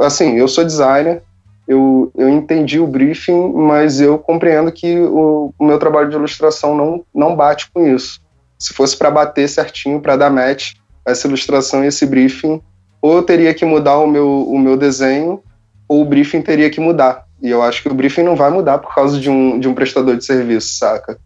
assim, 0.00 0.36
eu 0.38 0.46
sou 0.46 0.64
designer, 0.64 1.22
eu, 1.66 2.12
eu 2.14 2.28
entendi 2.28 2.78
o 2.78 2.86
briefing, 2.86 3.52
mas 3.52 4.00
eu 4.00 4.18
compreendo 4.18 4.70
que 4.70 4.98
o, 5.00 5.54
o 5.58 5.64
meu 5.64 5.78
trabalho 5.78 6.10
de 6.10 6.16
ilustração 6.16 6.76
não, 6.76 7.04
não 7.14 7.34
bate 7.34 7.70
com 7.72 7.86
isso. 7.86 8.20
Se 8.58 8.74
fosse 8.74 8.96
para 8.96 9.10
bater 9.10 9.48
certinho, 9.48 10.00
para 10.00 10.16
dar 10.16 10.30
match, 10.30 10.74
essa 11.06 11.26
ilustração 11.26 11.84
e 11.84 11.88
esse 11.88 12.06
briefing, 12.06 12.62
ou 13.00 13.16
eu 13.16 13.22
teria 13.22 13.52
que 13.54 13.64
mudar 13.64 13.98
o 13.98 14.06
meu, 14.06 14.48
o 14.48 14.58
meu 14.58 14.76
desenho, 14.76 15.42
ou 15.88 16.02
o 16.02 16.04
briefing 16.04 16.42
teria 16.42 16.70
que 16.70 16.80
mudar. 16.80 17.26
E 17.42 17.50
eu 17.50 17.62
acho 17.62 17.82
que 17.82 17.88
o 17.88 17.94
briefing 17.94 18.22
não 18.22 18.36
vai 18.36 18.50
mudar 18.50 18.78
por 18.78 18.94
causa 18.94 19.18
de 19.18 19.28
um, 19.28 19.58
de 19.58 19.68
um 19.68 19.74
prestador 19.74 20.16
de 20.16 20.24
serviço, 20.24 20.78
saca? 20.78 21.18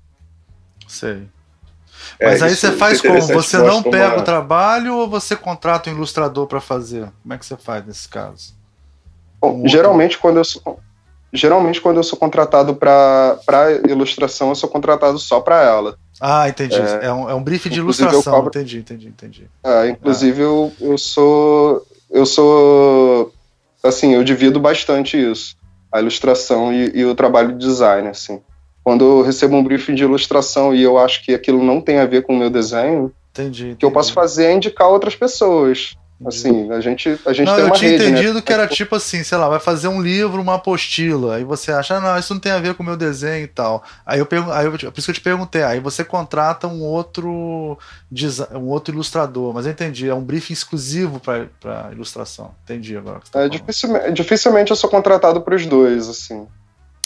Sei. 0.86 1.28
É, 2.19 2.27
Mas 2.27 2.43
aí 2.43 2.56
você 2.56 2.73
faz 2.73 3.01
como? 3.01 3.20
Você 3.20 3.59
não 3.59 3.82
pega 3.82 4.15
uma... 4.15 4.23
o 4.23 4.24
trabalho 4.24 4.97
ou 4.97 5.09
você 5.09 5.36
contrata 5.36 5.89
um 5.89 5.93
ilustrador 5.93 6.47
para 6.48 6.60
fazer? 6.60 7.12
Como 7.23 7.35
é 7.35 7.39
que 7.39 7.47
você 7.47 7.56
faz 7.56 7.86
nesse 7.86 8.09
caso? 8.09 8.57
Bom, 9.40 9.62
geralmente 9.66 10.19
quando 10.19 10.39
eu 10.39 10.44
sou 10.44 10.81
geralmente 11.32 11.81
quando 11.81 11.98
eu 11.98 12.02
sou 12.02 12.19
contratado 12.19 12.74
para 12.74 13.39
ilustração, 13.89 14.48
eu 14.48 14.55
sou 14.55 14.69
contratado 14.69 15.19
só 15.19 15.40
para 15.40 15.62
ela. 15.62 15.98
Ah, 16.20 16.48
entendi. 16.48 16.77
É, 16.77 17.06
é, 17.06 17.12
um, 17.12 17.31
é 17.31 17.35
um 17.35 17.43
briefing 17.43 17.70
de 17.70 17.78
ilustração. 17.78 18.32
Cobro... 18.32 18.48
Entendi, 18.48 18.78
entendi, 18.78 19.09
entendi. 19.09 19.51
É, 19.62 19.89
inclusive, 19.89 20.40
ah. 20.40 20.44
eu, 20.44 20.73
eu 20.81 20.98
sou. 20.98 21.86
Eu 22.10 22.27
sou. 22.27 23.32
Assim, 23.82 24.15
eu 24.15 24.24
divido 24.24 24.59
bastante 24.59 25.16
isso. 25.16 25.56
A 25.93 26.01
ilustração 26.01 26.73
e, 26.73 26.98
e 26.98 27.05
o 27.05 27.15
trabalho 27.15 27.52
de 27.52 27.59
design, 27.59 28.09
assim. 28.09 28.40
Quando 28.82 29.05
eu 29.05 29.23
recebo 29.23 29.56
um 29.56 29.62
briefing 29.62 29.94
de 29.94 30.02
ilustração 30.02 30.74
e 30.74 30.82
eu 30.82 30.98
acho 30.98 31.23
que 31.23 31.35
aquilo 31.35 31.62
não 31.62 31.81
tem 31.81 31.98
a 31.98 32.06
ver 32.06 32.23
com 32.23 32.35
o 32.35 32.39
meu 32.39 32.48
desenho, 32.48 33.12
entendi, 33.31 33.65
entendi. 33.65 33.73
o 33.74 33.77
que 33.77 33.85
eu 33.85 33.90
posso 33.90 34.12
fazer 34.12 34.47
é 34.47 34.52
indicar 34.52 34.89
outras 34.89 35.15
pessoas. 35.15 35.94
Assim, 36.27 36.69
a 36.73 36.81
gente, 36.81 37.09
a 37.24 37.32
gente 37.32 37.47
não, 37.47 37.55
tem 37.55 37.65
uma 37.65 37.74
eu 37.74 37.78
tinha 37.78 37.90
rede, 37.93 38.05
né? 38.05 38.11
entendido 38.11 38.35
né? 38.35 38.43
que 38.43 38.53
era 38.53 38.66
tipo 38.66 38.97
assim, 38.97 39.23
sei 39.23 39.39
lá, 39.39 39.49
vai 39.49 39.61
fazer 39.61 39.86
um 39.86 40.03
livro, 40.03 40.43
uma 40.43 40.57
apostila, 40.57 41.36
aí 41.36 41.45
você 41.45 41.70
acha, 41.70 41.95
ah, 41.95 42.01
não, 42.01 42.19
isso 42.19 42.35
não 42.35 42.40
tem 42.40 42.51
a 42.51 42.59
ver 42.59 42.74
com 42.74 42.82
o 42.82 42.86
meu 42.86 42.97
desenho 42.97 43.45
e 43.45 43.47
tal. 43.47 43.85
Aí 44.05 44.19
eu 44.19 44.27
pergunto, 44.27 44.53
aí 44.53 44.66
eu, 44.66 44.73
por 44.73 44.81
isso 44.81 45.05
que 45.05 45.11
eu 45.11 45.15
te 45.15 45.20
perguntei, 45.20 45.62
aí 45.62 45.78
você 45.78 46.03
contrata 46.03 46.66
um 46.66 46.82
outro 46.82 47.78
um 48.53 48.66
outro 48.66 48.93
ilustrador, 48.93 49.55
mas 49.55 49.65
eu 49.65 49.70
entendi, 49.70 50.09
é 50.09 50.15
um 50.15 50.24
briefing 50.24 50.55
exclusivo 50.55 51.20
para 51.20 51.93
ilustração. 51.93 52.53
Entendi 52.65 52.97
agora. 52.97 53.20
Tá 53.31 53.43
é, 53.43 53.49
dificilmente, 53.49 54.12
dificilmente 54.12 54.70
eu 54.73 54.77
sou 54.77 54.90
contratado 54.90 55.40
para 55.40 55.55
os 55.55 55.66
dois, 55.66 56.09
assim. 56.09 56.49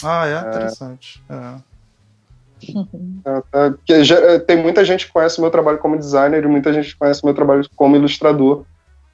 Ah, 0.03 0.27
é, 0.27 0.33
é. 0.33 0.39
interessante. 0.39 1.23
É. 1.29 1.73
É, 3.25 4.35
é, 4.35 4.39
tem 4.39 4.61
muita 4.61 4.85
gente 4.85 5.05
que 5.05 5.11
conhece 5.11 5.37
o 5.37 5.41
meu 5.41 5.51
trabalho 5.51 5.79
como 5.79 5.97
designer 5.97 6.43
e 6.43 6.47
muita 6.47 6.71
gente 6.71 6.93
que 6.93 6.97
conhece 6.97 7.21
o 7.21 7.25
meu 7.25 7.35
trabalho 7.35 7.67
como 7.75 7.97
ilustrador 7.97 8.63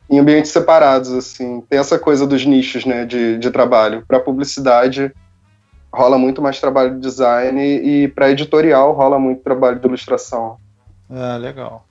em 0.10 0.20
ambientes 0.20 0.52
separados, 0.52 1.12
assim. 1.12 1.62
Tem 1.70 1.80
essa 1.80 2.00
coisa 2.00 2.26
dos 2.26 2.46
nichos, 2.46 2.86
né, 2.86 3.06
de, 3.06 3.38
de 3.38 3.52
trabalho. 3.52 4.04
Para 4.08 4.20
publicidade 4.20 5.12
rola 5.92 6.18
muito 6.18 6.42
mais 6.42 6.60
trabalho 6.60 6.96
de 6.96 7.02
design 7.02 7.62
e 7.62 8.08
para 8.08 8.30
editorial 8.30 8.94
rola 8.94 9.18
muito 9.18 9.42
trabalho 9.42 9.80
de 9.80 9.88
ilustração. 9.88 10.58
Ah, 11.10 11.38
legal. 11.38 11.86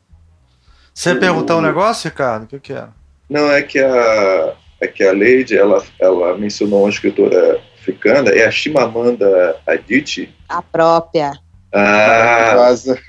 Você 0.94 1.10
ia 1.10 1.18
perguntar 1.18 1.56
um 1.56 1.60
negócio, 1.60 2.08
Ricardo? 2.08 2.44
O 2.44 2.46
que, 2.46 2.60
que 2.60 2.72
era? 2.72 2.90
Não, 3.28 3.50
é 3.50 3.62
que 3.62 3.78
a, 3.78 4.54
é 4.80 4.86
que 4.86 5.04
a 5.04 5.12
Lady, 5.12 5.56
ela, 5.56 5.82
ela 6.00 6.36
mencionou 6.36 6.80
uma 6.80 6.88
escritora 6.88 7.60
africana, 7.78 8.30
é 8.30 8.46
a 8.46 8.50
Chimamanda 8.50 9.56
Adichie. 9.66 10.34
A 10.48 10.62
própria. 10.62 11.32
Ah! 11.72 12.54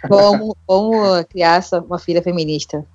Como, 0.07 0.55
como 0.65 1.25
criar 1.25 1.61
uma 1.87 1.97
filha 1.97 2.21
feminista. 2.21 2.85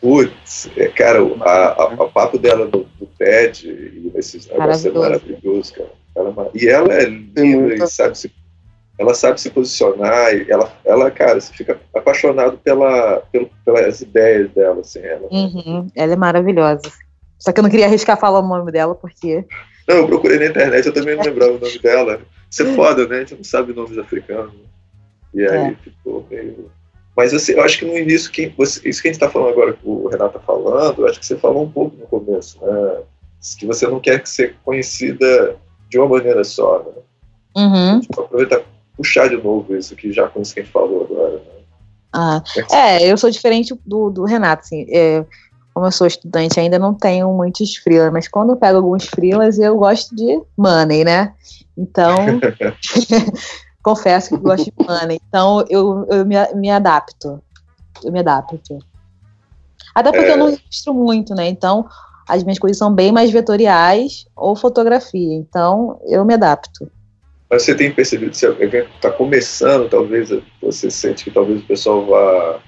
Putz, 0.00 0.70
é, 0.76 0.88
cara, 0.88 1.24
o 1.24 1.34
a, 1.42 2.08
papo 2.08 2.38
dela 2.38 2.66
no, 2.66 2.86
no 3.00 3.06
TED 3.18 3.68
e 3.68 4.12
nesses 4.14 4.46
negócios 4.46 4.86
é 4.86 4.98
maravilhoso, 4.98 5.74
cara. 5.74 5.90
Ela, 6.14 6.30
é 6.30 6.50
e 6.54 6.68
ela 6.68 6.94
é 6.94 7.04
linda 7.04 7.74
e 7.74 7.86
sabe 7.88 8.16
se, 8.16 8.32
ela 8.98 9.14
sabe 9.14 9.40
se 9.40 9.50
posicionar 9.50 10.34
e 10.34 10.50
ela, 10.50 10.72
ela 10.84 11.10
cara, 11.10 11.40
você 11.40 11.52
fica 11.52 11.80
apaixonado 11.94 12.58
pela, 12.58 13.22
pelo, 13.32 13.50
pelas 13.64 14.00
ideias 14.00 14.50
dela, 14.52 14.80
assim. 14.80 15.00
Ela, 15.00 15.28
uhum, 15.30 15.88
ela 15.94 16.12
é 16.12 16.16
maravilhosa. 16.16 16.92
Só 17.38 17.52
que 17.52 17.60
eu 17.60 17.62
não 17.62 17.70
queria 17.70 17.86
arriscar 17.86 18.18
falar 18.18 18.40
o 18.40 18.48
nome 18.48 18.70
dela, 18.70 18.94
porque... 18.94 19.44
Não, 19.86 19.96
eu 19.96 20.06
procurei 20.06 20.38
na 20.38 20.46
internet, 20.46 20.86
eu 20.86 20.92
também 20.92 21.16
não 21.16 21.24
lembrava 21.24 21.52
o 21.52 21.58
nome 21.58 21.78
dela. 21.78 22.20
Isso 22.50 22.62
é 22.62 22.74
foda, 22.74 23.06
né? 23.06 23.16
A 23.16 23.20
gente 23.20 23.36
não 23.36 23.44
sabe 23.44 23.72
nomes 23.72 23.96
africanos. 23.98 24.54
E 25.34 25.42
aí 25.42 25.72
é. 25.72 25.76
ficou 25.82 26.26
meio 26.30 26.70
mas 27.18 27.34
assim, 27.34 27.50
eu 27.50 27.64
acho 27.64 27.80
que 27.80 27.84
no 27.84 27.98
início, 27.98 28.30
você, 28.56 28.88
isso 28.88 29.02
que 29.02 29.08
a 29.08 29.10
gente 29.10 29.20
está 29.20 29.28
falando 29.28 29.50
agora, 29.50 29.72
que 29.72 29.80
o 29.84 30.06
Renato 30.06 30.36
está 30.36 30.38
falando, 30.38 31.00
eu 31.02 31.08
acho 31.08 31.18
que 31.18 31.26
você 31.26 31.36
falou 31.36 31.64
um 31.64 31.68
pouco 31.68 31.96
no 31.96 32.06
começo, 32.06 32.64
né? 32.64 33.00
Que 33.58 33.66
você 33.66 33.88
não 33.88 33.98
quer 33.98 34.24
ser 34.24 34.54
conhecida 34.64 35.56
de 35.90 35.98
uma 35.98 36.06
maneira 36.06 36.44
só, 36.44 36.78
né? 36.78 36.92
Uhum. 37.56 38.00
Tipo, 38.02 38.20
aproveitar 38.20 38.62
puxar 38.96 39.28
de 39.28 39.36
novo 39.36 39.74
isso 39.74 39.96
que 39.96 40.12
já 40.12 40.28
com 40.28 40.40
isso 40.40 40.54
que 40.54 40.60
a 40.60 40.62
gente 40.62 40.72
falou 40.72 41.08
agora, 41.10 41.32
né? 41.38 41.40
Ah, 42.12 42.40
é, 42.70 43.10
eu 43.10 43.18
sou 43.18 43.30
diferente 43.30 43.76
do, 43.84 44.10
do 44.10 44.22
Renato, 44.22 44.62
assim, 44.62 44.86
é, 44.88 45.26
como 45.74 45.88
eu 45.88 45.92
sou 45.92 46.06
estudante 46.06 46.60
ainda 46.60 46.78
não 46.78 46.94
tenho 46.94 47.32
muitos 47.32 47.74
freelas, 47.78 48.12
mas 48.12 48.28
quando 48.28 48.50
eu 48.50 48.56
pego 48.56 48.76
alguns 48.76 49.06
freelas 49.06 49.58
eu 49.58 49.76
gosto 49.76 50.14
de 50.14 50.40
money, 50.56 51.02
né? 51.02 51.34
Então 51.76 52.14
confesso 53.88 54.30
que 54.30 54.36
gosto 54.36 54.64
de 54.64 54.72
money. 54.84 55.20
Então 55.28 55.64
eu, 55.68 56.06
eu 56.10 56.26
me, 56.26 56.36
me 56.54 56.70
adapto. 56.70 57.42
Eu 58.04 58.12
me 58.12 58.20
adapto. 58.20 58.78
Até 59.94 60.10
porque 60.12 60.26
é. 60.26 60.32
eu 60.32 60.36
não 60.36 60.50
registro 60.50 60.94
muito, 60.94 61.34
né? 61.34 61.48
Então 61.48 61.88
as 62.28 62.44
minhas 62.44 62.58
coisas 62.58 62.76
são 62.76 62.92
bem 62.92 63.10
mais 63.10 63.30
vetoriais 63.30 64.26
ou 64.36 64.54
fotografia. 64.54 65.34
Então 65.34 66.00
eu 66.06 66.24
me 66.24 66.34
adapto. 66.34 66.90
Mas 67.50 67.62
você 67.62 67.74
tem 67.74 67.90
percebido, 67.90 68.34
se 68.34 68.46
o 68.46 68.62
evento 68.62 68.90
está 68.94 69.10
começando, 69.10 69.88
talvez 69.88 70.28
você 70.60 70.90
sente 70.90 71.24
que 71.24 71.30
talvez 71.30 71.62
o 71.62 71.66
pessoal 71.66 72.04
vá 72.04 72.60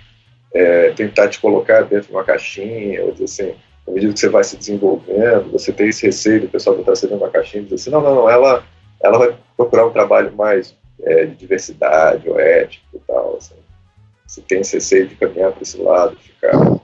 é, 0.55 0.91
tentar 0.93 1.29
te 1.29 1.39
colocar 1.39 1.83
dentro 1.83 2.09
de 2.09 2.13
uma 2.15 2.25
caixinha, 2.25 3.05
ou 3.05 3.13
dizer 3.13 3.25
assim, 3.25 3.55
à 3.87 3.91
medida 3.91 4.15
que 4.15 4.19
você 4.19 4.31
vai 4.31 4.43
se 4.43 4.57
desenvolvendo, 4.57 5.53
você 5.53 5.71
tem 5.71 5.91
esse 5.91 6.07
receio 6.07 6.41
do 6.41 6.49
pessoal 6.49 6.77
botar 6.77 6.95
você 6.95 7.07
dentro 7.07 7.19
de 7.19 7.25
uma 7.25 7.31
caixinha 7.31 7.61
e 7.61 7.65
dizer 7.65 7.75
assim, 7.75 7.91
não, 7.91 8.01
não, 8.01 8.15
não, 8.15 8.31
ela, 8.31 8.65
ela 9.03 9.19
vai 9.19 9.37
procurar 9.55 9.87
um 9.87 9.93
trabalho 9.93 10.35
mais 10.35 10.75
é, 11.05 11.27
de 11.27 11.37
diversidade 11.37 12.29
ou 12.29 12.39
ético 12.39 12.85
e 12.95 12.99
tal. 13.01 13.37
Assim. 13.37 13.55
Você 14.27 14.41
tem 14.43 14.59
receio 14.59 15.09
de 15.09 15.17
caminhar 15.17 15.53
para 15.53 15.63
esse 15.63 15.77
lado, 15.79 16.17
ficar 16.17 16.81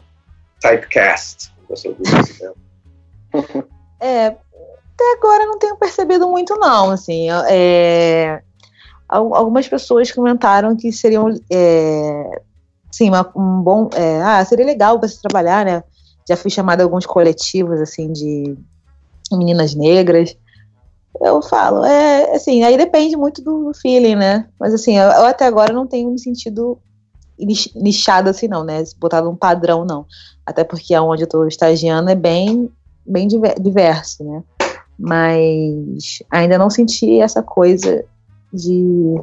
typecast 0.60 1.56
sua 1.74 1.92
vida. 1.92 2.20
Assim, 2.20 3.62
é, 4.00 4.26
até 4.26 5.12
agora 5.16 5.46
não 5.46 5.58
tenho 5.58 5.76
percebido 5.76 6.28
muito 6.28 6.54
não, 6.56 6.90
assim, 6.90 7.28
é, 7.48 8.42
algumas 9.08 9.68
pessoas 9.68 10.10
comentaram 10.12 10.76
que 10.76 10.92
seriam, 10.92 11.28
é, 11.50 12.42
sim, 12.90 13.08
uma, 13.08 13.30
um 13.36 13.60
bom, 13.62 13.90
é, 13.94 14.22
ah, 14.22 14.44
seria 14.44 14.64
legal 14.64 14.98
para 14.98 15.08
se 15.08 15.20
trabalhar, 15.20 15.64
né, 15.64 15.82
já 16.28 16.36
fui 16.36 16.50
chamada 16.50 16.82
a 16.82 16.86
alguns 16.86 17.06
coletivos, 17.06 17.80
assim, 17.80 18.12
de 18.12 18.56
meninas 19.32 19.74
negras, 19.74 20.36
eu 21.20 21.42
falo, 21.42 21.84
é 21.84 22.34
assim, 22.34 22.62
aí 22.62 22.76
depende 22.76 23.16
muito 23.16 23.42
do 23.42 23.72
feeling, 23.74 24.16
né? 24.16 24.48
Mas 24.58 24.74
assim, 24.74 24.96
eu, 24.96 25.04
eu 25.04 25.24
até 25.24 25.46
agora 25.46 25.72
não 25.72 25.86
tenho 25.86 26.10
me 26.10 26.18
sentido 26.18 26.78
nichado 27.74 28.30
assim, 28.30 28.48
não, 28.48 28.64
né? 28.64 28.82
Botado 28.98 29.28
um 29.28 29.36
padrão, 29.36 29.84
não. 29.84 30.06
Até 30.44 30.64
porque 30.64 30.94
aonde 30.94 31.22
eu 31.22 31.26
estou 31.26 31.46
estagiando 31.46 32.10
é 32.10 32.14
bem, 32.14 32.70
bem 33.04 33.28
diverso, 33.28 34.24
né? 34.24 34.42
Mas 34.98 36.22
ainda 36.30 36.56
não 36.56 36.70
senti 36.70 37.20
essa 37.20 37.42
coisa 37.42 38.04
de 38.52 39.20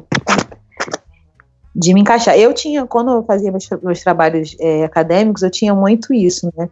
de 1.74 1.92
me 1.92 2.00
encaixar. 2.02 2.38
Eu 2.38 2.54
tinha, 2.54 2.86
quando 2.86 3.10
eu 3.10 3.24
fazia 3.24 3.50
meus, 3.50 3.68
meus 3.82 4.00
trabalhos 4.00 4.56
é, 4.60 4.84
acadêmicos, 4.84 5.42
eu 5.42 5.50
tinha 5.50 5.74
muito 5.74 6.14
isso, 6.14 6.48
né? 6.56 6.70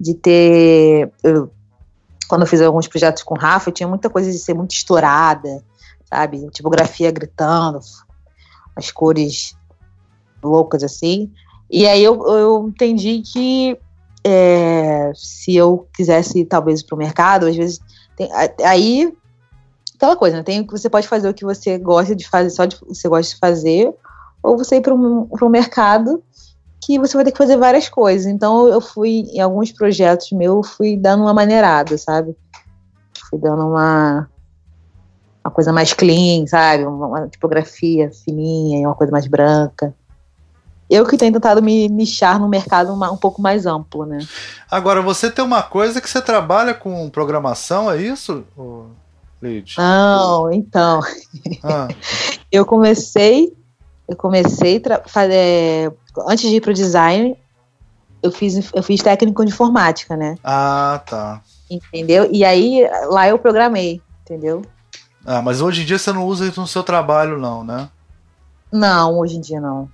De 0.00 0.14
ter. 0.14 1.10
Eu 1.22 1.50
quando 2.28 2.42
eu 2.42 2.46
fiz 2.46 2.60
alguns 2.60 2.86
projetos 2.86 3.22
com 3.22 3.34
o 3.34 3.38
Rafa, 3.38 3.72
tinha 3.72 3.88
muita 3.88 4.10
coisa 4.10 4.30
de 4.30 4.38
ser 4.38 4.54
muito 4.54 4.72
estourada, 4.72 5.64
sabe? 6.04 6.48
Tipografia 6.50 7.10
gritando, 7.10 7.80
as 8.76 8.90
cores 8.90 9.56
loucas 10.42 10.82
assim. 10.82 11.32
E 11.70 11.86
aí 11.86 12.04
eu, 12.04 12.22
eu 12.26 12.68
entendi 12.68 13.22
que 13.22 13.78
é, 14.24 15.10
se 15.14 15.56
eu 15.56 15.88
quisesse 15.94 16.44
talvez 16.44 16.82
para 16.82 16.94
o 16.94 16.98
mercado, 16.98 17.46
às 17.46 17.56
vezes 17.56 17.80
tem, 18.16 18.28
aí 18.64 19.12
aquela 19.94 20.16
coisa, 20.16 20.36
né? 20.36 20.42
Tem, 20.42 20.64
você 20.66 20.88
pode 20.88 21.08
fazer 21.08 21.28
o 21.28 21.34
que 21.34 21.44
você 21.44 21.78
gosta 21.78 22.14
de 22.14 22.28
fazer, 22.28 22.50
só 22.50 22.64
de, 22.64 22.76
você 22.86 23.08
gosta 23.08 23.34
de 23.34 23.40
fazer, 23.40 23.94
ou 24.42 24.56
você 24.56 24.76
ir 24.76 24.80
para 24.80 24.94
um 24.94 25.48
mercado 25.48 26.22
que 26.80 26.98
você 26.98 27.16
vai 27.16 27.24
ter 27.24 27.32
que 27.32 27.38
fazer 27.38 27.56
várias 27.56 27.88
coisas. 27.88 28.26
Então 28.26 28.68
eu 28.68 28.80
fui 28.80 29.24
em 29.32 29.40
alguns 29.40 29.72
projetos 29.72 30.30
meus, 30.32 30.70
fui 30.70 30.96
dando 30.96 31.22
uma 31.22 31.34
maneirada, 31.34 31.96
sabe? 31.98 32.36
Fui 33.28 33.38
dando 33.38 33.66
uma 33.66 34.28
uma 35.44 35.50
coisa 35.50 35.72
mais 35.72 35.92
clean, 35.92 36.46
sabe? 36.46 36.84
Uma, 36.84 37.06
uma 37.06 37.28
tipografia 37.28 38.10
fininha, 38.24 38.86
uma 38.86 38.94
coisa 38.94 39.10
mais 39.10 39.26
branca. 39.26 39.94
Eu 40.90 41.04
que 41.06 41.18
tenho 41.18 41.32
tentado 41.32 41.62
me 41.62 41.88
nichar 41.88 42.40
no 42.40 42.48
mercado 42.48 42.92
uma, 42.92 43.10
um 43.10 43.16
pouco 43.16 43.42
mais 43.42 43.66
amplo, 43.66 44.06
né? 44.06 44.18
Agora, 44.70 45.02
você 45.02 45.30
tem 45.30 45.44
uma 45.44 45.62
coisa 45.62 46.00
que 46.00 46.08
você 46.08 46.20
trabalha 46.20 46.72
com 46.72 47.10
programação, 47.10 47.90
é 47.90 48.00
isso, 48.00 48.44
Lid? 49.42 49.74
Não, 49.76 50.50
então. 50.50 51.00
Ah. 51.62 51.88
eu 52.50 52.64
comecei, 52.64 53.52
eu 54.08 54.16
comecei 54.16 54.82
fazer, 55.06 55.92
antes 56.26 56.48
de 56.48 56.56
ir 56.56 56.60
para 56.60 56.70
o 56.70 56.74
design, 56.74 57.36
eu 58.22 58.32
fiz, 58.32 58.70
eu 58.74 58.82
fiz 58.82 59.02
técnico 59.02 59.44
de 59.44 59.52
informática, 59.52 60.16
né? 60.16 60.36
Ah, 60.42 61.00
tá. 61.06 61.42
Entendeu? 61.70 62.28
E 62.32 62.44
aí 62.44 62.88
lá 63.10 63.28
eu 63.28 63.38
programei, 63.38 64.00
entendeu? 64.22 64.62
Ah, 65.24 65.42
mas 65.42 65.60
hoje 65.60 65.82
em 65.82 65.84
dia 65.84 65.98
você 65.98 66.12
não 66.12 66.24
usa 66.24 66.46
isso 66.46 66.60
no 66.60 66.66
seu 66.66 66.82
trabalho, 66.82 67.38
não, 67.38 67.62
né? 67.62 67.88
Não, 68.72 69.18
hoje 69.18 69.36
em 69.36 69.40
dia 69.40 69.60
não. 69.60 69.88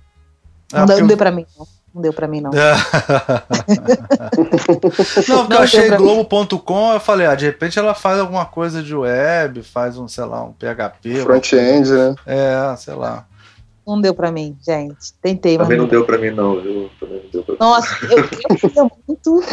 É, 0.73 0.79
não, 0.79 0.85
não 0.85 1.07
deu 1.07 1.17
pra 1.17 1.31
mim, 1.31 1.45
não. 1.57 1.67
Não 1.93 2.01
deu 2.01 2.13
pra 2.13 2.27
mim, 2.27 2.41
não. 2.41 2.51
É. 2.51 2.75
não, 5.29 5.39
porque 5.39 5.49
não 5.49 5.57
eu 5.57 5.59
achei 5.59 5.89
Globo.com, 5.91 6.93
eu 6.93 6.99
falei, 6.99 7.25
ah, 7.25 7.35
de 7.35 7.45
repente 7.45 7.79
ela 7.79 7.93
faz 7.93 8.19
alguma 8.19 8.45
coisa 8.45 8.83
de 8.83 8.93
web, 8.93 9.63
faz 9.63 9.97
um, 9.97 10.05
sei 10.05 10.25
lá, 10.25 10.43
um 10.43 10.51
PHP. 10.51 11.21
Front-end, 11.21 11.91
né? 11.91 12.15
É, 12.25 12.75
sei 12.75 12.95
lá. 12.95 13.25
Não 13.85 14.01
deu 14.01 14.13
pra 14.13 14.31
mim, 14.31 14.57
gente. 14.65 15.13
Tentei, 15.21 15.57
mas. 15.57 15.67
Também 15.67 15.77
não 15.77 15.87
deu 15.87 16.05
pra 16.05 16.17
mim, 16.17 16.31
não, 16.31 16.59
viu? 16.59 16.89
Também 16.99 17.21
não 17.23 17.29
deu 17.29 17.43
pra 17.43 17.55
Nossa, 17.59 18.05
eu, 18.05 18.17
eu 18.17 18.57
queria 18.57 18.83
muito 19.07 19.43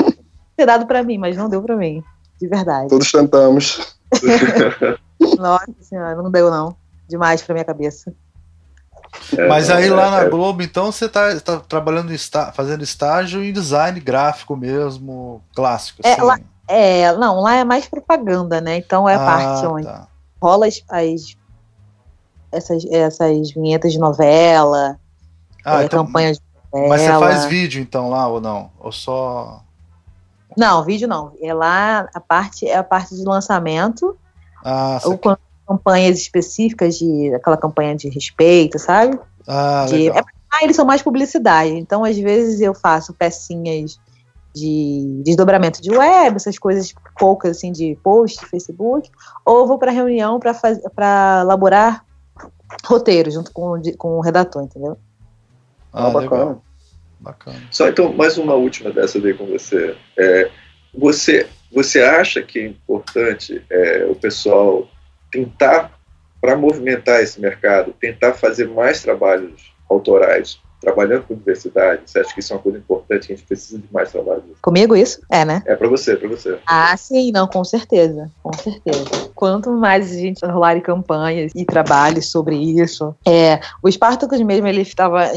ter 0.57 0.67
dado 0.67 0.87
pra 0.87 1.03
mim, 1.03 1.19
mas 1.19 1.37
não 1.37 1.49
deu 1.49 1.63
pra 1.63 1.77
mim. 1.77 2.03
De 2.41 2.49
verdade. 2.49 2.89
Todos 2.89 3.13
tentamos. 3.13 3.97
Nossa 5.39 5.73
senhora, 5.81 6.17
não 6.17 6.31
deu, 6.31 6.51
não. 6.51 6.75
Demais 7.09 7.43
pra 7.43 7.55
minha 7.55 7.65
cabeça. 7.65 8.13
É, 9.37 9.47
Mas 9.47 9.71
aí 9.71 9.89
lá 9.91 10.11
na 10.11 10.21
é. 10.23 10.29
Globo, 10.29 10.63
então, 10.63 10.91
você 10.91 11.05
está 11.07 11.39
tá 11.41 11.59
trabalhando, 11.61 12.13
está, 12.13 12.53
fazendo 12.53 12.83
estágio 12.83 13.43
em 13.43 13.53
design 13.53 14.01
gráfico 14.01 14.57
mesmo, 14.57 15.43
clássico. 15.55 16.01
É, 16.05 16.13
assim. 16.13 16.23
lá, 16.23 16.41
é, 16.67 17.13
não, 17.13 17.41
lá 17.41 17.57
é 17.57 17.65
mais 17.65 17.87
propaganda, 17.87 18.61
né? 18.61 18.79
Então 18.79 19.09
é 19.09 19.15
a 19.15 19.23
ah, 19.23 19.27
parte 19.27 19.67
onde 19.67 19.87
tá. 19.87 20.09
rola 20.41 20.67
as, 20.67 20.83
as, 20.89 21.37
essas, 22.53 22.85
essas 22.87 23.51
vinhetas 23.51 23.93
de 23.93 23.99
novela, 23.99 24.99
ah, 25.65 25.83
é, 25.83 25.87
então, 25.87 26.05
campanha 26.05 26.33
de 26.33 26.41
novela. 26.73 26.89
Mas 26.89 27.03
você 27.03 27.09
faz 27.09 27.45
vídeo 27.47 27.81
então 27.81 28.09
lá 28.11 28.29
ou 28.29 28.41
não? 28.41 28.70
Ou 28.79 28.93
só. 28.93 29.62
Não, 30.57 30.85
vídeo 30.85 31.09
não. 31.09 31.33
É 31.41 31.53
lá 31.53 32.09
a 32.15 32.20
parte 32.20 32.69
é 32.69 32.77
a 32.77 32.85
parte 32.85 33.15
de 33.15 33.24
lançamento. 33.24 34.16
Ah, 34.65 35.01
ou 35.05 35.19
quando 35.19 35.39
campanhas 35.66 36.19
específicas 36.19 36.99
de 36.99 37.35
aquela 37.35 37.57
campanha 37.57 37.97
de 37.97 38.09
respeito, 38.09 38.79
sabe? 38.79 39.19
Ah, 39.47 39.87
de, 39.89 40.09
é, 40.09 40.20
ah, 40.20 40.62
eles 40.62 40.77
são 40.77 40.85
mais 40.85 41.03
publicidade. 41.03 41.70
Então, 41.70 42.05
às 42.05 42.16
vezes, 42.19 42.61
eu 42.61 42.74
faço 42.74 43.15
pecinhas 43.15 43.99
de 44.55 45.23
desdobramento 45.24 45.81
de 45.81 45.91
web, 45.91 46.37
essas 46.37 46.59
coisas 46.59 46.93
poucas 47.19 47.57
assim 47.57 47.73
de 47.73 47.99
post, 48.03 48.45
Facebook, 48.47 49.11
ou 49.47 49.66
vou 49.66 49.79
para 49.79 49.91
reunião 49.91 50.39
para 50.39 51.41
elaborar 51.41 52.05
roteiro 52.85 53.31
junto 53.31 53.53
com, 53.53 53.81
com 53.99 54.19
o 54.19 54.20
redator, 54.20 54.62
entendeu? 54.62 54.97
Ah, 55.93 56.07
ah 56.07 56.11
bacana. 56.11 56.59
bacana. 57.20 57.62
Só 57.70 57.89
então, 57.89 58.12
mais 58.12 58.39
uma 58.39 58.55
última 58.55 58.90
dessa 58.90 59.20
daí 59.20 59.35
com 59.35 59.47
você. 59.47 59.97
É, 60.16 60.51
você, 60.94 61.49
você 61.73 62.03
acha 62.03 62.43
que 62.43 62.59
é 62.59 62.66
importante 62.66 63.65
é, 63.70 64.07
o 64.07 64.15
pessoal 64.15 64.89
tentar, 65.31 65.99
para 66.40 66.57
movimentar 66.57 67.20
esse 67.20 67.40
mercado, 67.40 67.93
tentar 67.93 68.35
fazer 68.35 68.69
mais 68.69 69.03
trabalhos 69.03 69.73
autorais 69.89 70.61
trabalhando 70.83 71.23
com 71.23 71.35
diversidade, 71.35 72.03
você 72.05 72.19
acha 72.19 72.35
que 72.35 72.41
isso 72.41 72.53
é 72.53 72.57
uma 72.57 72.63
coisa 72.63 72.79
importante, 72.79 73.29
que 73.29 73.33
a 73.33 73.37
gente 73.37 73.47
precisa 73.47 73.79
de 73.79 73.87
mais 73.93 74.11
trabalho? 74.11 74.43
Comigo 74.61 74.97
isso? 74.97 75.21
É, 75.31 75.45
né? 75.45 75.63
É 75.65 75.77
para 75.77 75.89
você, 75.89 76.17
para 76.17 76.29
você. 76.29 76.59
Ah, 76.67 76.95
sim, 76.97 77.31
não, 77.33 77.47
com 77.47 77.63
certeza, 77.65 78.31
com 78.43 78.53
certeza. 78.53 79.31
Quanto 79.35 79.71
mais 79.71 80.11
a 80.11 80.15
gente 80.15 80.45
rolar 80.45 80.81
campanhas 80.81 81.53
e 81.55 81.65
trabalhos 81.65 82.31
sobre 82.31 82.57
isso, 82.57 83.15
é, 83.27 83.61
o 83.83 83.91
Spartacus 83.91 84.41
mesmo, 84.41 84.67
ele 84.67 84.83
estava, 84.83 85.31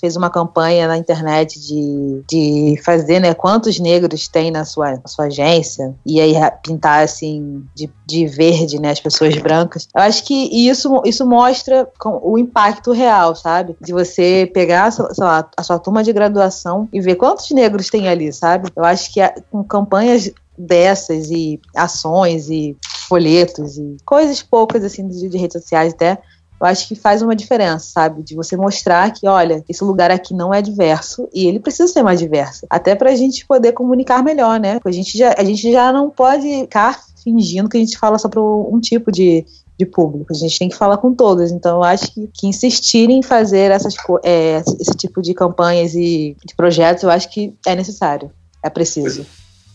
fez 0.00 0.16
uma 0.16 0.30
campanha 0.30 0.88
na 0.88 0.98
internet 0.98 1.60
de, 1.60 2.22
de 2.28 2.82
fazer, 2.82 3.20
né, 3.20 3.34
quantos 3.34 3.78
negros 3.78 4.26
tem 4.26 4.50
na 4.50 4.64
sua, 4.64 4.92
na 4.92 5.06
sua 5.06 5.26
agência, 5.26 5.94
e 6.04 6.20
aí 6.20 6.34
pintar, 6.62 7.04
assim, 7.04 7.64
de, 7.74 7.88
de 8.04 8.26
verde, 8.26 8.80
né, 8.80 8.90
as 8.90 9.00
pessoas 9.00 9.36
brancas. 9.36 9.88
Eu 9.94 10.02
acho 10.02 10.24
que 10.24 10.68
isso, 10.68 11.00
isso 11.04 11.24
mostra 11.24 11.88
o 12.04 12.38
impacto 12.38 12.92
real, 12.92 13.36
sabe? 13.36 13.76
De 13.80 13.92
você 13.92 14.50
pegar 14.52 14.87
sei 14.90 15.04
lá, 15.18 15.48
a 15.56 15.62
sua 15.62 15.78
turma 15.78 16.02
de 16.02 16.12
graduação 16.12 16.88
e 16.92 17.00
ver 17.00 17.16
quantos 17.16 17.50
negros 17.50 17.88
tem 17.88 18.08
ali, 18.08 18.32
sabe? 18.32 18.70
Eu 18.74 18.84
acho 18.84 19.12
que 19.12 19.20
com 19.50 19.62
campanhas 19.64 20.30
dessas 20.56 21.30
e 21.30 21.60
ações 21.74 22.50
e 22.50 22.76
folhetos 23.08 23.78
e 23.78 23.96
coisas 24.04 24.42
poucas 24.42 24.84
assim 24.84 25.06
de, 25.06 25.28
de 25.28 25.38
redes 25.38 25.62
sociais 25.62 25.94
até 25.94 26.18
eu 26.60 26.66
acho 26.66 26.88
que 26.88 26.96
faz 26.96 27.22
uma 27.22 27.36
diferença, 27.36 27.86
sabe? 27.92 28.22
De 28.22 28.34
você 28.34 28.56
mostrar 28.56 29.12
que, 29.12 29.28
olha, 29.28 29.64
esse 29.68 29.84
lugar 29.84 30.10
aqui 30.10 30.34
não 30.34 30.52
é 30.52 30.60
diverso 30.60 31.28
e 31.32 31.46
ele 31.46 31.60
precisa 31.60 31.90
ser 31.92 32.02
mais 32.02 32.18
diverso. 32.18 32.66
Até 32.68 32.96
pra 32.96 33.14
gente 33.14 33.46
poder 33.46 33.72
comunicar 33.72 34.24
melhor, 34.24 34.58
né? 34.58 34.80
A 34.84 34.90
gente 34.90 35.16
já, 35.16 35.34
a 35.38 35.44
gente 35.44 35.70
já 35.70 35.92
não 35.92 36.10
pode 36.10 36.62
ficar 36.62 37.00
fingindo 37.22 37.68
que 37.68 37.76
a 37.76 37.80
gente 37.80 37.96
fala 37.96 38.18
só 38.18 38.28
para 38.28 38.42
um 38.42 38.80
tipo 38.80 39.12
de, 39.12 39.46
de 39.78 39.86
público. 39.86 40.32
A 40.32 40.36
gente 40.36 40.58
tem 40.58 40.68
que 40.68 40.76
falar 40.76 40.98
com 40.98 41.14
todos. 41.14 41.52
Então, 41.52 41.76
eu 41.76 41.84
acho 41.84 42.12
que, 42.12 42.28
que 42.34 42.46
insistir 42.48 43.08
em 43.08 43.22
fazer 43.22 43.70
essas, 43.70 43.94
é, 44.24 44.56
esse 44.56 44.96
tipo 44.96 45.22
de 45.22 45.32
campanhas 45.32 45.94
e 45.94 46.36
de 46.44 46.54
projetos, 46.56 47.04
eu 47.04 47.10
acho 47.10 47.30
que 47.30 47.54
é 47.64 47.74
necessário, 47.74 48.30
é 48.62 48.68
preciso. 48.68 49.24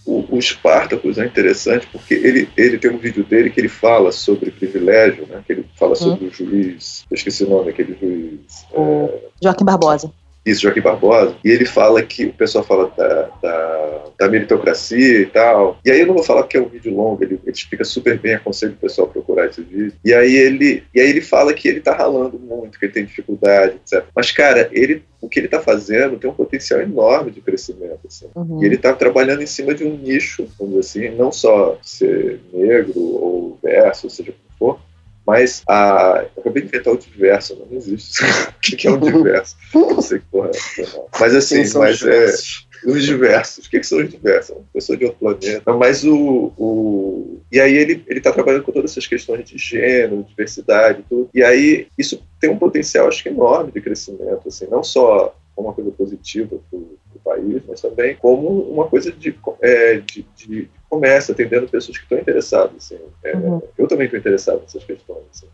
O, 0.05 0.35
o 0.35 0.41
Spartacus 0.41 1.17
é 1.17 1.25
interessante 1.25 1.88
porque 1.89 2.13
ele, 2.13 2.49
ele 2.57 2.77
tem 2.77 2.91
um 2.91 2.97
vídeo 2.97 3.23
dele 3.23 3.49
que 3.49 3.61
ele 3.61 3.69
fala 3.69 4.11
sobre 4.11 4.51
privilégio, 4.51 5.25
né? 5.27 5.41
que 5.47 5.53
ele 5.53 5.65
fala 5.77 5.95
sobre 5.95 6.25
hum. 6.25 6.27
o 6.27 6.31
juiz, 6.31 7.05
eu 7.09 7.15
esqueci 7.15 7.45
o 7.45 7.49
nome, 7.49 7.69
aquele 7.69 7.97
juiz. 7.97 8.65
O 8.73 9.05
é... 9.05 9.21
Joaquim 9.41 9.63
Barbosa. 9.63 10.11
Isso, 10.45 10.61
Joaquim 10.61 10.82
Barbosa. 10.82 11.36
E 11.44 11.49
ele 11.49 11.65
fala 11.65 12.02
que 12.02 12.26
o 12.26 12.34
pessoal 12.34 12.64
fala 12.64 12.91
da, 12.98 13.30
da, 13.41 14.03
da, 14.20 14.30
meritocracia 14.30 15.22
e 15.22 15.26
tal. 15.26 15.80
E 15.86 15.91
aí 15.91 16.02
eu 16.02 16.07
não 16.07 16.15
vou 16.15 16.24
falar 16.24 16.44
que 16.44 16.57
é 16.57 16.61
um 16.61 16.68
vídeo 16.68 16.94
longo, 16.94 17.24
ele, 17.24 17.40
ele 17.44 17.52
explica 17.52 17.84
super 17.84 18.18
bem, 18.20 18.34
aconselho 18.34 18.74
o 18.74 18.78
pessoal 18.78 19.07
a 19.07 19.11
procurar 19.11 19.48
esse 19.48 19.61
vídeo. 19.61 19.94
E 20.03 20.14
aí 20.14 20.36
ele, 20.36 20.84
e 20.94 20.99
aí 20.99 21.10
ele 21.10 21.22
fala 21.22 21.53
que 21.53 21.68
ele 21.68 21.80
tá 21.80 21.95
ralando 21.95 22.38
muito, 22.38 22.78
que 22.78 22.86
ele 22.86 22.94
tem 22.94 23.06
dificuldade, 23.06 23.76
etc. 23.76 24.03
Mas, 24.14 24.32
cara, 24.32 24.70
ele 24.72 25.03
o 25.24 25.30
que 25.30 25.40
ele 25.40 25.48
está 25.48 25.61
fazendo 25.61 26.18
tem 26.18 26.30
um 26.30 26.34
potencial 26.34 26.82
enorme 26.82 27.32
de 27.32 27.40
crescimento. 27.40 27.99
Assim. 28.06 28.28
Uhum. 28.36 28.61
E 28.61 28.65
ele 28.65 28.76
está 28.76 28.91
trabalhando 28.91 29.41
em 29.41 29.48
cima 29.48 29.74
de 29.74 29.86
um 29.86 29.95
nicho, 29.95 30.45
vamos 30.60 30.86
dizer 30.86 31.07
assim, 31.07 31.15
não 31.15 31.32
só 31.32 31.78
ser 31.82 32.41
negro 32.52 32.94
ou 32.99 33.57
verso, 33.64 34.07
ou 34.07 34.10
seja 34.10 34.34
como 34.34 34.76
for, 34.76 34.82
mas 35.26 35.64
a. 35.68 36.26
Eu 36.36 36.41
acabei 36.41 36.64
de 36.64 36.70
inventar 36.70 36.94
o 36.94 36.98
diverso, 36.98 37.56
não 37.56 37.78
existe. 37.78 38.24
o 38.50 38.60
que 38.60 38.88
é 38.88 38.91
um 38.91 39.00
diverso? 39.00 39.56
Não 39.74 40.02
sei 40.02 40.20
que 40.20 40.26
porra 40.26 40.50
é. 40.50 40.86
Mas 41.20 41.36
assim, 41.36 41.64
mas 41.78 42.02
é. 42.04 42.34
Os 42.86 43.06
diversos. 43.06 43.66
O 43.66 43.70
que, 43.70 43.80
que 43.80 43.88
são 43.88 44.00
os 44.00 44.10
diversos? 44.10 44.56
Uma 44.56 44.66
pessoa 44.74 44.98
de 44.98 45.06
outro 45.06 45.20
planeta. 45.20 45.74
Mas 45.74 46.04
o. 46.04 46.52
o... 46.58 47.40
E 47.52 47.60
aí 47.60 47.76
ele 47.76 48.04
está 48.10 48.32
trabalhando 48.32 48.64
com 48.64 48.72
todas 48.72 48.91
essas 48.91 49.08
questões 49.08 49.45
de 49.45 49.58
gênero, 49.58 50.26
diversidade 50.28 51.00
e 51.00 51.04
tudo. 51.04 51.30
E 51.34 51.44
aí 51.44 51.88
isso 51.98 52.22
tem 52.40 52.50
um 52.50 52.58
potencial, 52.58 53.08
acho 53.08 53.24
que, 53.24 53.30
enorme 53.30 53.72
de 53.72 53.80
crescimento, 53.80 54.48
assim, 54.48 54.68
não 54.70 54.84
só 54.84 55.34
como 55.56 55.68
uma 55.68 55.74
coisa 55.74 55.91
positiva 55.91 56.58
para 56.70 56.80
o 56.80 57.20
país, 57.24 57.62
mas 57.68 57.80
também 57.80 58.16
como 58.16 58.48
uma 58.72 58.88
coisa 58.88 59.12
de, 59.12 59.36
é, 59.62 59.98
de, 59.98 60.26
de 60.36 60.68
comércio, 60.94 61.34
atendendo 61.34 61.68
pessoas 61.68 61.98
que 61.98 62.03
estão 62.03 62.18
interessadas. 62.18 62.76
Assim. 62.78 62.99
É, 63.24 63.36
uhum. 63.36 63.61
Eu 63.78 63.88
também 63.88 64.06
estou 64.06 64.20
interessado 64.20 64.61
nessas 64.61 64.84
questões. 64.84 65.24
Assim. 65.32 65.48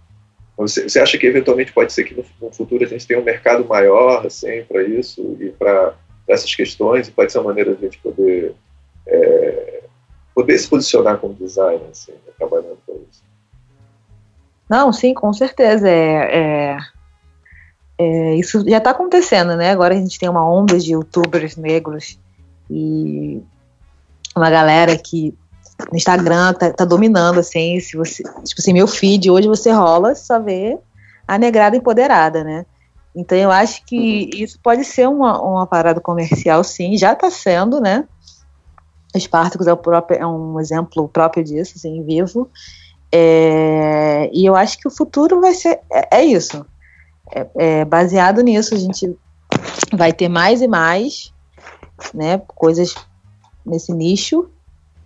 Você, 0.57 0.89
você, 0.89 0.99
acha 0.99 1.17
que 1.17 1.25
eventualmente 1.25 1.71
pode 1.71 1.93
ser 1.93 2.03
que 2.03 2.13
no, 2.13 2.25
no 2.41 2.51
futuro 2.53 2.83
a 2.83 2.87
gente 2.87 3.07
tenha 3.07 3.19
um 3.19 3.23
mercado 3.23 3.65
maior 3.65 4.25
assim, 4.25 4.63
para 4.65 4.83
isso 4.83 5.37
e 5.39 5.49
para 5.49 5.95
essas 6.27 6.53
questões 6.53 7.07
e 7.07 7.11
pode 7.11 7.31
ser 7.31 7.39
uma 7.39 7.47
maneira 7.47 7.73
de 7.73 7.85
a 7.85 7.89
gente 7.89 7.97
poder, 7.99 8.53
é, 9.07 9.83
poder 10.35 10.57
se 10.57 10.67
posicionar 10.67 11.17
como 11.17 11.33
designer, 11.33 11.87
assim, 11.89 12.11
né, 12.11 12.33
trabalhando 12.37 12.77
com 12.85 12.99
isso? 13.09 13.23
Não, 14.69 14.91
sim, 14.91 15.13
com 15.13 15.31
certeza. 15.31 15.89
É, 15.89 16.75
é 16.75 16.77
é, 18.01 18.35
isso 18.35 18.63
já 18.65 18.77
está 18.77 18.91
acontecendo, 18.91 19.57
né? 19.57 19.71
Agora 19.71 19.93
a 19.93 19.97
gente 19.97 20.17
tem 20.17 20.29
uma 20.29 20.49
onda 20.49 20.79
de 20.79 20.93
youtubers 20.93 21.57
negros 21.57 22.17
e 22.69 23.43
uma 24.39 24.49
galera 24.49 24.97
que 24.97 25.37
no 25.91 25.97
Instagram 25.97 26.53
tá, 26.53 26.71
tá, 26.71 26.85
dominando, 26.85 27.39
assim, 27.39 27.79
se 27.79 27.95
você, 27.95 28.23
tipo 28.23 28.59
assim, 28.59 28.73
meu 28.73 28.87
feed, 28.87 29.29
hoje 29.29 29.47
você 29.47 29.71
rola, 29.71 30.15
só 30.15 30.39
vê 30.39 30.77
a 31.27 31.37
negrada 31.37 31.77
empoderada, 31.77 32.43
né? 32.43 32.65
Então 33.15 33.37
eu 33.37 33.51
acho 33.51 33.85
que 33.85 34.29
isso 34.33 34.59
pode 34.61 34.83
ser 34.83 35.07
uma, 35.07 35.41
uma 35.41 35.65
parada 35.65 35.99
comercial, 35.99 36.63
sim, 36.63 36.97
já 36.97 37.13
está 37.13 37.29
sendo, 37.29 37.79
né? 37.79 38.05
Spartacus 39.17 39.67
é, 39.67 39.75
próprio, 39.75 40.19
é, 40.19 40.25
um 40.25 40.59
exemplo 40.59 41.07
próprio 41.07 41.43
disso, 41.43 41.73
assim, 41.75 42.03
vivo. 42.03 42.49
É, 43.11 44.29
e 44.31 44.45
eu 44.45 44.55
acho 44.55 44.77
que 44.77 44.87
o 44.87 44.91
futuro 44.91 45.41
vai 45.41 45.53
ser, 45.53 45.79
é, 45.91 46.17
é 46.19 46.25
isso. 46.25 46.65
É, 47.33 47.47
é, 47.57 47.85
baseado 47.85 48.41
nisso, 48.41 48.75
a 48.75 48.77
gente 48.77 49.17
vai 49.91 50.13
ter 50.13 50.29
mais 50.29 50.61
e 50.61 50.67
mais, 50.67 51.33
né, 52.13 52.39
coisas 52.55 52.93
nesse 53.65 53.93
nicho, 53.93 54.49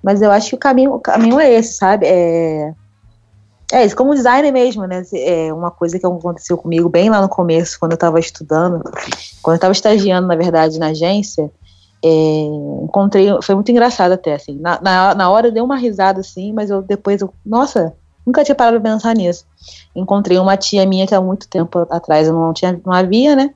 mas 0.03 0.21
eu 0.21 0.31
acho 0.31 0.49
que 0.49 0.55
o 0.55 0.59
caminho, 0.59 0.93
o 0.93 0.99
caminho 0.99 1.39
é 1.39 1.51
esse, 1.53 1.77
sabe? 1.77 2.05
É, 2.05 2.73
é 3.71 3.85
isso, 3.85 3.95
como 3.95 4.13
designer 4.13 4.51
mesmo, 4.51 4.85
né? 4.85 5.01
É 5.13 5.53
uma 5.53 5.71
coisa 5.71 5.97
que 5.97 6.05
aconteceu 6.05 6.57
comigo 6.57 6.89
bem 6.89 7.09
lá 7.09 7.21
no 7.21 7.29
começo, 7.29 7.79
quando 7.79 7.93
eu 7.93 7.95
estava 7.95 8.19
estudando, 8.19 8.83
quando 9.41 9.53
eu 9.53 9.55
estava 9.55 9.71
estagiando, 9.71 10.27
na 10.27 10.35
verdade, 10.35 10.77
na 10.77 10.87
agência, 10.87 11.49
é, 12.03 12.41
encontrei, 12.83 13.29
foi 13.41 13.55
muito 13.55 13.71
engraçado 13.71 14.11
até, 14.11 14.33
assim, 14.33 14.59
na, 14.59 14.79
na, 14.81 15.15
na 15.15 15.29
hora 15.29 15.49
deu 15.49 15.63
uma 15.63 15.77
risada, 15.77 16.19
assim, 16.19 16.51
mas 16.51 16.69
eu 16.69 16.81
depois, 16.81 17.21
eu, 17.21 17.33
nossa, 17.45 17.95
nunca 18.25 18.43
tinha 18.43 18.55
parado 18.55 18.77
de 18.77 18.83
pensar 18.83 19.15
nisso. 19.15 19.45
Encontrei 19.95 20.37
uma 20.37 20.57
tia 20.57 20.85
minha 20.85 21.07
que 21.07 21.15
há 21.15 21.21
muito 21.21 21.47
tempo 21.47 21.79
atrás 21.89 22.27
eu 22.27 22.33
não, 22.33 22.53
tinha, 22.53 22.79
não 22.85 22.91
havia, 22.91 23.35
né? 23.35 23.53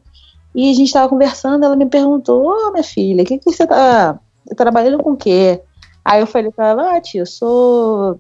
E 0.56 0.72
a 0.72 0.74
gente 0.74 0.88
estava 0.88 1.10
conversando, 1.10 1.64
ela 1.64 1.76
me 1.76 1.86
perguntou, 1.86 2.46
ô 2.46 2.68
oh, 2.68 2.72
minha 2.72 2.84
filha, 2.84 3.24
o 3.24 3.26
que, 3.26 3.38
que 3.38 3.52
você 3.52 3.68
tá 3.68 4.18
trabalhando 4.56 5.04
com 5.04 5.12
o 5.12 5.18
quê? 5.18 5.62
Aí 6.04 6.22
eu 6.22 6.28
falei 6.28 6.52
pra 6.52 6.68
ela, 6.68 6.96
ah, 6.96 7.02
tia, 7.02 7.22
eu 7.22 7.26
sou 7.26 8.20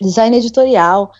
design 0.00 0.36
editorial. 0.36 1.12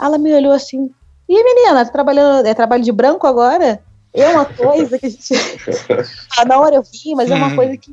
Ela 0.00 0.16
me 0.16 0.32
olhou 0.34 0.52
assim, 0.52 0.90
e 1.28 1.44
menina, 1.44 1.84
tá 1.84 1.92
trabalhando, 1.92 2.46
é 2.46 2.54
trabalho 2.54 2.82
de 2.82 2.90
branco 2.90 3.26
agora? 3.26 3.80
É 4.12 4.28
uma 4.30 4.44
coisa 4.44 4.98
que 4.98 5.06
a 5.06 5.08
gente. 5.08 5.34
ah, 6.36 6.44
na 6.44 6.58
hora 6.58 6.76
eu 6.76 6.82
vi, 6.82 7.14
mas 7.14 7.30
é 7.30 7.34
uma 7.34 7.48
uhum. 7.48 7.56
coisa 7.56 7.76
que. 7.76 7.92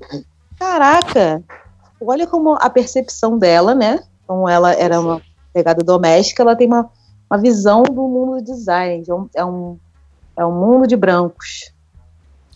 Caraca! 0.58 1.44
Olha 2.02 2.26
como 2.26 2.54
a 2.54 2.70
percepção 2.70 3.38
dela, 3.38 3.76
né? 3.76 4.00
Como 4.26 4.50
ela 4.50 4.74
era 4.74 5.00
uma 5.00 5.22
pegada 5.54 5.84
doméstica, 5.84 6.42
ela 6.42 6.56
tem 6.56 6.68
uma, 6.68 6.90
uma 7.30 7.40
visão 7.40 7.84
do 7.84 8.08
mundo 8.08 8.38
do 8.38 8.44
design. 8.44 9.04
É 9.08 9.14
um, 9.14 9.30
é 9.36 9.46
um, 9.46 9.78
é 10.38 10.46
um 10.46 10.52
mundo 10.52 10.88
de 10.88 10.96
brancos. 10.96 11.72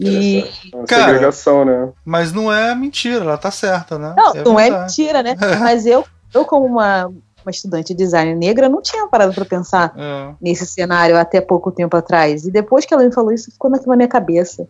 E. 0.02 0.44
Cara, 0.88 1.06
segregação, 1.06 1.64
né? 1.64 1.92
Mas 2.04 2.34
não 2.34 2.52
é 2.52 2.74
mentira, 2.74 3.24
ela 3.24 3.38
tá 3.38 3.52
certa, 3.52 4.00
né? 4.00 4.16
Não, 4.18 4.34
é 4.34 4.44
não 4.44 4.60
é 4.60 4.82
mentira, 4.82 5.22
né? 5.22 5.36
mas 5.60 5.86
eu, 5.86 6.04
eu, 6.34 6.44
como 6.44 6.66
uma, 6.66 7.06
uma 7.06 7.52
estudante 7.52 7.94
de 7.94 8.04
design 8.04 8.34
negra, 8.34 8.68
não 8.68 8.82
tinha 8.82 9.08
parado 9.08 9.32
para 9.32 9.46
pensar 9.46 9.94
é. 9.96 10.34
nesse 10.42 10.66
cenário 10.66 11.16
até 11.16 11.40
pouco 11.40 11.72
tempo 11.72 11.96
atrás. 11.96 12.46
E 12.46 12.52
depois 12.52 12.84
que 12.84 12.94
ela 12.94 13.04
me 13.04 13.14
falou 13.14 13.32
isso, 13.32 13.52
ficou 13.52 13.70
na 13.70 13.96
minha 13.96 14.08
cabeça. 14.08 14.68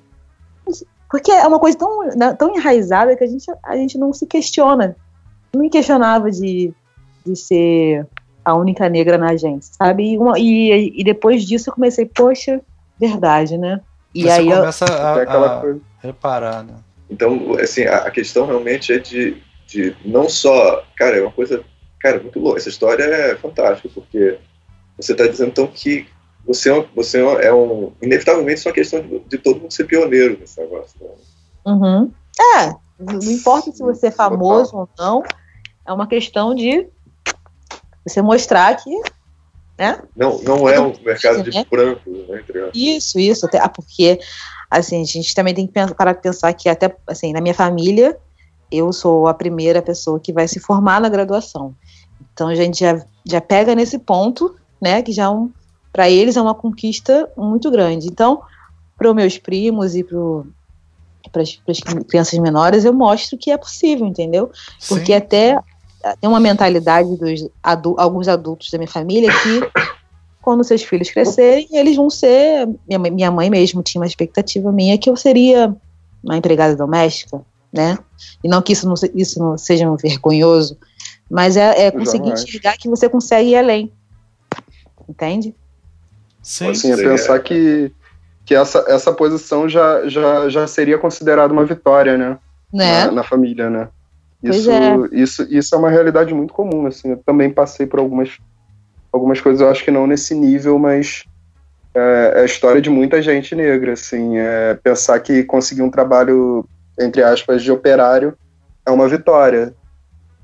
Porque 1.09 1.31
é 1.31 1.47
uma 1.47 1.59
coisa 1.59 1.77
tão, 1.77 2.07
né, 2.09 2.33
tão 2.33 2.53
enraizada 2.53 3.15
que 3.15 3.23
a 3.23 3.27
gente, 3.27 3.45
a 3.63 3.75
gente 3.77 3.97
não 3.97 4.11
se 4.11 4.25
questiona. 4.25 4.97
Não 5.53 5.61
me 5.61 5.69
questionava 5.69 6.29
de, 6.29 6.73
de 7.25 7.35
ser 7.37 8.05
a 8.43 8.53
única 8.55 8.89
negra 8.89 9.17
na 9.17 9.29
agência, 9.29 9.73
sabe? 9.77 10.11
E, 10.11 10.17
uma, 10.17 10.37
e, 10.37 10.99
e 10.99 11.03
depois 11.05 11.43
disso 11.45 11.69
eu 11.69 11.73
comecei, 11.73 12.05
poxa, 12.05 12.59
verdade, 12.99 13.57
né? 13.57 13.79
E 14.13 14.23
Você 14.23 14.29
aí 14.29 14.45
começa 14.45 14.85
eu, 14.85 15.29
a, 15.29 15.61
a 15.61 15.75
reparar, 15.99 16.63
né? 16.63 16.75
Então, 17.09 17.55
assim, 17.59 17.83
a, 17.83 17.97
a 17.97 18.11
questão 18.11 18.45
realmente 18.45 18.93
é 18.93 18.99
de, 18.99 19.41
de 19.67 19.95
não 20.05 20.29
só, 20.29 20.83
cara, 20.95 21.17
é 21.17 21.21
uma 21.21 21.31
coisa, 21.31 21.63
cara, 21.99 22.19
muito 22.19 22.39
louca. 22.39 22.59
Essa 22.59 22.69
história 22.69 23.03
é 23.03 23.35
fantástica, 23.35 23.89
porque 23.93 24.37
você 24.97 25.11
está 25.13 25.27
dizendo 25.27 25.49
então 25.49 25.67
que 25.67 26.07
você 26.45 26.69
é, 26.69 26.73
um, 26.73 26.85
você 26.95 27.19
é 27.19 27.53
um, 27.53 27.93
inevitavelmente 28.01 28.59
isso 28.59 28.67
é 28.67 28.71
uma 28.71 28.75
questão 28.75 29.01
de, 29.01 29.19
de 29.19 29.37
todo 29.37 29.59
mundo 29.59 29.71
ser 29.71 29.85
pioneiro 29.85 30.37
nesse 30.39 30.59
negócio. 30.59 30.97
Né? 30.99 31.09
Uhum. 31.65 32.11
É, 32.39 32.69
não 32.99 33.31
importa 33.31 33.71
se 33.71 33.83
você 33.83 34.07
é 34.07 34.11
famoso 34.11 34.75
ou 34.75 34.89
não, 34.97 35.23
é 35.85 35.93
uma 35.93 36.07
questão 36.07 36.55
de 36.55 36.87
você 38.05 38.21
mostrar 38.21 38.75
que 38.75 38.89
né? 39.81 39.99
Não, 40.15 40.39
não 40.43 40.69
é 40.69 40.79
um 40.79 40.93
mercado 41.03 41.41
de 41.41 41.49
né? 41.49 41.65
brancos, 41.67 42.27
né? 42.27 42.43
Isso, 42.71 43.19
isso, 43.19 43.47
até, 43.47 43.57
ah, 43.57 43.67
porque 43.67 44.19
assim, 44.69 45.01
a 45.01 45.03
gente 45.03 45.33
também 45.33 45.55
tem 45.55 45.65
que 45.65 45.73
parar 45.95 46.13
de 46.13 46.21
pensar 46.21 46.53
que 46.53 46.69
até 46.69 46.95
assim, 47.07 47.33
na 47.33 47.41
minha 47.41 47.55
família, 47.55 48.15
eu 48.71 48.93
sou 48.93 49.27
a 49.27 49.33
primeira 49.33 49.81
pessoa 49.81 50.19
que 50.19 50.31
vai 50.31 50.47
se 50.47 50.59
formar 50.59 51.01
na 51.01 51.09
graduação. 51.09 51.73
Então 52.31 52.47
a 52.47 52.53
gente 52.53 52.79
já, 52.79 53.03
já 53.25 53.41
pega 53.41 53.73
nesse 53.73 53.97
ponto, 53.97 54.55
né, 54.79 55.01
que 55.01 55.11
já 55.11 55.31
um, 55.31 55.51
para 55.91 56.07
eles 56.07 56.37
é 56.37 56.41
uma 56.43 56.53
conquista 56.53 57.27
muito 57.35 57.71
grande. 57.71 58.05
Então, 58.05 58.43
para 58.95 59.09
os 59.09 59.15
meus 59.15 59.39
primos 59.39 59.95
e 59.95 60.03
para 60.03 61.41
as 61.41 61.59
crianças 62.07 62.37
menores, 62.37 62.85
eu 62.85 62.93
mostro 62.93 63.35
que 63.35 63.49
é 63.49 63.57
possível, 63.57 64.05
entendeu? 64.05 64.51
Porque 64.87 65.11
Sim. 65.11 65.17
até 65.17 65.57
tem 66.19 66.29
uma 66.29 66.39
mentalidade 66.39 67.15
dos 67.17 67.47
adu 67.61 67.95
alguns 67.97 68.27
adultos 68.27 68.69
da 68.69 68.77
minha 68.77 68.89
família 68.89 69.29
que 69.31 69.81
quando 70.41 70.63
seus 70.63 70.81
filhos 70.81 71.09
crescerem, 71.11 71.67
eles 71.71 71.95
vão 71.95 72.09
ser. 72.09 72.67
Minha, 72.87 72.99
minha 72.99 73.31
mãe 73.31 73.49
mesmo 73.49 73.83
tinha 73.83 74.01
uma 74.01 74.07
expectativa 74.07 74.71
minha 74.71 74.97
que 74.97 75.09
eu 75.09 75.15
seria 75.15 75.75
uma 76.23 76.37
empregada 76.37 76.75
doméstica, 76.75 77.41
né? 77.71 77.97
E 78.43 78.47
não 78.47 78.61
que 78.61 78.73
isso 78.73 78.87
não, 78.87 78.95
isso 79.15 79.39
não 79.39 79.57
seja 79.57 79.89
um 79.89 79.95
vergonhoso, 79.95 80.77
mas 81.29 81.57
é, 81.57 81.87
é 81.87 81.91
conseguir 81.91 82.31
enxergar 82.31 82.77
que 82.77 82.89
você 82.89 83.07
consegue 83.07 83.49
ir 83.49 83.55
além. 83.55 83.91
Entende? 85.07 85.55
Sim. 86.41 86.69
Assim, 86.69 86.91
é 86.91 86.97
pensar 86.97 87.39
que, 87.39 87.91
que 88.45 88.55
essa, 88.55 88.83
essa 88.87 89.13
posição 89.13 89.69
já, 89.69 90.07
já, 90.07 90.49
já 90.49 90.67
seria 90.67 90.97
considerada 90.97 91.53
uma 91.53 91.65
vitória, 91.65 92.17
né? 92.17 92.37
né? 92.73 93.05
Na, 93.05 93.11
na 93.11 93.23
família, 93.23 93.69
né? 93.69 93.89
Isso, 94.43 94.71
é. 94.71 94.95
isso, 95.11 95.47
isso 95.49 95.75
é 95.75 95.77
uma 95.77 95.89
realidade 95.89 96.33
muito 96.33 96.53
comum, 96.53 96.87
assim. 96.87 97.11
Eu 97.11 97.17
também 97.17 97.49
passei 97.49 97.85
por 97.85 97.99
algumas, 97.99 98.37
algumas 99.11 99.39
coisas, 99.39 99.61
eu 99.61 99.69
acho 99.69 99.83
que 99.83 99.91
não 99.91 100.07
nesse 100.07 100.33
nível, 100.33 100.79
mas 100.79 101.25
é, 101.93 102.33
é 102.35 102.41
a 102.41 102.45
história 102.45 102.81
de 102.81 102.89
muita 102.89 103.21
gente 103.21 103.53
negra, 103.53 103.93
assim. 103.93 104.37
É, 104.37 104.73
pensar 104.75 105.19
que 105.19 105.43
conseguir 105.43 105.83
um 105.83 105.91
trabalho, 105.91 106.65
entre 106.99 107.21
aspas, 107.21 107.61
de 107.61 107.71
operário 107.71 108.35
é 108.85 108.91
uma 108.91 109.07
vitória. 109.07 109.75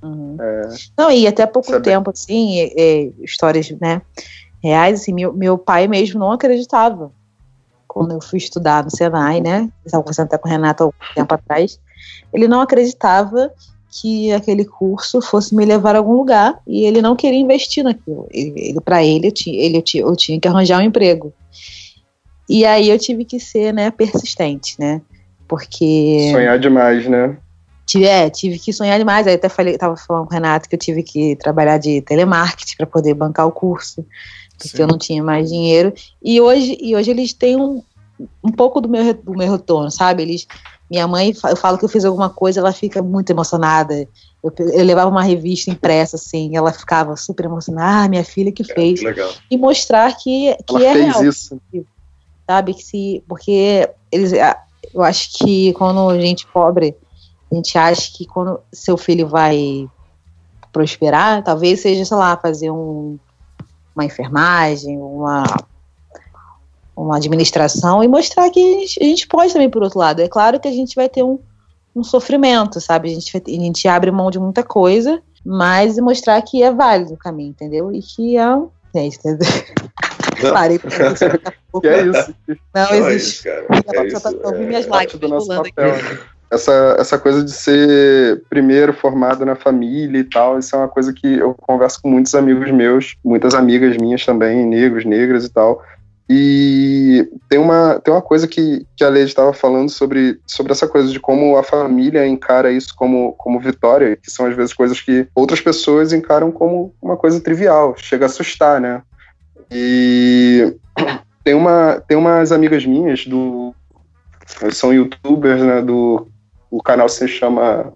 Uhum. 0.02 0.38
É, 0.40 0.70
não, 0.98 1.12
e 1.12 1.26
até 1.26 1.46
pouco 1.48 1.72
sabe? 1.72 1.84
tempo, 1.84 2.12
assim, 2.12 2.72
histórias, 3.20 3.72
né, 3.82 4.02
reais, 4.64 5.02
assim, 5.02 5.14
meu, 5.14 5.34
meu 5.34 5.58
pai 5.58 5.88
mesmo 5.88 6.20
não 6.20 6.32
acreditava 6.32 7.12
quando 7.88 8.12
eu 8.12 8.22
fui 8.22 8.38
estudar 8.38 8.84
no 8.84 8.92
Senai, 8.92 9.42
né, 9.42 9.72
estava 9.84 10.04
conversando 10.04 10.28
até 10.28 10.38
com 10.38 10.48
o 10.48 10.52
Renato 10.52 10.84
há 10.84 10.88
um 10.88 10.92
tempo 11.16 11.34
atrás, 11.34 11.80
ele 12.32 12.48
não 12.48 12.62
acreditava 12.62 13.52
que 13.90 14.32
aquele 14.32 14.66
curso 14.66 15.22
fosse 15.22 15.56
me 15.56 15.66
levar 15.66 15.96
a 15.96 16.00
algum 16.00 16.14
lugar 16.14 16.60
e 16.68 16.86
ele 16.86 17.02
não 17.02 17.16
queria 17.16 17.40
investir 17.40 17.84
naquilo. 17.84 18.28
Ele, 18.32 18.54
ele 18.56 18.82
para 18.82 19.04
ele, 19.04 19.28
eu 19.28 19.32
tinha, 19.32 19.60
ele 19.60 19.78
eu, 19.78 19.82
tinha, 19.82 20.04
eu 20.04 20.16
tinha 20.16 20.40
que 20.40 20.48
arranjar 20.48 20.80
um 20.80 20.84
emprego. 20.86 21.34
E 22.50 22.66
aí 22.66 22.90
eu 22.90 22.98
tive 22.98 23.26
que 23.26 23.40
ser, 23.40 23.74
né, 23.74 23.92
persistente, 23.92 24.76
né? 24.80 25.02
Porque 25.48 26.30
sonhar 26.32 26.60
demais, 26.60 27.08
né? 27.08 27.38
Tive, 27.86 28.06
é, 28.06 28.30
tive 28.30 28.60
que 28.60 28.74
sonhar 28.74 29.00
demais. 29.00 29.26
Aí 29.28 29.36
até 29.36 29.48
falei, 29.48 29.78
tava 29.78 29.96
falando 29.96 30.28
com 30.28 30.32
o 30.32 30.34
Renato 30.34 30.68
que 30.68 30.76
eu 30.76 30.80
tive 30.80 31.04
que 31.04 31.36
trabalhar 31.38 31.78
de 31.78 32.02
telemarketing 32.02 32.76
para 32.78 32.86
poder 32.86 33.14
bancar 33.14 33.48
o 33.48 33.52
curso, 33.52 34.06
porque 34.58 34.78
Sim. 34.78 34.84
eu 34.84 34.88
não 34.88 34.98
tinha 34.98 35.24
mais 35.24 35.50
dinheiro. 35.50 35.94
E 36.22 36.40
hoje, 36.42 36.78
e 36.82 36.96
hoje 36.96 37.12
eles 37.12 37.34
têm 37.34 37.56
um, 37.56 37.82
um 38.44 38.52
pouco 38.52 38.82
do 38.82 38.90
meu, 38.90 39.14
do 39.14 39.32
meu 39.32 39.50
retorno, 39.50 39.90
sabe? 39.90 40.24
Eles 40.24 40.46
minha 40.90 41.08
mãe, 41.08 41.34
eu 41.50 41.56
falo 41.56 41.78
que 41.78 41.84
eu 41.84 41.90
fiz 41.90 42.06
alguma 42.06 42.30
coisa, 42.30 42.62
ela 42.62 42.72
fica 42.72 43.02
muito 43.02 43.30
emocionada. 43.30 44.08
Eu, 44.42 44.54
eu 44.58 44.86
levava 44.86 45.10
uma 45.10 45.24
revista 45.24 45.70
impressa, 45.70 46.16
assim, 46.16 46.56
ela 46.56 46.72
ficava 46.72 47.16
super 47.18 47.46
emocionada. 47.46 48.06
Ah, 48.06 48.10
minha 48.10 48.24
filha 48.24 48.52
que 48.52 48.64
fez. 48.64 49.04
É, 49.04 49.14
que 49.14 49.22
e 49.52 49.58
mostrar 49.58 50.16
que, 50.16 50.56
que 50.66 50.76
ela 50.76 50.86
é 50.86 50.94
fez 50.94 51.06
real. 51.06 51.26
Isso. 51.26 51.62
Sabe? 52.50 52.74
Que 52.74 52.84
se, 52.84 53.24
porque 53.28 53.90
eles, 54.10 54.32
eu 54.94 55.04
acho 55.04 55.38
que 55.38 55.74
quando 55.74 56.10
a 56.10 56.20
gente 56.20 56.48
pobre, 56.48 56.96
a 57.52 57.56
gente 57.56 57.78
acha 57.78 58.10
que 58.14 58.26
quando 58.26 58.60
seu 58.72 58.96
filho 58.96 59.28
vai 59.28 59.90
prosperar, 60.72 61.44
talvez 61.44 61.82
seja, 61.82 62.06
sei 62.06 62.18
lá, 62.18 62.38
fazer 62.38 62.72
um, 62.72 63.18
uma 63.94 64.06
enfermagem, 64.06 64.98
uma 64.98 65.44
uma 66.98 67.18
administração 67.18 68.04
e 68.04 68.08
mostrar 68.08 68.50
que 68.50 68.60
a 68.60 68.80
gente, 68.80 69.04
a 69.04 69.06
gente, 69.06 69.28
pode 69.28 69.54
também 69.54 69.70
por 69.70 69.84
outro 69.84 70.00
lado. 70.00 70.20
É 70.22 70.28
claro 70.28 70.60
que 70.60 70.68
a 70.68 70.72
gente 70.72 70.96
vai 70.96 71.08
ter 71.08 71.24
um, 71.24 71.38
um 71.96 72.04
sofrimento, 72.04 72.82
sabe? 72.82 73.12
A 73.12 73.14
gente, 73.14 73.38
a 73.38 73.50
gente 73.50 73.88
abre 73.88 74.10
mão 74.10 74.32
de 74.32 74.40
muita 74.40 74.64
coisa, 74.64 75.22
mas 75.46 75.98
mostrar 76.00 76.42
que 76.42 76.64
é 76.64 76.74
válido 76.74 77.14
o 77.14 77.18
caminho, 77.18 77.52
entendeu? 77.52 77.94
E 77.94 78.02
que 78.02 78.36
é 78.36 78.56
um. 78.56 78.70
É, 78.96 79.08
Parei 80.52 80.80
pra 80.80 80.90
pensar. 80.90 81.38
que 81.82 81.88
é 81.88 82.06
isso. 82.06 82.36
Não, 82.48 82.58
Não, 82.74 82.94
é 82.94 82.98
existe. 83.14 83.28
isso, 83.28 83.44
cara. 83.44 83.66
É 83.70 84.20
tá 84.20 84.52
é- 84.52 84.66
minhas 84.66 84.86
do 84.86 84.92
lágrimas 84.92 85.30
nosso 85.30 85.48
pulando 85.48 85.64
papel. 85.66 85.94
aqui. 85.94 86.04
né? 86.04 86.20
Essa, 86.50 86.96
essa 86.98 87.20
coisa 87.20 87.44
de 87.44 87.52
ser 87.52 88.42
primeiro 88.50 88.94
formado 88.94 89.46
na 89.46 89.56
família 89.56 90.20
e 90.20 90.24
tal, 90.24 90.58
isso 90.58 90.74
é 90.76 90.80
uma 90.80 90.88
coisa 90.88 91.12
que 91.12 91.28
eu 91.28 91.54
converso 91.54 92.02
com 92.02 92.10
muitos 92.10 92.34
amigos 92.34 92.72
meus, 92.72 93.18
muitas 93.24 93.54
amigas 93.54 93.98
minhas 93.98 94.26
também, 94.26 94.66
negros, 94.66 95.04
negras 95.04 95.44
e 95.44 95.50
tal. 95.50 95.84
E 96.30 97.30
tem 97.48 97.58
uma, 97.58 98.02
tem 98.02 98.14
uma 98.14 98.22
coisa 98.22 98.48
que, 98.48 98.86
que 98.98 99.04
a 99.04 99.08
Leide 99.08 99.30
estava 99.30 99.54
falando 99.54 99.90
sobre, 99.90 100.40
sobre 100.46 100.74
essa 100.74 100.86
coisa 100.86 101.10
de 101.10 101.22
como 101.22 101.56
a 101.56 101.64
família 101.64 102.28
encara 102.28 102.72
isso 102.72 102.94
como, 102.98 103.32
como 103.34 103.62
vitória, 103.62 104.18
que 104.18 104.30
são 104.30 104.46
às 104.46 104.56
vezes 104.56 104.74
coisas 104.74 105.00
que 105.00 105.26
outras 105.34 105.62
pessoas 105.62 106.12
encaram 106.12 106.52
como 106.52 106.94
uma 107.02 107.16
coisa 107.16 107.40
trivial, 107.40 107.96
chega 107.98 108.26
a 108.26 108.28
assustar, 108.28 108.82
né? 108.82 109.02
E 109.72 110.76
tem, 111.46 111.54
uma, 111.54 112.04
tem 112.06 112.18
umas 112.18 112.52
amigas 112.52 112.86
minhas 112.86 113.26
do. 113.26 113.74
São 114.72 114.94
youtubers, 114.94 115.62
né? 115.62 115.82
Do, 115.82 116.28
o 116.70 116.84
canal 116.84 117.08
se 117.08 117.26
chama 117.28 117.94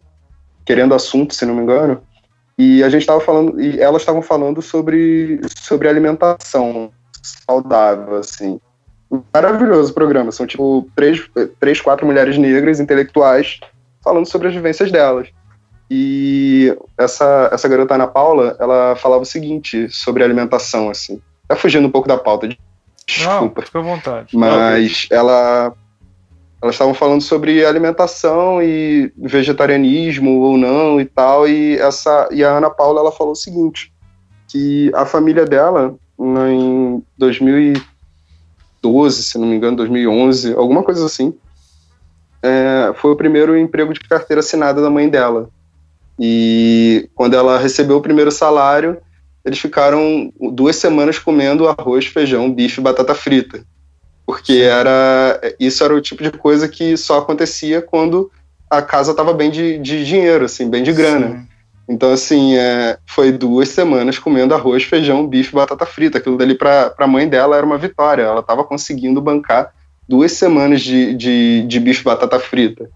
Querendo 0.65 0.95
Assunto, 0.95 1.35
se 1.35 1.45
não 1.45 1.55
me 1.55 1.63
engano. 1.63 2.01
E 2.57 2.81
a 2.81 2.89
gente 2.89 3.01
estava 3.01 3.19
falando, 3.19 3.59
e 3.59 3.79
elas 3.79 4.01
estavam 4.03 4.21
falando 4.21 4.61
sobre, 4.61 5.41
sobre 5.57 5.89
alimentação 5.89 6.91
saudável, 7.21 8.17
assim. 8.17 8.59
Maravilhoso 9.33 9.91
o 9.91 9.93
programa. 9.93 10.31
São 10.31 10.47
tipo 10.47 10.87
três, 10.95 11.21
três, 11.59 11.81
quatro 11.81 12.05
mulheres 12.05 12.37
negras 12.37 12.79
intelectuais 12.79 13.59
falando 14.03 14.25
sobre 14.25 14.47
as 14.47 14.53
vivências 14.53 14.91
delas. 14.91 15.27
E 15.89 16.73
essa, 16.97 17.49
essa 17.51 17.67
garota 17.67 17.95
Ana 17.95 18.07
Paula, 18.07 18.55
ela 18.59 18.95
falava 18.95 19.23
o 19.23 19.25
seguinte 19.25 19.89
sobre 19.89 20.23
alimentação, 20.23 20.89
assim. 20.89 21.21
Tá 21.47 21.55
fugindo 21.57 21.85
um 21.85 21.91
pouco 21.91 22.07
da 22.07 22.17
pauta, 22.17 22.47
Não, 22.47 22.55
desculpa. 23.05 23.61
fica 23.61 23.79
à 23.79 23.81
vontade. 23.81 24.37
Mas 24.37 25.07
ela. 25.11 25.73
Elas 26.63 26.75
estavam 26.75 26.93
falando 26.93 27.21
sobre 27.21 27.65
alimentação 27.65 28.61
e 28.61 29.11
vegetarianismo 29.17 30.41
ou 30.41 30.57
não 30.57 31.01
e 31.01 31.05
tal. 31.05 31.47
E, 31.47 31.75
essa, 31.77 32.29
e 32.31 32.43
a 32.43 32.51
Ana 32.51 32.69
Paula 32.69 33.01
ela 33.01 33.11
falou 33.11 33.33
o 33.33 33.35
seguinte: 33.35 33.91
que 34.47 34.91
a 34.93 35.05
família 35.05 35.43
dela, 35.43 35.95
em 36.49 37.03
2012, 37.17 39.23
se 39.23 39.37
não 39.37 39.47
me 39.47 39.55
engano, 39.55 39.77
2011, 39.77 40.53
alguma 40.53 40.83
coisa 40.83 41.05
assim, 41.05 41.33
é, 42.41 42.93
foi 42.95 43.11
o 43.11 43.15
primeiro 43.15 43.57
emprego 43.57 43.93
de 43.93 43.99
carteira 44.01 44.39
assinada 44.39 44.81
da 44.81 44.89
mãe 44.89 45.09
dela. 45.09 45.49
E 46.19 47.09
quando 47.15 47.35
ela 47.35 47.57
recebeu 47.57 47.97
o 47.97 48.01
primeiro 48.01 48.31
salário, 48.31 48.97
eles 49.43 49.59
ficaram 49.59 50.31
duas 50.53 50.75
semanas 50.75 51.17
comendo 51.17 51.67
arroz, 51.67 52.05
feijão, 52.05 52.51
bife 52.51 52.79
e 52.79 52.83
batata 52.83 53.15
frita. 53.15 53.63
Porque 54.25 54.53
era 54.53 55.39
isso 55.59 55.83
era 55.83 55.95
o 55.95 56.01
tipo 56.01 56.23
de 56.23 56.31
coisa 56.31 56.67
que 56.67 56.95
só 56.95 57.19
acontecia 57.19 57.81
quando 57.81 58.31
a 58.69 58.81
casa 58.81 59.11
estava 59.11 59.33
bem 59.33 59.49
de, 59.49 59.79
de 59.79 60.05
dinheiro, 60.05 60.45
assim, 60.45 60.69
bem 60.69 60.83
de 60.83 60.93
grana. 60.93 61.29
Sim. 61.29 61.47
Então, 61.91 62.13
assim, 62.13 62.55
é, 62.55 62.97
foi 63.05 63.33
duas 63.33 63.67
semanas 63.67 64.17
comendo 64.17 64.55
arroz, 64.55 64.83
feijão, 64.83 65.27
bife 65.27 65.51
e 65.51 65.55
batata 65.55 65.85
frita. 65.85 66.19
Aquilo 66.19 66.37
dali 66.37 66.55
para 66.55 66.95
a 66.97 67.05
mãe 67.05 67.27
dela 67.27 67.57
era 67.57 67.65
uma 67.65 67.77
vitória. 67.77 68.23
Ela 68.23 68.39
estava 68.39 68.63
conseguindo 68.63 69.19
bancar 69.19 69.73
duas 70.07 70.31
semanas 70.31 70.81
de, 70.81 71.13
de, 71.13 71.63
de 71.63 71.79
bife 71.81 71.99
e 71.99 72.05
batata 72.05 72.39
frita. 72.39 72.89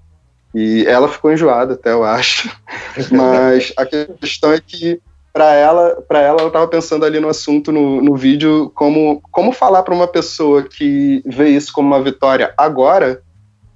E 0.53 0.85
ela 0.87 1.09
ficou 1.09 1.33
enjoada 1.33 1.73
até, 1.73 1.91
eu 1.91 2.05
acho. 2.05 2.49
Mas 3.11 3.73
a 3.75 3.85
questão 3.85 4.53
é 4.53 4.61
que 4.65 5.01
para 5.33 5.53
ela, 5.53 6.01
para 6.07 6.21
ela, 6.21 6.41
eu 6.43 6.47
estava 6.47 6.65
pensando 6.65 7.03
ali 7.03 7.19
no 7.19 7.27
assunto 7.27 7.73
no, 7.73 8.01
no 8.01 8.15
vídeo 8.15 8.71
como 8.73 9.21
como 9.29 9.51
falar 9.51 9.83
para 9.83 9.93
uma 9.93 10.07
pessoa 10.07 10.63
que 10.63 11.21
vê 11.25 11.49
isso 11.49 11.73
como 11.73 11.89
uma 11.89 12.01
vitória 12.01 12.53
agora 12.57 13.21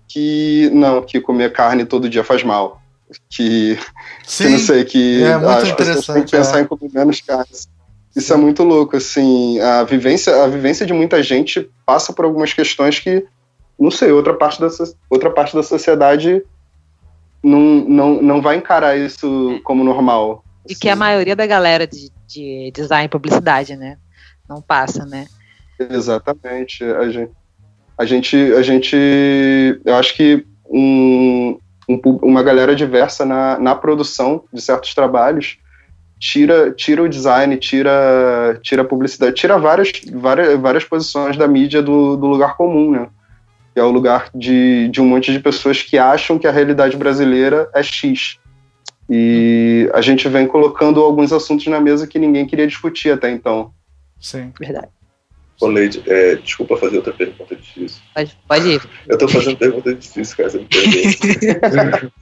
que 0.08 0.70
não, 0.74 1.02
que 1.02 1.20
comer 1.20 1.52
carne 1.52 1.84
todo 1.84 2.10
dia 2.10 2.24
faz 2.24 2.44
mal, 2.44 2.79
que, 3.30 3.77
que 4.23 4.49
não 4.49 4.60
sei 4.60 4.84
que 4.84 5.23
é 5.23 5.38
muito 5.38 5.49
as 5.49 5.72
pessoas 5.72 6.06
têm 6.06 6.23
que 6.23 6.31
pensar 6.31 6.60
é. 6.60 6.61
em 6.61 6.65
comer 6.65 6.91
menos 6.94 7.22
carne. 7.22 7.49
Isso 8.15 8.34
é 8.34 8.38
muito 8.38 8.64
louco, 8.64 8.98
assim, 8.98 9.60
a 9.60 9.84
vivência, 9.84 10.44
a 10.44 10.48
vivência 10.48 10.86
de 10.86 10.94
muita 10.94 11.22
gente 11.22 11.69
passa 11.86 12.11
por 12.11 12.26
algumas 12.26 12.53
questões 12.53 12.99
que, 12.99 13.26
não 13.80 13.91
sei, 13.91 14.11
outra 14.11 14.34
parte 14.34 14.60
da, 14.60 14.68
outra 15.10 15.30
parte 15.30 15.56
da 15.56 15.64
sociedade 15.64 16.44
não, 17.44 17.60
não, 17.60 18.22
não 18.22 18.41
vai 18.41 18.57
encarar 18.57 18.98
isso 18.98 19.60
como 19.64 19.84
normal. 19.84 20.44
E 20.68 20.76
que 20.76 20.90
a 20.90 20.95
maioria 20.95 21.36
da 21.36 21.45
galera 21.45 21.88
de, 21.88 22.11
de 22.27 22.72
design 22.73 23.06
e 23.06 23.10
publicidade, 23.10 23.76
né? 23.76 23.98
Não 24.48 24.61
passa, 24.61 25.06
né? 25.06 25.27
Exatamente. 25.80 26.84
A 26.84 27.10
gente, 27.10 27.31
a 27.98 28.06
gente, 28.06 28.36
a 28.53 28.61
gente 28.61 29.81
eu 29.86 29.95
acho 29.95 30.15
que 30.15 30.45
um, 30.69 31.57
um 31.90 31.99
uma 32.22 32.44
galera 32.44 32.76
diversa 32.76 33.26
na, 33.26 33.60
na 33.60 33.76
produção 33.76 34.44
de 34.53 34.61
certos 34.61 34.94
trabalhos 34.94 35.57
tira, 36.20 36.72
tira 36.72 37.02
o 37.02 37.10
design, 37.10 37.56
tira, 37.57 38.60
tira 38.61 38.82
a 38.82 38.86
publicidade, 38.86 39.36
tira 39.36 39.57
várias, 39.57 39.91
várias, 40.14 40.60
várias 40.60 40.84
posições 40.84 41.38
da 41.38 41.48
mídia 41.48 41.82
do, 41.82 42.18
do 42.18 42.28
lugar 42.28 42.57
comum, 42.57 42.91
né? 42.91 43.07
Que 43.74 43.80
é 43.80 43.84
o 43.84 43.91
lugar 43.91 44.30
de, 44.36 44.90
de 44.90 45.02
um 45.02 45.07
monte 45.07 45.32
de 45.32 45.40
pessoas 45.40 45.82
que 45.82 45.98
acham 45.98 46.38
que 46.38 46.45
a 46.45 46.52
realidade 46.52 46.98
brasileira 46.98 47.70
é 47.74 47.82
X. 47.82 48.38
E 49.10 49.90
a 49.94 50.02
gente 50.02 50.28
vem 50.28 50.45
colocando 50.45 51.02
alguns 51.02 51.32
assuntos 51.32 51.66
na 51.68 51.80
mesa 51.80 52.06
que 52.06 52.20
ninguém 52.20 52.45
queria 52.45 52.68
discutir 52.68 53.11
até 53.11 53.32
então. 53.32 53.72
Sim. 54.20 54.52
Verdade. 54.60 54.90
Leide, 55.68 56.02
é, 56.07 56.36
desculpa 56.36 56.77
fazer 56.77 56.98
outra 56.98 57.11
pergunta 57.14 57.56
difícil. 57.56 58.02
Pode, 58.15 58.38
pode 58.48 58.68
ir. 58.69 58.81
Eu 59.07 59.18
tô 59.18 59.27
fazendo 59.27 59.57
pergunta 59.57 59.94
difícil, 59.94 60.38
cara, 60.38 60.49
você 60.49 60.57
me 60.60 60.65
perdoa. 60.65 62.11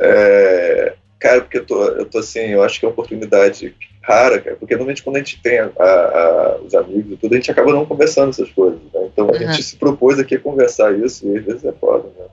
É, 0.00 0.94
cara, 1.18 1.40
porque 1.40 1.58
eu 1.58 1.66
tô, 1.66 1.84
eu 1.84 2.04
tô 2.06 2.18
assim, 2.18 2.40
eu 2.40 2.62
acho 2.62 2.78
que 2.78 2.86
é 2.86 2.88
uma 2.88 2.92
oportunidade 2.92 3.74
rara, 4.00 4.40
cara, 4.40 4.56
porque 4.56 4.74
normalmente 4.74 5.02
quando 5.02 5.16
a 5.16 5.18
gente 5.18 5.42
tem 5.42 5.58
a- 5.58 5.72
a- 5.76 6.58
os 6.64 6.72
amigos 6.74 7.12
e 7.12 7.16
tudo, 7.16 7.32
a 7.32 7.36
gente 7.36 7.50
acaba 7.50 7.72
não 7.72 7.84
conversando 7.84 8.30
essas 8.30 8.50
coisas, 8.52 8.78
né? 8.94 9.08
Então 9.12 9.28
a 9.28 9.32
Uhum. 9.32 9.38
gente 9.38 9.62
se 9.62 9.76
propôs 9.76 10.18
aqui 10.18 10.36
a 10.36 10.40
conversar 10.40 10.96
isso 10.98 11.26
e 11.26 11.36
às 11.38 11.44
vezes 11.44 11.64
é 11.64 11.72
foda, 11.72 12.08
né? 12.16 12.26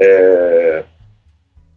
É, 0.00 0.84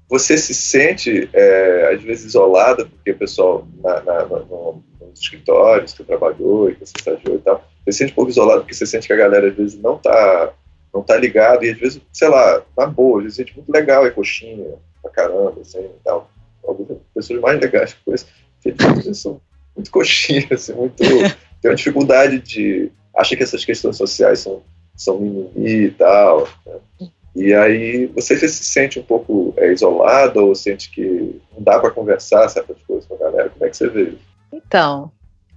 você 0.10 0.35
se 0.38 0.53
sente, 0.56 1.30
é, 1.31 1.93
às 1.93 2.01
vezes, 2.01 2.26
isolada, 2.26 2.85
porque 2.85 3.11
o 3.11 3.18
pessoal 3.18 3.68
na, 3.84 4.01
na, 4.01 4.14
na- 4.26 4.39
no- 4.39 4.84
nos 5.10 5.19
escritórios 5.19 5.91
que 5.91 5.98
você 5.98 6.03
trabalhou 6.03 6.69
e 6.69 6.76
que 6.76 6.86
você 6.86 6.94
estagiou 6.98 7.36
e 7.36 7.40
tal, 7.40 7.64
você 7.84 7.91
se 7.91 7.98
sente 7.99 8.11
um 8.11 8.15
pouco 8.15 8.31
isolado 8.31 8.61
porque 8.61 8.73
você 8.73 8.86
sente 8.86 9.07
que 9.07 9.14
a 9.14 9.18
galera 9.18 9.48
às 9.48 9.56
vezes 9.56 9.80
não 9.80 9.98
tá, 9.98 10.53
não 10.94 11.02
tá 11.02 11.18
ligada 11.18 11.65
e 11.65 11.72
às 11.72 11.77
vezes, 11.77 12.02
sei 12.11 12.30
lá, 12.30 12.64
na 12.77 12.86
boa, 12.86 13.19
às 13.19 13.23
vezes 13.23 13.38
gente 13.38 13.56
muito 13.56 13.72
legal, 13.72 14.06
é 14.06 14.11
coxinha, 14.11 14.65
pra 15.02 15.11
caramba, 15.11 15.61
assim, 15.61 15.80
e 15.80 16.03
tal. 16.03 16.30
Algumas 16.64 16.98
pessoas 17.14 17.40
mais 17.40 17.60
legais 17.60 17.94
que 17.94 18.69
infelizmente, 18.69 19.18
são 19.18 19.41
muito 19.76 19.91
coxinha, 19.91 20.48
assim, 20.52 20.73
muito, 20.73 20.95
tem 20.98 21.72
uma 21.72 21.76
dificuldade 21.76 22.40
de, 22.40 22.91
acha 23.15 23.36
que 23.36 23.44
essas 23.44 23.65
questões 23.65 23.98
sociais 23.98 24.40
são, 24.40 24.61
são 24.95 25.19
mimimi 25.19 25.86
e 25.86 25.91
tal, 25.91 26.48
né? 26.65 27.10
E 27.36 27.53
aí 27.53 28.07
você 28.07 28.38
se 28.38 28.65
sente 28.65 28.99
um 28.99 29.03
pouco 29.03 29.53
é, 29.56 29.72
isolado 29.72 30.45
ou 30.45 30.56
sente 30.56 30.90
que 30.90 31.40
não 31.53 31.64
dá 31.64 31.80
para 31.80 31.91
conversar 31.91 32.49
certas 32.49 32.77
coisas 32.86 33.06
com 33.06 33.15
a 33.15 33.18
galera? 33.18 33.49
Como 33.49 33.65
é 33.65 33.69
que 33.69 33.77
você 33.77 33.88
vê 33.88 34.03
isso? 34.03 34.28
Então, 34.52 35.12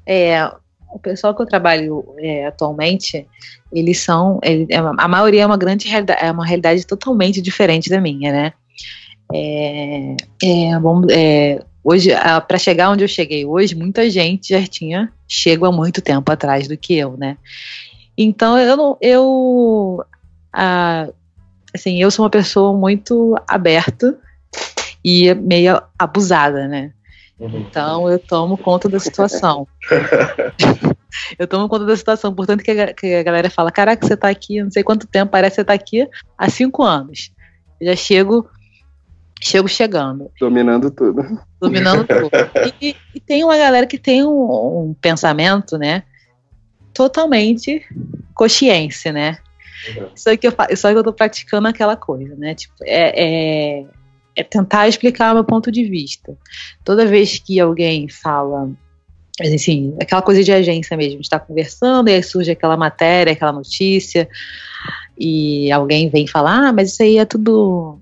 é, 0.06 0.44
o 0.92 0.98
pessoal 0.98 1.34
que 1.34 1.42
eu 1.42 1.46
trabalho 1.46 2.04
é, 2.18 2.46
atualmente, 2.46 3.26
eles 3.72 3.98
são, 3.98 4.38
é 4.42 4.76
a 4.76 5.08
maioria 5.08 5.42
é 5.42 5.46
uma 5.46 5.56
grande 5.56 5.88
realidade, 5.88 6.22
é 6.22 6.30
uma 6.30 6.46
realidade 6.46 6.86
totalmente 6.86 7.40
diferente 7.40 7.88
da 7.88 8.00
minha, 8.00 8.30
né? 8.30 8.52
É, 9.32 10.16
é, 10.42 10.78
bom, 10.78 11.02
é, 11.10 11.64
hoje, 11.82 12.10
para 12.46 12.58
chegar 12.58 12.90
onde 12.90 13.02
eu 13.02 13.08
cheguei 13.08 13.46
hoje, 13.46 13.74
muita 13.74 14.08
gente 14.10 14.50
já 14.50 14.66
tinha 14.66 15.10
chego 15.26 15.64
há 15.64 15.72
muito 15.72 16.02
tempo 16.02 16.30
atrás 16.30 16.68
do 16.68 16.76
que 16.76 16.94
eu, 16.94 17.16
né? 17.16 17.38
Então 18.16 18.58
eu 18.58 18.76
não, 18.76 18.98
eu, 19.00 20.04
assim, 21.72 22.02
eu 22.02 22.10
sou 22.10 22.24
uma 22.24 22.30
pessoa 22.30 22.76
muito 22.76 23.34
aberta 23.48 24.18
e 25.02 25.32
meio 25.34 25.80
abusada, 25.98 26.68
né? 26.68 26.92
Então 27.42 28.08
eu 28.08 28.18
tomo 28.18 28.56
conta 28.56 28.88
da 28.88 28.98
situação. 28.98 29.66
eu 31.38 31.46
tomo 31.46 31.68
conta 31.68 31.84
da 31.84 31.96
situação. 31.96 32.34
Portanto, 32.34 32.62
que 32.62 32.70
a, 32.70 32.92
que 32.92 33.14
a 33.14 33.22
galera 33.22 33.50
fala: 33.50 33.70
Caraca, 33.70 34.06
você 34.06 34.16
tá 34.16 34.28
aqui, 34.28 34.62
não 34.62 34.70
sei 34.70 34.82
quanto 34.82 35.06
tempo, 35.06 35.32
parece 35.32 35.56
que 35.56 35.60
você 35.62 35.64
tá 35.64 35.72
aqui 35.72 36.08
há 36.36 36.48
cinco 36.48 36.82
anos. 36.82 37.32
Eu 37.80 37.88
já 37.88 37.96
chego, 37.96 38.48
chego 39.40 39.68
chegando, 39.68 40.30
Dominando 40.38 40.90
tudo. 40.90 41.22
dominando 41.60 42.06
tudo. 42.06 42.30
E, 42.80 42.96
e 43.14 43.20
tem 43.20 43.42
uma 43.44 43.56
galera 43.56 43.86
que 43.86 43.98
tem 43.98 44.24
um, 44.24 44.90
um 44.90 44.94
pensamento, 45.00 45.76
né? 45.76 46.04
Totalmente 46.94 47.82
coxiense, 48.34 49.10
né? 49.10 49.38
Só 50.14 50.36
que 50.36 50.46
eu, 50.46 50.52
só 50.76 50.92
que 50.92 50.98
eu 50.98 51.02
tô 51.02 51.12
praticando 51.12 51.66
aquela 51.66 51.96
coisa, 51.96 52.36
né? 52.36 52.54
Tipo, 52.54 52.74
é, 52.82 53.80
é, 53.80 53.86
é 54.36 54.42
tentar 54.42 54.88
explicar 54.88 55.32
o 55.32 55.34
meu 55.34 55.44
ponto 55.44 55.70
de 55.70 55.84
vista. 55.84 56.36
Toda 56.84 57.06
vez 57.06 57.38
que 57.38 57.60
alguém 57.60 58.08
fala 58.08 58.70
Mas, 59.38 59.52
enfim, 59.52 59.94
aquela 60.00 60.22
coisa 60.22 60.44
de 60.44 60.52
agência 60.52 60.96
mesmo, 60.96 61.20
estar 61.20 61.40
conversando, 61.40 62.08
e 62.08 62.14
aí 62.14 62.22
surge 62.22 62.50
aquela 62.50 62.76
matéria, 62.76 63.32
aquela 63.32 63.52
notícia, 63.52 64.28
e 65.18 65.70
alguém 65.72 66.08
vem 66.10 66.26
falar, 66.26 66.68
ah, 66.68 66.72
mas 66.72 66.92
isso 66.92 67.02
aí 67.02 67.18
é 67.18 67.24
tudo. 67.24 67.98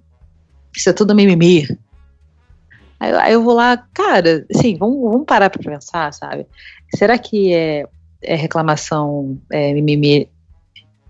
Isso 0.76 0.88
é 0.88 0.92
tudo 0.92 1.14
mimimi. 1.14 1.66
Aí, 2.98 3.12
aí 3.12 3.32
eu 3.32 3.42
vou 3.42 3.54
lá, 3.54 3.76
cara, 3.94 4.46
assim, 4.54 4.76
vamos, 4.76 5.00
vamos 5.00 5.26
parar 5.26 5.50
para 5.50 5.62
pensar, 5.62 6.12
sabe? 6.12 6.46
Será 6.94 7.18
que 7.18 7.52
é, 7.52 7.84
é 8.22 8.34
reclamação 8.34 9.38
é, 9.50 9.72
mimimi 9.72 10.28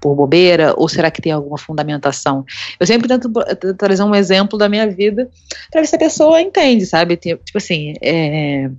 por 0.00 0.14
bobeira 0.14 0.74
ou 0.76 0.88
será 0.88 1.10
que 1.10 1.22
tem 1.22 1.32
alguma 1.32 1.58
fundamentação? 1.58 2.44
Eu 2.78 2.86
sempre 2.86 3.08
tento, 3.08 3.30
tento 3.32 3.74
trazer 3.74 4.02
um 4.02 4.14
exemplo 4.14 4.58
da 4.58 4.68
minha 4.68 4.88
vida 4.88 5.28
para 5.70 5.80
ver 5.80 5.86
se 5.86 5.96
a 5.96 5.98
pessoa 5.98 6.40
entende, 6.40 6.86
sabe? 6.86 7.16
Tipo 7.16 7.38
assim, 7.56 7.94
é, 8.02 8.70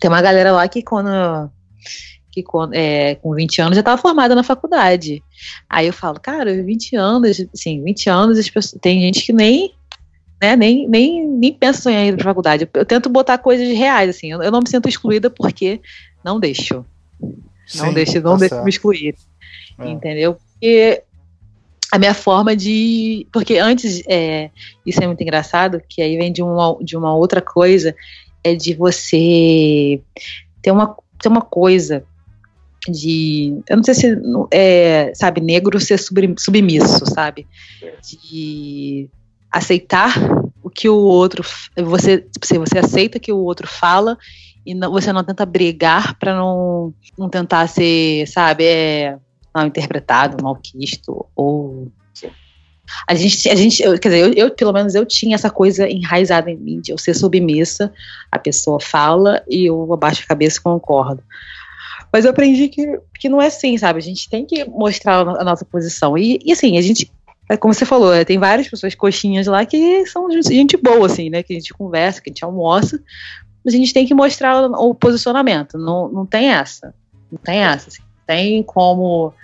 tem 0.00 0.10
uma 0.10 0.22
galera 0.22 0.52
lá 0.52 0.66
que 0.68 0.82
quando 0.82 1.50
que 2.30 2.44
é, 2.72 3.14
com 3.16 3.34
20 3.34 3.60
anos 3.62 3.74
já 3.74 3.80
estava 3.80 4.00
formada 4.00 4.34
na 4.34 4.42
faculdade. 4.42 5.22
Aí 5.68 5.86
eu 5.86 5.92
falo, 5.92 6.20
cara, 6.20 6.62
20 6.62 6.96
anos, 6.96 7.44
assim, 7.52 7.82
20 7.82 8.10
anos, 8.10 8.50
pessoas, 8.50 8.80
tem 8.80 9.00
gente 9.00 9.24
que 9.24 9.32
nem, 9.32 9.74
né, 10.40 10.54
nem, 10.54 10.88
nem, 10.88 11.26
nem 11.26 11.52
pensa 11.52 11.90
em 11.90 12.08
ir 12.08 12.16
para 12.16 12.24
faculdade. 12.24 12.64
Eu, 12.64 12.80
eu, 12.80 12.86
tento 12.86 13.08
botar 13.08 13.38
coisas 13.38 13.66
reais, 13.76 14.10
assim, 14.10 14.30
eu, 14.30 14.42
eu, 14.42 14.50
não 14.50 14.60
me 14.60 14.68
sinto 14.68 14.88
excluída 14.88 15.30
porque 15.30 15.80
não 16.24 16.38
deixo. 16.38 16.84
Não 17.20 17.88
Sim, 17.88 17.92
deixo, 17.92 18.20
não 18.20 18.32
tá 18.32 18.38
deixo 18.38 18.62
me 18.62 18.70
excluir. 18.70 19.14
É. 19.78 19.88
Entendeu? 19.88 20.36
Porque 20.60 21.02
a 21.92 21.98
minha 21.98 22.14
forma 22.14 22.54
de. 22.54 23.26
Porque 23.32 23.56
antes, 23.58 24.02
é, 24.08 24.50
isso 24.84 25.02
é 25.02 25.06
muito 25.06 25.22
engraçado, 25.22 25.82
que 25.88 26.02
aí 26.02 26.16
vem 26.16 26.32
de 26.32 26.42
uma, 26.42 26.76
de 26.82 26.96
uma 26.96 27.14
outra 27.14 27.40
coisa, 27.40 27.94
é 28.44 28.54
de 28.54 28.74
você 28.74 30.00
ter 30.60 30.70
uma, 30.70 30.96
ter 31.20 31.28
uma 31.28 31.40
coisa 31.40 32.04
de. 32.88 33.58
Eu 33.68 33.76
não 33.76 33.84
sei 33.84 33.94
se. 33.94 34.20
É, 34.50 35.12
sabe, 35.14 35.40
negro 35.40 35.80
ser 35.80 35.98
submisso, 35.98 37.06
sabe? 37.06 37.46
De 38.02 39.08
aceitar 39.50 40.12
o 40.62 40.68
que 40.68 40.88
o 40.88 40.96
outro. 40.96 41.42
Você, 41.76 42.26
você 42.42 42.78
aceita 42.78 43.18
que 43.18 43.32
o 43.32 43.38
outro 43.38 43.66
fala 43.66 44.18
e 44.66 44.74
não, 44.74 44.90
você 44.92 45.10
não 45.10 45.24
tenta 45.24 45.46
brigar 45.46 46.18
para 46.18 46.36
não, 46.36 46.92
não 47.16 47.30
tentar 47.30 47.66
ser, 47.66 48.26
sabe, 48.26 48.64
é, 48.64 49.18
mal 49.58 49.66
interpretado, 49.66 50.42
malquisto 50.42 51.26
ou 51.34 51.90
a 53.06 53.14
gente, 53.14 53.48
a 53.48 53.54
gente 53.54 53.82
eu, 53.82 53.98
quer 53.98 54.08
dizer, 54.08 54.20
eu, 54.20 54.32
eu, 54.32 54.50
pelo 54.50 54.72
menos 54.72 54.94
eu 54.94 55.04
tinha 55.04 55.34
essa 55.34 55.50
coisa 55.50 55.88
enraizada 55.88 56.50
em 56.50 56.56
mim, 56.56 56.80
de 56.80 56.92
eu 56.92 56.98
ser 56.98 57.14
submissa, 57.14 57.92
a 58.30 58.38
pessoa 58.38 58.80
fala 58.80 59.42
e 59.48 59.66
eu 59.66 59.92
abaixo 59.92 60.22
a 60.24 60.28
cabeça 60.28 60.58
e 60.58 60.62
concordo. 60.62 61.22
Mas 62.12 62.24
eu 62.24 62.30
aprendi 62.30 62.68
que, 62.68 62.98
que 63.18 63.28
não 63.28 63.42
é 63.42 63.48
assim, 63.48 63.76
sabe? 63.76 63.98
A 63.98 64.02
gente 64.02 64.28
tem 64.30 64.46
que 64.46 64.64
mostrar 64.64 65.20
a 65.20 65.44
nossa 65.44 65.64
posição. 65.64 66.16
E, 66.16 66.40
e 66.42 66.52
assim, 66.52 66.78
a 66.78 66.80
gente, 66.80 67.12
é 67.50 67.56
como 67.56 67.74
você 67.74 67.84
falou, 67.84 68.14
é, 68.14 68.24
tem 68.24 68.38
várias 68.38 68.68
pessoas 68.68 68.94
coxinhas 68.94 69.46
lá 69.46 69.66
que 69.66 70.06
são 70.06 70.30
gente 70.30 70.76
boa, 70.78 71.06
assim, 71.06 71.28
né? 71.28 71.42
Que 71.42 71.52
a 71.52 71.56
gente 71.56 71.74
conversa, 71.74 72.22
que 72.22 72.30
a 72.30 72.32
gente 72.32 72.44
almoça, 72.44 72.98
mas 73.62 73.74
a 73.74 73.76
gente 73.76 73.92
tem 73.92 74.06
que 74.06 74.14
mostrar 74.14 74.70
o, 74.70 74.90
o 74.90 74.94
posicionamento. 74.94 75.76
Não, 75.76 76.08
não 76.08 76.24
tem 76.24 76.50
essa. 76.50 76.94
Não 77.30 77.38
tem 77.38 77.58
essa. 77.58 77.88
Assim. 77.88 78.02
Tem 78.26 78.62
como 78.62 79.34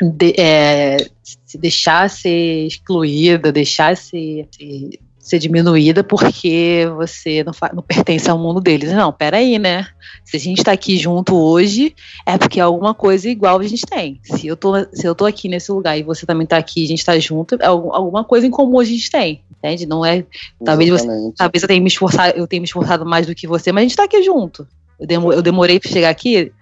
de, 0.00 0.34
é, 0.38 0.96
se 1.22 1.58
deixar 1.58 2.08
ser 2.10 2.66
excluída, 2.66 3.50
deixar 3.50 3.96
ser, 3.96 4.46
ser, 4.50 4.98
ser 5.18 5.38
diminuída 5.38 6.04
porque 6.04 6.86
você 6.96 7.42
não, 7.42 7.52
não, 7.74 7.82
pertence 7.82 8.30
ao 8.30 8.38
mundo 8.38 8.60
deles. 8.60 8.92
Não, 8.92 9.12
peraí, 9.12 9.58
né? 9.58 9.86
Se 10.24 10.36
a 10.36 10.40
gente 10.40 10.58
está 10.58 10.72
aqui 10.72 10.96
junto 10.96 11.34
hoje, 11.34 11.94
é 12.24 12.36
porque 12.38 12.60
alguma 12.60 12.94
coisa 12.94 13.28
igual 13.28 13.58
a 13.58 13.62
gente 13.64 13.84
tem. 13.86 14.20
Se 14.22 14.46
eu 14.46 14.56
tô, 14.56 14.74
se 14.92 15.06
eu 15.06 15.14
tô 15.14 15.24
aqui 15.24 15.48
nesse 15.48 15.72
lugar 15.72 15.98
e 15.98 16.02
você 16.02 16.26
também 16.26 16.44
está 16.44 16.56
aqui, 16.58 16.84
a 16.84 16.88
gente 16.88 16.98
está 16.98 17.18
junto, 17.18 17.56
é 17.56 17.66
alguma 17.66 18.24
coisa 18.24 18.46
em 18.46 18.50
comum 18.50 18.78
a 18.78 18.84
gente 18.84 19.10
tem. 19.10 19.42
Entende? 19.58 19.86
Não 19.86 20.04
é. 20.04 20.24
Talvez, 20.64 20.90
você, 20.90 21.08
talvez 21.36 21.62
eu 21.62 21.68
tenha 21.68 21.80
me 21.80 21.88
esforçado, 21.88 22.38
eu 22.38 22.46
tenha 22.46 22.60
me 22.60 22.66
esforçado 22.66 23.04
mais 23.04 23.26
do 23.26 23.34
que 23.34 23.46
você, 23.46 23.72
mas 23.72 23.80
a 23.80 23.84
gente 23.84 23.92
está 23.92 24.04
aqui 24.04 24.22
junto. 24.22 24.66
Eu, 25.00 25.32
eu 25.32 25.42
demorei 25.42 25.80
para 25.80 25.90
chegar 25.90 26.10
aqui, 26.10 26.52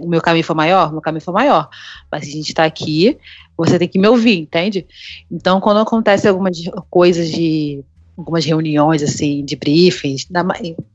o 0.00 0.08
meu 0.08 0.20
caminho 0.20 0.44
foi 0.44 0.56
maior, 0.56 0.92
meu 0.92 1.00
caminho 1.00 1.24
foi 1.24 1.34
maior. 1.34 1.68
Mas 2.10 2.22
a 2.22 2.30
gente 2.30 2.48
está 2.48 2.64
aqui, 2.64 3.18
você 3.56 3.78
tem 3.78 3.88
que 3.88 3.98
me 3.98 4.08
ouvir, 4.08 4.40
entende? 4.40 4.86
Então, 5.30 5.60
quando 5.60 5.80
acontece 5.80 6.28
algumas 6.28 6.56
coisas 6.90 7.30
de 7.30 7.84
algumas 8.16 8.44
reuniões 8.44 9.02
assim 9.02 9.44
de 9.44 9.56
briefings, 9.56 10.28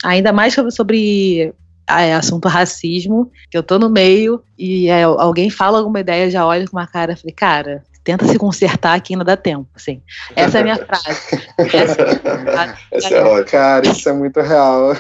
ainda 0.04 0.32
mais 0.32 0.56
sobre 0.72 1.54
é, 1.90 2.14
assunto 2.14 2.48
racismo, 2.48 3.32
que 3.50 3.58
eu 3.58 3.64
tô 3.64 3.80
no 3.80 3.90
meio 3.90 4.42
e 4.58 4.88
é, 4.88 5.04
alguém 5.04 5.50
fala 5.50 5.80
alguma 5.80 6.00
ideia, 6.00 6.30
já 6.30 6.46
olho 6.46 6.70
com 6.70 6.78
uma 6.78 6.88
cara, 6.88 7.16
falei, 7.16 7.34
cara, 7.34 7.84
tenta 8.08 8.26
se 8.26 8.38
consertar 8.38 9.02
que 9.02 9.14
ainda 9.14 9.26
dá 9.26 9.36
tempo, 9.36 9.68
assim. 9.76 10.02
Essa 10.34 10.60
é 10.60 10.62
a 10.62 10.64
minha 10.64 10.78
frase. 10.78 11.10
Essa, 11.58 12.02
é 12.02 12.78
Essa 12.98 13.16
é 13.16 13.44
Cara, 13.44 13.86
isso 13.86 14.08
é 14.08 14.14
muito 14.14 14.40
real. 14.40 14.96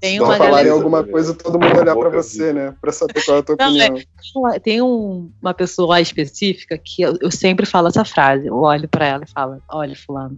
Tem 0.00 0.20
uma 0.20 0.36
falarem 0.36 0.72
alguma 0.72 1.04
coisa, 1.04 1.32
todo 1.32 1.60
mundo 1.60 1.78
olhar 1.78 1.94
para 1.94 2.08
você, 2.08 2.52
né? 2.52 2.74
Para 2.80 2.90
saber 2.90 3.24
qual 3.24 3.36
é 3.36 3.40
a 3.40 3.42
tua 3.44 3.56
Não, 3.56 3.68
opinião. 3.68 4.52
É, 4.52 4.58
tem 4.58 4.82
um, 4.82 5.30
uma 5.40 5.54
pessoa 5.54 6.00
específica 6.00 6.76
que 6.76 7.02
eu, 7.02 7.16
eu 7.20 7.30
sempre 7.30 7.64
falo 7.66 7.86
essa 7.86 8.04
frase. 8.04 8.48
Eu 8.48 8.56
olho 8.56 8.88
para 8.88 9.06
ela 9.06 9.22
e 9.22 9.30
falo: 9.30 9.62
olha, 9.68 9.94
fulano, 9.94 10.36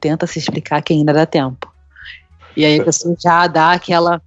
tenta 0.00 0.26
se 0.26 0.38
explicar 0.38 0.80
que 0.80 0.94
ainda 0.94 1.12
dá 1.12 1.26
tempo. 1.26 1.70
E 2.56 2.64
aí 2.64 2.80
a 2.80 2.84
pessoa 2.84 3.14
já 3.22 3.46
dá 3.46 3.72
aquela. 3.72 4.22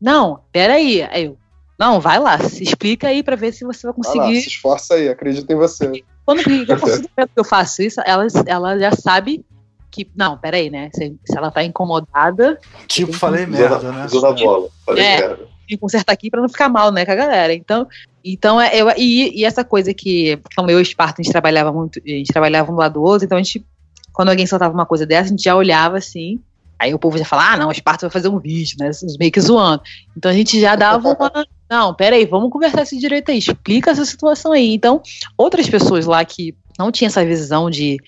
Não, 0.00 0.40
peraí. 0.50 1.02
Aí 1.02 1.26
eu, 1.26 1.36
não, 1.78 2.00
vai 2.00 2.18
lá, 2.18 2.38
se 2.38 2.62
explica 2.62 3.08
aí 3.08 3.22
para 3.22 3.36
ver 3.36 3.52
se 3.52 3.64
você 3.64 3.86
vai 3.86 3.94
conseguir. 3.94 4.18
Vai 4.18 4.34
lá, 4.34 4.40
se 4.40 4.48
esforça 4.48 4.94
aí, 4.94 5.08
acredita 5.08 5.52
em 5.52 5.56
você. 5.56 6.04
Quando 6.24 6.40
eu 7.36 7.44
faço 7.44 7.82
isso, 7.82 8.00
ela, 8.04 8.26
ela 8.46 8.78
já 8.78 8.92
sabe 8.92 9.44
que. 9.90 10.08
Não, 10.16 10.38
peraí, 10.38 10.70
né? 10.70 10.90
Se, 10.94 11.14
se 11.24 11.36
ela 11.36 11.50
tá 11.50 11.62
incomodada. 11.62 12.58
Tipo, 12.86 13.12
falei 13.12 13.44
merda, 13.44 13.92
né? 13.92 14.06
Usou 14.06 14.22
na 14.22 14.32
bola. 14.32 14.68
Falei 14.86 15.04
é, 15.04 15.20
merda. 15.20 15.48
E 15.68 15.76
consertar 15.76 16.12
aqui 16.12 16.30
pra 16.30 16.40
não 16.40 16.48
ficar 16.48 16.68
mal, 16.68 16.90
né, 16.90 17.04
com 17.04 17.12
a 17.12 17.16
galera. 17.16 17.52
Então, 17.52 17.86
então 18.24 18.60
é, 18.60 18.74
eu, 18.74 18.88
e, 18.96 19.40
e 19.40 19.44
essa 19.44 19.64
coisa 19.64 19.92
que, 19.92 20.40
como 20.54 20.70
eu 20.70 20.78
e 20.78 20.80
o 20.80 20.82
Esparta, 20.82 21.20
a 21.20 21.22
gente 21.22 21.32
trabalhava 21.32 21.72
muito, 21.72 22.00
a 22.04 22.08
gente 22.08 22.32
trabalhava 22.32 22.70
um 22.70 22.74
do 22.74 22.80
lado 22.80 22.94
do 22.94 23.02
outro, 23.02 23.24
então 23.24 23.36
a 23.36 23.42
gente, 23.42 23.66
quando 24.12 24.28
alguém 24.28 24.46
soltava 24.46 24.72
uma 24.72 24.86
coisa 24.86 25.04
dessa, 25.04 25.24
a 25.24 25.30
gente 25.30 25.42
já 25.42 25.56
olhava 25.56 25.98
assim, 25.98 26.40
Aí 26.78 26.92
o 26.92 26.98
povo 26.98 27.16
já 27.16 27.24
fala, 27.24 27.52
ah, 27.52 27.56
não, 27.56 27.68
o 27.68 27.72
Esparta 27.72 28.06
vai 28.06 28.12
fazer 28.12 28.28
um 28.28 28.38
vídeo, 28.38 28.76
né? 28.78 28.90
Meio 29.18 29.32
que 29.32 29.40
zoando. 29.40 29.82
Então 30.16 30.30
a 30.30 30.34
gente 30.34 30.60
já 30.60 30.76
dava 30.76 31.08
uma. 31.08 31.46
Não, 31.68 31.94
peraí, 31.94 32.24
vamos 32.24 32.50
conversar 32.50 32.82
esse 32.82 32.96
direito 32.98 33.30
aí, 33.30 33.38
explica 33.38 33.90
essa 33.90 34.04
situação 34.04 34.52
aí. 34.52 34.72
Então, 34.72 35.02
outras 35.36 35.68
pessoas 35.68 36.06
lá 36.06 36.24
que 36.24 36.54
não 36.78 36.92
tinham 36.92 37.08
essa 37.08 37.24
visão 37.24 37.68
de, 37.68 37.98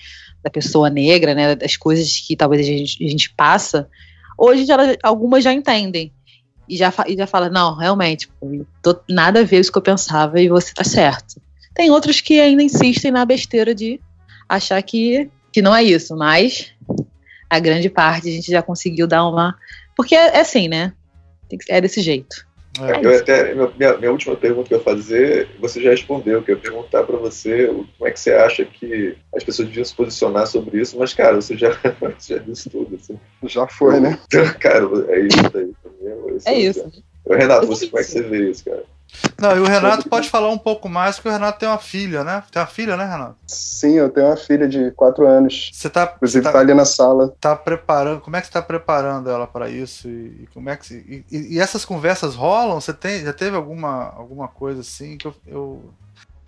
da 0.43 0.51
pessoa 0.51 0.89
negra, 0.89 1.35
né? 1.35 1.57
Das 1.57 1.77
coisas 1.77 2.21
que 2.21 2.37
talvez 2.37 2.63
a 2.63 2.71
gente, 2.71 3.05
a 3.05 3.09
gente 3.09 3.35
passa, 3.35 3.89
hoje 4.37 4.65
já, 4.65 4.77
algumas 5.03 5.43
já 5.43 5.53
entendem. 5.53 6.13
E 6.69 6.77
já, 6.77 6.93
e 7.07 7.17
já 7.17 7.27
fala, 7.27 7.49
não, 7.49 7.75
realmente, 7.75 8.29
tô, 8.83 9.01
nada 9.09 9.41
a 9.41 9.43
ver 9.43 9.59
isso 9.59 9.73
que 9.73 9.79
eu 9.79 9.83
pensava 9.83 10.39
e 10.39 10.49
você 10.49 10.73
tá 10.75 10.85
certo. 10.85 11.41
Tem 11.75 11.91
outros 11.91 12.21
que 12.21 12.39
ainda 12.39 12.63
insistem 12.63 13.11
na 13.11 13.25
besteira 13.25 13.75
de 13.75 13.99
achar 14.47 14.81
que, 14.83 15.31
que 15.51 15.63
não 15.63 15.75
é 15.75 15.83
isso, 15.83 16.15
mas 16.15 16.73
a 17.49 17.59
grande 17.59 17.89
parte 17.89 18.29
a 18.29 18.33
gente 18.33 18.51
já 18.51 18.63
conseguiu 18.63 19.07
dar 19.07 19.27
uma. 19.27 19.57
Porque 19.97 20.15
é, 20.15 20.37
é 20.37 20.41
assim, 20.41 20.69
né? 20.69 20.93
É 21.69 21.81
desse 21.81 22.03
jeito. 22.03 22.48
É. 22.81 23.05
Eu 23.05 23.19
até, 23.19 23.55
minha, 23.55 23.97
minha, 23.97 24.13
última 24.13 24.37
pergunta 24.37 24.69
que 24.69 24.75
eu 24.75 24.79
ia 24.79 24.85
fazer, 24.85 25.49
você 25.59 25.81
já 25.83 25.91
respondeu, 25.91 26.43
que 26.43 26.51
eu 26.53 26.57
ia 26.57 26.63
perguntar 26.63 27.03
para 27.03 27.17
você 27.17 27.67
como 27.67 28.09
é 28.09 28.11
que 28.11 28.21
você 28.21 28.33
acha 28.33 28.65
que 28.65 29.17
as 29.35 29.43
pessoas 29.43 29.69
deviam 29.69 29.85
se 29.85 29.95
posicionar 29.95 30.47
sobre 30.47 30.81
isso, 30.81 30.99
mas, 30.99 31.13
cara, 31.13 31.37
você 31.37 31.57
já, 31.57 31.71
você 32.19 32.37
já 32.37 32.43
disse 32.43 32.71
tudo. 32.71 32.95
Assim. 32.95 33.19
Já 33.45 33.67
foi, 33.67 33.99
né? 34.01 34.19
Cara, 34.61 34.87
é 35.09 35.21
isso 35.21 35.39
aí. 35.55 35.73
É, 36.47 36.53
é 36.53 36.59
isso. 36.61 37.05
Renato, 37.29 37.67
você, 37.67 37.87
como 37.89 38.01
é 38.01 38.05
que 38.05 38.11
você 38.11 38.23
vê 38.23 38.51
isso, 38.51 38.65
cara? 38.65 38.85
Não, 39.41 39.57
e 39.57 39.61
o 39.61 39.65
Renato 39.65 40.09
pode 40.09 40.29
falar 40.29 40.49
um 40.51 40.59
pouco 40.59 40.89
mais, 40.89 41.17
porque 41.17 41.29
o 41.29 41.33
Renato 41.33 41.59
tem 41.59 41.69
uma 41.69 41.79
filha, 41.79 42.25
né? 42.25 42.43
Tem 42.51 42.61
uma 42.61 42.69
filha, 42.69 42.97
né, 42.97 43.05
Renato? 43.05 43.37
Sim, 43.47 43.95
eu 43.95 44.11
tenho 44.11 44.27
uma 44.27 44.37
filha 44.37 44.69
de 44.69 44.91
4 44.93 45.27
anos. 45.27 45.71
Você 45.73 45.89
tá. 45.89 46.13
Inclusive, 46.17 46.45
tá, 46.45 46.53
tá, 46.53 46.59
ali 46.59 46.75
na 46.75 46.85
sala. 46.85 47.35
Tá 47.41 47.57
preparando. 47.57 48.21
Como 48.21 48.37
é 48.37 48.41
que 48.41 48.47
você 48.47 48.53
tá 48.53 48.63
preparando 48.63 49.31
ela 49.31 49.47
para 49.47 49.69
isso? 49.69 50.09
E, 50.09 50.43
e, 50.43 50.49
como 50.53 50.69
é 50.69 50.77
que. 50.77 51.25
E, 51.31 51.55
e, 51.55 51.61
essas 51.61 51.85
conversas 51.85 52.35
rolam? 52.35 52.81
Você 52.81 52.93
tem, 52.93 53.25
já 53.25 53.33
teve 53.33 53.57
alguma, 53.57 54.13
alguma 54.17 54.49
coisa 54.49 54.81
assim 54.81 55.17
que 55.17 55.27
eu, 55.27 55.35
eu 55.47 55.91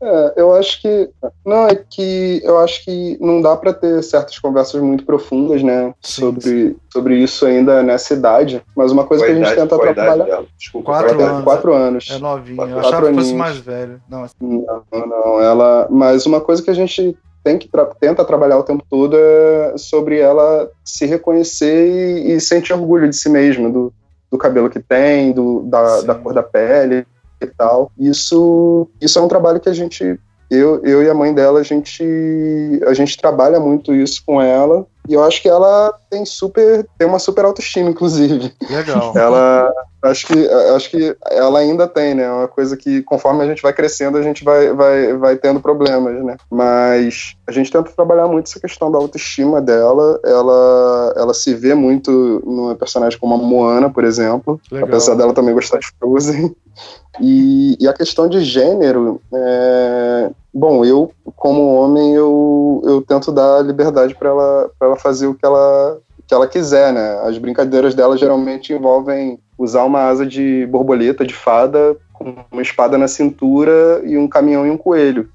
é, 0.02 0.32
eu 0.36 0.54
acho 0.54 0.80
que. 0.80 1.10
Não, 1.44 1.68
é 1.68 1.74
que 1.74 2.40
eu 2.42 2.58
acho 2.58 2.82
que 2.84 3.18
não 3.20 3.42
dá 3.42 3.54
para 3.54 3.74
ter 3.74 4.02
certas 4.02 4.38
conversas 4.38 4.80
muito 4.80 5.04
profundas, 5.04 5.62
né? 5.62 5.94
Sim, 6.00 6.20
sobre, 6.20 6.42
sim. 6.42 6.76
sobre 6.90 7.16
isso 7.18 7.44
ainda 7.44 7.82
nessa 7.82 8.14
idade. 8.14 8.62
Mas 8.74 8.92
uma 8.92 9.04
coisa 9.04 9.24
qual 9.24 9.34
que 9.34 9.42
a 9.42 9.44
gente 9.44 9.52
idade, 9.52 9.68
tenta 9.68 9.94
trabalhar. 9.94 10.42
Desculpa, 10.56 10.92
quatro, 10.92 11.22
anos, 11.22 11.44
quatro 11.44 11.74
anos. 11.74 12.08
É 12.10 12.18
novinha. 12.18 12.56
Quatro, 12.56 12.74
eu 12.74 12.78
achava 12.80 13.08
que 13.08 13.14
fosse 13.14 13.34
mais 13.34 13.58
velho. 13.58 14.00
Não, 14.08 14.26
não, 14.40 15.06
não, 15.06 15.40
ela. 15.42 15.86
Mas 15.90 16.24
uma 16.24 16.40
coisa 16.40 16.62
que 16.62 16.70
a 16.70 16.74
gente 16.74 17.14
tem 17.44 17.58
que 17.58 17.68
tra 17.68 17.84
tenta 17.84 18.24
trabalhar 18.24 18.58
o 18.58 18.62
tempo 18.62 18.84
todo 18.88 19.16
é 19.18 19.74
sobre 19.76 20.18
ela 20.18 20.70
se 20.82 21.04
reconhecer 21.04 21.88
e, 21.88 22.32
e 22.32 22.40
sentir 22.40 22.72
orgulho 22.72 23.08
de 23.08 23.16
si 23.16 23.28
mesma, 23.28 23.68
do, 23.68 23.92
do 24.30 24.38
cabelo 24.38 24.70
que 24.70 24.80
tem, 24.80 25.32
do, 25.32 25.60
da, 25.64 26.00
da 26.00 26.14
cor 26.14 26.32
da 26.32 26.42
pele 26.42 27.06
e 27.40 27.46
tal. 27.46 27.90
Isso, 27.98 28.88
isso 29.00 29.18
é 29.18 29.22
um 29.22 29.28
trabalho 29.28 29.60
que 29.60 29.68
a 29.68 29.72
gente 29.72 30.18
eu, 30.50 30.82
eu 30.84 31.02
e 31.04 31.08
a 31.08 31.14
mãe 31.14 31.32
dela, 31.32 31.60
a 31.60 31.62
gente, 31.62 32.02
a 32.84 32.92
gente 32.92 33.16
trabalha 33.16 33.60
muito 33.60 33.94
isso 33.94 34.20
com 34.26 34.42
ela. 34.42 34.84
E 35.08 35.14
eu 35.14 35.22
acho 35.22 35.40
que 35.40 35.48
ela 35.48 35.94
tem 36.10 36.26
super 36.26 36.84
tem 36.98 37.06
uma 37.06 37.20
super 37.20 37.44
autoestima, 37.44 37.88
inclusive. 37.88 38.52
Legal. 38.68 39.16
Ela 39.16 39.72
acho 40.02 40.26
que 40.26 40.48
acho 40.74 40.90
que 40.90 41.16
ela 41.30 41.58
ainda 41.58 41.86
tem, 41.86 42.14
né? 42.14 42.30
Uma 42.30 42.48
coisa 42.48 42.76
que 42.76 43.02
conforme 43.02 43.42
a 43.42 43.46
gente 43.46 43.62
vai 43.62 43.72
crescendo, 43.72 44.16
a 44.16 44.22
gente 44.22 44.44
vai, 44.44 44.72
vai, 44.72 45.16
vai 45.16 45.36
tendo 45.36 45.60
problemas, 45.60 46.22
né? 46.24 46.36
Mas 46.50 47.36
a 47.46 47.52
gente 47.52 47.70
tenta 47.70 47.90
trabalhar 47.90 48.26
muito 48.26 48.48
essa 48.48 48.60
questão 48.60 48.90
da 48.90 48.98
autoestima 48.98 49.60
dela. 49.60 50.18
Ela 50.24 51.14
ela 51.16 51.34
se 51.34 51.54
vê 51.54 51.74
muito 51.74 52.42
numa 52.44 52.74
personagem 52.74 53.18
como 53.18 53.34
a 53.34 53.38
Moana, 53.38 53.90
por 53.90 54.04
exemplo. 54.04 54.60
Legal. 54.70 54.88
Apesar 54.88 55.14
dela 55.14 55.34
também 55.34 55.54
gostar 55.54 55.78
de 55.78 55.86
Frozen. 55.98 56.54
E, 57.20 57.76
e, 57.78 57.88
a 57.88 57.92
questão 57.92 58.28
de 58.28 58.40
gênero, 58.42 59.20
é, 59.34 60.30
bom, 60.54 60.84
eu 60.84 61.12
como 61.36 61.74
homem 61.74 62.14
eu, 62.14 62.80
eu 62.84 63.02
tento 63.02 63.32
dar 63.32 63.62
liberdade 63.62 64.14
para 64.14 64.30
ela 64.30 64.70
para 64.78 64.88
ela 64.88 64.96
fazer 64.96 65.26
o 65.26 65.34
que 65.34 65.44
ela 65.44 65.98
que 66.30 66.34
ela 66.34 66.46
quiser, 66.46 66.92
né? 66.92 67.18
As 67.24 67.36
brincadeiras 67.38 67.92
dela 67.92 68.16
geralmente 68.16 68.72
envolvem 68.72 69.40
usar 69.58 69.82
uma 69.82 70.02
asa 70.02 70.24
de 70.24 70.64
borboleta 70.66 71.26
de 71.26 71.34
fada 71.34 71.96
com 72.12 72.36
uma 72.52 72.62
espada 72.62 72.96
na 72.96 73.08
cintura 73.08 74.00
e 74.04 74.16
um 74.16 74.28
caminhão 74.28 74.64
e 74.64 74.70
um 74.70 74.76
coelho. 74.76 75.28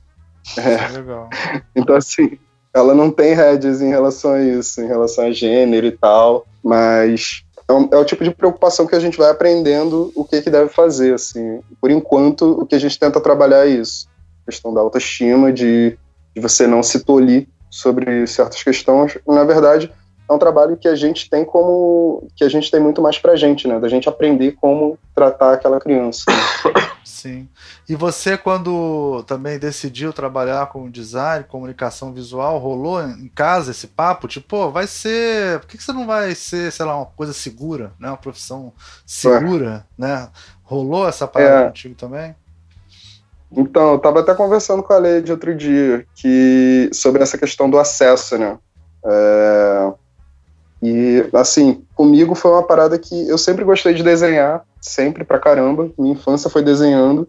É. 0.58 0.88
Legal. 0.98 1.30
Então 1.76 1.98
assim, 1.98 2.40
ela 2.74 2.96
não 2.96 3.12
tem 3.12 3.34
rédeas 3.34 3.82
em 3.82 3.90
relação 3.90 4.32
a 4.32 4.42
isso, 4.42 4.80
em 4.80 4.88
relação 4.88 5.26
a 5.26 5.32
gênero 5.34 5.86
e 5.86 5.92
tal, 5.92 6.46
mas 6.64 7.44
é, 7.68 7.74
um, 7.74 7.90
é, 7.92 7.98
o 7.98 8.06
tipo 8.06 8.24
de 8.24 8.32
preocupação 8.32 8.88
que 8.88 8.96
a 8.96 9.00
gente 9.00 9.18
vai 9.18 9.30
aprendendo 9.30 10.14
o 10.16 10.24
que, 10.24 10.42
que 10.42 10.50
deve 10.50 10.70
fazer, 10.70 11.16
assim. 11.16 11.60
Por 11.82 11.92
enquanto, 11.92 12.52
o 12.52 12.66
que 12.66 12.76
a 12.76 12.80
gente 12.80 12.98
tenta 12.98 13.20
trabalhar 13.20 13.68
é 13.68 13.70
isso. 13.70 14.08
A 14.44 14.50
questão 14.50 14.74
da 14.74 14.80
autoestima, 14.80 15.52
de, 15.52 15.98
de 16.34 16.42
você 16.42 16.66
não 16.66 16.82
se 16.82 17.02
tolir 17.02 17.50
sobre 17.70 18.26
certas 18.28 18.64
questões. 18.64 19.18
Na 19.28 19.44
verdade, 19.44 19.92
é 20.28 20.34
um 20.34 20.40
trabalho 20.40 20.76
que 20.76 20.88
a 20.88 20.96
gente 20.96 21.30
tem 21.30 21.46
como 21.46 22.28
que 22.36 22.44
a 22.44 22.50
gente 22.50 22.72
tem 22.72 22.80
muito 22.80 23.02
mais 23.02 23.20
pra 23.20 23.36
gente, 23.36 23.68
né? 23.68 23.80
Da 23.80 23.88
gente 23.88 24.10
aprender 24.10 24.54
como 24.54 24.98
tratar 25.14 25.54
aquela 25.54 25.80
criança. 25.80 26.26
Sim. 27.04 27.48
E 27.88 27.96
você, 27.96 28.38
quando 28.38 29.24
também 29.28 29.60
decidiu 29.60 30.12
trabalhar 30.12 30.68
com 30.68 30.90
design, 30.90 31.46
comunicação 31.48 32.12
visual, 32.12 32.58
rolou 32.58 33.02
em 33.02 33.28
casa 33.28 33.72
esse 33.72 33.88
papo? 33.88 34.28
Tipo, 34.28 34.48
pô, 34.48 34.72
vai 34.72 34.88
ser. 34.88 35.60
Por 35.60 35.68
que 35.70 35.84
você 35.84 35.94
não 35.94 36.08
vai 36.08 36.34
ser, 36.34 36.72
sei 36.72 36.86
lá, 36.86 36.96
uma 36.98 37.06
coisa 37.06 37.34
segura, 37.34 37.94
né? 38.00 38.10
Uma 38.10 38.18
profissão 38.18 38.74
segura, 39.06 39.86
é. 40.00 40.02
né? 40.02 40.30
Rolou 40.64 41.08
essa 41.08 41.28
parada 41.28 41.62
é. 41.62 41.68
contigo 41.68 41.96
também? 41.96 42.36
Então, 43.52 43.94
eu 43.94 44.00
tava 44.00 44.20
até 44.20 44.34
conversando 44.34 44.84
com 44.84 44.92
a 44.92 44.98
Lei 44.98 45.24
outro 45.30 45.56
dia 45.56 46.06
que, 46.16 46.90
sobre 46.92 47.22
essa 47.22 47.38
questão 47.38 47.70
do 47.70 47.78
acesso, 47.78 48.38
né? 48.38 48.58
É, 49.06 49.94
e, 50.82 51.28
assim, 51.34 51.84
comigo 51.96 52.36
foi 52.36 52.52
uma 52.52 52.64
parada 52.64 52.98
que 53.00 53.28
eu 53.28 53.38
sempre 53.38 53.64
gostei 53.64 53.94
de 53.94 54.04
desenhar, 54.04 54.64
sempre 54.80 55.24
pra 55.24 55.40
caramba. 55.40 55.90
Minha 55.98 56.14
infância 56.14 56.50
foi 56.50 56.62
desenhando. 56.62 57.28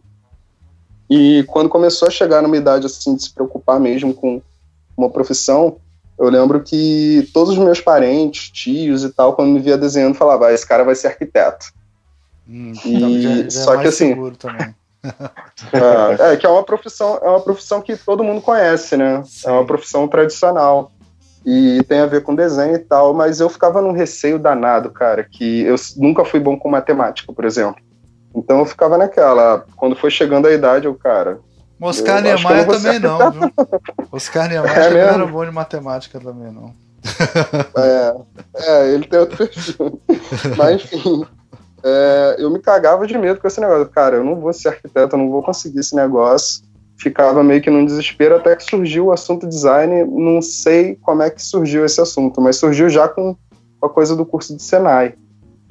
E 1.09 1.44
quando 1.48 1.68
começou 1.68 2.09
a 2.09 2.10
chegar 2.10 2.43
numa 2.43 2.56
idade, 2.56 2.86
assim, 2.86 3.14
de 3.14 3.23
se 3.23 3.32
preocupar 3.32 3.78
mesmo 3.78 4.12
com 4.12 4.43
uma 4.97 5.09
profissão, 5.09 5.77
eu 6.18 6.28
lembro 6.28 6.62
que 6.62 7.31
todos 7.32 7.52
os 7.52 7.59
meus 7.59 7.81
parentes, 7.81 8.51
tios 8.51 9.05
e 9.05 9.10
tal, 9.10 9.35
quando 9.35 9.51
me 9.51 9.60
via 9.60 9.78
desenhando, 9.78 10.14
falavam, 10.14 10.48
ah, 10.48 10.52
esse 10.52 10.66
cara 10.66 10.82
vai 10.82 10.94
ser 10.94 11.09
arquiteto. 11.09 11.66
Hum, 12.48 12.73
e, 12.85 12.94
então 12.97 13.20
já, 13.20 13.43
já 13.43 13.51
só 13.51 13.74
é 13.74 13.82
que 13.82 13.89
assim. 13.89 14.14
é, 15.73 16.32
é, 16.32 16.36
que 16.36 16.47
é 16.47 16.48
uma 16.48 16.64
profissão, 16.64 17.18
é 17.23 17.28
uma 17.28 17.40
profissão 17.40 17.81
que 17.81 17.97
todo 17.97 18.24
mundo 18.24 18.40
conhece, 18.40 18.97
né? 18.97 19.23
Sim. 19.24 19.48
É 19.48 19.52
uma 19.52 19.64
profissão 19.64 20.09
tradicional 20.09 20.90
e 21.47 21.81
tem 21.85 22.01
a 22.01 22.06
ver 22.06 22.24
com 22.24 22.35
desenho 22.35 22.74
e 22.74 22.78
tal, 22.81 23.14
mas 23.14 23.39
eu 23.39 23.48
ficava 23.48 23.81
num 23.81 23.93
receio 23.93 24.36
danado, 24.36 24.90
cara, 24.90 25.23
que 25.23 25.62
eu 25.62 25.77
nunca 25.97 26.24
fui 26.24 26.40
bom 26.40 26.59
com 26.59 26.68
matemática, 26.68 27.32
por 27.32 27.44
exemplo. 27.44 27.81
Então 28.35 28.59
eu 28.59 28.66
ficava 28.66 28.98
naquela, 28.98 29.64
quando 29.77 29.94
foi 29.94 30.10
chegando 30.10 30.48
a 30.48 30.52
idade, 30.52 30.86
eu, 30.86 30.94
cara. 30.97 31.39
Oscar 31.81 32.20
Niemeyer 32.20 32.66
também 32.66 32.98
não, 32.98 33.31
viu? 33.31 33.52
Oscar 34.10 34.48
Niemeyer 34.48 34.77
é 34.77 34.90
não 34.90 34.98
era 34.98 35.27
bom 35.27 35.44
de 35.44 35.52
matemática 35.52 36.18
também, 36.18 36.51
não. 36.51 36.74
É, 37.77 38.16
é 38.56 38.89
ele 38.93 39.06
tem 39.06 39.20
outro 39.20 39.36
perfil. 39.36 40.01
Mas 40.59 40.82
enfim, 40.93 41.24
é, 41.85 42.36
eu 42.40 42.51
me 42.51 42.59
cagava 42.59 43.06
de 43.06 43.16
medo 43.16 43.39
com 43.39 43.47
esse 43.47 43.60
negócio. 43.60 43.89
Cara, 43.90 44.16
eu 44.16 44.24
não 44.24 44.40
vou 44.40 44.52
ser 44.52 44.70
arquiteto, 44.70 45.14
eu 45.14 45.18
não 45.20 45.31
vou 45.31 45.44
conseguir 45.44 45.78
esse 45.78 45.94
negócio 45.94 46.66
ficava 46.98 47.43
meio 47.43 47.60
que 47.60 47.70
num 47.70 47.85
desespero 47.85 48.36
até 48.36 48.56
que 48.56 48.64
surgiu 48.64 49.06
o 49.06 49.12
assunto 49.12 49.47
design. 49.47 50.05
Não 50.05 50.40
sei 50.40 50.97
como 50.97 51.23
é 51.23 51.31
que 51.31 51.43
surgiu 51.43 51.85
esse 51.85 52.01
assunto, 52.01 52.40
mas 52.40 52.56
surgiu 52.56 52.89
já 52.89 53.09
com 53.09 53.36
a 53.82 53.89
coisa 53.89 54.16
do 54.16 54.24
curso 54.24 54.56
de 54.56 54.62
Senai. 54.62 55.14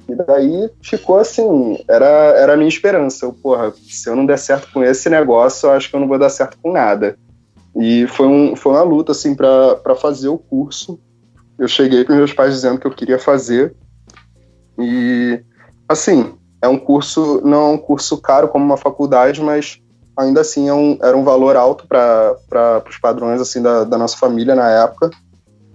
E 0.08 0.16
daí 0.16 0.70
ficou 0.82 1.18
assim, 1.18 1.84
era, 1.88 2.06
era 2.06 2.54
a 2.54 2.58
minha 2.58 2.70
esperança. 2.70 3.26
Eu, 3.26 3.34
porra, 3.34 3.74
se 3.90 4.08
eu 4.08 4.16
não 4.16 4.26
der 4.26 4.38
certo 4.38 4.72
com 4.72 4.84
esse 4.84 5.10
negócio, 5.10 5.68
eu 5.68 5.72
acho 5.72 5.90
que 5.90 5.96
eu 5.96 6.00
não 6.00 6.08
vou 6.08 6.20
dar 6.20 6.30
certo 6.30 6.58
com 6.62 6.72
nada. 6.72 7.18
E 7.76 8.08
foi, 8.08 8.28
um, 8.28 8.56
foi 8.56 8.72
uma 8.74 8.84
luta, 8.84 9.12
assim, 9.12 9.36
para 9.36 9.96
fazer 10.00 10.30
o 10.30 10.38
curso. 10.38 11.00
Eu 11.58 11.68
cheguei 11.68 12.06
para 12.06 12.16
meus 12.16 12.34
pais 12.34 12.54
dizendo 12.54 12.80
que 12.80 12.86
eu 12.86 12.92
queria 12.92 13.18
fazer. 13.18 13.76
E, 14.78 15.42
assim, 15.90 16.34
é 16.62 16.68
um 16.68 16.78
curso, 16.78 17.42
não 17.44 17.72
é 17.72 17.74
um 17.74 17.78
curso 17.78 18.18
caro 18.22 18.48
como 18.48 18.64
uma 18.64 18.78
faculdade, 18.78 19.42
mas 19.42 19.82
ainda 20.18 20.42
assim 20.42 20.70
é 20.70 20.74
um, 20.74 20.98
era 21.02 21.16
um 21.16 21.24
valor 21.24 21.56
alto 21.56 21.88
para 21.88 22.84
os 22.88 22.98
padrões 22.98 23.42
assim 23.42 23.62
da, 23.62 23.84
da, 23.84 23.98
nossa 23.98 24.18
família 24.18 24.56
na 24.56 24.70
época. 24.70 25.10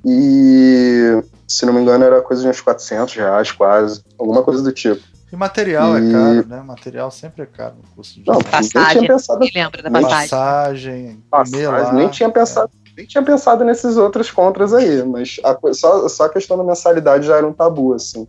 E, 0.04 1.22
se 1.46 1.66
não 1.66 1.72
me 1.72 1.80
engano, 1.80 2.04
era 2.04 2.22
coisa 2.22 2.42
de 2.42 2.48
uns 2.48 2.60
400 2.60 3.14
reais 3.14 3.52
quase, 3.52 4.02
alguma 4.18 4.42
coisa 4.42 4.62
do 4.62 4.72
tipo. 4.72 5.02
E 5.32 5.36
material 5.36 5.96
é 5.96 6.00
e... 6.00 6.08
é 6.08 6.12
caro, 6.12 6.48
né? 6.48 6.62
Material 6.62 7.10
sempre 7.10 7.42
é 7.42 7.46
caro 7.46 7.74
no 7.76 7.88
custo 7.94 8.20
de 8.20 8.26
Não, 8.26 8.38
passagem, 8.38 8.98
tinha 8.98 9.08
pensado... 9.08 9.40
me 9.40 9.50
lembra 9.54 9.82
da 9.82 9.90
passagem. 9.90 10.28
Passagem, 10.28 11.24
passagem 11.30 11.94
nem 11.94 12.08
tinha 12.08 12.30
pensado, 12.30 12.70
é. 12.86 12.90
nem 12.96 13.06
tinha 13.06 13.22
pensado 13.22 13.64
nesses 13.64 13.96
outros 13.96 14.30
contras 14.30 14.74
aí, 14.74 15.04
mas 15.04 15.38
a, 15.44 15.56
só, 15.72 16.08
só 16.08 16.24
a 16.24 16.28
questão 16.28 16.56
da 16.56 16.64
mensalidade 16.64 17.26
já 17.26 17.36
era 17.36 17.46
um 17.46 17.52
tabu, 17.52 17.94
assim. 17.94 18.26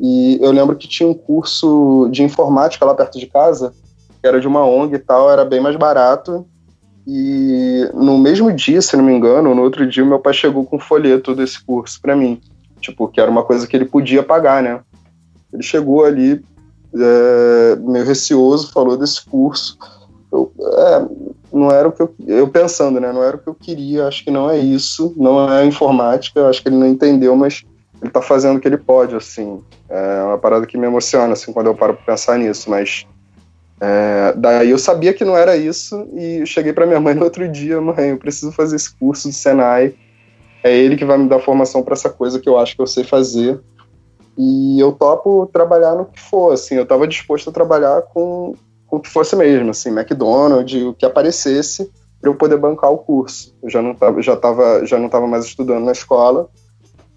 E 0.00 0.38
eu 0.40 0.50
lembro 0.50 0.76
que 0.76 0.88
tinha 0.88 1.08
um 1.08 1.12
curso 1.12 2.08
de 2.10 2.22
informática 2.22 2.86
lá 2.86 2.94
perto 2.94 3.18
de 3.18 3.26
casa, 3.26 3.74
era 4.22 4.40
de 4.40 4.46
uma 4.46 4.64
ONG 4.64 4.94
e 4.94 4.98
tal, 4.98 5.30
era 5.30 5.44
bem 5.44 5.60
mais 5.60 5.76
barato. 5.76 6.46
E 7.06 7.88
no 7.94 8.18
mesmo 8.18 8.52
dia, 8.52 8.80
se 8.82 8.96
não 8.96 9.04
me 9.04 9.12
engano, 9.12 9.54
no 9.54 9.62
outro 9.62 9.86
dia, 9.86 10.04
meu 10.04 10.18
pai 10.18 10.34
chegou 10.34 10.64
com 10.64 10.76
um 10.76 10.80
folheto 10.80 11.34
desse 11.34 11.62
curso 11.64 12.00
para 12.00 12.14
mim. 12.14 12.40
Tipo, 12.80 13.08
que 13.08 13.20
era 13.20 13.30
uma 13.30 13.42
coisa 13.42 13.66
que 13.66 13.76
ele 13.76 13.84
podia 13.84 14.22
pagar, 14.22 14.62
né? 14.62 14.80
Ele 15.52 15.62
chegou 15.62 16.04
ali, 16.04 16.42
é, 16.94 17.76
meio 17.76 18.04
receoso, 18.04 18.72
falou 18.72 18.96
desse 18.96 19.24
curso. 19.24 19.76
Eu, 20.30 20.52
é, 20.60 21.06
não 21.52 21.70
era 21.70 21.88
o 21.88 21.92
que 21.92 22.02
eu, 22.02 22.14
eu 22.26 22.48
pensando, 22.48 23.00
né? 23.00 23.12
Não 23.12 23.22
era 23.22 23.36
o 23.36 23.40
que 23.40 23.48
eu 23.48 23.54
queria, 23.54 24.06
acho 24.06 24.24
que 24.24 24.30
não 24.30 24.48
é 24.48 24.58
isso, 24.58 25.12
não 25.16 25.52
é 25.52 25.64
informática, 25.66 26.48
acho 26.48 26.62
que 26.62 26.68
ele 26.68 26.76
não 26.76 26.86
entendeu, 26.86 27.34
mas 27.34 27.64
ele 28.00 28.10
tá 28.10 28.22
fazendo 28.22 28.56
o 28.56 28.60
que 28.60 28.68
ele 28.68 28.78
pode, 28.78 29.14
assim. 29.14 29.60
É 29.88 30.22
uma 30.22 30.38
parada 30.38 30.66
que 30.66 30.78
me 30.78 30.86
emociona, 30.86 31.32
assim, 31.32 31.52
quando 31.52 31.66
eu 31.66 31.74
paro 31.74 31.94
pra 31.94 32.14
pensar 32.14 32.38
nisso, 32.38 32.70
mas 32.70 33.06
é, 33.80 34.34
daí 34.36 34.70
eu 34.70 34.78
sabia 34.78 35.14
que 35.14 35.24
não 35.24 35.34
era 35.34 35.56
isso 35.56 36.06
e 36.12 36.44
cheguei 36.44 36.72
para 36.72 36.86
minha 36.86 37.00
mãe 37.00 37.14
no 37.14 37.24
outro 37.24 37.48
dia, 37.48 37.80
mãe, 37.80 38.10
eu 38.10 38.18
preciso 38.18 38.52
fazer 38.52 38.76
esse 38.76 38.94
curso 38.94 39.28
de 39.28 39.34
Senai. 39.34 39.94
É 40.62 40.76
ele 40.76 40.96
que 40.96 41.04
vai 41.06 41.16
me 41.16 41.26
dar 41.26 41.40
formação 41.40 41.82
para 41.82 41.94
essa 41.94 42.10
coisa 42.10 42.38
que 42.38 42.48
eu 42.48 42.58
acho 42.58 42.76
que 42.76 42.82
eu 42.82 42.86
sei 42.86 43.04
fazer. 43.04 43.58
E 44.36 44.78
eu 44.78 44.92
topo 44.92 45.48
trabalhar 45.50 45.94
no 45.94 46.04
que 46.04 46.20
for, 46.20 46.52
assim, 46.52 46.74
eu 46.74 46.82
estava 46.82 47.08
disposto 47.08 47.48
a 47.48 47.52
trabalhar 47.52 48.02
com, 48.02 48.54
com 48.86 48.96
o 48.96 49.00
que 49.00 49.08
fosse 49.08 49.34
mesmo, 49.34 49.70
assim, 49.70 49.88
McDonald's, 49.90 50.82
o 50.82 50.92
que 50.92 51.06
aparecesse 51.06 51.90
para 52.20 52.30
eu 52.30 52.34
poder 52.34 52.58
bancar 52.58 52.92
o 52.92 52.98
curso. 52.98 53.56
Eu 53.62 53.70
já 53.70 53.80
não 53.80 53.94
tava, 53.94 54.20
já 54.20 54.36
tava, 54.36 54.84
já 54.84 54.98
não 54.98 55.08
tava 55.08 55.26
mais 55.26 55.46
estudando 55.46 55.84
na 55.84 55.92
escola 55.92 56.48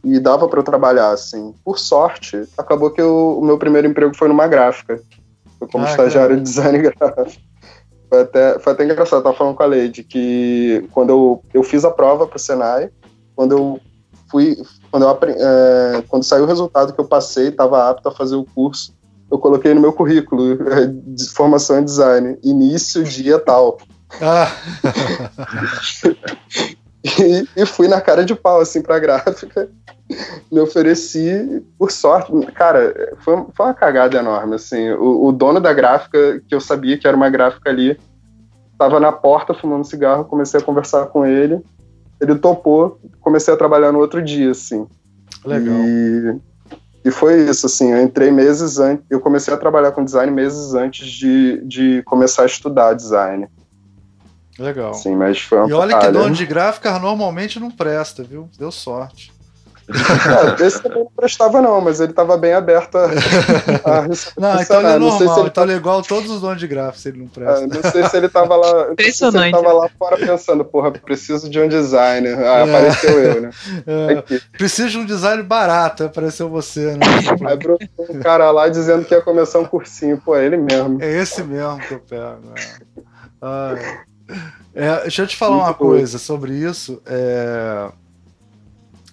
e 0.03 0.17
dava 0.19 0.47
para 0.47 0.59
eu 0.59 0.63
trabalhar, 0.63 1.11
assim. 1.11 1.53
Por 1.63 1.77
sorte, 1.77 2.43
acabou 2.57 2.89
que 2.89 3.01
eu, 3.01 3.37
o 3.37 3.45
meu 3.45 3.57
primeiro 3.57 3.87
emprego 3.87 4.15
foi 4.15 4.29
numa 4.29 4.47
gráfica 4.47 5.01
foi 5.63 5.67
como 5.67 5.85
ah, 5.85 5.89
estagiário 5.89 6.37
de 6.37 6.43
design 6.43 6.77
gráfico. 6.79 7.41
Foi 8.09 8.21
até, 8.21 8.59
foi 8.59 8.73
até 8.73 8.83
engraçado, 8.83 9.19
eu 9.19 9.23
tava 9.23 9.35
falando 9.35 9.55
com 9.55 9.63
a 9.63 9.65
Leide 9.65 10.03
que 10.03 10.87
quando 10.91 11.09
eu, 11.09 11.43
eu 11.53 11.63
fiz 11.63 11.83
a 11.83 11.91
prova 11.91 12.27
pro 12.27 12.37
Senai, 12.37 12.89
quando 13.35 13.53
eu 13.53 13.79
fui, 14.29 14.57
quando, 14.91 15.03
eu, 15.03 15.19
é, 15.29 16.03
quando 16.07 16.23
saiu 16.23 16.43
o 16.43 16.47
resultado 16.47 16.93
que 16.93 16.99
eu 16.99 17.05
passei, 17.05 17.47
estava 17.47 17.89
apto 17.89 18.07
a 18.07 18.11
fazer 18.11 18.35
o 18.35 18.45
curso, 18.45 18.93
eu 19.31 19.39
coloquei 19.39 19.73
no 19.73 19.81
meu 19.81 19.93
currículo 19.93 20.57
de 20.91 21.29
formação 21.29 21.79
em 21.79 21.85
design, 21.85 22.37
início, 22.43 23.03
dia 23.03 23.39
tal. 23.39 23.79
Ah. 24.21 24.51
E, 27.03 27.61
e, 27.61 27.65
fui 27.65 27.87
na 27.89 27.99
cara 27.99 28.23
de 28.23 28.33
pau, 28.33 28.61
assim, 28.61 28.81
pra 28.81 28.97
gráfica. 28.97 29.69
Me 30.51 30.59
ofereci, 30.59 31.61
por 31.77 31.91
sorte, 31.91 32.31
cara, 32.53 33.15
foi, 33.19 33.45
foi 33.53 33.65
uma 33.65 33.73
cagada 33.73 34.17
enorme, 34.17 34.55
assim. 34.55 34.91
O, 34.91 35.25
o, 35.25 35.31
dono 35.31 35.59
da 35.59 35.73
gráfica, 35.73 36.41
que 36.47 36.55
eu 36.55 36.61
sabia 36.61 36.97
que 36.97 37.05
era 37.05 37.17
uma 37.17 37.29
gráfica 37.29 37.69
ali, 37.69 37.99
tava 38.77 38.99
na 38.99 39.11
porta 39.11 39.53
fumando 39.53 39.85
cigarro, 39.85 40.25
comecei 40.25 40.59
a 40.59 40.63
conversar 40.63 41.07
com 41.07 41.25
ele. 41.25 41.61
Ele 42.21 42.35
topou, 42.35 42.99
comecei 43.19 43.53
a 43.53 43.57
trabalhar 43.57 43.91
no 43.91 43.99
outro 43.99 44.21
dia, 44.21 44.51
assim. 44.51 44.87
Legal. 45.43 45.75
E, 45.75 46.39
e 47.05 47.11
foi 47.11 47.49
isso, 47.49 47.65
assim, 47.65 47.91
eu 47.91 48.01
entrei 48.01 48.31
meses 48.31 48.79
antes, 48.79 49.05
eu 49.09 49.19
comecei 49.19 49.53
a 49.53 49.57
trabalhar 49.57 49.91
com 49.91 50.05
design 50.05 50.31
meses 50.31 50.73
antes 50.73 51.05
de, 51.07 51.61
de 51.65 52.01
começar 52.03 52.43
a 52.43 52.45
estudar 52.45 52.93
design. 52.93 53.47
Legal. 54.57 54.93
Sim, 54.93 55.15
mas 55.15 55.41
foi 55.41 55.57
uma 55.59 55.69
E 55.69 55.73
olha 55.73 55.97
que 55.97 56.11
dono 56.11 56.33
de 56.33 56.45
gráfica 56.45 56.97
normalmente 56.99 57.59
não 57.59 57.71
presta, 57.71 58.23
viu? 58.23 58.49
Deu 58.57 58.71
sorte. 58.71 59.33
É, 59.89 60.65
esse 60.65 60.81
também 60.81 60.99
não 60.99 61.11
prestava, 61.13 61.61
não, 61.61 61.81
mas 61.81 61.99
ele 61.99 62.11
estava 62.11 62.37
bem 62.37 62.53
aberto 62.53 62.97
a, 62.97 63.03
a 63.83 64.01
Não, 64.37 64.61
então 64.61 64.79
ele 64.79 64.87
é 64.87 64.97
normal, 64.97 65.17
se 65.17 65.39
ele 65.39 65.47
então 65.47 65.63
ele 65.63 65.73
é 65.73 65.75
igual 65.75 66.01
todos 66.01 66.31
os 66.31 66.39
donos 66.39 66.59
de 66.59 66.67
gráfica, 66.67 66.99
se 66.99 67.09
ele 67.09 67.19
não 67.19 67.27
presta. 67.27 67.63
É, 67.63 67.67
não 67.67 67.91
sei 67.91 68.03
se 68.05 68.15
ele 68.17 68.27
estava 68.27 68.55
lá. 68.55 68.91
Impressionante. 68.91 69.51
Se 69.51 69.57
ele 69.57 69.63
tava 69.63 69.73
lá 69.73 69.89
fora 69.99 70.17
pensando, 70.17 70.63
porra, 70.63 70.91
preciso 70.91 71.49
de 71.49 71.59
um 71.59 71.67
designer. 71.67 72.37
Ah, 72.39 72.59
é. 72.59 72.63
apareceu 72.63 73.19
eu, 73.19 73.41
né? 73.41 73.49
É. 73.85 74.39
Preciso 74.57 74.89
de 74.89 74.97
um 74.99 75.05
design 75.05 75.43
barato, 75.43 76.05
apareceu 76.05 76.47
você, 76.49 76.95
né? 76.95 77.05
Aí 77.45 77.57
um 78.09 78.19
cara 78.19 78.49
lá 78.51 78.69
dizendo 78.69 79.03
que 79.03 79.13
ia 79.13 79.21
começar 79.21 79.59
um 79.59 79.65
cursinho, 79.65 80.17
pô, 80.17 80.35
é 80.35 80.45
ele 80.45 80.57
mesmo. 80.57 81.01
É 81.01 81.11
esse 81.11 81.43
mesmo 81.43 81.77
que 81.79 81.93
eu 81.93 81.99
pego. 81.99 82.39
Né? 82.45 82.55
Ah, 83.41 83.75
é, 83.77 84.12
deixa 85.03 85.21
eu 85.21 85.27
te 85.27 85.35
falar 85.35 85.55
Muito 85.55 85.67
uma 85.67 85.73
coisa 85.73 86.17
sobre 86.17 86.53
isso. 86.53 87.01
É, 87.05 87.91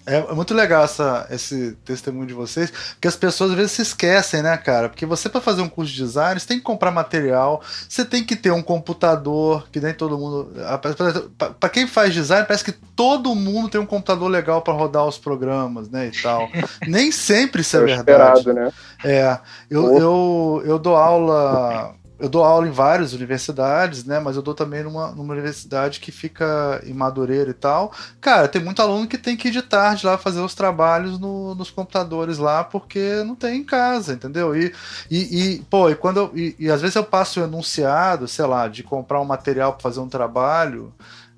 é 0.05 0.33
muito 0.33 0.53
legal 0.53 0.83
essa, 0.83 1.27
esse 1.29 1.77
testemunho 1.85 2.25
de 2.25 2.33
vocês, 2.33 2.71
porque 2.93 3.07
as 3.07 3.15
pessoas 3.15 3.51
às 3.51 3.55
vezes 3.55 3.71
se 3.73 3.81
esquecem, 3.83 4.41
né, 4.41 4.57
cara? 4.57 4.89
Porque 4.89 5.05
você, 5.05 5.29
para 5.29 5.39
fazer 5.39 5.61
um 5.61 5.69
curso 5.69 5.91
de 5.91 5.97
design, 5.97 6.39
você 6.39 6.47
tem 6.47 6.57
que 6.57 6.63
comprar 6.63 6.91
material, 6.91 7.61
você 7.87 8.03
tem 8.03 8.23
que 8.23 8.35
ter 8.35 8.51
um 8.51 8.63
computador, 8.63 9.67
que 9.71 9.79
nem 9.79 9.93
todo 9.93 10.17
mundo. 10.17 10.51
Para 11.59 11.69
quem 11.69 11.85
faz 11.85 12.13
design, 12.13 12.45
parece 12.47 12.63
que 12.63 12.71
todo 12.71 13.35
mundo 13.35 13.69
tem 13.69 13.79
um 13.79 13.85
computador 13.85 14.29
legal 14.29 14.61
para 14.61 14.73
rodar 14.73 15.05
os 15.05 15.17
programas, 15.19 15.89
né, 15.89 16.07
e 16.07 16.21
tal. 16.21 16.49
nem 16.87 17.11
sempre 17.11 17.61
isso 17.61 17.77
é, 17.77 17.79
é 17.83 17.85
verdade. 17.85 18.39
Esperado, 18.39 18.53
né? 18.53 18.71
É, 19.03 19.37
eu, 19.69 19.97
eu, 19.97 20.63
eu 20.65 20.79
dou 20.79 20.95
aula 20.95 21.95
eu 22.21 22.29
dou 22.29 22.43
aula 22.43 22.67
em 22.67 22.71
várias 22.71 23.13
universidades, 23.13 24.05
né? 24.05 24.19
Mas 24.19 24.35
eu 24.35 24.43
dou 24.43 24.53
também 24.53 24.83
numa, 24.83 25.11
numa 25.11 25.33
universidade 25.33 25.99
que 25.99 26.11
fica 26.11 26.79
em 26.85 26.93
Madureira 26.93 27.49
e 27.49 27.53
tal. 27.53 27.91
Cara, 28.21 28.47
tem 28.47 28.63
muito 28.63 28.81
aluno 28.81 29.07
que 29.07 29.17
tem 29.17 29.35
que 29.35 29.47
ir 29.47 29.51
de 29.51 29.61
tarde 29.63 30.05
lá 30.05 30.17
fazer 30.17 30.39
os 30.39 30.53
trabalhos 30.53 31.17
no, 31.19 31.55
nos 31.55 31.71
computadores 31.71 32.37
lá, 32.37 32.63
porque 32.63 33.23
não 33.25 33.35
tem 33.35 33.61
em 33.61 33.63
casa, 33.63 34.13
entendeu? 34.13 34.55
E, 34.55 34.71
e, 35.09 35.55
e 35.55 35.59
pô, 35.63 35.89
e 35.89 35.95
quando 35.95 36.17
eu, 36.17 36.31
e, 36.35 36.55
e 36.59 36.69
às 36.69 36.79
vezes 36.79 36.95
eu 36.95 37.03
passo 37.03 37.41
o 37.41 37.43
enunciado, 37.43 38.27
sei 38.27 38.45
lá, 38.45 38.67
de 38.67 38.83
comprar 38.83 39.19
um 39.19 39.25
material 39.25 39.73
para 39.73 39.81
fazer 39.81 39.99
um 39.99 40.09
trabalho. 40.09 40.93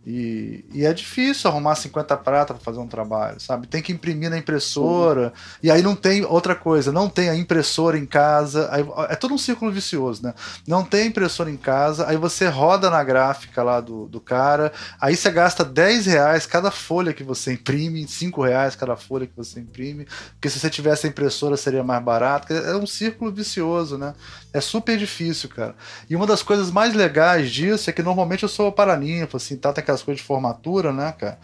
E, 0.05 0.65
e, 0.73 0.85
é 0.85 0.93
difícil 0.93 1.49
arrumar 1.49 1.75
50 1.75 2.17
prata 2.17 2.53
para 2.53 2.61
fazer 2.61 2.79
um 2.79 2.87
trabalho, 2.87 3.39
sabe? 3.39 3.67
Tem 3.67 3.81
que 3.81 3.93
imprimir 3.93 4.29
na 4.29 4.37
impressora, 4.37 5.31
Sim. 5.33 5.59
e 5.63 5.71
aí 5.71 5.81
não 5.81 5.95
tem 5.95 6.25
outra 6.25 6.55
coisa, 6.55 6.91
não 6.91 7.07
tem 7.07 7.29
a 7.29 7.35
impressora 7.35 7.97
em 7.97 8.05
casa, 8.05 8.67
aí, 8.69 8.85
é 9.09 9.15
todo 9.15 9.33
um 9.33 9.37
círculo 9.37 9.71
vicioso, 9.71 10.21
né? 10.21 10.33
Não 10.67 10.83
tem 10.83 11.07
impressora 11.07 11.49
em 11.49 11.55
casa, 11.55 12.05
aí 12.05 12.17
você 12.17 12.47
roda 12.49 12.89
na 12.89 13.01
gráfica 13.01 13.63
lá 13.63 13.79
do, 13.79 14.05
do 14.07 14.19
cara, 14.19 14.73
aí 14.99 15.15
você 15.15 15.31
gasta 15.31 15.63
10 15.63 16.05
reais 16.07 16.45
cada 16.45 16.69
folha 16.69 17.13
que 17.13 17.23
você 17.23 17.53
imprime, 17.53 18.05
5 18.05 18.41
reais 18.41 18.75
cada 18.75 18.97
folha 18.97 19.25
que 19.25 19.37
você 19.37 19.61
imprime, 19.61 20.05
porque 20.33 20.49
se 20.49 20.59
você 20.59 20.69
tivesse 20.69 21.07
a 21.07 21.09
impressora 21.09 21.55
seria 21.55 21.83
mais 21.83 22.03
barato, 22.03 22.51
é 22.51 22.75
um 22.75 22.85
círculo 22.85 23.31
vicioso, 23.31 23.97
né? 23.97 24.13
É 24.51 24.59
super 24.59 24.97
difícil, 24.97 25.49
cara. 25.49 25.75
E 26.09 26.15
uma 26.15 26.27
das 26.27 26.43
coisas 26.43 26.69
mais 26.69 26.93
legais 26.93 27.49
disso 27.49 27.89
é 27.89 27.93
que 27.93 28.03
normalmente 28.03 28.43
eu 28.43 28.49
sou 28.49 28.71
paraninfo, 28.71 29.37
assim, 29.37 29.55
tá? 29.55 29.71
Tem 29.71 29.83
aquelas 29.93 30.03
coisas 30.03 30.21
de 30.21 30.27
formatura, 30.27 30.91
né, 30.91 31.13
cara? 31.17 31.37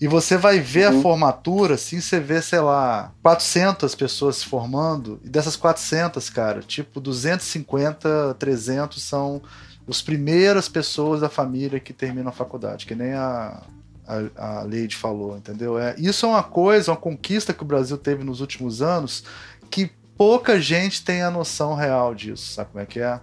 E 0.00 0.08
você 0.08 0.36
vai 0.36 0.58
ver 0.58 0.90
uhum. 0.90 0.98
a 0.98 1.02
formatura, 1.02 1.74
assim, 1.74 2.00
você 2.00 2.18
vê, 2.18 2.40
sei 2.40 2.60
lá, 2.60 3.12
400 3.22 3.94
pessoas 3.94 4.36
se 4.36 4.46
formando, 4.46 5.20
e 5.24 5.28
dessas 5.28 5.56
400, 5.56 6.30
cara, 6.30 6.60
tipo, 6.60 7.00
250, 7.00 8.36
300 8.38 9.02
são 9.02 9.42
as 9.88 10.00
primeiras 10.00 10.68
pessoas 10.68 11.20
da 11.20 11.28
família 11.28 11.78
que 11.78 11.92
terminam 11.92 12.28
a 12.28 12.32
faculdade, 12.32 12.86
que 12.86 12.94
nem 12.94 13.12
a, 13.12 13.62
a, 14.06 14.60
a 14.60 14.62
Leide 14.62 14.96
falou, 14.96 15.36
entendeu? 15.36 15.78
É, 15.78 15.94
isso 15.98 16.24
é 16.26 16.28
uma 16.28 16.42
coisa, 16.42 16.92
uma 16.92 16.96
conquista 16.96 17.52
que 17.52 17.62
o 17.62 17.66
Brasil 17.66 17.98
teve 17.98 18.24
nos 18.24 18.40
últimos 18.40 18.80
anos 18.80 19.24
que 19.70 19.90
pouca 20.16 20.60
gente 20.60 21.04
tem 21.04 21.22
a 21.22 21.30
noção 21.30 21.74
real 21.74 22.14
disso, 22.14 22.52
sabe 22.52 22.70
como 22.70 22.82
é 22.82 22.86
que 22.86 23.00
é? 23.00 23.20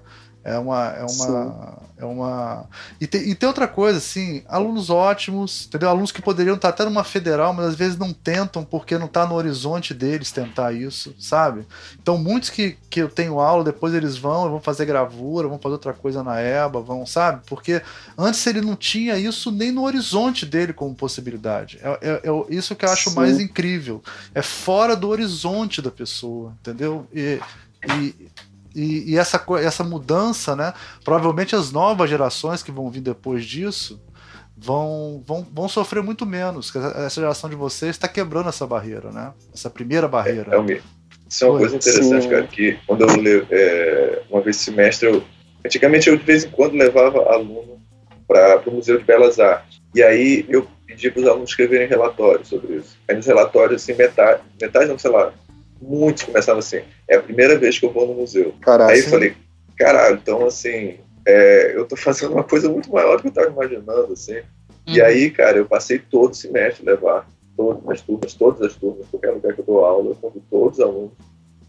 É 0.50 0.58
uma. 0.58 0.86
É 0.88 1.06
uma. 1.06 1.90
É 2.00 2.06
uma... 2.06 2.66
E, 3.00 3.06
tem, 3.06 3.30
e 3.30 3.36
tem 3.36 3.46
outra 3.46 3.68
coisa, 3.68 3.98
assim, 3.98 4.42
alunos 4.48 4.90
ótimos, 4.90 5.66
entendeu? 5.68 5.90
Alunos 5.90 6.14
que 6.14 6.22
poderiam 6.22 6.56
estar 6.56 6.70
até 6.70 6.86
numa 6.86 7.04
federal, 7.04 7.54
mas 7.54 7.68
às 7.68 7.76
vezes 7.76 7.98
não 7.98 8.14
tentam 8.14 8.64
porque 8.64 8.98
não 8.98 9.08
está 9.08 9.28
no 9.28 9.36
horizonte 9.36 9.94
deles 9.94 10.32
tentar 10.32 10.72
isso, 10.72 11.14
sabe? 11.20 11.68
Então, 12.02 12.18
muitos 12.18 12.50
que, 12.50 12.78
que 12.90 13.02
eu 13.02 13.10
tenho 13.10 13.42
aula, 13.42 13.66
depois 13.66 13.94
eles 13.94 14.18
vão, 14.18 14.50
vão 14.50 14.62
fazer 14.62 14.86
gravura, 14.86 15.50
vão 15.50 15.60
fazer 15.60 15.74
outra 15.74 15.92
coisa 15.92 16.24
na 16.24 16.40
EBA, 16.40 16.80
vão, 16.80 17.06
sabe? 17.06 17.42
Porque 17.46 17.82
antes 18.18 18.48
ele 18.48 18.62
não 18.62 18.78
tinha 18.78 19.18
isso 19.18 19.52
nem 19.52 19.70
no 19.70 19.84
horizonte 19.84 20.46
dele 20.46 20.72
como 20.72 20.96
possibilidade. 20.96 21.80
É, 21.82 22.00
é, 22.02 22.22
é 22.24 22.56
isso 22.56 22.78
que 22.78 22.86
eu 22.86 22.90
acho 22.90 23.10
Sim. 23.10 23.16
mais 23.18 23.42
incrível. 23.42 24.02
É 24.34 24.42
fora 24.42 24.96
do 24.96 25.10
horizonte 25.10 25.82
da 25.82 25.92
pessoa, 25.92 26.54
entendeu? 26.62 27.06
E, 27.14 27.42
e 27.86 28.30
e, 28.76 29.14
e, 29.14 29.18
essa, 29.18 29.44
essa 29.62 29.84
mudança, 29.84 30.56
né? 30.56 30.74
Provavelmente 31.04 31.56
as 31.56 31.72
novas 31.72 32.10
gerações 32.10 32.62
que 32.62 32.72
vão 32.72 32.90
vir 32.90 33.02
depois 33.02 33.46
disso 33.46 34.02
vão, 34.56 35.24
vão, 35.26 35.48
vão 35.52 35.70
sofrer 35.70 36.04
muito 36.04 36.26
menos. 36.26 36.76
Essa 36.76 37.22
geração 37.22 37.50
de 37.50 37.56
vocês 37.56 37.92
está 37.92 38.08
quebrando 38.08 38.50
essa 38.50 38.68
barreira, 38.68 39.12
né? 39.12 39.34
Essa 39.54 39.70
primeira 39.70 40.08
barreira. 40.08 40.56
É, 40.56 40.74
é 40.74 40.82
isso 41.30 41.46
é 41.46 41.50
uma 41.50 41.60
coisa 41.60 41.76
interessante, 41.76 42.24
Sim. 42.24 42.30
cara, 42.30 42.48
que 42.48 42.80
quando 42.88 43.04
eu 43.04 43.48
é, 43.52 44.22
uma 44.32 44.42
vez 44.42 44.58
semestre, 44.58 45.10
eu, 45.10 45.24
antigamente 45.64 46.10
eu 46.10 46.18
de 46.18 46.24
vez 46.24 46.44
em 46.44 46.50
quando 46.50 46.74
levava 46.74 47.20
aluno 47.32 47.80
para 48.28 48.62
o 48.66 48.72
Museu 48.72 48.98
de 48.98 49.04
Belas 49.04 49.40
Artes. 49.40 49.80
E 49.94 50.02
aí 50.02 50.46
eu 50.50 50.68
pedi 50.86 51.10
para 51.12 51.22
os 51.22 51.28
alunos 51.28 51.52
escreverem 51.52 51.88
relatórios 51.88 52.48
sobre 52.48 52.78
isso. 52.78 52.98
Aí 53.08 53.16
nos 53.16 53.28
relatórios, 53.28 53.84
assim, 53.84 53.94
metade, 53.94 54.42
metade 54.60 54.88
não, 54.88 54.98
sei 54.98 55.12
lá, 55.12 55.32
muitos 55.82 56.24
começaram 56.24 56.60
assim, 56.60 56.82
é 57.08 57.16
a 57.16 57.22
primeira 57.22 57.58
vez 57.58 57.80
que 57.80 57.86
eu 57.86 57.92
vou 57.92 58.08
no 58.08 58.14
museu. 58.14 58.54
Caraca. 58.62 58.92
Aí 58.92 59.00
eu 59.00 59.08
falei, 59.08 59.36
caralho, 59.78 60.20
então 60.22 60.46
assim, 60.46 60.98
é, 61.26 61.74
eu 61.76 61.86
tô 61.86 61.96
fazendo 61.96 62.34
uma 62.34 62.44
coisa 62.44 62.70
muito 62.70 62.92
maior 62.92 63.18
do 63.18 63.24
que 63.24 63.28
eu 63.30 63.34
tava 63.34 63.50
imaginando, 63.50 64.14
assim. 64.14 64.38
Uhum. 64.38 64.44
E 64.88 65.02
aí, 65.02 65.30
cara, 65.30 65.58
eu 65.58 65.66
passei 65.66 66.00
todo 66.00 66.32
o 66.32 66.36
semestre 66.36 66.86
levar 66.86 67.28
todas 67.56 67.90
as 67.90 68.02
turmas, 68.02 68.34
todas 68.34 68.62
as 68.62 68.74
turmas, 68.76 69.06
qualquer 69.12 69.32
lugar 69.32 69.54
que 69.54 69.62
eu 69.62 69.66
dou 69.66 69.86
aula, 69.86 70.12
eu 70.12 70.16
convido 70.16 70.46
todos 70.50 70.80
os 70.80 70.84
alunos 70.84 71.12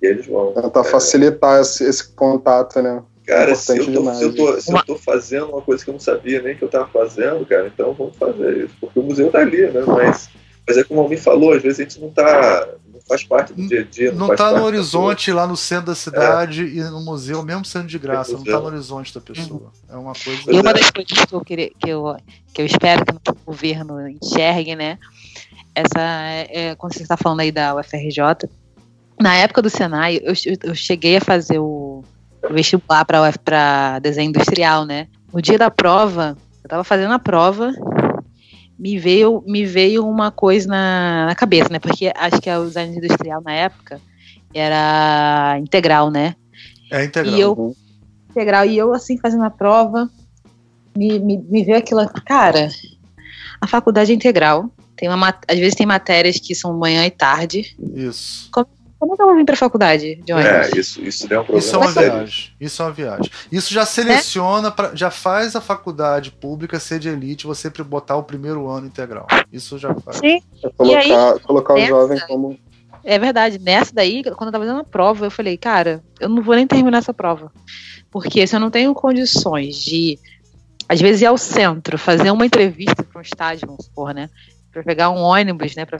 e 0.01 0.07
eles 0.07 0.27
vão. 0.27 0.53
Tentar 0.53 0.81
é, 0.81 0.85
facilitar 0.85 1.61
esse, 1.61 1.85
esse, 1.85 2.13
contato, 2.13 2.81
né? 2.81 3.03
Cara, 3.27 3.55
se 3.55 3.77
eu, 3.77 3.93
tô, 3.93 4.15
se, 4.15 4.25
eu 4.25 4.35
tô, 4.35 4.61
se 4.61 4.73
eu 4.73 4.85
tô 4.85 4.97
fazendo 4.97 5.51
uma 5.51 5.63
coisa 5.63 5.85
que 5.85 5.91
eu 5.91 5.93
não 5.93 6.01
sabia 6.01 6.43
nem 6.43 6.57
que 6.57 6.63
eu 6.63 6.69
tava 6.69 6.89
fazendo, 6.89 7.47
cara, 7.47 7.67
então 7.67 7.93
vamos 7.93 8.17
fazer 8.17 8.65
isso. 8.65 8.75
Porque 8.81 8.99
o 8.99 9.03
museu 9.03 9.31
tá 9.31 9.39
ali, 9.41 9.71
né? 9.71 9.83
Mas, 9.87 10.31
mas 10.67 10.77
é 10.79 10.85
como 10.85 11.03
o 11.03 11.09
me 11.09 11.17
falou, 11.17 11.53
às 11.53 11.63
vezes 11.63 11.79
a 11.79 11.83
gente 11.83 12.01
não 12.01 12.11
tá 12.11 12.69
faz 13.11 13.25
parte 13.25 13.53
do 13.53 13.67
dia 13.67 13.81
a 13.81 13.85
dia. 13.85 14.13
Não, 14.13 14.31
está 14.31 14.53
no 14.53 14.63
horizonte 14.63 15.33
lá 15.33 15.45
no 15.45 15.57
centro 15.57 15.87
da 15.87 15.97
cidade 15.97 16.63
é. 16.63 16.67
e 16.67 16.85
no 16.85 17.01
museu, 17.01 17.43
mesmo 17.43 17.65
sendo 17.65 17.89
de 17.89 17.99
graça, 17.99 18.33
não 18.33 18.45
está 18.45 18.61
no 18.61 18.67
horizonte 18.67 19.13
da 19.13 19.21
pessoa. 19.21 19.73
É 19.89 19.97
uma 19.97 20.13
coisa. 20.13 20.43
E 20.47 20.61
uma 20.61 20.73
das 20.73 20.91
coisas 20.93 21.25
que 21.25 21.35
eu, 21.35 21.41
queria, 21.41 21.71
que 21.77 21.91
eu, 21.91 22.17
que 22.55 22.63
eu 22.63 22.67
espero 22.67 23.05
que 23.05 23.31
o 23.33 23.37
governo 23.45 24.09
enxergue, 24.09 24.77
né? 24.77 24.97
Essa, 25.75 26.01
é, 26.01 26.77
quando 26.77 26.95
você 26.95 27.03
está 27.03 27.17
falando 27.17 27.41
aí 27.41 27.51
da 27.51 27.75
UFRJ, 27.75 28.49
na 29.21 29.35
época 29.35 29.61
do 29.61 29.69
Senai, 29.69 30.21
eu, 30.23 30.33
eu 30.63 30.75
cheguei 30.75 31.17
a 31.17 31.21
fazer 31.21 31.59
o, 31.59 32.05
o 32.49 32.53
vestibular 32.53 33.05
para 33.05 33.99
desenho 33.99 34.29
industrial, 34.29 34.85
né? 34.85 35.09
No 35.33 35.43
dia 35.43 35.59
da 35.59 35.71
prova, 35.71 36.37
eu 36.63 36.69
estava 36.69 36.85
fazendo 36.85 37.13
a 37.13 37.19
prova 37.19 37.73
me 38.81 38.99
veio, 38.99 39.45
me 39.47 39.67
veio 39.67 40.09
uma 40.09 40.31
coisa 40.31 40.67
na, 40.67 41.27
na 41.27 41.35
cabeça, 41.35 41.69
né? 41.69 41.79
Porque 41.79 42.11
acho 42.17 42.41
que 42.41 42.51
o 42.51 42.65
design 42.65 42.97
industrial 42.97 43.43
na 43.43 43.53
época 43.53 44.01
era 44.55 45.59
integral, 45.59 46.11
né? 46.11 46.35
É 46.91 47.05
integral. 47.05 47.35
E 47.35 47.41
eu, 47.41 47.77
integral, 48.31 48.65
e 48.65 48.79
eu 48.79 48.95
assim, 48.95 49.19
fazendo 49.19 49.45
a 49.45 49.51
prova, 49.51 50.09
me, 50.97 51.19
me, 51.19 51.37
me 51.37 51.63
veio 51.63 51.77
aquilo, 51.77 52.09
cara, 52.25 52.69
a 53.61 53.67
faculdade 53.67 54.13
é 54.13 54.15
integral, 54.15 54.71
tem 54.97 55.11
uma, 55.11 55.39
às 55.47 55.59
vezes 55.59 55.75
tem 55.75 55.87
matérias 55.87 56.39
que 56.39 56.55
são 56.55 56.77
manhã 56.79 57.05
e 57.05 57.11
tarde. 57.11 57.77
Isso. 57.95 58.49
Como, 58.51 58.67
como 59.01 59.15
é 59.15 59.17
que 59.17 59.23
eu 59.23 59.27
vou 59.27 59.35
vir 59.35 59.47
pra 59.47 59.57
faculdade 59.57 60.17
de 60.17 60.31
ônibus? 60.31 60.53
É, 60.53 60.79
isso, 60.79 61.03
isso 61.03 61.33
é 61.33 61.41
um 61.41 61.45
problema. 61.45 61.59
Isso 61.59 61.75
é 61.75 61.79
uma 61.79 61.91
viagem. 61.91 62.53
Isso 62.61 62.83
é 62.83 62.85
uma 62.85 62.93
viagem. 62.93 63.31
Isso 63.51 63.73
já 63.73 63.87
seleciona, 63.87 64.69
é? 64.69 64.71
Pra, 64.71 64.95
já 64.95 65.11
faz 65.11 65.57
a 65.57 65.61
faculdade 65.63 66.31
pública 66.31 66.79
ser 66.79 66.99
de 66.99 67.09
elite, 67.09 67.47
você 67.47 67.71
botar 67.83 68.17
o 68.17 68.23
primeiro 68.23 68.69
ano 68.69 68.87
integral. 68.87 69.27
Isso 69.51 69.79
já 69.79 69.95
faz. 69.95 70.19
Sim. 70.19 70.43
É 70.63 70.69
colocar, 70.69 70.99
aí, 70.99 71.41
colocar 71.41 71.75
o 71.75 71.81
jovem 71.81 72.21
como. 72.29 72.59
É 73.03 73.19
verdade. 73.19 73.59
Nessa 73.59 73.95
daí, 73.95 74.23
quando 74.23 74.49
eu 74.49 74.53
tava 74.53 74.65
fazendo 74.67 74.81
a 74.81 74.85
prova, 74.85 75.25
eu 75.25 75.31
falei, 75.31 75.57
cara, 75.57 76.05
eu 76.21 76.29
não 76.29 76.43
vou 76.43 76.55
nem 76.55 76.67
terminar 76.67 76.99
essa 76.99 77.15
prova. 77.15 77.51
Porque 78.11 78.47
se 78.47 78.55
eu 78.55 78.61
não 78.61 78.71
tenho 78.71 78.93
condições 78.93 79.77
de, 79.77 80.19
às 80.87 81.01
vezes, 81.01 81.23
ir 81.23 81.27
ao 81.27 81.39
centro, 81.39 81.97
fazer 81.97 82.31
uma 82.31 82.45
entrevista 82.45 83.03
para 83.03 83.19
um 83.19 83.23
estágio, 83.23 83.67
vamos 83.67 83.87
supor, 83.87 84.13
né? 84.13 84.29
Para 84.73 84.83
pegar 84.83 85.11
um 85.11 85.19
ônibus, 85.19 85.75
né, 85.75 85.85
para 85.85 85.99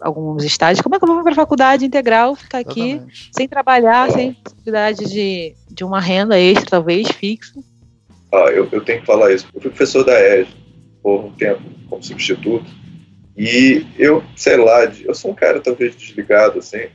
alguns 0.00 0.44
estágios. 0.44 0.80
Como 0.80 0.94
é 0.94 0.98
que 0.98 1.04
eu 1.04 1.08
vou 1.12 1.22
para 1.22 1.32
a 1.32 1.36
faculdade 1.36 1.84
integral, 1.84 2.36
ficar 2.36 2.58
aqui 2.58 2.92
Exatamente. 2.92 3.30
sem 3.32 3.48
trabalhar, 3.48 4.10
sem 4.12 4.34
possibilidade 4.34 5.10
de, 5.10 5.54
de 5.68 5.84
uma 5.84 6.00
renda 6.00 6.38
extra, 6.38 6.70
talvez, 6.70 7.08
fixa? 7.08 7.58
Ah, 8.32 8.50
eu, 8.50 8.68
eu 8.70 8.80
tenho 8.82 9.00
que 9.00 9.06
falar 9.06 9.32
isso. 9.32 9.46
Eu 9.52 9.60
fui 9.60 9.70
professor 9.70 10.04
da 10.04 10.18
EG 10.20 10.48
por 11.02 11.24
um 11.24 11.32
tempo, 11.32 11.62
como 11.88 12.02
substituto, 12.02 12.70
e 13.36 13.86
eu, 13.98 14.22
sei 14.36 14.56
lá, 14.56 14.84
eu 14.84 15.14
sou 15.14 15.30
um 15.30 15.34
cara 15.34 15.60
talvez 15.60 15.96
desligado, 15.96 16.58
assim. 16.58 16.88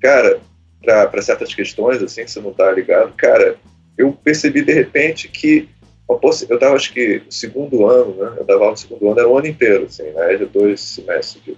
Cara, 0.00 0.40
para 0.84 1.22
certas 1.22 1.54
questões, 1.54 2.02
assim, 2.02 2.24
que 2.24 2.30
você 2.30 2.40
não 2.40 2.52
tá 2.52 2.70
ligado, 2.70 3.14
cara, 3.16 3.56
eu 3.96 4.12
percebi 4.12 4.62
de 4.62 4.72
repente 4.72 5.26
que 5.28 5.68
eu 6.08 6.54
estava, 6.54 6.76
acho 6.76 6.92
que, 6.92 7.22
segundo 7.28 7.86
ano, 7.86 8.14
né? 8.14 8.34
Eu 8.38 8.44
dava 8.44 8.60
aula 8.60 8.70
no 8.72 8.76
segundo 8.76 9.10
ano, 9.10 9.18
era 9.18 9.28
o 9.28 9.36
ano 9.36 9.46
inteiro, 9.46 9.84
assim, 9.84 10.04
né? 10.04 10.36
De 10.36 10.46
dois 10.46 10.80
semestres. 10.80 11.42
De... 11.44 11.56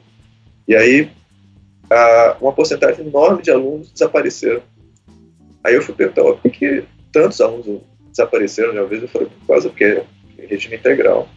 E 0.66 0.74
aí, 0.74 1.10
a, 1.90 2.36
uma 2.40 2.52
porcentagem 2.52 3.06
enorme 3.06 3.42
de 3.42 3.50
alunos 3.50 3.92
desapareceram. 3.92 4.62
Aí 5.62 5.74
eu 5.74 5.82
fui 5.82 5.94
perguntar, 5.94 6.22
por 6.22 6.50
que 6.50 6.84
tantos 7.12 7.40
alunos 7.40 7.82
desapareceram 8.10 8.72
de 8.72 8.78
uma 8.78 8.86
vez? 8.86 9.02
Eu 9.02 9.08
falei, 9.08 9.28
por 9.28 9.46
causa 9.46 9.68
que 9.70 9.84
é 9.84 10.04
regime 10.38 10.76
integral. 10.76 11.28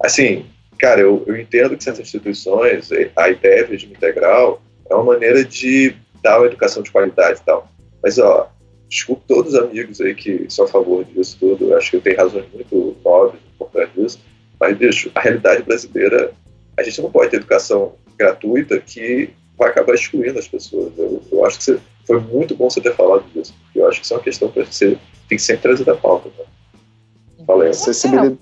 Assim, 0.00 0.46
cara, 0.78 1.00
eu, 1.00 1.24
eu 1.26 1.36
entendo 1.36 1.76
que 1.76 1.88
essas 1.88 1.98
instituições, 1.98 2.90
a 3.16 3.28
ideia 3.30 3.64
de 3.64 3.72
regime 3.72 3.94
integral 3.94 4.62
é 4.88 4.94
uma 4.94 5.04
maneira 5.04 5.44
de 5.44 5.96
dar 6.22 6.38
uma 6.38 6.46
educação 6.46 6.82
de 6.82 6.90
qualidade 6.90 7.40
e 7.40 7.44
tal. 7.44 7.68
Mas, 8.02 8.18
ó, 8.18 8.50
desculpe 8.94 9.24
todos 9.26 9.54
os 9.54 9.60
amigos 9.60 10.00
aí 10.00 10.14
que 10.14 10.46
são 10.48 10.66
a 10.66 10.68
favor 10.68 11.04
disso 11.04 11.36
tudo, 11.40 11.70
eu 11.70 11.76
acho 11.76 11.90
que 11.90 11.96
eu 11.96 12.00
tenho 12.00 12.16
razões 12.16 12.46
muito 12.52 12.96
nobres 13.04 13.40
por 13.58 13.68
trás 13.70 13.92
disso, 13.92 14.20
mas, 14.60 14.76
bicho, 14.78 15.10
a 15.16 15.20
realidade 15.20 15.64
brasileira, 15.64 16.32
a 16.76 16.82
gente 16.84 17.02
não 17.02 17.10
pode 17.10 17.30
ter 17.30 17.38
educação 17.38 17.94
gratuita 18.16 18.78
que 18.78 19.30
vai 19.58 19.70
acabar 19.70 19.94
excluindo 19.94 20.38
as 20.38 20.46
pessoas. 20.46 20.92
Eu, 20.96 21.20
eu 21.32 21.44
acho 21.44 21.58
que 21.58 21.64
você, 21.64 21.80
foi 22.06 22.20
muito 22.20 22.54
bom 22.54 22.70
você 22.70 22.80
ter 22.80 22.94
falado 22.94 23.24
disso, 23.34 23.52
porque 23.64 23.80
eu 23.80 23.88
acho 23.88 23.98
que 23.98 24.04
isso 24.04 24.14
é 24.14 24.16
uma 24.16 24.22
questão 24.22 24.48
que 24.48 24.64
você 24.64 24.98
tem 25.28 25.36
que 25.36 25.42
sempre 25.42 25.62
trazer 25.62 25.84
da 25.84 25.96
pauta. 25.96 26.28
Né? 26.38 27.44
Fala 27.44 27.64
aí. 27.64 27.70
É, 27.70 28.36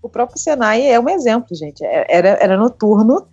o 0.00 0.08
próprio 0.08 0.38
Senai 0.38 0.86
é 0.86 0.98
um 0.98 1.08
exemplo, 1.08 1.54
gente. 1.54 1.84
É, 1.84 2.06
era, 2.08 2.28
era 2.40 2.56
noturno 2.56 3.28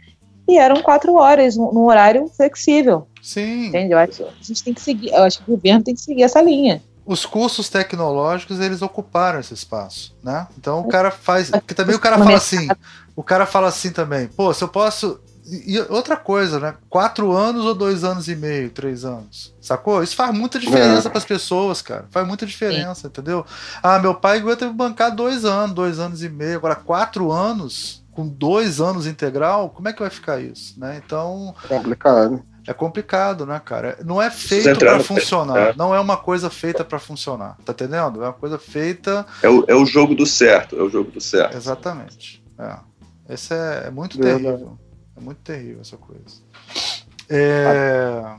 e 0.48 0.58
eram 0.58 0.82
quatro 0.82 1.16
horas, 1.16 1.56
num 1.56 1.86
horário 1.86 2.28
flexível. 2.28 3.08
Sim. 3.22 3.68
Entende? 3.68 3.94
Eu 3.94 3.98
acho 3.98 4.12
que 4.12 4.24
a 4.24 4.44
gente 4.44 4.64
tem 4.64 4.74
que 4.74 4.82
seguir, 4.82 5.10
eu 5.10 5.24
acho 5.24 5.40
que 5.40 5.52
o 5.52 5.56
governo 5.56 5.84
tem 5.84 5.96
que 5.96 6.02
seguir 6.02 6.24
essa 6.24 6.42
linha. 6.42 6.82
Os 7.06 7.26
cursos 7.26 7.70
tecnológicos, 7.70 8.60
eles 8.60 8.82
ocuparam 8.82 9.40
esse 9.40 9.54
espaço, 9.54 10.16
né? 10.24 10.48
Então 10.58 10.80
o 10.80 10.88
cara 10.88 11.12
faz. 11.12 11.50
Porque 11.50 11.74
também 11.74 11.96
o 11.96 12.00
cara 12.00 12.18
fala 12.18 12.36
assim. 12.36 12.68
O 13.16 13.22
cara 13.22 13.46
fala 13.46 13.68
assim 13.68 13.92
também, 13.92 14.28
pô, 14.28 14.54
se 14.54 14.64
eu 14.64 14.68
posso. 14.68 15.20
E 15.46 15.78
outra 15.90 16.16
coisa, 16.16 16.58
né? 16.58 16.76
Quatro 16.90 17.34
anos 17.34 17.66
ou 17.66 17.76
dois 17.76 18.06
anos 18.06 18.30
e 18.30 18.36
meio, 18.36 18.70
três 18.70 19.04
anos. 19.04 19.54
Sacou? 19.60 20.02
Isso 20.02 20.16
faz 20.16 20.34
muita 20.34 20.58
diferença 20.58 21.10
é. 21.10 21.12
para 21.12 21.18
as 21.18 21.26
pessoas, 21.26 21.82
cara. 21.82 22.06
Faz 22.10 22.26
muita 22.26 22.46
diferença, 22.46 23.02
Sim. 23.02 23.08
entendeu? 23.08 23.46
Ah, 23.82 24.00
meu 24.00 24.16
pai 24.16 24.38
aguenta 24.38 24.66
me 24.66 24.74
bancar 24.74 25.14
dois 25.14 25.44
anos, 25.44 25.76
dois 25.76 26.00
anos 26.00 26.24
e 26.24 26.30
meio. 26.30 26.56
Agora, 26.56 26.76
quatro 26.76 27.30
anos, 27.30 28.03
com 28.14 28.28
dois 28.28 28.80
anos 28.80 29.08
integral, 29.08 29.70
como 29.70 29.88
é 29.88 29.94
que 29.94 30.00
vai 30.00 30.10
ficar 30.10 30.40
isso? 30.40 30.80
Né? 30.80 31.02
Então. 31.04 31.54
Complicado. 31.68 32.44
É 32.66 32.74
complicado, 32.74 33.46
né, 33.46 33.62
cara? 33.64 33.98
Não 34.06 34.22
é 34.22 34.32
feito 34.32 34.80
para 34.80 35.00
funcionar. 35.02 35.58
É. 35.58 35.74
Não 35.76 35.94
é 35.94 36.00
uma 36.00 36.16
coisa 36.16 36.50
feita 36.50 36.84
para 36.84 36.98
funcionar. 36.98 37.58
Tá 37.66 37.74
entendendo? 37.74 38.24
É 38.24 38.28
uma 38.28 38.34
coisa 38.34 38.58
feita. 38.58 39.26
É 39.42 39.50
o, 39.50 39.66
é 39.68 39.76
o 39.76 39.86
jogo 39.86 40.16
do 40.16 40.26
certo. 40.26 40.78
É 40.78 40.82
o 40.82 40.90
jogo 40.90 41.12
do 41.12 41.20
certo. 41.20 41.58
Exatamente. 41.58 42.42
É. 42.58 42.78
Esse 43.34 43.54
é, 43.54 43.84
é 43.88 43.92
muito 43.92 44.18
terrível. 44.18 44.78
É 45.18 45.20
muito 45.20 45.40
terrível 45.40 45.82
essa 45.82 45.98
coisa. 45.98 46.42
É... 47.30 48.36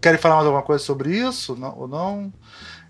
Querem 0.00 0.20
falar 0.20 0.36
mais 0.36 0.46
alguma 0.46 0.62
coisa 0.62 0.84
sobre 0.84 1.16
isso? 1.16 1.56
Não, 1.56 1.78
ou 1.78 1.88
não? 1.88 2.32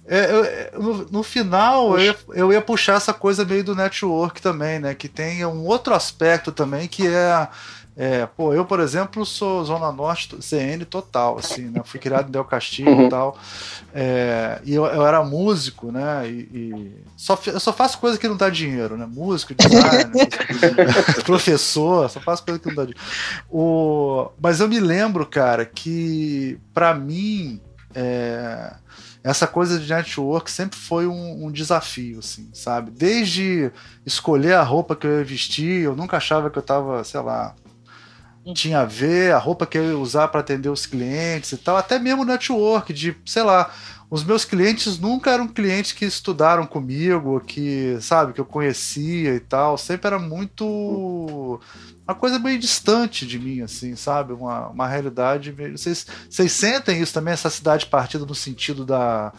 É, 0.09 0.31
eu, 0.31 0.45
é, 0.45 0.71
no, 0.75 1.07
no, 1.11 1.23
final, 1.23 1.99
eu 1.99 2.05
ia, 2.05 2.17
eu 2.35 2.53
ia, 2.53 2.63
puxar 2.63 2.95
essa 2.95 3.13
coisa 3.13 3.45
meio 3.45 3.65
do 3.65 3.75
network 3.75 4.41
também, 4.41 4.79
né? 4.79 4.95
Que 4.95 5.09
tem 5.09 5.45
um 5.45 5.65
outro 5.65 5.95
aspecto 5.95 6.53
também, 6.53 6.87
que 6.87 7.07
é 7.07 7.49
é, 7.99 8.27
pô, 8.27 8.53
eu, 8.53 8.63
por 8.67 8.79
exemplo, 8.79 9.25
sou 9.25 9.65
Zona 9.65 9.91
Norte 9.91 10.37
CN 10.43 10.85
total, 10.85 11.39
assim, 11.39 11.71
né? 11.71 11.81
Fui 11.83 11.99
criado 11.99 12.29
em 12.29 12.31
Del 12.31 12.45
Castilho 12.45 12.93
uhum. 12.93 13.07
e 13.07 13.09
tal. 13.09 13.39
É, 13.95 14.61
e 14.67 14.75
eu, 14.75 14.85
eu, 14.85 15.07
era 15.07 15.25
músico, 15.25 15.91
né? 15.91 16.29
E, 16.29 16.41
e, 16.53 16.93
só, 17.17 17.41
eu 17.47 17.59
só 17.59 17.73
faço 17.73 17.99
coisa 17.99 18.19
que 18.19 18.29
não 18.29 18.37
dá 18.37 18.51
dinheiro, 18.51 18.99
né? 18.99 19.07
Músico, 19.07 19.55
designer, 19.55 20.29
professor, 21.25 22.11
só 22.11 22.21
faço 22.21 22.45
coisa 22.45 22.61
que 22.61 22.69
não 22.69 22.75
dá 22.75 22.83
dinheiro. 22.83 23.01
O, 23.49 24.29
mas 24.39 24.61
eu 24.61 24.69
me 24.69 24.79
lembro, 24.79 25.25
cara, 25.25 25.65
que 25.65 26.59
para 26.75 26.93
mim. 26.93 27.63
É, 27.95 28.75
essa 29.27 29.45
coisa 29.45 29.77
de 29.77 29.93
network 29.93 30.49
sempre 30.49 30.79
foi 30.79 31.05
um, 31.09 31.47
um, 31.47 31.51
desafio, 31.51 32.21
assim, 32.21 32.49
sabe? 32.53 32.93
Desde 32.93 33.73
escolher 34.05 34.55
a 34.55 34.63
roupa 34.63 34.95
que 34.95 35.05
eu 35.05 35.19
ia 35.19 35.25
vestir, 35.25 35.83
eu 35.83 35.97
nunca 35.97 36.19
achava 36.19 36.49
que 36.49 36.57
eu 36.57 36.63
tava, 36.63 37.03
sei 37.03 37.21
lá, 37.21 37.57
tinha 38.55 38.83
a 38.83 38.85
ver, 38.85 39.35
a 39.35 39.39
roupa 39.39 39.67
que 39.67 39.77
eu 39.77 39.85
ia 39.85 39.99
usar 39.99 40.29
para 40.29 40.43
atender 40.43 40.69
os 40.69 40.87
clientes 40.87 41.51
e 41.51 41.57
tal, 41.57 41.77
até 41.77 41.99
mesmo 41.99 42.25
network, 42.25 42.93
de, 42.93 43.17
sei 43.27 43.43
lá, 43.43 43.69
os 44.11 44.23
meus 44.23 44.45
clientes 44.45 44.99
nunca 44.99 45.31
eram 45.31 45.49
clientes 45.49 45.93
que 45.93 46.05
estudaram 46.05 46.67
comigo, 46.67 47.41
que, 47.41 47.99
sabe, 48.01 48.33
que 48.33 48.41
eu 48.41 48.45
conhecia 48.45 49.35
e 49.35 49.41
tal, 49.41 49.77
sempre 49.77 50.07
era 50.07 50.19
muito 50.19 51.61
uma 52.07 52.15
coisa 52.15 52.39
meio 52.39 52.59
distante 52.59 53.27
de 53.27 53.37
mim, 53.37 53.63
assim, 53.63 53.97
sabe? 53.97 54.33
Uma, 54.33 54.69
uma 54.69 54.87
realidade. 54.87 55.51
Vocês, 55.73 56.07
vocês 56.31 56.53
sentem 56.53 57.03
isso 57.03 57.13
também, 57.13 57.35
essa 57.35 57.51
cidade 57.51 57.87
partida 57.87 58.25
no 58.25 58.35
sentido 58.35 58.85
da 58.85 59.33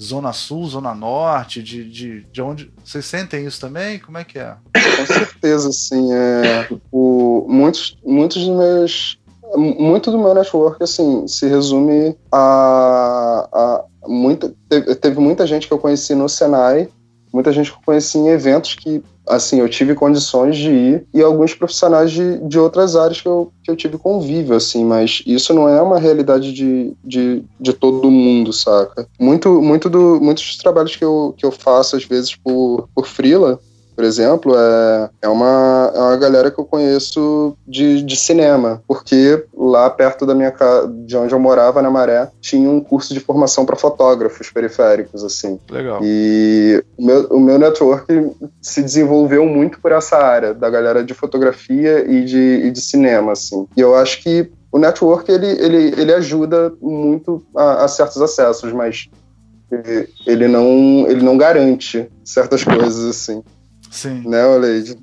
Zona 0.00 0.32
Sul, 0.32 0.66
Zona 0.66 0.94
Norte, 0.94 1.62
de, 1.62 1.88
de, 1.88 2.24
de 2.24 2.42
onde. 2.42 2.72
Vocês 2.82 3.04
sentem 3.04 3.46
isso 3.46 3.60
também? 3.60 3.98
Como 3.98 4.16
é 4.16 4.24
que 4.24 4.38
é? 4.38 4.56
Com 4.72 5.06
certeza, 5.06 5.70
sim. 5.70 6.12
É, 6.12 6.68
o, 6.90 7.46
muitos, 7.48 7.98
muitos 8.04 8.42
dos 8.42 8.56
meus. 8.56 9.18
Muito 9.56 10.10
do 10.10 10.18
meu 10.18 10.34
network, 10.34 10.82
assim, 10.82 11.28
se 11.28 11.46
resume 11.46 12.16
a. 12.32 13.48
a 13.52 13.84
muita, 14.06 14.54
teve, 14.68 14.94
teve 14.94 15.20
muita 15.20 15.46
gente 15.46 15.66
que 15.66 15.72
eu 15.72 15.78
conheci 15.78 16.14
no 16.14 16.28
Senai, 16.28 16.88
muita 17.32 17.52
gente 17.52 17.70
que 17.70 17.78
eu 17.78 17.82
conheci 17.84 18.18
em 18.18 18.28
eventos 18.28 18.74
que 18.74 19.02
assim, 19.26 19.58
eu 19.58 19.68
tive 19.68 19.94
condições 19.94 20.56
de 20.56 20.70
ir 20.70 21.06
e 21.12 21.22
alguns 21.22 21.54
profissionais 21.54 22.12
de, 22.12 22.38
de 22.46 22.58
outras 22.58 22.94
áreas 22.94 23.20
que 23.20 23.28
eu, 23.28 23.50
que 23.62 23.70
eu 23.70 23.76
tive 23.76 23.96
convívio, 23.96 24.54
assim, 24.54 24.84
mas 24.84 25.22
isso 25.26 25.54
não 25.54 25.68
é 25.68 25.80
uma 25.80 25.98
realidade 25.98 26.52
de, 26.52 26.92
de, 27.02 27.42
de 27.58 27.72
todo 27.72 28.10
mundo, 28.10 28.52
saca? 28.52 29.06
Muito, 29.18 29.62
muito 29.62 29.88
do, 29.88 30.20
muitos 30.20 30.44
dos 30.44 30.58
trabalhos 30.58 30.94
que 30.94 31.04
eu, 31.04 31.34
que 31.36 31.46
eu 31.46 31.50
faço, 31.50 31.96
às 31.96 32.04
vezes, 32.04 32.36
por, 32.36 32.88
por 32.94 33.06
freela, 33.06 33.58
por 33.94 34.04
exemplo, 34.04 34.54
é, 34.56 35.10
é, 35.22 35.28
uma, 35.28 35.92
é 35.94 35.98
uma 35.98 36.16
galera 36.16 36.50
que 36.50 36.58
eu 36.58 36.64
conheço 36.64 37.56
de, 37.66 38.02
de 38.02 38.16
cinema, 38.16 38.82
porque 38.86 39.44
lá 39.56 39.88
perto 39.88 40.26
da 40.26 40.34
minha 40.34 40.50
casa, 40.50 40.88
de 40.88 41.16
onde 41.16 41.32
eu 41.32 41.38
morava, 41.38 41.80
na 41.80 41.90
Maré, 41.90 42.28
tinha 42.40 42.68
um 42.68 42.80
curso 42.80 43.14
de 43.14 43.20
formação 43.20 43.64
para 43.64 43.76
fotógrafos 43.76 44.50
periféricos, 44.50 45.22
assim. 45.22 45.58
Legal. 45.70 46.00
E 46.02 46.82
o 46.98 47.04
meu, 47.04 47.26
o 47.28 47.40
meu 47.40 47.58
network 47.58 48.32
se 48.60 48.82
desenvolveu 48.82 49.46
muito 49.46 49.80
por 49.80 49.92
essa 49.92 50.16
área, 50.16 50.52
da 50.52 50.68
galera 50.68 51.04
de 51.04 51.14
fotografia 51.14 52.04
e 52.10 52.24
de, 52.24 52.62
e 52.64 52.70
de 52.70 52.80
cinema, 52.80 53.32
assim. 53.32 53.66
E 53.76 53.80
eu 53.80 53.94
acho 53.94 54.22
que 54.22 54.50
o 54.72 54.78
network, 54.78 55.30
ele, 55.30 55.46
ele, 55.46 55.94
ele 56.00 56.12
ajuda 56.12 56.72
muito 56.82 57.44
a, 57.56 57.84
a 57.84 57.88
certos 57.88 58.20
acessos, 58.20 58.72
mas 58.72 59.08
ele 60.26 60.48
não, 60.48 61.06
ele 61.08 61.22
não 61.22 61.36
garante 61.36 62.08
certas 62.24 62.64
coisas, 62.64 63.04
assim. 63.04 63.42
Sim. 63.94 64.28
Né, 64.28 64.44
Oleide? 64.44 64.98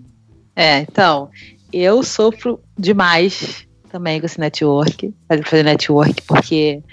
É, 0.54 0.80
então, 0.80 1.30
eu 1.72 2.04
sofro 2.04 2.60
demais 2.78 3.66
também 3.90 4.20
com 4.20 4.26
esse 4.26 4.40
network, 4.40 5.14
fazer 5.46 5.64
network, 5.64 6.22
porque 6.24 6.84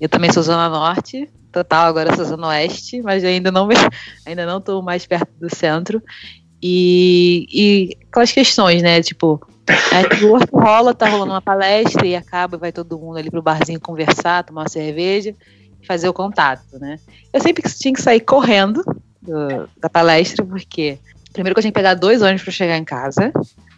eu 0.00 0.08
também 0.08 0.32
sou 0.32 0.42
Zona 0.42 0.68
Norte, 0.68 1.30
total, 1.52 1.86
agora 1.86 2.14
sou 2.16 2.24
Zona 2.24 2.48
Oeste, 2.48 3.00
mas 3.02 3.24
ainda 3.24 3.52
não 3.52 3.68
ainda 4.26 4.44
não 4.44 4.58
estou 4.58 4.82
mais 4.82 5.06
perto 5.06 5.30
do 5.40 5.54
centro. 5.54 6.02
E, 6.60 7.46
e 7.52 7.96
aquelas 8.08 8.32
questões, 8.32 8.82
né? 8.82 9.00
Tipo, 9.00 9.40
outro 10.28 10.58
rola, 10.58 10.92
tá 10.92 11.08
rolando 11.08 11.32
uma 11.32 11.42
palestra 11.42 12.04
e 12.04 12.16
acaba, 12.16 12.56
vai 12.56 12.72
todo 12.72 12.98
mundo 12.98 13.18
ali 13.18 13.30
pro 13.30 13.42
barzinho 13.42 13.80
conversar, 13.80 14.42
tomar 14.42 14.62
uma 14.62 14.68
cerveja 14.68 15.34
e 15.80 15.86
fazer 15.86 16.08
o 16.08 16.12
contato, 16.12 16.78
né? 16.80 16.98
Eu 17.32 17.40
sempre 17.40 17.62
tinha 17.62 17.94
que 17.94 18.02
sair 18.02 18.20
correndo 18.20 18.82
do, 19.22 19.68
da 19.78 19.88
palestra, 19.88 20.44
porque 20.44 20.98
primeiro 21.34 21.54
que 21.54 21.58
eu 21.58 21.62
tinha 21.62 21.72
que 21.72 21.78
pegar 21.78 21.92
dois 21.92 22.22
ônibus 22.22 22.42
para 22.42 22.52
chegar 22.52 22.78
em 22.78 22.84
casa, 22.84 23.30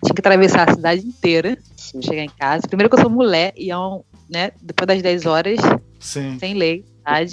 tinha 0.04 0.14
que 0.14 0.20
atravessar 0.20 0.70
a 0.70 0.74
cidade 0.74 1.04
inteira 1.04 1.58
pra 1.90 2.02
chegar 2.02 2.22
em 2.22 2.30
casa. 2.30 2.68
Primeiro 2.68 2.88
que 2.88 2.96
eu 2.96 3.02
sou 3.02 3.10
mulher 3.10 3.52
e 3.56 3.72
é 3.72 3.76
um, 3.76 4.02
né, 4.30 4.52
depois 4.62 4.86
das 4.86 5.02
10 5.02 5.26
horas, 5.26 5.58
Sim. 5.98 6.38
sem 6.38 6.54
lei, 6.54 6.84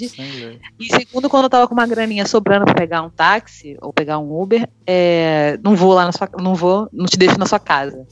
sem 0.08 0.32
lei. 0.32 0.58
E 0.80 0.86
segundo, 0.86 1.30
quando 1.30 1.44
eu 1.44 1.50
tava 1.50 1.68
com 1.68 1.74
uma 1.74 1.86
graninha 1.86 2.26
sobrando 2.26 2.64
para 2.64 2.74
pegar 2.74 3.02
um 3.02 3.10
táxi 3.10 3.76
ou 3.80 3.92
pegar 3.92 4.18
um 4.18 4.40
Uber, 4.40 4.68
é, 4.84 5.58
não 5.62 5.76
vou 5.76 5.92
lá 5.92 6.04
na 6.04 6.12
sua, 6.12 6.28
não 6.40 6.56
vou, 6.56 6.88
não 6.92 7.06
te 7.06 7.16
deixo 7.16 7.38
na 7.38 7.46
sua 7.46 7.60
casa 7.60 8.04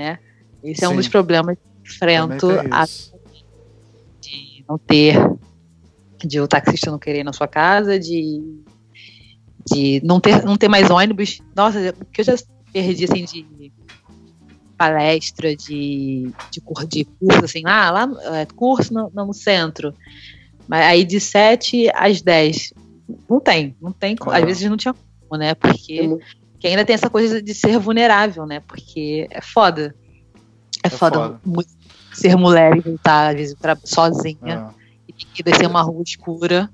né? 0.00 0.18
Esse 0.62 0.84
é 0.84 0.88
Sim. 0.88 0.94
um 0.94 0.96
dos 0.96 1.08
problemas 1.08 1.56
que 1.56 1.90
enfrento 1.90 2.48
a, 2.70 2.84
de 4.20 4.64
não 4.68 4.78
ter, 4.78 5.16
de 6.24 6.40
o 6.40 6.48
taxista 6.48 6.90
não 6.90 6.98
querer 6.98 7.20
ir 7.20 7.24
na 7.24 7.32
sua 7.32 7.48
casa, 7.48 7.98
de, 7.98 8.40
de 9.66 10.00
não, 10.04 10.20
ter, 10.20 10.44
não 10.44 10.56
ter 10.56 10.68
mais 10.68 10.90
ônibus. 10.90 11.40
Nossa, 11.54 11.92
porque 11.92 12.20
eu 12.20 12.24
já 12.24 12.34
perdi 12.72 13.04
assim 13.04 13.24
de 13.24 13.72
palestra, 14.76 15.54
de, 15.54 16.32
de, 16.50 16.62
de 16.88 17.04
curso, 17.04 17.44
assim, 17.44 17.62
ah, 17.66 17.90
lá 17.90 18.08
é, 18.38 18.46
curso 18.46 18.94
no, 18.94 19.10
no 19.10 19.32
centro. 19.34 19.92
Mas 20.66 20.86
aí 20.86 21.04
de 21.04 21.20
7 21.20 21.90
às 21.94 22.22
10. 22.22 22.72
Não 23.28 23.40
tem, 23.40 23.76
não 23.80 23.92
tem. 23.92 24.16
Ah. 24.22 24.38
Às 24.38 24.44
vezes 24.44 24.70
não 24.70 24.76
tinha 24.76 24.94
como, 24.94 25.38
né? 25.38 25.54
Porque 25.54 26.16
que 26.60 26.66
ainda 26.66 26.84
tem 26.84 26.94
essa 26.94 27.08
coisa 27.08 27.42
de 27.42 27.54
ser 27.54 27.78
vulnerável, 27.78 28.46
né? 28.46 28.60
Porque 28.60 29.26
é 29.30 29.40
foda. 29.40 29.94
É, 30.84 30.86
é 30.86 30.90
foda, 30.90 31.40
foda. 31.42 31.68
ser 32.12 32.36
mulher 32.36 32.76
e 32.76 32.80
voltar, 32.80 33.30
às 33.30 33.34
vezes, 33.34 33.54
pra, 33.54 33.76
sozinha 33.82 34.70
é. 35.08 35.12
e 35.38 35.42
descer 35.42 35.66
uma 35.66 35.82
rua 35.82 36.02
escura 36.02 36.70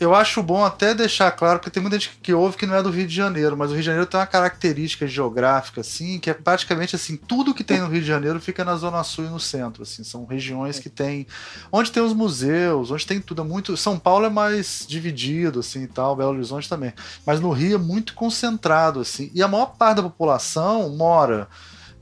eu 0.00 0.14
acho 0.14 0.42
bom 0.42 0.64
até 0.64 0.94
deixar 0.94 1.30
claro 1.32 1.58
que 1.58 1.70
tem 1.70 1.82
muita 1.82 1.98
gente 1.98 2.18
que 2.22 2.32
ouve 2.32 2.56
que 2.56 2.66
não 2.66 2.74
é 2.76 2.82
do 2.82 2.90
Rio 2.90 3.06
de 3.06 3.14
Janeiro, 3.14 3.56
mas 3.56 3.70
o 3.70 3.72
Rio 3.72 3.80
de 3.80 3.86
Janeiro 3.86 4.06
tem 4.06 4.20
uma 4.20 4.26
característica 4.26 5.06
geográfica, 5.08 5.80
assim, 5.80 6.20
que 6.20 6.30
é 6.30 6.34
praticamente 6.34 6.94
assim, 6.94 7.16
tudo 7.16 7.52
que 7.52 7.64
tem 7.64 7.80
no 7.80 7.88
Rio 7.88 8.00
de 8.00 8.06
Janeiro 8.06 8.40
fica 8.40 8.64
na 8.64 8.76
Zona 8.76 9.02
Sul 9.02 9.24
e 9.24 9.28
no 9.28 9.40
centro, 9.40 9.82
assim, 9.82 10.04
são 10.04 10.24
regiões 10.24 10.78
que 10.78 10.88
tem, 10.88 11.26
onde 11.72 11.90
tem 11.90 12.02
os 12.02 12.12
museus, 12.12 12.92
onde 12.92 13.06
tem 13.06 13.20
tudo, 13.20 13.42
é 13.42 13.44
muito, 13.44 13.76
São 13.76 13.98
Paulo 13.98 14.26
é 14.26 14.30
mais 14.30 14.84
dividido, 14.88 15.60
assim, 15.60 15.82
e 15.82 15.88
tal, 15.88 16.14
Belo 16.14 16.30
Horizonte 16.30 16.68
também, 16.68 16.92
mas 17.26 17.40
no 17.40 17.50
Rio 17.50 17.74
é 17.74 17.78
muito 17.78 18.14
concentrado, 18.14 19.00
assim, 19.00 19.32
e 19.34 19.42
a 19.42 19.48
maior 19.48 19.74
parte 19.76 19.96
da 19.96 20.04
população 20.04 20.88
mora 20.96 21.48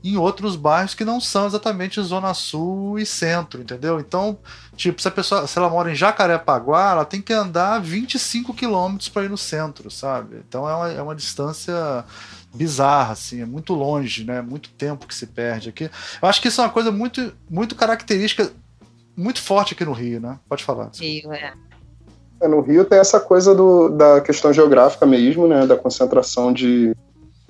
em 0.03 0.17
outros 0.17 0.55
bairros 0.55 0.93
que 0.93 1.03
não 1.03 1.19
são 1.19 1.47
exatamente 1.47 2.01
Zona 2.01 2.33
Sul 2.33 2.99
e 2.99 3.05
Centro, 3.05 3.61
entendeu? 3.61 3.99
Então, 3.99 4.37
tipo, 4.77 5.01
se 5.01 5.07
a 5.07 5.11
pessoa, 5.11 5.47
se 5.47 5.57
ela 5.57 5.69
mora 5.69 5.91
em 5.91 5.95
Jacarepaguá, 5.95 6.91
ela 6.91 7.05
tem 7.05 7.21
que 7.21 7.33
andar 7.33 7.81
25 7.81 8.53
quilômetros 8.53 9.09
para 9.09 9.25
ir 9.25 9.29
no 9.29 9.37
centro, 9.37 9.89
sabe? 9.89 10.37
Então 10.47 10.69
é 10.69 10.75
uma, 10.75 10.91
é 10.91 11.01
uma 11.01 11.15
distância 11.15 12.05
bizarra, 12.53 13.13
assim, 13.13 13.41
é 13.41 13.45
muito 13.45 13.73
longe, 13.73 14.23
né? 14.23 14.41
Muito 14.41 14.69
tempo 14.69 15.07
que 15.07 15.15
se 15.15 15.25
perde 15.25 15.69
aqui. 15.69 15.89
Eu 16.21 16.29
acho 16.29 16.41
que 16.41 16.47
isso 16.47 16.61
é 16.61 16.63
uma 16.63 16.69
coisa 16.69 16.91
muito, 16.91 17.33
muito 17.49 17.75
característica, 17.75 18.51
muito 19.15 19.41
forte 19.41 19.73
aqui 19.73 19.83
no 19.83 19.91
Rio, 19.91 20.21
né? 20.21 20.39
Pode 20.47 20.63
falar. 20.63 20.91
Rio, 20.93 21.33
é. 21.33 21.53
é. 22.39 22.47
No 22.47 22.61
Rio 22.61 22.85
tem 22.85 22.99
essa 22.99 23.19
coisa 23.19 23.55
do, 23.55 23.89
da 23.89 24.21
questão 24.21 24.53
geográfica 24.53 25.05
mesmo, 25.05 25.47
né? 25.47 25.65
Da 25.65 25.75
concentração 25.75 26.53
de 26.53 26.95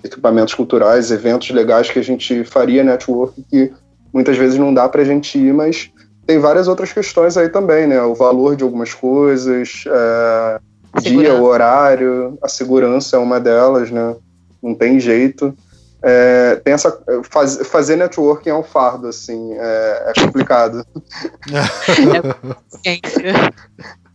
equipamentos 0.03 0.53
culturais, 0.53 1.11
eventos 1.11 1.49
legais 1.49 1.89
que 1.89 1.99
a 1.99 2.03
gente 2.03 2.43
faria 2.45 2.83
network 2.83 3.43
que 3.49 3.73
muitas 4.13 4.37
vezes 4.37 4.57
não 4.57 4.73
dá 4.73 4.87
para 4.87 5.01
a 5.01 5.05
gente 5.05 5.37
ir, 5.37 5.53
mas 5.53 5.91
tem 6.27 6.37
várias 6.39 6.67
outras 6.67 6.91
questões 6.91 7.37
aí 7.37 7.47
também, 7.47 7.87
né? 7.87 8.01
O 8.01 8.13
valor 8.13 8.57
de 8.57 8.63
algumas 8.63 8.93
coisas, 8.93 9.85
é, 9.87 10.59
dia, 11.01 11.33
o 11.33 11.43
horário, 11.43 12.37
a 12.43 12.49
segurança 12.49 13.15
é 13.15 13.19
uma 13.19 13.39
delas, 13.39 13.89
né? 13.89 14.13
Não 14.61 14.75
tem 14.75 14.99
jeito. 14.99 15.57
É, 16.03 16.57
tem 16.57 16.73
essa 16.73 17.01
faz, 17.23 17.65
fazer 17.67 17.95
networking 17.95 18.49
é 18.49 18.53
um 18.53 18.61
fardo, 18.61 19.07
assim, 19.07 19.53
é, 19.53 20.11
é 20.15 20.21
complicado. 20.21 20.85
é, 21.49 22.97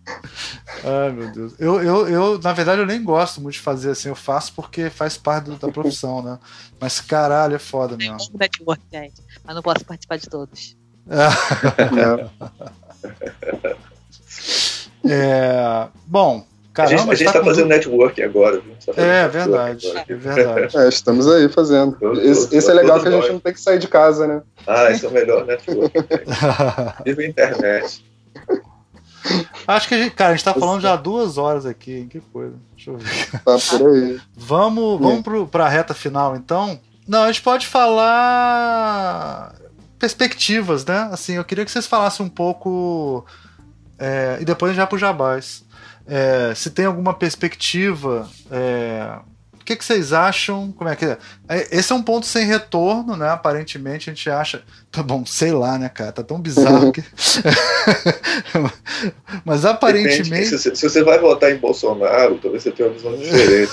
Ai, 0.84 1.12
meu 1.12 1.30
Deus. 1.32 1.54
Eu, 1.58 1.82
eu, 1.82 2.08
eu, 2.08 2.38
na 2.40 2.52
verdade, 2.52 2.80
eu 2.80 2.86
nem 2.86 3.02
gosto 3.02 3.40
muito 3.40 3.54
de 3.54 3.60
fazer 3.60 3.90
assim. 3.90 4.08
Eu 4.08 4.14
faço 4.14 4.52
porque 4.54 4.90
faz 4.90 5.16
parte 5.16 5.50
da 5.50 5.68
profissão, 5.68 6.22
né? 6.22 6.38
Mas 6.80 7.00
caralho, 7.00 7.54
é 7.54 7.58
foda 7.58 7.96
mesmo. 7.96 8.18
Eu 8.20 8.38
network, 8.38 8.82
gente. 8.92 9.22
Mas 9.44 9.54
não 9.54 9.62
posso 9.62 9.84
participar 9.84 10.18
de 10.18 10.28
todos. 10.28 10.76
é, 15.04 15.88
bom, 16.06 16.46
Caramba, 16.72 16.94
a 16.94 16.96
gente, 16.96 17.10
a 17.10 17.14
gente 17.16 17.32
tá, 17.32 17.40
tá 17.40 17.44
fazendo 17.44 17.68
network 17.68 18.22
agora. 18.22 18.58
Tá 18.58 18.94
fazendo 18.94 19.04
é, 19.04 19.28
verdade, 19.28 19.88
agora. 19.88 20.04
é 20.08 20.14
verdade. 20.14 20.78
É, 20.78 20.88
estamos 20.88 21.30
aí 21.30 21.46
fazendo. 21.50 21.98
esse, 22.22 22.56
esse 22.56 22.70
é 22.70 22.74
legal 22.74 22.98
que 22.98 23.08
a 23.08 23.10
gente 23.10 23.30
não 23.30 23.40
tem 23.40 23.52
que 23.52 23.60
sair 23.60 23.78
de 23.78 23.88
casa, 23.88 24.26
né? 24.26 24.42
Ah, 24.66 24.90
esse 24.90 25.04
é 25.04 25.08
o 25.08 25.12
melhor 25.12 25.44
network. 25.44 25.92
Viva 27.04 27.20
a 27.20 27.26
internet. 27.26 28.02
Acho 29.66 29.88
que 29.88 29.94
a 29.94 29.98
gente, 29.98 30.14
cara, 30.14 30.30
a 30.30 30.34
gente 30.34 30.44
tá 30.44 30.54
falando 30.54 30.80
já 30.80 30.96
duas 30.96 31.36
horas 31.36 31.66
aqui, 31.66 31.92
hein? 31.92 32.08
Que 32.08 32.20
coisa. 32.20 32.54
Deixa 32.74 32.90
eu 32.90 32.96
ver. 32.96 33.30
Tá 33.44 33.58
por 33.58 33.88
aí. 33.88 34.18
vamos 34.34 34.98
vamos 34.98 35.22
pro, 35.22 35.46
pra 35.46 35.68
reta 35.68 35.92
final, 35.92 36.34
então. 36.34 36.80
Não, 37.06 37.24
a 37.24 37.26
gente 37.26 37.42
pode 37.42 37.66
falar 37.66 39.54
perspectivas, 40.02 40.84
né? 40.84 41.08
Assim, 41.12 41.34
eu 41.34 41.44
queria 41.44 41.64
que 41.64 41.70
vocês 41.70 41.86
falassem 41.86 42.26
um 42.26 42.28
pouco. 42.28 43.24
É, 43.96 44.38
e 44.40 44.44
depois 44.44 44.74
já 44.74 44.84
pro 44.84 44.98
Jabás. 44.98 45.64
É, 46.04 46.52
se 46.56 46.70
tem 46.70 46.86
alguma 46.86 47.14
perspectiva 47.14 48.28
é, 48.50 49.20
o 49.62 49.64
que, 49.64 49.76
que 49.76 49.84
vocês 49.84 50.12
acham? 50.12 50.72
Como 50.72 50.90
é 50.90 50.96
que 50.96 51.04
é? 51.04 51.16
é? 51.48 51.68
Esse 51.70 51.92
é 51.92 51.94
um 51.94 52.02
ponto 52.02 52.26
sem 52.26 52.44
retorno, 52.44 53.16
né? 53.16 53.30
Aparentemente 53.30 54.10
a 54.10 54.12
gente 54.12 54.28
acha. 54.28 54.62
Tá 54.90 55.02
bom, 55.02 55.24
sei 55.24 55.52
lá, 55.52 55.78
né, 55.78 55.88
cara? 55.88 56.10
Tá 56.10 56.22
tão 56.22 56.40
bizarro 56.40 56.92
que. 56.92 57.02
Mas 59.44 59.64
aparentemente. 59.64 60.58
Se, 60.58 60.74
se, 60.74 60.88
você 60.88 61.04
vai 61.04 61.18
votar 61.18 61.52
em 61.52 61.58
Bolsonaro, 61.58 62.38
talvez 62.42 62.64
você 62.64 62.72
tenha 62.72 62.88
uma 62.88 62.96
visão 62.96 63.16
diferente. 63.16 63.72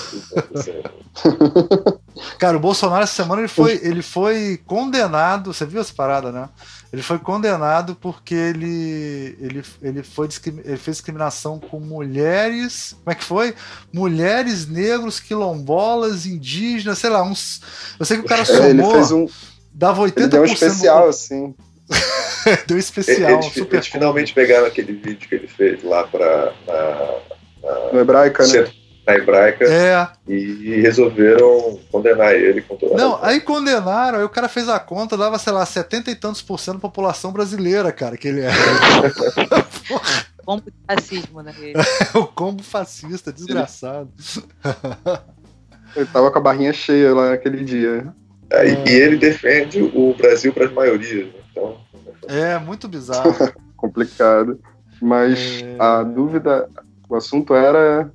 cara, 2.38 2.56
o 2.56 2.60
Bolsonaro 2.60 3.02
essa 3.02 3.14
semana 3.14 3.42
ele 3.42 3.48
foi, 3.48 3.80
ele 3.82 4.02
foi 4.02 4.60
condenado. 4.64 5.52
Você 5.52 5.66
viu 5.66 5.80
essa 5.80 5.92
parada, 5.92 6.30
né? 6.30 6.48
Ele 6.92 7.02
foi 7.02 7.20
condenado 7.20 7.94
porque 7.94 8.34
ele, 8.34 9.36
ele, 9.40 9.62
ele, 9.80 10.02
foi, 10.02 10.28
ele 10.64 10.76
fez 10.76 10.96
discriminação 10.96 11.60
com 11.60 11.78
mulheres. 11.78 12.96
Como 13.04 13.12
é 13.12 13.14
que 13.14 13.22
foi? 13.22 13.54
Mulheres, 13.92 14.66
negros, 14.66 15.20
quilombolas, 15.20 16.26
indígenas, 16.26 16.98
sei 16.98 17.10
lá, 17.10 17.22
uns. 17.22 17.60
Eu 17.98 18.04
sei 18.04 18.16
que 18.16 18.24
o 18.24 18.28
cara 18.28 18.44
somou. 18.44 18.66
Ele 18.70 18.82
fez 18.82 19.12
um. 19.12 19.26
Dava 19.72 20.02
80%. 20.02 20.16
Ele 20.16 20.28
deu 20.28 20.42
um 20.42 20.44
especial, 20.44 21.08
assim. 21.08 21.54
deu 22.66 22.76
um 22.76 22.80
especial. 22.80 23.30
Eles, 23.30 23.46
super 23.46 23.76
eles 23.76 23.86
finalmente 23.86 24.34
pegaram 24.34 24.66
aquele 24.66 24.92
vídeo 24.92 25.28
que 25.28 25.34
ele 25.36 25.46
fez 25.46 25.84
lá 25.84 26.04
pra. 26.08 26.52
Na, 26.66 27.20
na, 27.62 27.92
no 27.92 28.00
Hebraica, 28.00 28.44
né? 28.44 28.72
Na 29.06 29.14
hebraica 29.14 29.64
é. 29.64 30.08
e 30.28 30.80
resolveram 30.80 31.78
condenar 31.90 32.34
ele 32.34 32.62
com 32.62 32.76
toda 32.76 32.96
Não, 32.96 33.18
aí 33.22 33.40
condenaram, 33.40 34.18
aí 34.18 34.24
o 34.24 34.28
cara 34.28 34.48
fez 34.48 34.68
a 34.68 34.78
conta, 34.78 35.16
dava, 35.16 35.38
sei 35.38 35.52
lá, 35.52 35.64
70 35.64 36.10
e 36.10 36.14
tantos 36.14 36.42
por 36.42 36.58
cento 36.60 36.74
da 36.74 36.80
população 36.80 37.32
brasileira, 37.32 37.90
cara, 37.92 38.16
que 38.16 38.28
ele 38.28 38.42
era. 38.42 38.54
combo 40.44 40.62
de 40.64 40.72
fascismo, 40.86 41.42
né? 41.42 41.54
o 42.14 42.26
combo 42.26 42.62
fascista, 42.62 43.32
desgraçado. 43.32 44.10
Ele 45.96 46.06
tava 46.06 46.30
com 46.30 46.38
a 46.38 46.42
barrinha 46.42 46.72
cheia 46.72 47.12
lá 47.12 47.30
naquele 47.30 47.64
dia. 47.64 48.14
É, 48.48 48.68
é. 48.68 48.84
E 48.88 48.92
ele 48.92 49.16
defende 49.16 49.82
o 49.82 50.14
Brasil 50.14 50.52
para 50.52 50.66
as 50.66 50.72
maiorias, 50.72 51.26
né? 51.26 51.40
então. 51.50 51.76
É, 52.28 52.56
muito 52.60 52.86
bizarro. 52.86 53.34
Complicado. 53.76 54.60
Mas 55.02 55.62
é... 55.62 55.76
a 55.80 56.04
dúvida, 56.04 56.68
o 57.08 57.16
assunto 57.16 57.54
era 57.54 58.08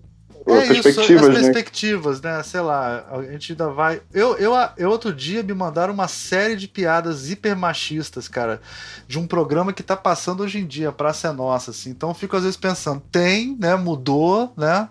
é 0.53 0.67
perspectivas, 0.67 1.09
isso, 1.09 1.13
as 1.13 1.27
né? 1.27 1.33
perspectivas, 1.33 2.21
né? 2.21 2.43
Sei 2.43 2.61
lá, 2.61 3.05
a 3.11 3.21
gente 3.23 3.53
ainda 3.53 3.69
vai. 3.69 4.01
Eu, 4.13 4.37
eu, 4.37 4.53
eu 4.77 4.89
outro 4.91 5.13
dia 5.13 5.41
me 5.41 5.53
mandaram 5.53 5.93
uma 5.93 6.07
série 6.07 6.55
de 6.55 6.67
piadas 6.67 7.29
hiper 7.31 7.57
machistas, 7.57 8.27
cara, 8.27 8.61
de 9.07 9.17
um 9.17 9.25
programa 9.25 9.73
que 9.73 9.81
tá 9.81 9.97
passando 9.97 10.43
hoje 10.43 10.59
em 10.59 10.65
dia, 10.65 10.91
Praça 10.91 11.29
é 11.29 11.31
Nossa, 11.31 11.71
assim. 11.71 11.89
Então 11.89 12.09
eu 12.09 12.15
fico 12.15 12.35
às 12.35 12.43
vezes 12.43 12.57
pensando, 12.57 13.01
tem, 13.11 13.57
né? 13.59 13.75
Mudou, 13.75 14.53
né? 14.55 14.87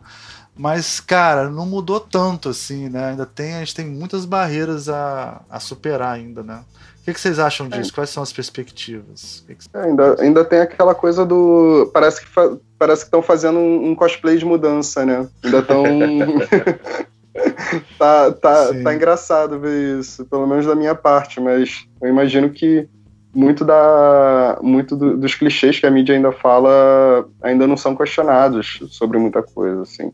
Mas, 0.56 1.00
cara, 1.00 1.50
não 1.50 1.66
mudou 1.66 1.98
tanto 1.98 2.48
assim, 2.48 2.88
né? 2.88 3.10
Ainda 3.10 3.26
tem, 3.26 3.54
a 3.54 3.58
gente 3.58 3.74
tem 3.74 3.86
muitas 3.86 4.24
barreiras 4.24 4.88
a, 4.88 5.42
a 5.50 5.58
superar 5.58 6.14
ainda, 6.14 6.42
né? 6.42 6.64
O 7.04 7.04
que, 7.04 7.12
que 7.12 7.20
vocês 7.20 7.38
acham 7.38 7.68
disso? 7.68 7.90
É. 7.90 7.94
Quais 7.94 8.08
são 8.08 8.22
as 8.22 8.32
perspectivas? 8.32 9.44
Que 9.46 9.54
que... 9.54 9.66
É, 9.74 9.82
ainda, 9.82 10.22
ainda 10.22 10.42
tem 10.42 10.60
aquela 10.60 10.94
coisa 10.94 11.26
do. 11.26 11.90
Parece 11.92 12.22
que 12.22 12.26
fa... 12.26 12.56
parece 12.78 13.04
estão 13.04 13.20
fazendo 13.20 13.58
um, 13.58 13.90
um, 13.90 13.94
cosplay 13.94 14.38
de 14.38 14.44
mudança, 14.46 15.04
né? 15.04 15.28
Ainda 15.44 15.58
estão. 15.58 15.84
tá, 17.98 18.32
tá, 18.32 18.70
tá 18.82 18.94
engraçado 18.94 19.60
ver 19.60 20.00
isso, 20.00 20.24
pelo 20.24 20.46
menos 20.46 20.64
da 20.64 20.74
minha 20.74 20.94
parte, 20.94 21.42
mas 21.42 21.86
eu 22.00 22.08
imagino 22.08 22.48
que 22.48 22.88
muito, 23.34 23.66
da, 23.66 24.58
muito 24.62 24.96
do, 24.96 25.18
dos 25.18 25.34
clichês 25.34 25.78
que 25.78 25.84
a 25.84 25.90
mídia 25.90 26.14
ainda 26.14 26.32
fala 26.32 27.28
ainda 27.42 27.66
não 27.66 27.76
são 27.76 27.94
questionados 27.94 28.80
sobre 28.88 29.18
muita 29.18 29.42
coisa, 29.42 29.82
assim. 29.82 30.10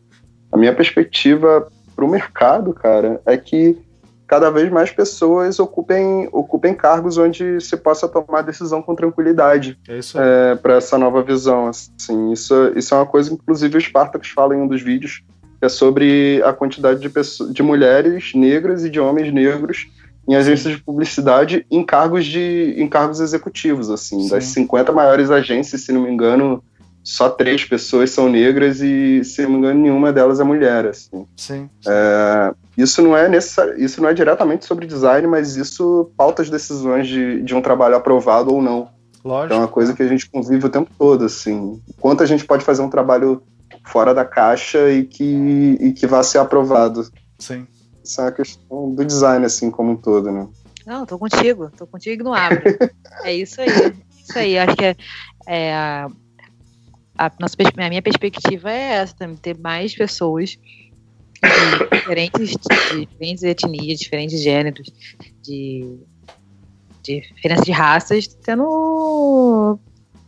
A 0.51 0.57
minha 0.57 0.75
perspectiva 0.75 1.71
para 1.95 2.03
o 2.03 2.09
mercado, 2.09 2.73
cara, 2.73 3.21
é 3.25 3.37
que 3.37 3.79
cada 4.31 4.49
vez 4.49 4.71
mais 4.71 4.89
pessoas 4.89 5.59
ocupem, 5.59 6.29
ocupem 6.31 6.73
cargos 6.73 7.17
onde 7.17 7.59
se 7.59 7.75
possa 7.75 8.07
tomar 8.07 8.43
decisão 8.43 8.81
com 8.81 8.95
tranquilidade 8.95 9.77
é 9.89 9.99
é, 10.15 10.55
para 10.55 10.75
essa 10.75 10.97
nova 10.97 11.21
visão. 11.21 11.67
Assim, 11.67 12.31
isso, 12.31 12.71
isso 12.73 12.93
é 12.93 12.97
uma 12.97 13.05
coisa, 13.05 13.33
inclusive, 13.33 13.77
o 13.77 13.81
Spartacus 13.81 14.29
fala 14.29 14.55
em 14.55 14.61
um 14.61 14.67
dos 14.69 14.81
vídeos, 14.81 15.21
que 15.59 15.65
é 15.65 15.67
sobre 15.67 16.41
a 16.45 16.53
quantidade 16.53 17.01
de, 17.01 17.09
pessoas, 17.09 17.53
de 17.53 17.61
mulheres 17.61 18.31
negras 18.33 18.85
e 18.85 18.89
de 18.89 19.01
homens 19.01 19.33
negros 19.33 19.89
em 20.25 20.35
agências 20.35 20.77
de 20.77 20.81
publicidade 20.81 21.65
em 21.69 21.83
cargos 21.83 22.25
de 22.25 22.75
em 22.77 22.87
cargos 22.87 23.19
executivos 23.19 23.89
assim 23.89 24.21
Sim. 24.21 24.29
das 24.29 24.45
50 24.45 24.91
maiores 24.91 25.31
agências 25.31 25.81
se 25.81 25.91
não 25.91 26.03
me 26.03 26.11
engano 26.11 26.63
só 27.03 27.29
três 27.29 27.65
pessoas 27.65 28.11
são 28.11 28.29
negras 28.29 28.81
e 28.81 29.23
se 29.23 29.41
não 29.43 29.51
me 29.51 29.57
engano 29.57 29.79
nenhuma 29.81 30.13
delas 30.13 30.39
é 30.39 30.43
mulher 30.43 30.85
assim 30.85 31.25
Sim. 31.35 31.69
É, 31.87 32.53
isso 32.77 33.01
não 33.01 33.15
é 33.15 33.27
necessário 33.27 33.81
isso 33.81 34.01
não 34.01 34.09
é 34.09 34.13
diretamente 34.13 34.65
sobre 34.65 34.85
design 34.85 35.27
mas 35.27 35.55
isso 35.55 36.11
pauta 36.15 36.41
as 36.41 36.49
decisões 36.49 37.07
de, 37.07 37.41
de 37.41 37.55
um 37.55 37.61
trabalho 37.61 37.95
aprovado 37.95 38.53
ou 38.53 38.61
não 38.61 38.89
Lógico. 39.23 39.53
é 39.53 39.57
uma 39.57 39.67
coisa 39.67 39.93
que 39.93 40.03
a 40.03 40.07
gente 40.07 40.29
convive 40.29 40.65
o 40.65 40.69
tempo 40.69 40.89
todo 40.97 41.25
assim 41.25 41.81
quanto 41.99 42.23
a 42.23 42.25
gente 42.25 42.45
pode 42.45 42.63
fazer 42.63 42.81
um 42.81 42.89
trabalho 42.89 43.41
fora 43.85 44.13
da 44.13 44.25
caixa 44.25 44.91
e 44.91 45.03
que 45.03 45.77
e 45.79 45.91
que 45.91 46.05
vá 46.05 46.21
ser 46.23 46.37
aprovado 46.37 47.07
Sim 47.39 47.65
isso 48.03 48.19
é 48.19 48.25
uma 48.25 48.31
questão 48.31 48.93
do 48.93 49.05
design, 49.05 49.45
assim, 49.45 49.69
como 49.69 49.91
um 49.91 49.95
todo, 49.95 50.31
né? 50.31 50.47
Não, 50.85 51.05
tô 51.05 51.17
contigo, 51.17 51.69
tô 51.77 51.85
contigo 51.85 52.23
no 52.23 52.33
abre. 52.33 52.77
é 53.23 53.33
isso 53.33 53.61
aí, 53.61 53.67
isso 54.27 54.37
aí. 54.37 54.57
Acho 54.57 54.75
que 54.75 54.85
é, 54.85 54.95
é 55.47 56.07
a, 57.17 57.31
nossa, 57.39 57.55
a 57.59 57.89
minha 57.89 58.01
perspectiva 58.01 58.71
é 58.71 58.93
essa 58.93 59.15
também, 59.15 59.37
ter 59.37 59.57
mais 59.57 59.93
pessoas 59.93 60.57
de 61.41 61.97
diferentes, 61.97 62.49
de 62.49 63.05
diferentes 63.05 63.43
etnias, 63.43 63.99
diferentes 63.99 64.41
gêneros, 64.41 64.91
de, 65.41 65.99
de 67.03 67.21
diferença 67.35 67.63
de 67.63 67.71
raças, 67.71 68.27
tendo, 68.27 69.79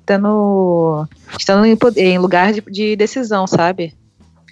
tendo 0.05 1.07
estando 1.37 1.65
em, 1.65 1.77
em 1.97 2.17
lugar 2.17 2.53
de, 2.53 2.61
de 2.61 2.95
decisão, 2.95 3.45
sabe? 3.45 3.93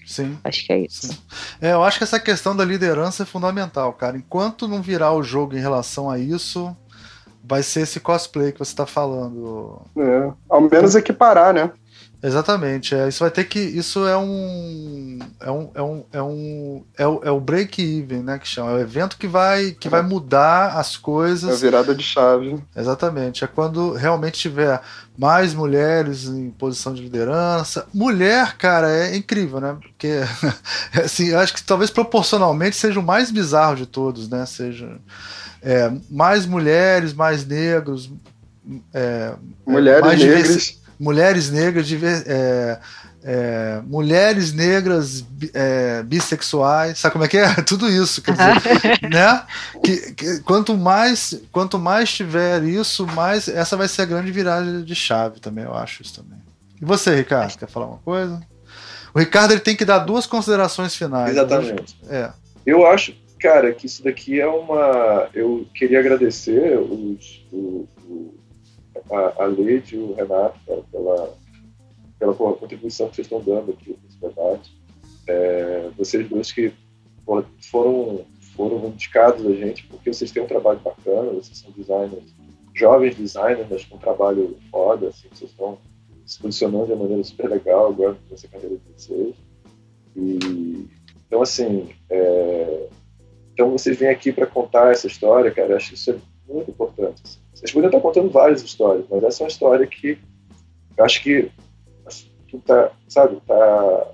Sim. 0.05 0.37
Acho 0.43 0.65
que 0.65 0.73
é 0.73 0.79
isso. 0.79 1.07
Sim. 1.07 1.17
É, 1.61 1.73
eu 1.73 1.83
acho 1.83 1.97
que 1.97 2.03
essa 2.03 2.19
questão 2.19 2.55
da 2.55 2.65
liderança 2.65 3.23
é 3.23 3.25
fundamental, 3.25 3.93
cara. 3.93 4.17
Enquanto 4.17 4.67
não 4.67 4.81
virar 4.81 5.13
o 5.13 5.23
jogo 5.23 5.55
em 5.55 5.61
relação 5.61 6.09
a 6.09 6.19
isso, 6.19 6.75
vai 7.43 7.63
ser 7.63 7.81
esse 7.81 7.99
cosplay 7.99 8.51
que 8.51 8.59
você 8.59 8.71
está 8.71 8.85
falando. 8.85 9.81
É, 9.97 10.31
ao 10.49 10.61
menos 10.61 10.95
equiparar, 10.95 11.53
né? 11.53 11.71
Exatamente, 12.23 12.93
é, 12.93 13.07
isso 13.07 13.23
vai 13.23 13.31
ter 13.31 13.45
que. 13.45 13.59
Isso 13.59 14.07
é 14.07 14.15
um. 14.15 15.17
É 15.39 15.49
um. 15.49 15.71
É 15.73 15.81
um. 15.81 16.05
É, 16.13 16.21
um, 16.21 16.83
é, 16.95 17.07
o, 17.07 17.21
é 17.23 17.31
o 17.31 17.39
break-even, 17.39 18.21
né? 18.21 18.37
Que 18.37 18.47
chama. 18.47 18.71
É 18.71 18.73
o 18.75 18.79
evento 18.79 19.17
que 19.17 19.27
vai, 19.27 19.71
que 19.71 19.89
vai 19.89 20.03
mudar 20.03 20.77
as 20.77 20.95
coisas. 20.95 21.49
É 21.49 21.53
a 21.53 21.55
virada 21.55 21.95
de 21.95 22.03
chave. 22.03 22.61
Exatamente. 22.75 23.43
É 23.43 23.47
quando 23.47 23.93
realmente 23.93 24.39
tiver 24.39 24.79
mais 25.17 25.55
mulheres 25.55 26.25
em 26.25 26.51
posição 26.51 26.93
de 26.93 27.01
liderança. 27.01 27.87
Mulher, 27.91 28.55
cara, 28.55 28.87
é 28.91 29.15
incrível, 29.15 29.59
né? 29.59 29.75
Porque 29.81 30.19
assim, 31.03 31.33
acho 31.33 31.55
que 31.55 31.63
talvez 31.63 31.89
proporcionalmente 31.89 32.75
seja 32.75 32.99
o 32.99 33.03
mais 33.03 33.31
bizarro 33.31 33.75
de 33.75 33.87
todos, 33.87 34.29
né? 34.29 34.45
Seja 34.45 34.99
é, 35.59 35.91
mais 36.07 36.45
mulheres, 36.45 37.15
mais 37.15 37.43
negros. 37.43 38.11
É, 38.93 39.33
mulheres 39.65 40.01
mais 40.01 40.19
negras 40.19 40.80
mulheres 41.01 41.49
negras, 41.49 41.91
é, 42.27 42.79
é, 43.23 43.81
mulheres 43.85 44.53
negras 44.53 45.25
é, 45.51 46.03
bissexuais, 46.03 46.99
sabe 46.99 47.13
como 47.13 47.25
é 47.25 47.27
que 47.27 47.37
é? 47.37 47.53
Tudo 47.65 47.89
isso, 47.89 48.21
quer 48.21 48.33
dizer, 48.33 49.09
né? 49.09 49.43
Que, 49.83 50.13
que, 50.13 50.39
quanto 50.41 50.77
mais 50.77 51.41
quanto 51.51 51.79
mais 51.79 52.13
tiver 52.13 52.63
isso, 52.63 53.07
mais 53.07 53.47
essa 53.47 53.75
vai 53.75 53.87
ser 53.87 54.03
a 54.03 54.05
grande 54.05 54.31
virada 54.31 54.83
de 54.83 54.95
chave 54.95 55.39
também, 55.39 55.63
eu 55.63 55.73
acho 55.73 56.03
isso 56.03 56.21
também. 56.21 56.39
E 56.79 56.85
você, 56.85 57.15
Ricardo, 57.15 57.57
quer 57.57 57.67
falar 57.67 57.87
uma 57.87 57.99
coisa? 57.99 58.39
O 59.13 59.19
Ricardo 59.19 59.51
ele 59.51 59.59
tem 59.59 59.75
que 59.75 59.83
dar 59.83 59.99
duas 59.99 60.25
considerações 60.25 60.95
finais. 60.95 61.31
Exatamente. 61.31 61.97
É. 62.09 62.31
Eu 62.65 62.85
acho, 62.85 63.13
cara, 63.39 63.73
que 63.73 63.87
isso 63.87 64.03
daqui 64.03 64.39
é 64.39 64.47
uma. 64.47 65.27
Eu 65.33 65.67
queria 65.73 65.99
agradecer 65.99 66.77
os, 66.79 67.45
o, 67.51 67.87
o 68.07 68.40
a, 69.11 69.45
a 69.45 69.49
e 69.49 69.97
o 69.97 70.13
Renato 70.13 70.59
cara, 70.65 70.81
pela, 70.91 71.33
pela 72.17 72.33
contribuição 72.33 73.09
que 73.09 73.15
vocês 73.15 73.25
estão 73.25 73.41
dando 73.41 73.71
aqui 73.71 73.97
nesse 74.03 74.19
debate. 74.19 74.81
É, 75.27 75.89
vocês 75.97 76.27
dois 76.29 76.51
que 76.51 76.73
foram, 77.69 78.25
foram 78.55 78.87
indicados 78.87 79.45
a 79.45 79.53
gente 79.53 79.85
porque 79.87 80.11
vocês 80.13 80.31
têm 80.31 80.43
um 80.43 80.47
trabalho 80.47 80.79
bacana, 80.79 81.31
vocês 81.31 81.57
são 81.57 81.71
designers, 81.71 82.33
jovens 82.73 83.15
designers, 83.15 83.67
mas 83.69 83.85
com 83.85 83.95
um 83.95 83.99
trabalho 83.99 84.57
foda, 84.71 85.09
assim, 85.09 85.27
vocês 85.31 85.51
estão 85.51 85.77
se 86.25 86.39
posicionando 86.39 86.87
de 86.87 86.93
uma 86.93 87.03
maneira 87.03 87.23
super 87.23 87.49
legal 87.49 87.87
agora 87.89 88.17
nessa 88.29 88.47
carreira 88.47 88.75
de 88.75 88.93
vocês. 88.93 89.35
E, 90.15 90.87
então, 91.27 91.41
assim, 91.41 91.89
é, 92.09 92.87
então 93.53 93.71
vocês 93.71 93.97
vêm 93.97 94.09
aqui 94.09 94.31
para 94.31 94.45
contar 94.45 94.91
essa 94.91 95.07
história, 95.07 95.51
cara, 95.51 95.75
acho 95.75 95.89
que 95.89 95.95
isso 95.95 96.11
é 96.11 96.15
muito 96.47 96.71
importante. 96.71 97.21
Assim. 97.23 97.40
Vocês 97.53 97.71
podem 97.71 97.87
estar 97.87 97.99
contando 97.99 98.29
várias 98.29 98.61
histórias, 98.61 99.05
mas 99.09 99.23
essa 99.23 99.43
é 99.43 99.45
uma 99.45 99.49
história 99.49 99.85
que 99.87 100.17
eu 100.97 101.05
acho 101.05 101.23
que, 101.23 101.51
que 102.47 102.57
tá, 102.59 102.91
sabe, 103.07 103.37
tá. 103.47 104.07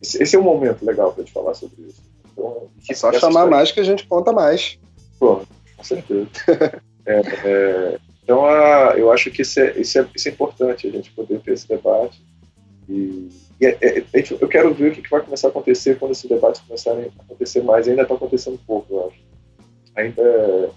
Esse, 0.00 0.22
esse 0.22 0.36
é 0.36 0.38
um 0.38 0.42
momento 0.42 0.84
legal 0.84 1.12
para 1.12 1.22
gente 1.22 1.32
falar 1.32 1.54
sobre 1.54 1.82
isso. 1.82 2.02
Então, 2.32 2.68
é 2.88 2.94
só 2.94 3.12
chamar 3.12 3.28
história... 3.28 3.50
mais 3.50 3.72
que 3.72 3.80
a 3.80 3.84
gente 3.84 4.06
conta 4.06 4.32
mais. 4.32 4.78
Pô, 5.18 5.40
com 5.76 5.84
certeza. 5.84 6.28
é, 7.06 7.20
é, 7.44 7.98
então, 8.22 8.44
a, 8.44 8.94
eu 8.96 9.10
acho 9.12 9.30
que 9.30 9.42
isso 9.42 9.60
é, 9.60 9.78
isso, 9.78 9.98
é, 9.98 10.06
isso 10.14 10.28
é 10.28 10.32
importante, 10.32 10.86
a 10.86 10.90
gente 10.90 11.10
poder 11.12 11.40
ter 11.40 11.52
esse 11.52 11.68
debate. 11.68 12.20
E, 12.88 13.28
e 13.60 13.66
é, 13.66 13.78
é, 13.80 13.98
é 13.98 14.24
eu 14.40 14.48
quero 14.48 14.74
ver 14.74 14.92
o 14.92 14.94
que 14.94 15.08
vai 15.08 15.22
começar 15.22 15.48
a 15.48 15.50
acontecer 15.50 15.98
quando 15.98 16.12
esses 16.12 16.28
debates 16.28 16.60
começarem 16.60 17.04
a 17.04 17.22
acontecer 17.22 17.62
mais. 17.62 17.88
Ainda 17.88 18.02
está 18.02 18.14
acontecendo 18.14 18.60
pouco, 18.66 18.92
eu 18.92 19.06
acho. 19.08 19.24
Ainda 19.96 20.70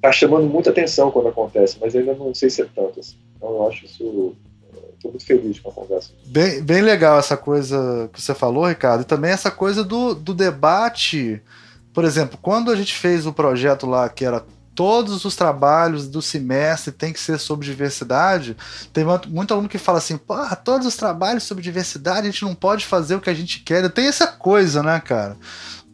tá 0.00 0.12
chamando 0.12 0.46
muita 0.46 0.70
atenção 0.70 1.10
quando 1.10 1.28
acontece, 1.28 1.76
mas 1.80 1.94
ainda 1.94 2.14
não 2.14 2.34
sei 2.34 2.50
se 2.50 2.62
é 2.62 2.66
tanto. 2.66 3.00
Assim. 3.00 3.16
Então 3.36 3.50
eu 3.50 3.68
acho 3.68 3.84
isso. 3.84 4.34
Estou 4.94 5.12
muito 5.12 5.24
feliz 5.24 5.60
com 5.60 5.70
a 5.70 5.72
conversa. 5.72 6.10
Bem, 6.26 6.60
bem 6.60 6.82
legal 6.82 7.18
essa 7.18 7.36
coisa 7.36 8.10
que 8.12 8.20
você 8.20 8.34
falou, 8.34 8.66
Ricardo, 8.66 9.02
e 9.02 9.04
também 9.04 9.30
essa 9.30 9.50
coisa 9.50 9.84
do, 9.84 10.14
do 10.14 10.34
debate. 10.34 11.40
Por 11.92 12.04
exemplo, 12.04 12.38
quando 12.42 12.70
a 12.70 12.76
gente 12.76 12.94
fez 12.94 13.24
o 13.24 13.32
projeto 13.32 13.86
lá 13.86 14.08
que 14.08 14.24
era 14.24 14.44
todos 14.78 15.24
os 15.24 15.34
trabalhos 15.34 16.06
do 16.06 16.22
semestre 16.22 16.92
tem 16.92 17.12
que 17.12 17.18
ser 17.18 17.36
sobre 17.40 17.66
diversidade. 17.66 18.56
Tem 18.92 19.04
muito 19.26 19.52
aluno 19.52 19.68
que 19.68 19.76
fala 19.76 19.98
assim, 19.98 20.16
porra, 20.16 20.54
todos 20.54 20.86
os 20.86 20.94
trabalhos 20.94 21.42
sobre 21.42 21.64
diversidade 21.64 22.28
a 22.28 22.30
gente 22.30 22.44
não 22.44 22.54
pode 22.54 22.86
fazer 22.86 23.16
o 23.16 23.20
que 23.20 23.28
a 23.28 23.34
gente 23.34 23.58
quer. 23.58 23.90
Tem 23.90 24.06
essa 24.06 24.28
coisa, 24.28 24.80
né, 24.80 25.00
cara? 25.00 25.36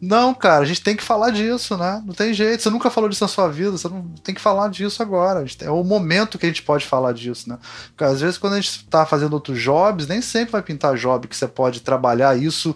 Não, 0.01 0.33
cara, 0.33 0.63
a 0.63 0.65
gente 0.65 0.81
tem 0.81 0.95
que 0.95 1.03
falar 1.03 1.31
disso, 1.31 1.77
né? 1.77 2.03
Não 2.05 2.13
tem 2.13 2.33
jeito. 2.33 2.61
Você 2.61 2.69
nunca 2.69 2.89
falou 2.89 3.09
disso 3.09 3.23
na 3.23 3.27
sua 3.27 3.47
vida, 3.47 3.71
você 3.71 3.87
não 3.87 4.03
tem 4.23 4.35
que 4.35 4.41
falar 4.41 4.69
disso 4.69 5.01
agora. 5.01 5.45
É 5.61 5.69
o 5.69 5.83
momento 5.83 6.37
que 6.37 6.45
a 6.45 6.49
gente 6.49 6.63
pode 6.63 6.85
falar 6.85 7.13
disso, 7.13 7.49
né? 7.49 7.57
Porque 7.87 8.03
às 8.03 8.21
vezes 8.21 8.37
quando 8.37 8.53
a 8.53 8.61
gente 8.61 8.69
está 8.69 9.05
fazendo 9.05 9.33
outros 9.33 9.59
jobs, 9.59 10.07
nem 10.07 10.21
sempre 10.21 10.51
vai 10.51 10.61
pintar 10.61 10.95
job 10.95 11.27
que 11.27 11.35
você 11.35 11.47
pode 11.47 11.81
trabalhar 11.81 12.37
isso 12.37 12.75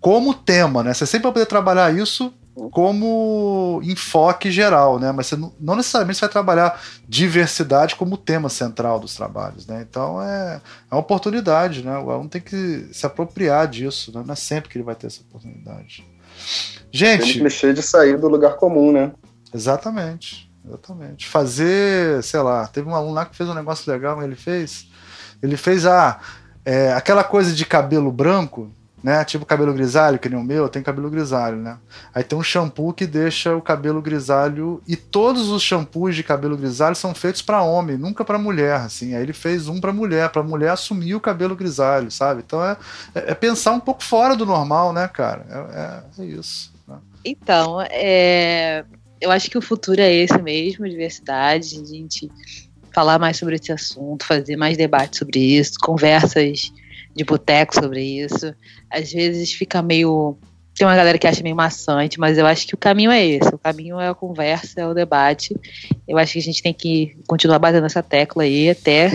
como 0.00 0.34
tema, 0.34 0.82
né? 0.82 0.94
Você 0.94 1.06
sempre 1.06 1.24
vai 1.24 1.32
poder 1.32 1.46
trabalhar 1.46 1.94
isso 1.94 2.32
como 2.68 3.80
enfoque 3.82 4.50
geral, 4.50 4.98
né? 4.98 5.12
Mas 5.12 5.28
você 5.28 5.36
não, 5.36 5.52
não, 5.58 5.76
necessariamente 5.76 6.18
você 6.18 6.26
vai 6.26 6.32
trabalhar 6.32 6.82
diversidade 7.08 7.96
como 7.96 8.16
tema 8.16 8.48
central 8.48 9.00
dos 9.00 9.14
trabalhos, 9.14 9.66
né? 9.66 9.86
Então 9.88 10.22
é, 10.22 10.60
é 10.90 10.94
uma 10.94 11.00
oportunidade, 11.00 11.82
né? 11.84 11.96
O 11.98 12.10
aluno 12.10 12.28
tem 12.28 12.40
que 12.40 12.88
se 12.92 13.06
apropriar 13.06 13.66
disso, 13.68 14.12
né? 14.14 14.22
Não 14.26 14.32
é 14.32 14.36
sempre 14.36 14.68
que 14.68 14.76
ele 14.76 14.84
vai 14.84 14.94
ter 14.94 15.06
essa 15.06 15.22
oportunidade. 15.22 16.06
Gente. 16.92 17.32
Tem 17.32 17.40
clichê 17.40 17.72
de 17.72 17.82
sair 17.82 18.18
do 18.18 18.28
lugar 18.28 18.56
comum, 18.56 18.92
né? 18.92 19.12
Exatamente. 19.54 20.50
Exatamente. 20.66 21.26
Fazer, 21.26 22.22
sei 22.22 22.40
lá, 22.40 22.66
teve 22.66 22.88
um 22.88 22.94
aluno 22.94 23.14
lá 23.14 23.26
que 23.26 23.36
fez 23.36 23.48
um 23.48 23.54
negócio 23.54 23.90
legal, 23.90 24.16
mas 24.16 24.26
ele 24.26 24.36
fez. 24.36 24.88
Ele 25.42 25.56
fez 25.56 25.86
a. 25.86 26.20
É, 26.64 26.92
aquela 26.92 27.24
coisa 27.24 27.54
de 27.54 27.64
cabelo 27.64 28.12
branco, 28.12 28.70
né? 29.02 29.24
Tipo 29.24 29.46
cabelo 29.46 29.72
grisalho, 29.72 30.18
que 30.18 30.28
nem 30.28 30.38
o 30.38 30.42
meu, 30.42 30.68
tem 30.68 30.82
cabelo 30.82 31.10
grisalho, 31.10 31.56
né? 31.56 31.78
Aí 32.14 32.22
tem 32.22 32.38
um 32.38 32.42
shampoo 32.42 32.92
que 32.92 33.06
deixa 33.06 33.54
o 33.54 33.62
cabelo 33.62 34.02
grisalho 34.02 34.82
e 34.86 34.96
todos 34.96 35.48
os 35.48 35.62
shampoos 35.62 36.14
de 36.14 36.22
cabelo 36.22 36.56
grisalho 36.56 36.94
são 36.94 37.14
feitos 37.14 37.42
para 37.42 37.62
homem, 37.62 37.96
nunca 37.96 38.24
para 38.24 38.38
mulher, 38.38 38.76
assim. 38.76 39.14
Aí 39.14 39.22
ele 39.22 39.32
fez 39.32 39.68
um 39.68 39.80
para 39.80 39.92
mulher, 39.92 40.28
para 40.30 40.42
mulher 40.42 40.70
assumir 40.70 41.14
o 41.14 41.20
cabelo 41.20 41.56
grisalho, 41.56 42.10
sabe? 42.10 42.42
Então 42.44 42.62
é, 42.64 42.76
é, 43.14 43.30
é, 43.30 43.34
pensar 43.34 43.72
um 43.72 43.80
pouco 43.80 44.02
fora 44.02 44.36
do 44.36 44.44
normal, 44.44 44.92
né, 44.92 45.08
cara? 45.08 45.46
É, 45.50 46.22
é, 46.22 46.22
é 46.22 46.26
isso. 46.26 46.72
Então, 47.24 47.80
é, 47.82 48.84
eu 49.20 49.30
acho 49.30 49.50
que 49.50 49.58
o 49.58 49.62
futuro 49.62 50.00
é 50.00 50.12
esse 50.12 50.40
mesmo, 50.40 50.88
diversidade, 50.88 51.84
gente 51.86 52.30
falar 52.92 53.18
mais 53.18 53.36
sobre 53.36 53.56
esse 53.56 53.70
assunto, 53.70 54.26
fazer 54.26 54.56
mais 54.56 54.76
debate 54.76 55.18
sobre 55.18 55.38
isso, 55.38 55.74
conversas 55.80 56.72
de 57.20 57.24
boteco 57.24 57.74
sobre 57.74 58.02
isso. 58.02 58.54
Às 58.90 59.12
vezes 59.12 59.52
fica 59.52 59.82
meio. 59.82 60.38
Tem 60.74 60.86
uma 60.86 60.96
galera 60.96 61.18
que 61.18 61.26
acha 61.26 61.42
meio 61.42 61.54
maçante, 61.54 62.18
mas 62.18 62.38
eu 62.38 62.46
acho 62.46 62.66
que 62.66 62.74
o 62.74 62.78
caminho 62.78 63.10
é 63.10 63.22
esse. 63.24 63.54
O 63.54 63.58
caminho 63.58 64.00
é 64.00 64.08
a 64.08 64.14
conversa, 64.14 64.80
é 64.80 64.86
o 64.86 64.94
debate. 64.94 65.54
Eu 66.08 66.16
acho 66.16 66.32
que 66.32 66.38
a 66.38 66.42
gente 66.42 66.62
tem 66.62 66.72
que 66.72 67.18
continuar 67.26 67.58
batendo 67.58 67.84
essa 67.84 68.02
tecla 68.02 68.44
aí 68.44 68.70
até, 68.70 69.10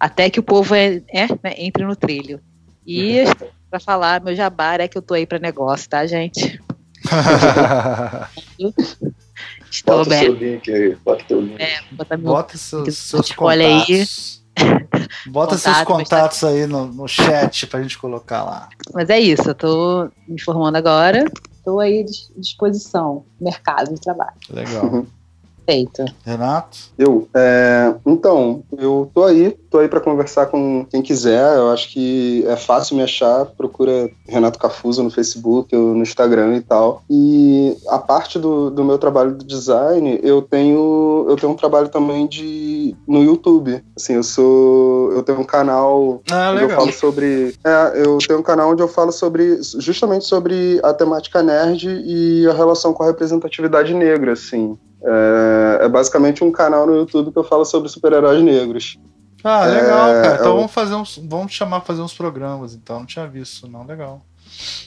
até 0.00 0.30
que 0.30 0.40
o 0.40 0.42
povo 0.42 0.74
é, 0.74 1.02
é 1.12 1.26
né, 1.42 1.54
entre 1.58 1.84
no 1.84 1.94
trilho. 1.94 2.40
E 2.86 3.24
para 3.68 3.78
falar, 3.78 4.22
meu 4.22 4.34
jabá 4.34 4.74
é 4.74 4.88
que 4.88 4.96
eu 4.96 5.02
tô 5.02 5.12
aí 5.12 5.26
para 5.26 5.38
negócio, 5.38 5.90
tá, 5.90 6.06
gente? 6.06 6.58
Estou 9.70 9.98
bota 9.98 10.10
bem. 10.10 10.20
seu 10.20 10.34
link 10.34 10.72
aí, 10.72 10.94
bota 10.96 11.24
teu 11.24 11.40
link. 11.40 11.60
É, 11.60 11.80
bota, 11.90 12.16
meu, 12.16 12.32
bota 12.32 12.56
seus, 12.56 12.96
seus 12.96 13.32
contatos. 13.32 14.38
Aí. 14.38 14.41
Bota 15.26 15.56
Contato, 15.56 15.58
seus 15.58 15.82
contatos 15.82 16.40
tá... 16.40 16.48
aí 16.48 16.66
no, 16.66 16.86
no 16.86 17.08
chat 17.08 17.66
pra 17.66 17.82
gente 17.82 17.98
colocar 17.98 18.44
lá. 18.44 18.68
Mas 18.92 19.08
é 19.10 19.18
isso, 19.18 19.48
eu 19.48 19.54
tô 19.54 20.10
me 20.28 20.40
formando 20.40 20.76
agora, 20.76 21.24
tô 21.64 21.80
aí 21.80 22.00
à 22.00 22.40
disposição, 22.40 23.24
mercado 23.40 23.94
de 23.94 24.00
trabalho. 24.00 24.36
Legal. 24.50 25.06
Perfeito. 25.64 26.04
Renato? 26.24 26.78
Eu, 26.98 27.28
é, 27.34 27.94
então, 28.06 28.62
eu 28.76 29.10
tô 29.14 29.24
aí, 29.24 29.56
tô 29.70 29.78
aí 29.78 29.88
para 29.88 30.00
conversar 30.00 30.46
com 30.46 30.84
quem 30.90 31.02
quiser. 31.02 31.56
Eu 31.56 31.70
acho 31.70 31.88
que 31.90 32.44
é 32.46 32.56
fácil 32.56 32.96
me 32.96 33.02
achar. 33.02 33.46
Procura 33.46 34.10
Renato 34.28 34.58
Cafuso 34.58 35.02
no 35.02 35.10
Facebook, 35.10 35.74
ou 35.74 35.94
no 35.94 36.02
Instagram 36.02 36.56
e 36.56 36.60
tal. 36.60 37.02
E 37.08 37.76
a 37.88 37.98
parte 37.98 38.38
do, 38.38 38.70
do 38.70 38.84
meu 38.84 38.98
trabalho 38.98 39.34
de 39.34 39.44
design, 39.44 40.18
eu 40.22 40.42
tenho 40.42 41.26
eu 41.28 41.36
tenho 41.36 41.52
um 41.52 41.56
trabalho 41.56 41.88
também 41.88 42.26
de 42.26 42.94
no 43.06 43.22
YouTube. 43.22 43.82
Assim, 43.96 44.14
eu 44.14 44.22
sou 44.22 45.12
eu 45.12 45.22
tenho 45.22 45.40
um 45.40 45.44
canal 45.44 46.20
ah, 46.30 46.52
onde 46.52 46.64
eu 46.64 46.70
falo 46.70 46.92
sobre 46.92 47.54
é, 47.64 48.02
eu 48.04 48.18
tenho 48.18 48.40
um 48.40 48.42
canal 48.42 48.70
onde 48.70 48.82
eu 48.82 48.88
falo 48.88 49.12
sobre 49.12 49.60
justamente 49.78 50.24
sobre 50.24 50.80
a 50.82 50.92
temática 50.92 51.42
nerd 51.42 51.88
e 52.04 52.46
a 52.48 52.52
relação 52.52 52.92
com 52.92 53.02
a 53.02 53.06
representatividade 53.06 53.94
negra, 53.94 54.32
assim. 54.32 54.76
É, 55.04 55.84
é, 55.84 55.88
basicamente 55.88 56.44
um 56.44 56.52
canal 56.52 56.86
no 56.86 56.94
YouTube 56.94 57.32
que 57.32 57.38
eu 57.38 57.44
falo 57.44 57.64
sobre 57.64 57.88
super-heróis 57.88 58.42
negros. 58.42 58.98
Ah, 59.42 59.64
legal, 59.64 60.08
é, 60.08 60.22
cara. 60.22 60.34
Então 60.36 60.52
é 60.52 60.56
vamos 60.56 60.72
fazer 60.72 60.94
uns. 60.94 61.20
Vamos 61.24 61.52
chamar 61.52 61.80
pra 61.80 61.86
fazer 61.86 62.02
uns 62.02 62.14
programas, 62.14 62.74
então. 62.74 63.00
Não 63.00 63.06
tinha 63.06 63.26
visto 63.26 63.68
não. 63.68 63.84
Legal. 63.84 64.22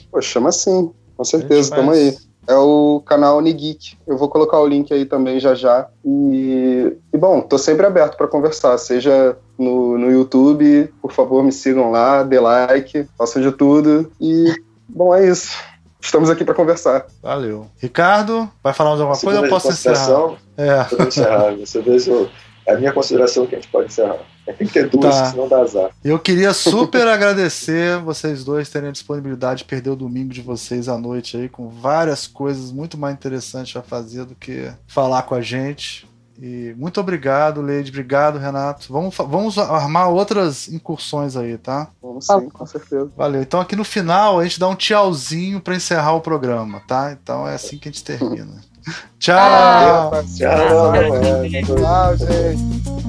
Pô, 0.10 0.22
chama 0.22 0.52
sim, 0.52 0.92
com 1.18 1.24
certeza, 1.24 1.76
tamo 1.76 1.92
aí. 1.92 2.16
É 2.48 2.56
o 2.56 3.02
canal 3.06 3.40
Unigeek. 3.40 3.98
Eu 4.06 4.18
vou 4.18 4.30
colocar 4.30 4.60
o 4.60 4.68
link 4.68 4.94
aí 4.94 5.04
também 5.04 5.40
já 5.40 5.56
já. 5.56 5.88
E, 6.06 6.96
e 7.12 7.18
bom, 7.18 7.42
tô 7.42 7.58
sempre 7.58 7.86
aberto 7.86 8.16
para 8.16 8.28
conversar, 8.28 8.78
seja 8.78 9.36
no, 9.58 9.98
no 9.98 10.12
YouTube, 10.12 10.94
por 11.02 11.12
favor, 11.12 11.44
me 11.44 11.52
sigam 11.52 11.90
lá, 11.90 12.22
dê 12.22 12.40
like, 12.40 13.08
façam 13.18 13.42
de 13.42 13.52
tudo. 13.52 14.12
E, 14.22 14.54
bom, 14.88 15.14
é 15.14 15.28
isso 15.28 15.58
estamos 16.06 16.30
aqui 16.30 16.44
para 16.44 16.53
conversar. 16.53 17.06
Valeu. 17.22 17.68
Ricardo, 17.77 18.49
vai 18.64 18.73
falar 18.73 18.91
mais 18.91 19.02
alguma 19.02 19.19
coisa 19.19 19.41
ou 19.41 19.49
posso 19.49 19.69
encerrar? 19.69 20.36
É. 20.57 20.84
Vou 20.95 21.07
encerrar. 21.07 21.56
Você 21.56 21.82
vê 21.82 21.99
se 21.99 22.10
eu... 22.10 22.30
É 22.68 22.73
a 22.73 22.77
minha 22.80 22.91
consideração 22.91 23.45
que 23.45 23.53
a 23.53 23.60
gente 23.60 23.69
pode 23.69 23.88
encerrar. 23.88 24.18
Tem 24.45 24.68
que 24.68 24.73
ter 24.73 24.90
duas, 24.90 25.15
tá. 25.15 25.26
senão 25.26 25.48
dá 25.48 25.60
azar. 25.60 25.91
Eu 26.03 26.18
queria 26.18 26.53
super 26.53 27.07
agradecer 27.07 27.99
vocês 27.99 28.44
dois 28.44 28.69
terem 28.69 28.90
a 28.90 28.91
disponibilidade 28.91 29.60
de 29.60 29.65
perder 29.65 29.91
o 29.91 29.95
domingo 29.95 30.34
de 30.34 30.41
vocês 30.41 30.88
à 30.88 30.98
noite 30.98 31.38
aí, 31.38 31.48
com 31.48 31.69
várias 31.69 32.26
coisas 32.26 32.72
muito 32.72 32.98
mais 32.98 33.14
interessantes 33.14 33.76
a 33.76 33.84
fazer 33.84 34.26
do 34.26 34.34
que 34.34 34.72
falar 34.88 35.23
com 35.23 35.36
a 35.36 35.41
gente. 35.41 36.07
E 36.38 36.74
muito 36.78 36.99
obrigado, 36.99 37.62
Leide. 37.62 37.90
Obrigado, 37.90 38.38
Renato. 38.38 38.91
Vamos, 38.91 39.16
vamos 39.16 39.57
armar 39.57 40.10
outras 40.10 40.68
incursões 40.68 41.36
aí, 41.38 41.57
tá? 41.57 41.90
Vamos 42.02 42.26
sim, 42.26 42.49
com 42.49 42.66
certeza. 42.66 43.10
Valeu. 43.16 43.41
Então 43.41 43.60
aqui 43.60 43.76
no 43.76 43.84
final 43.84 44.40
a 44.40 44.44
gente 44.44 44.60
dá 44.60 44.68
um 44.68 44.76
tchauzinho 44.76 45.62
para 45.62 45.76
encerrar 45.76 46.14
o 46.14 46.22
programa, 46.22 46.82
tá? 46.88 47.12
Então 47.12 47.48
é 47.48 47.56
assim 47.56 47.78
que 47.78 47.88
a 47.88 47.91
gente 47.91 48.03
termina. 48.03 48.62
Tchau! 49.18 50.12
Tchau, 50.12 50.24
tchau, 50.38 51.66
tchau 51.66 52.18
gente. 52.18 53.05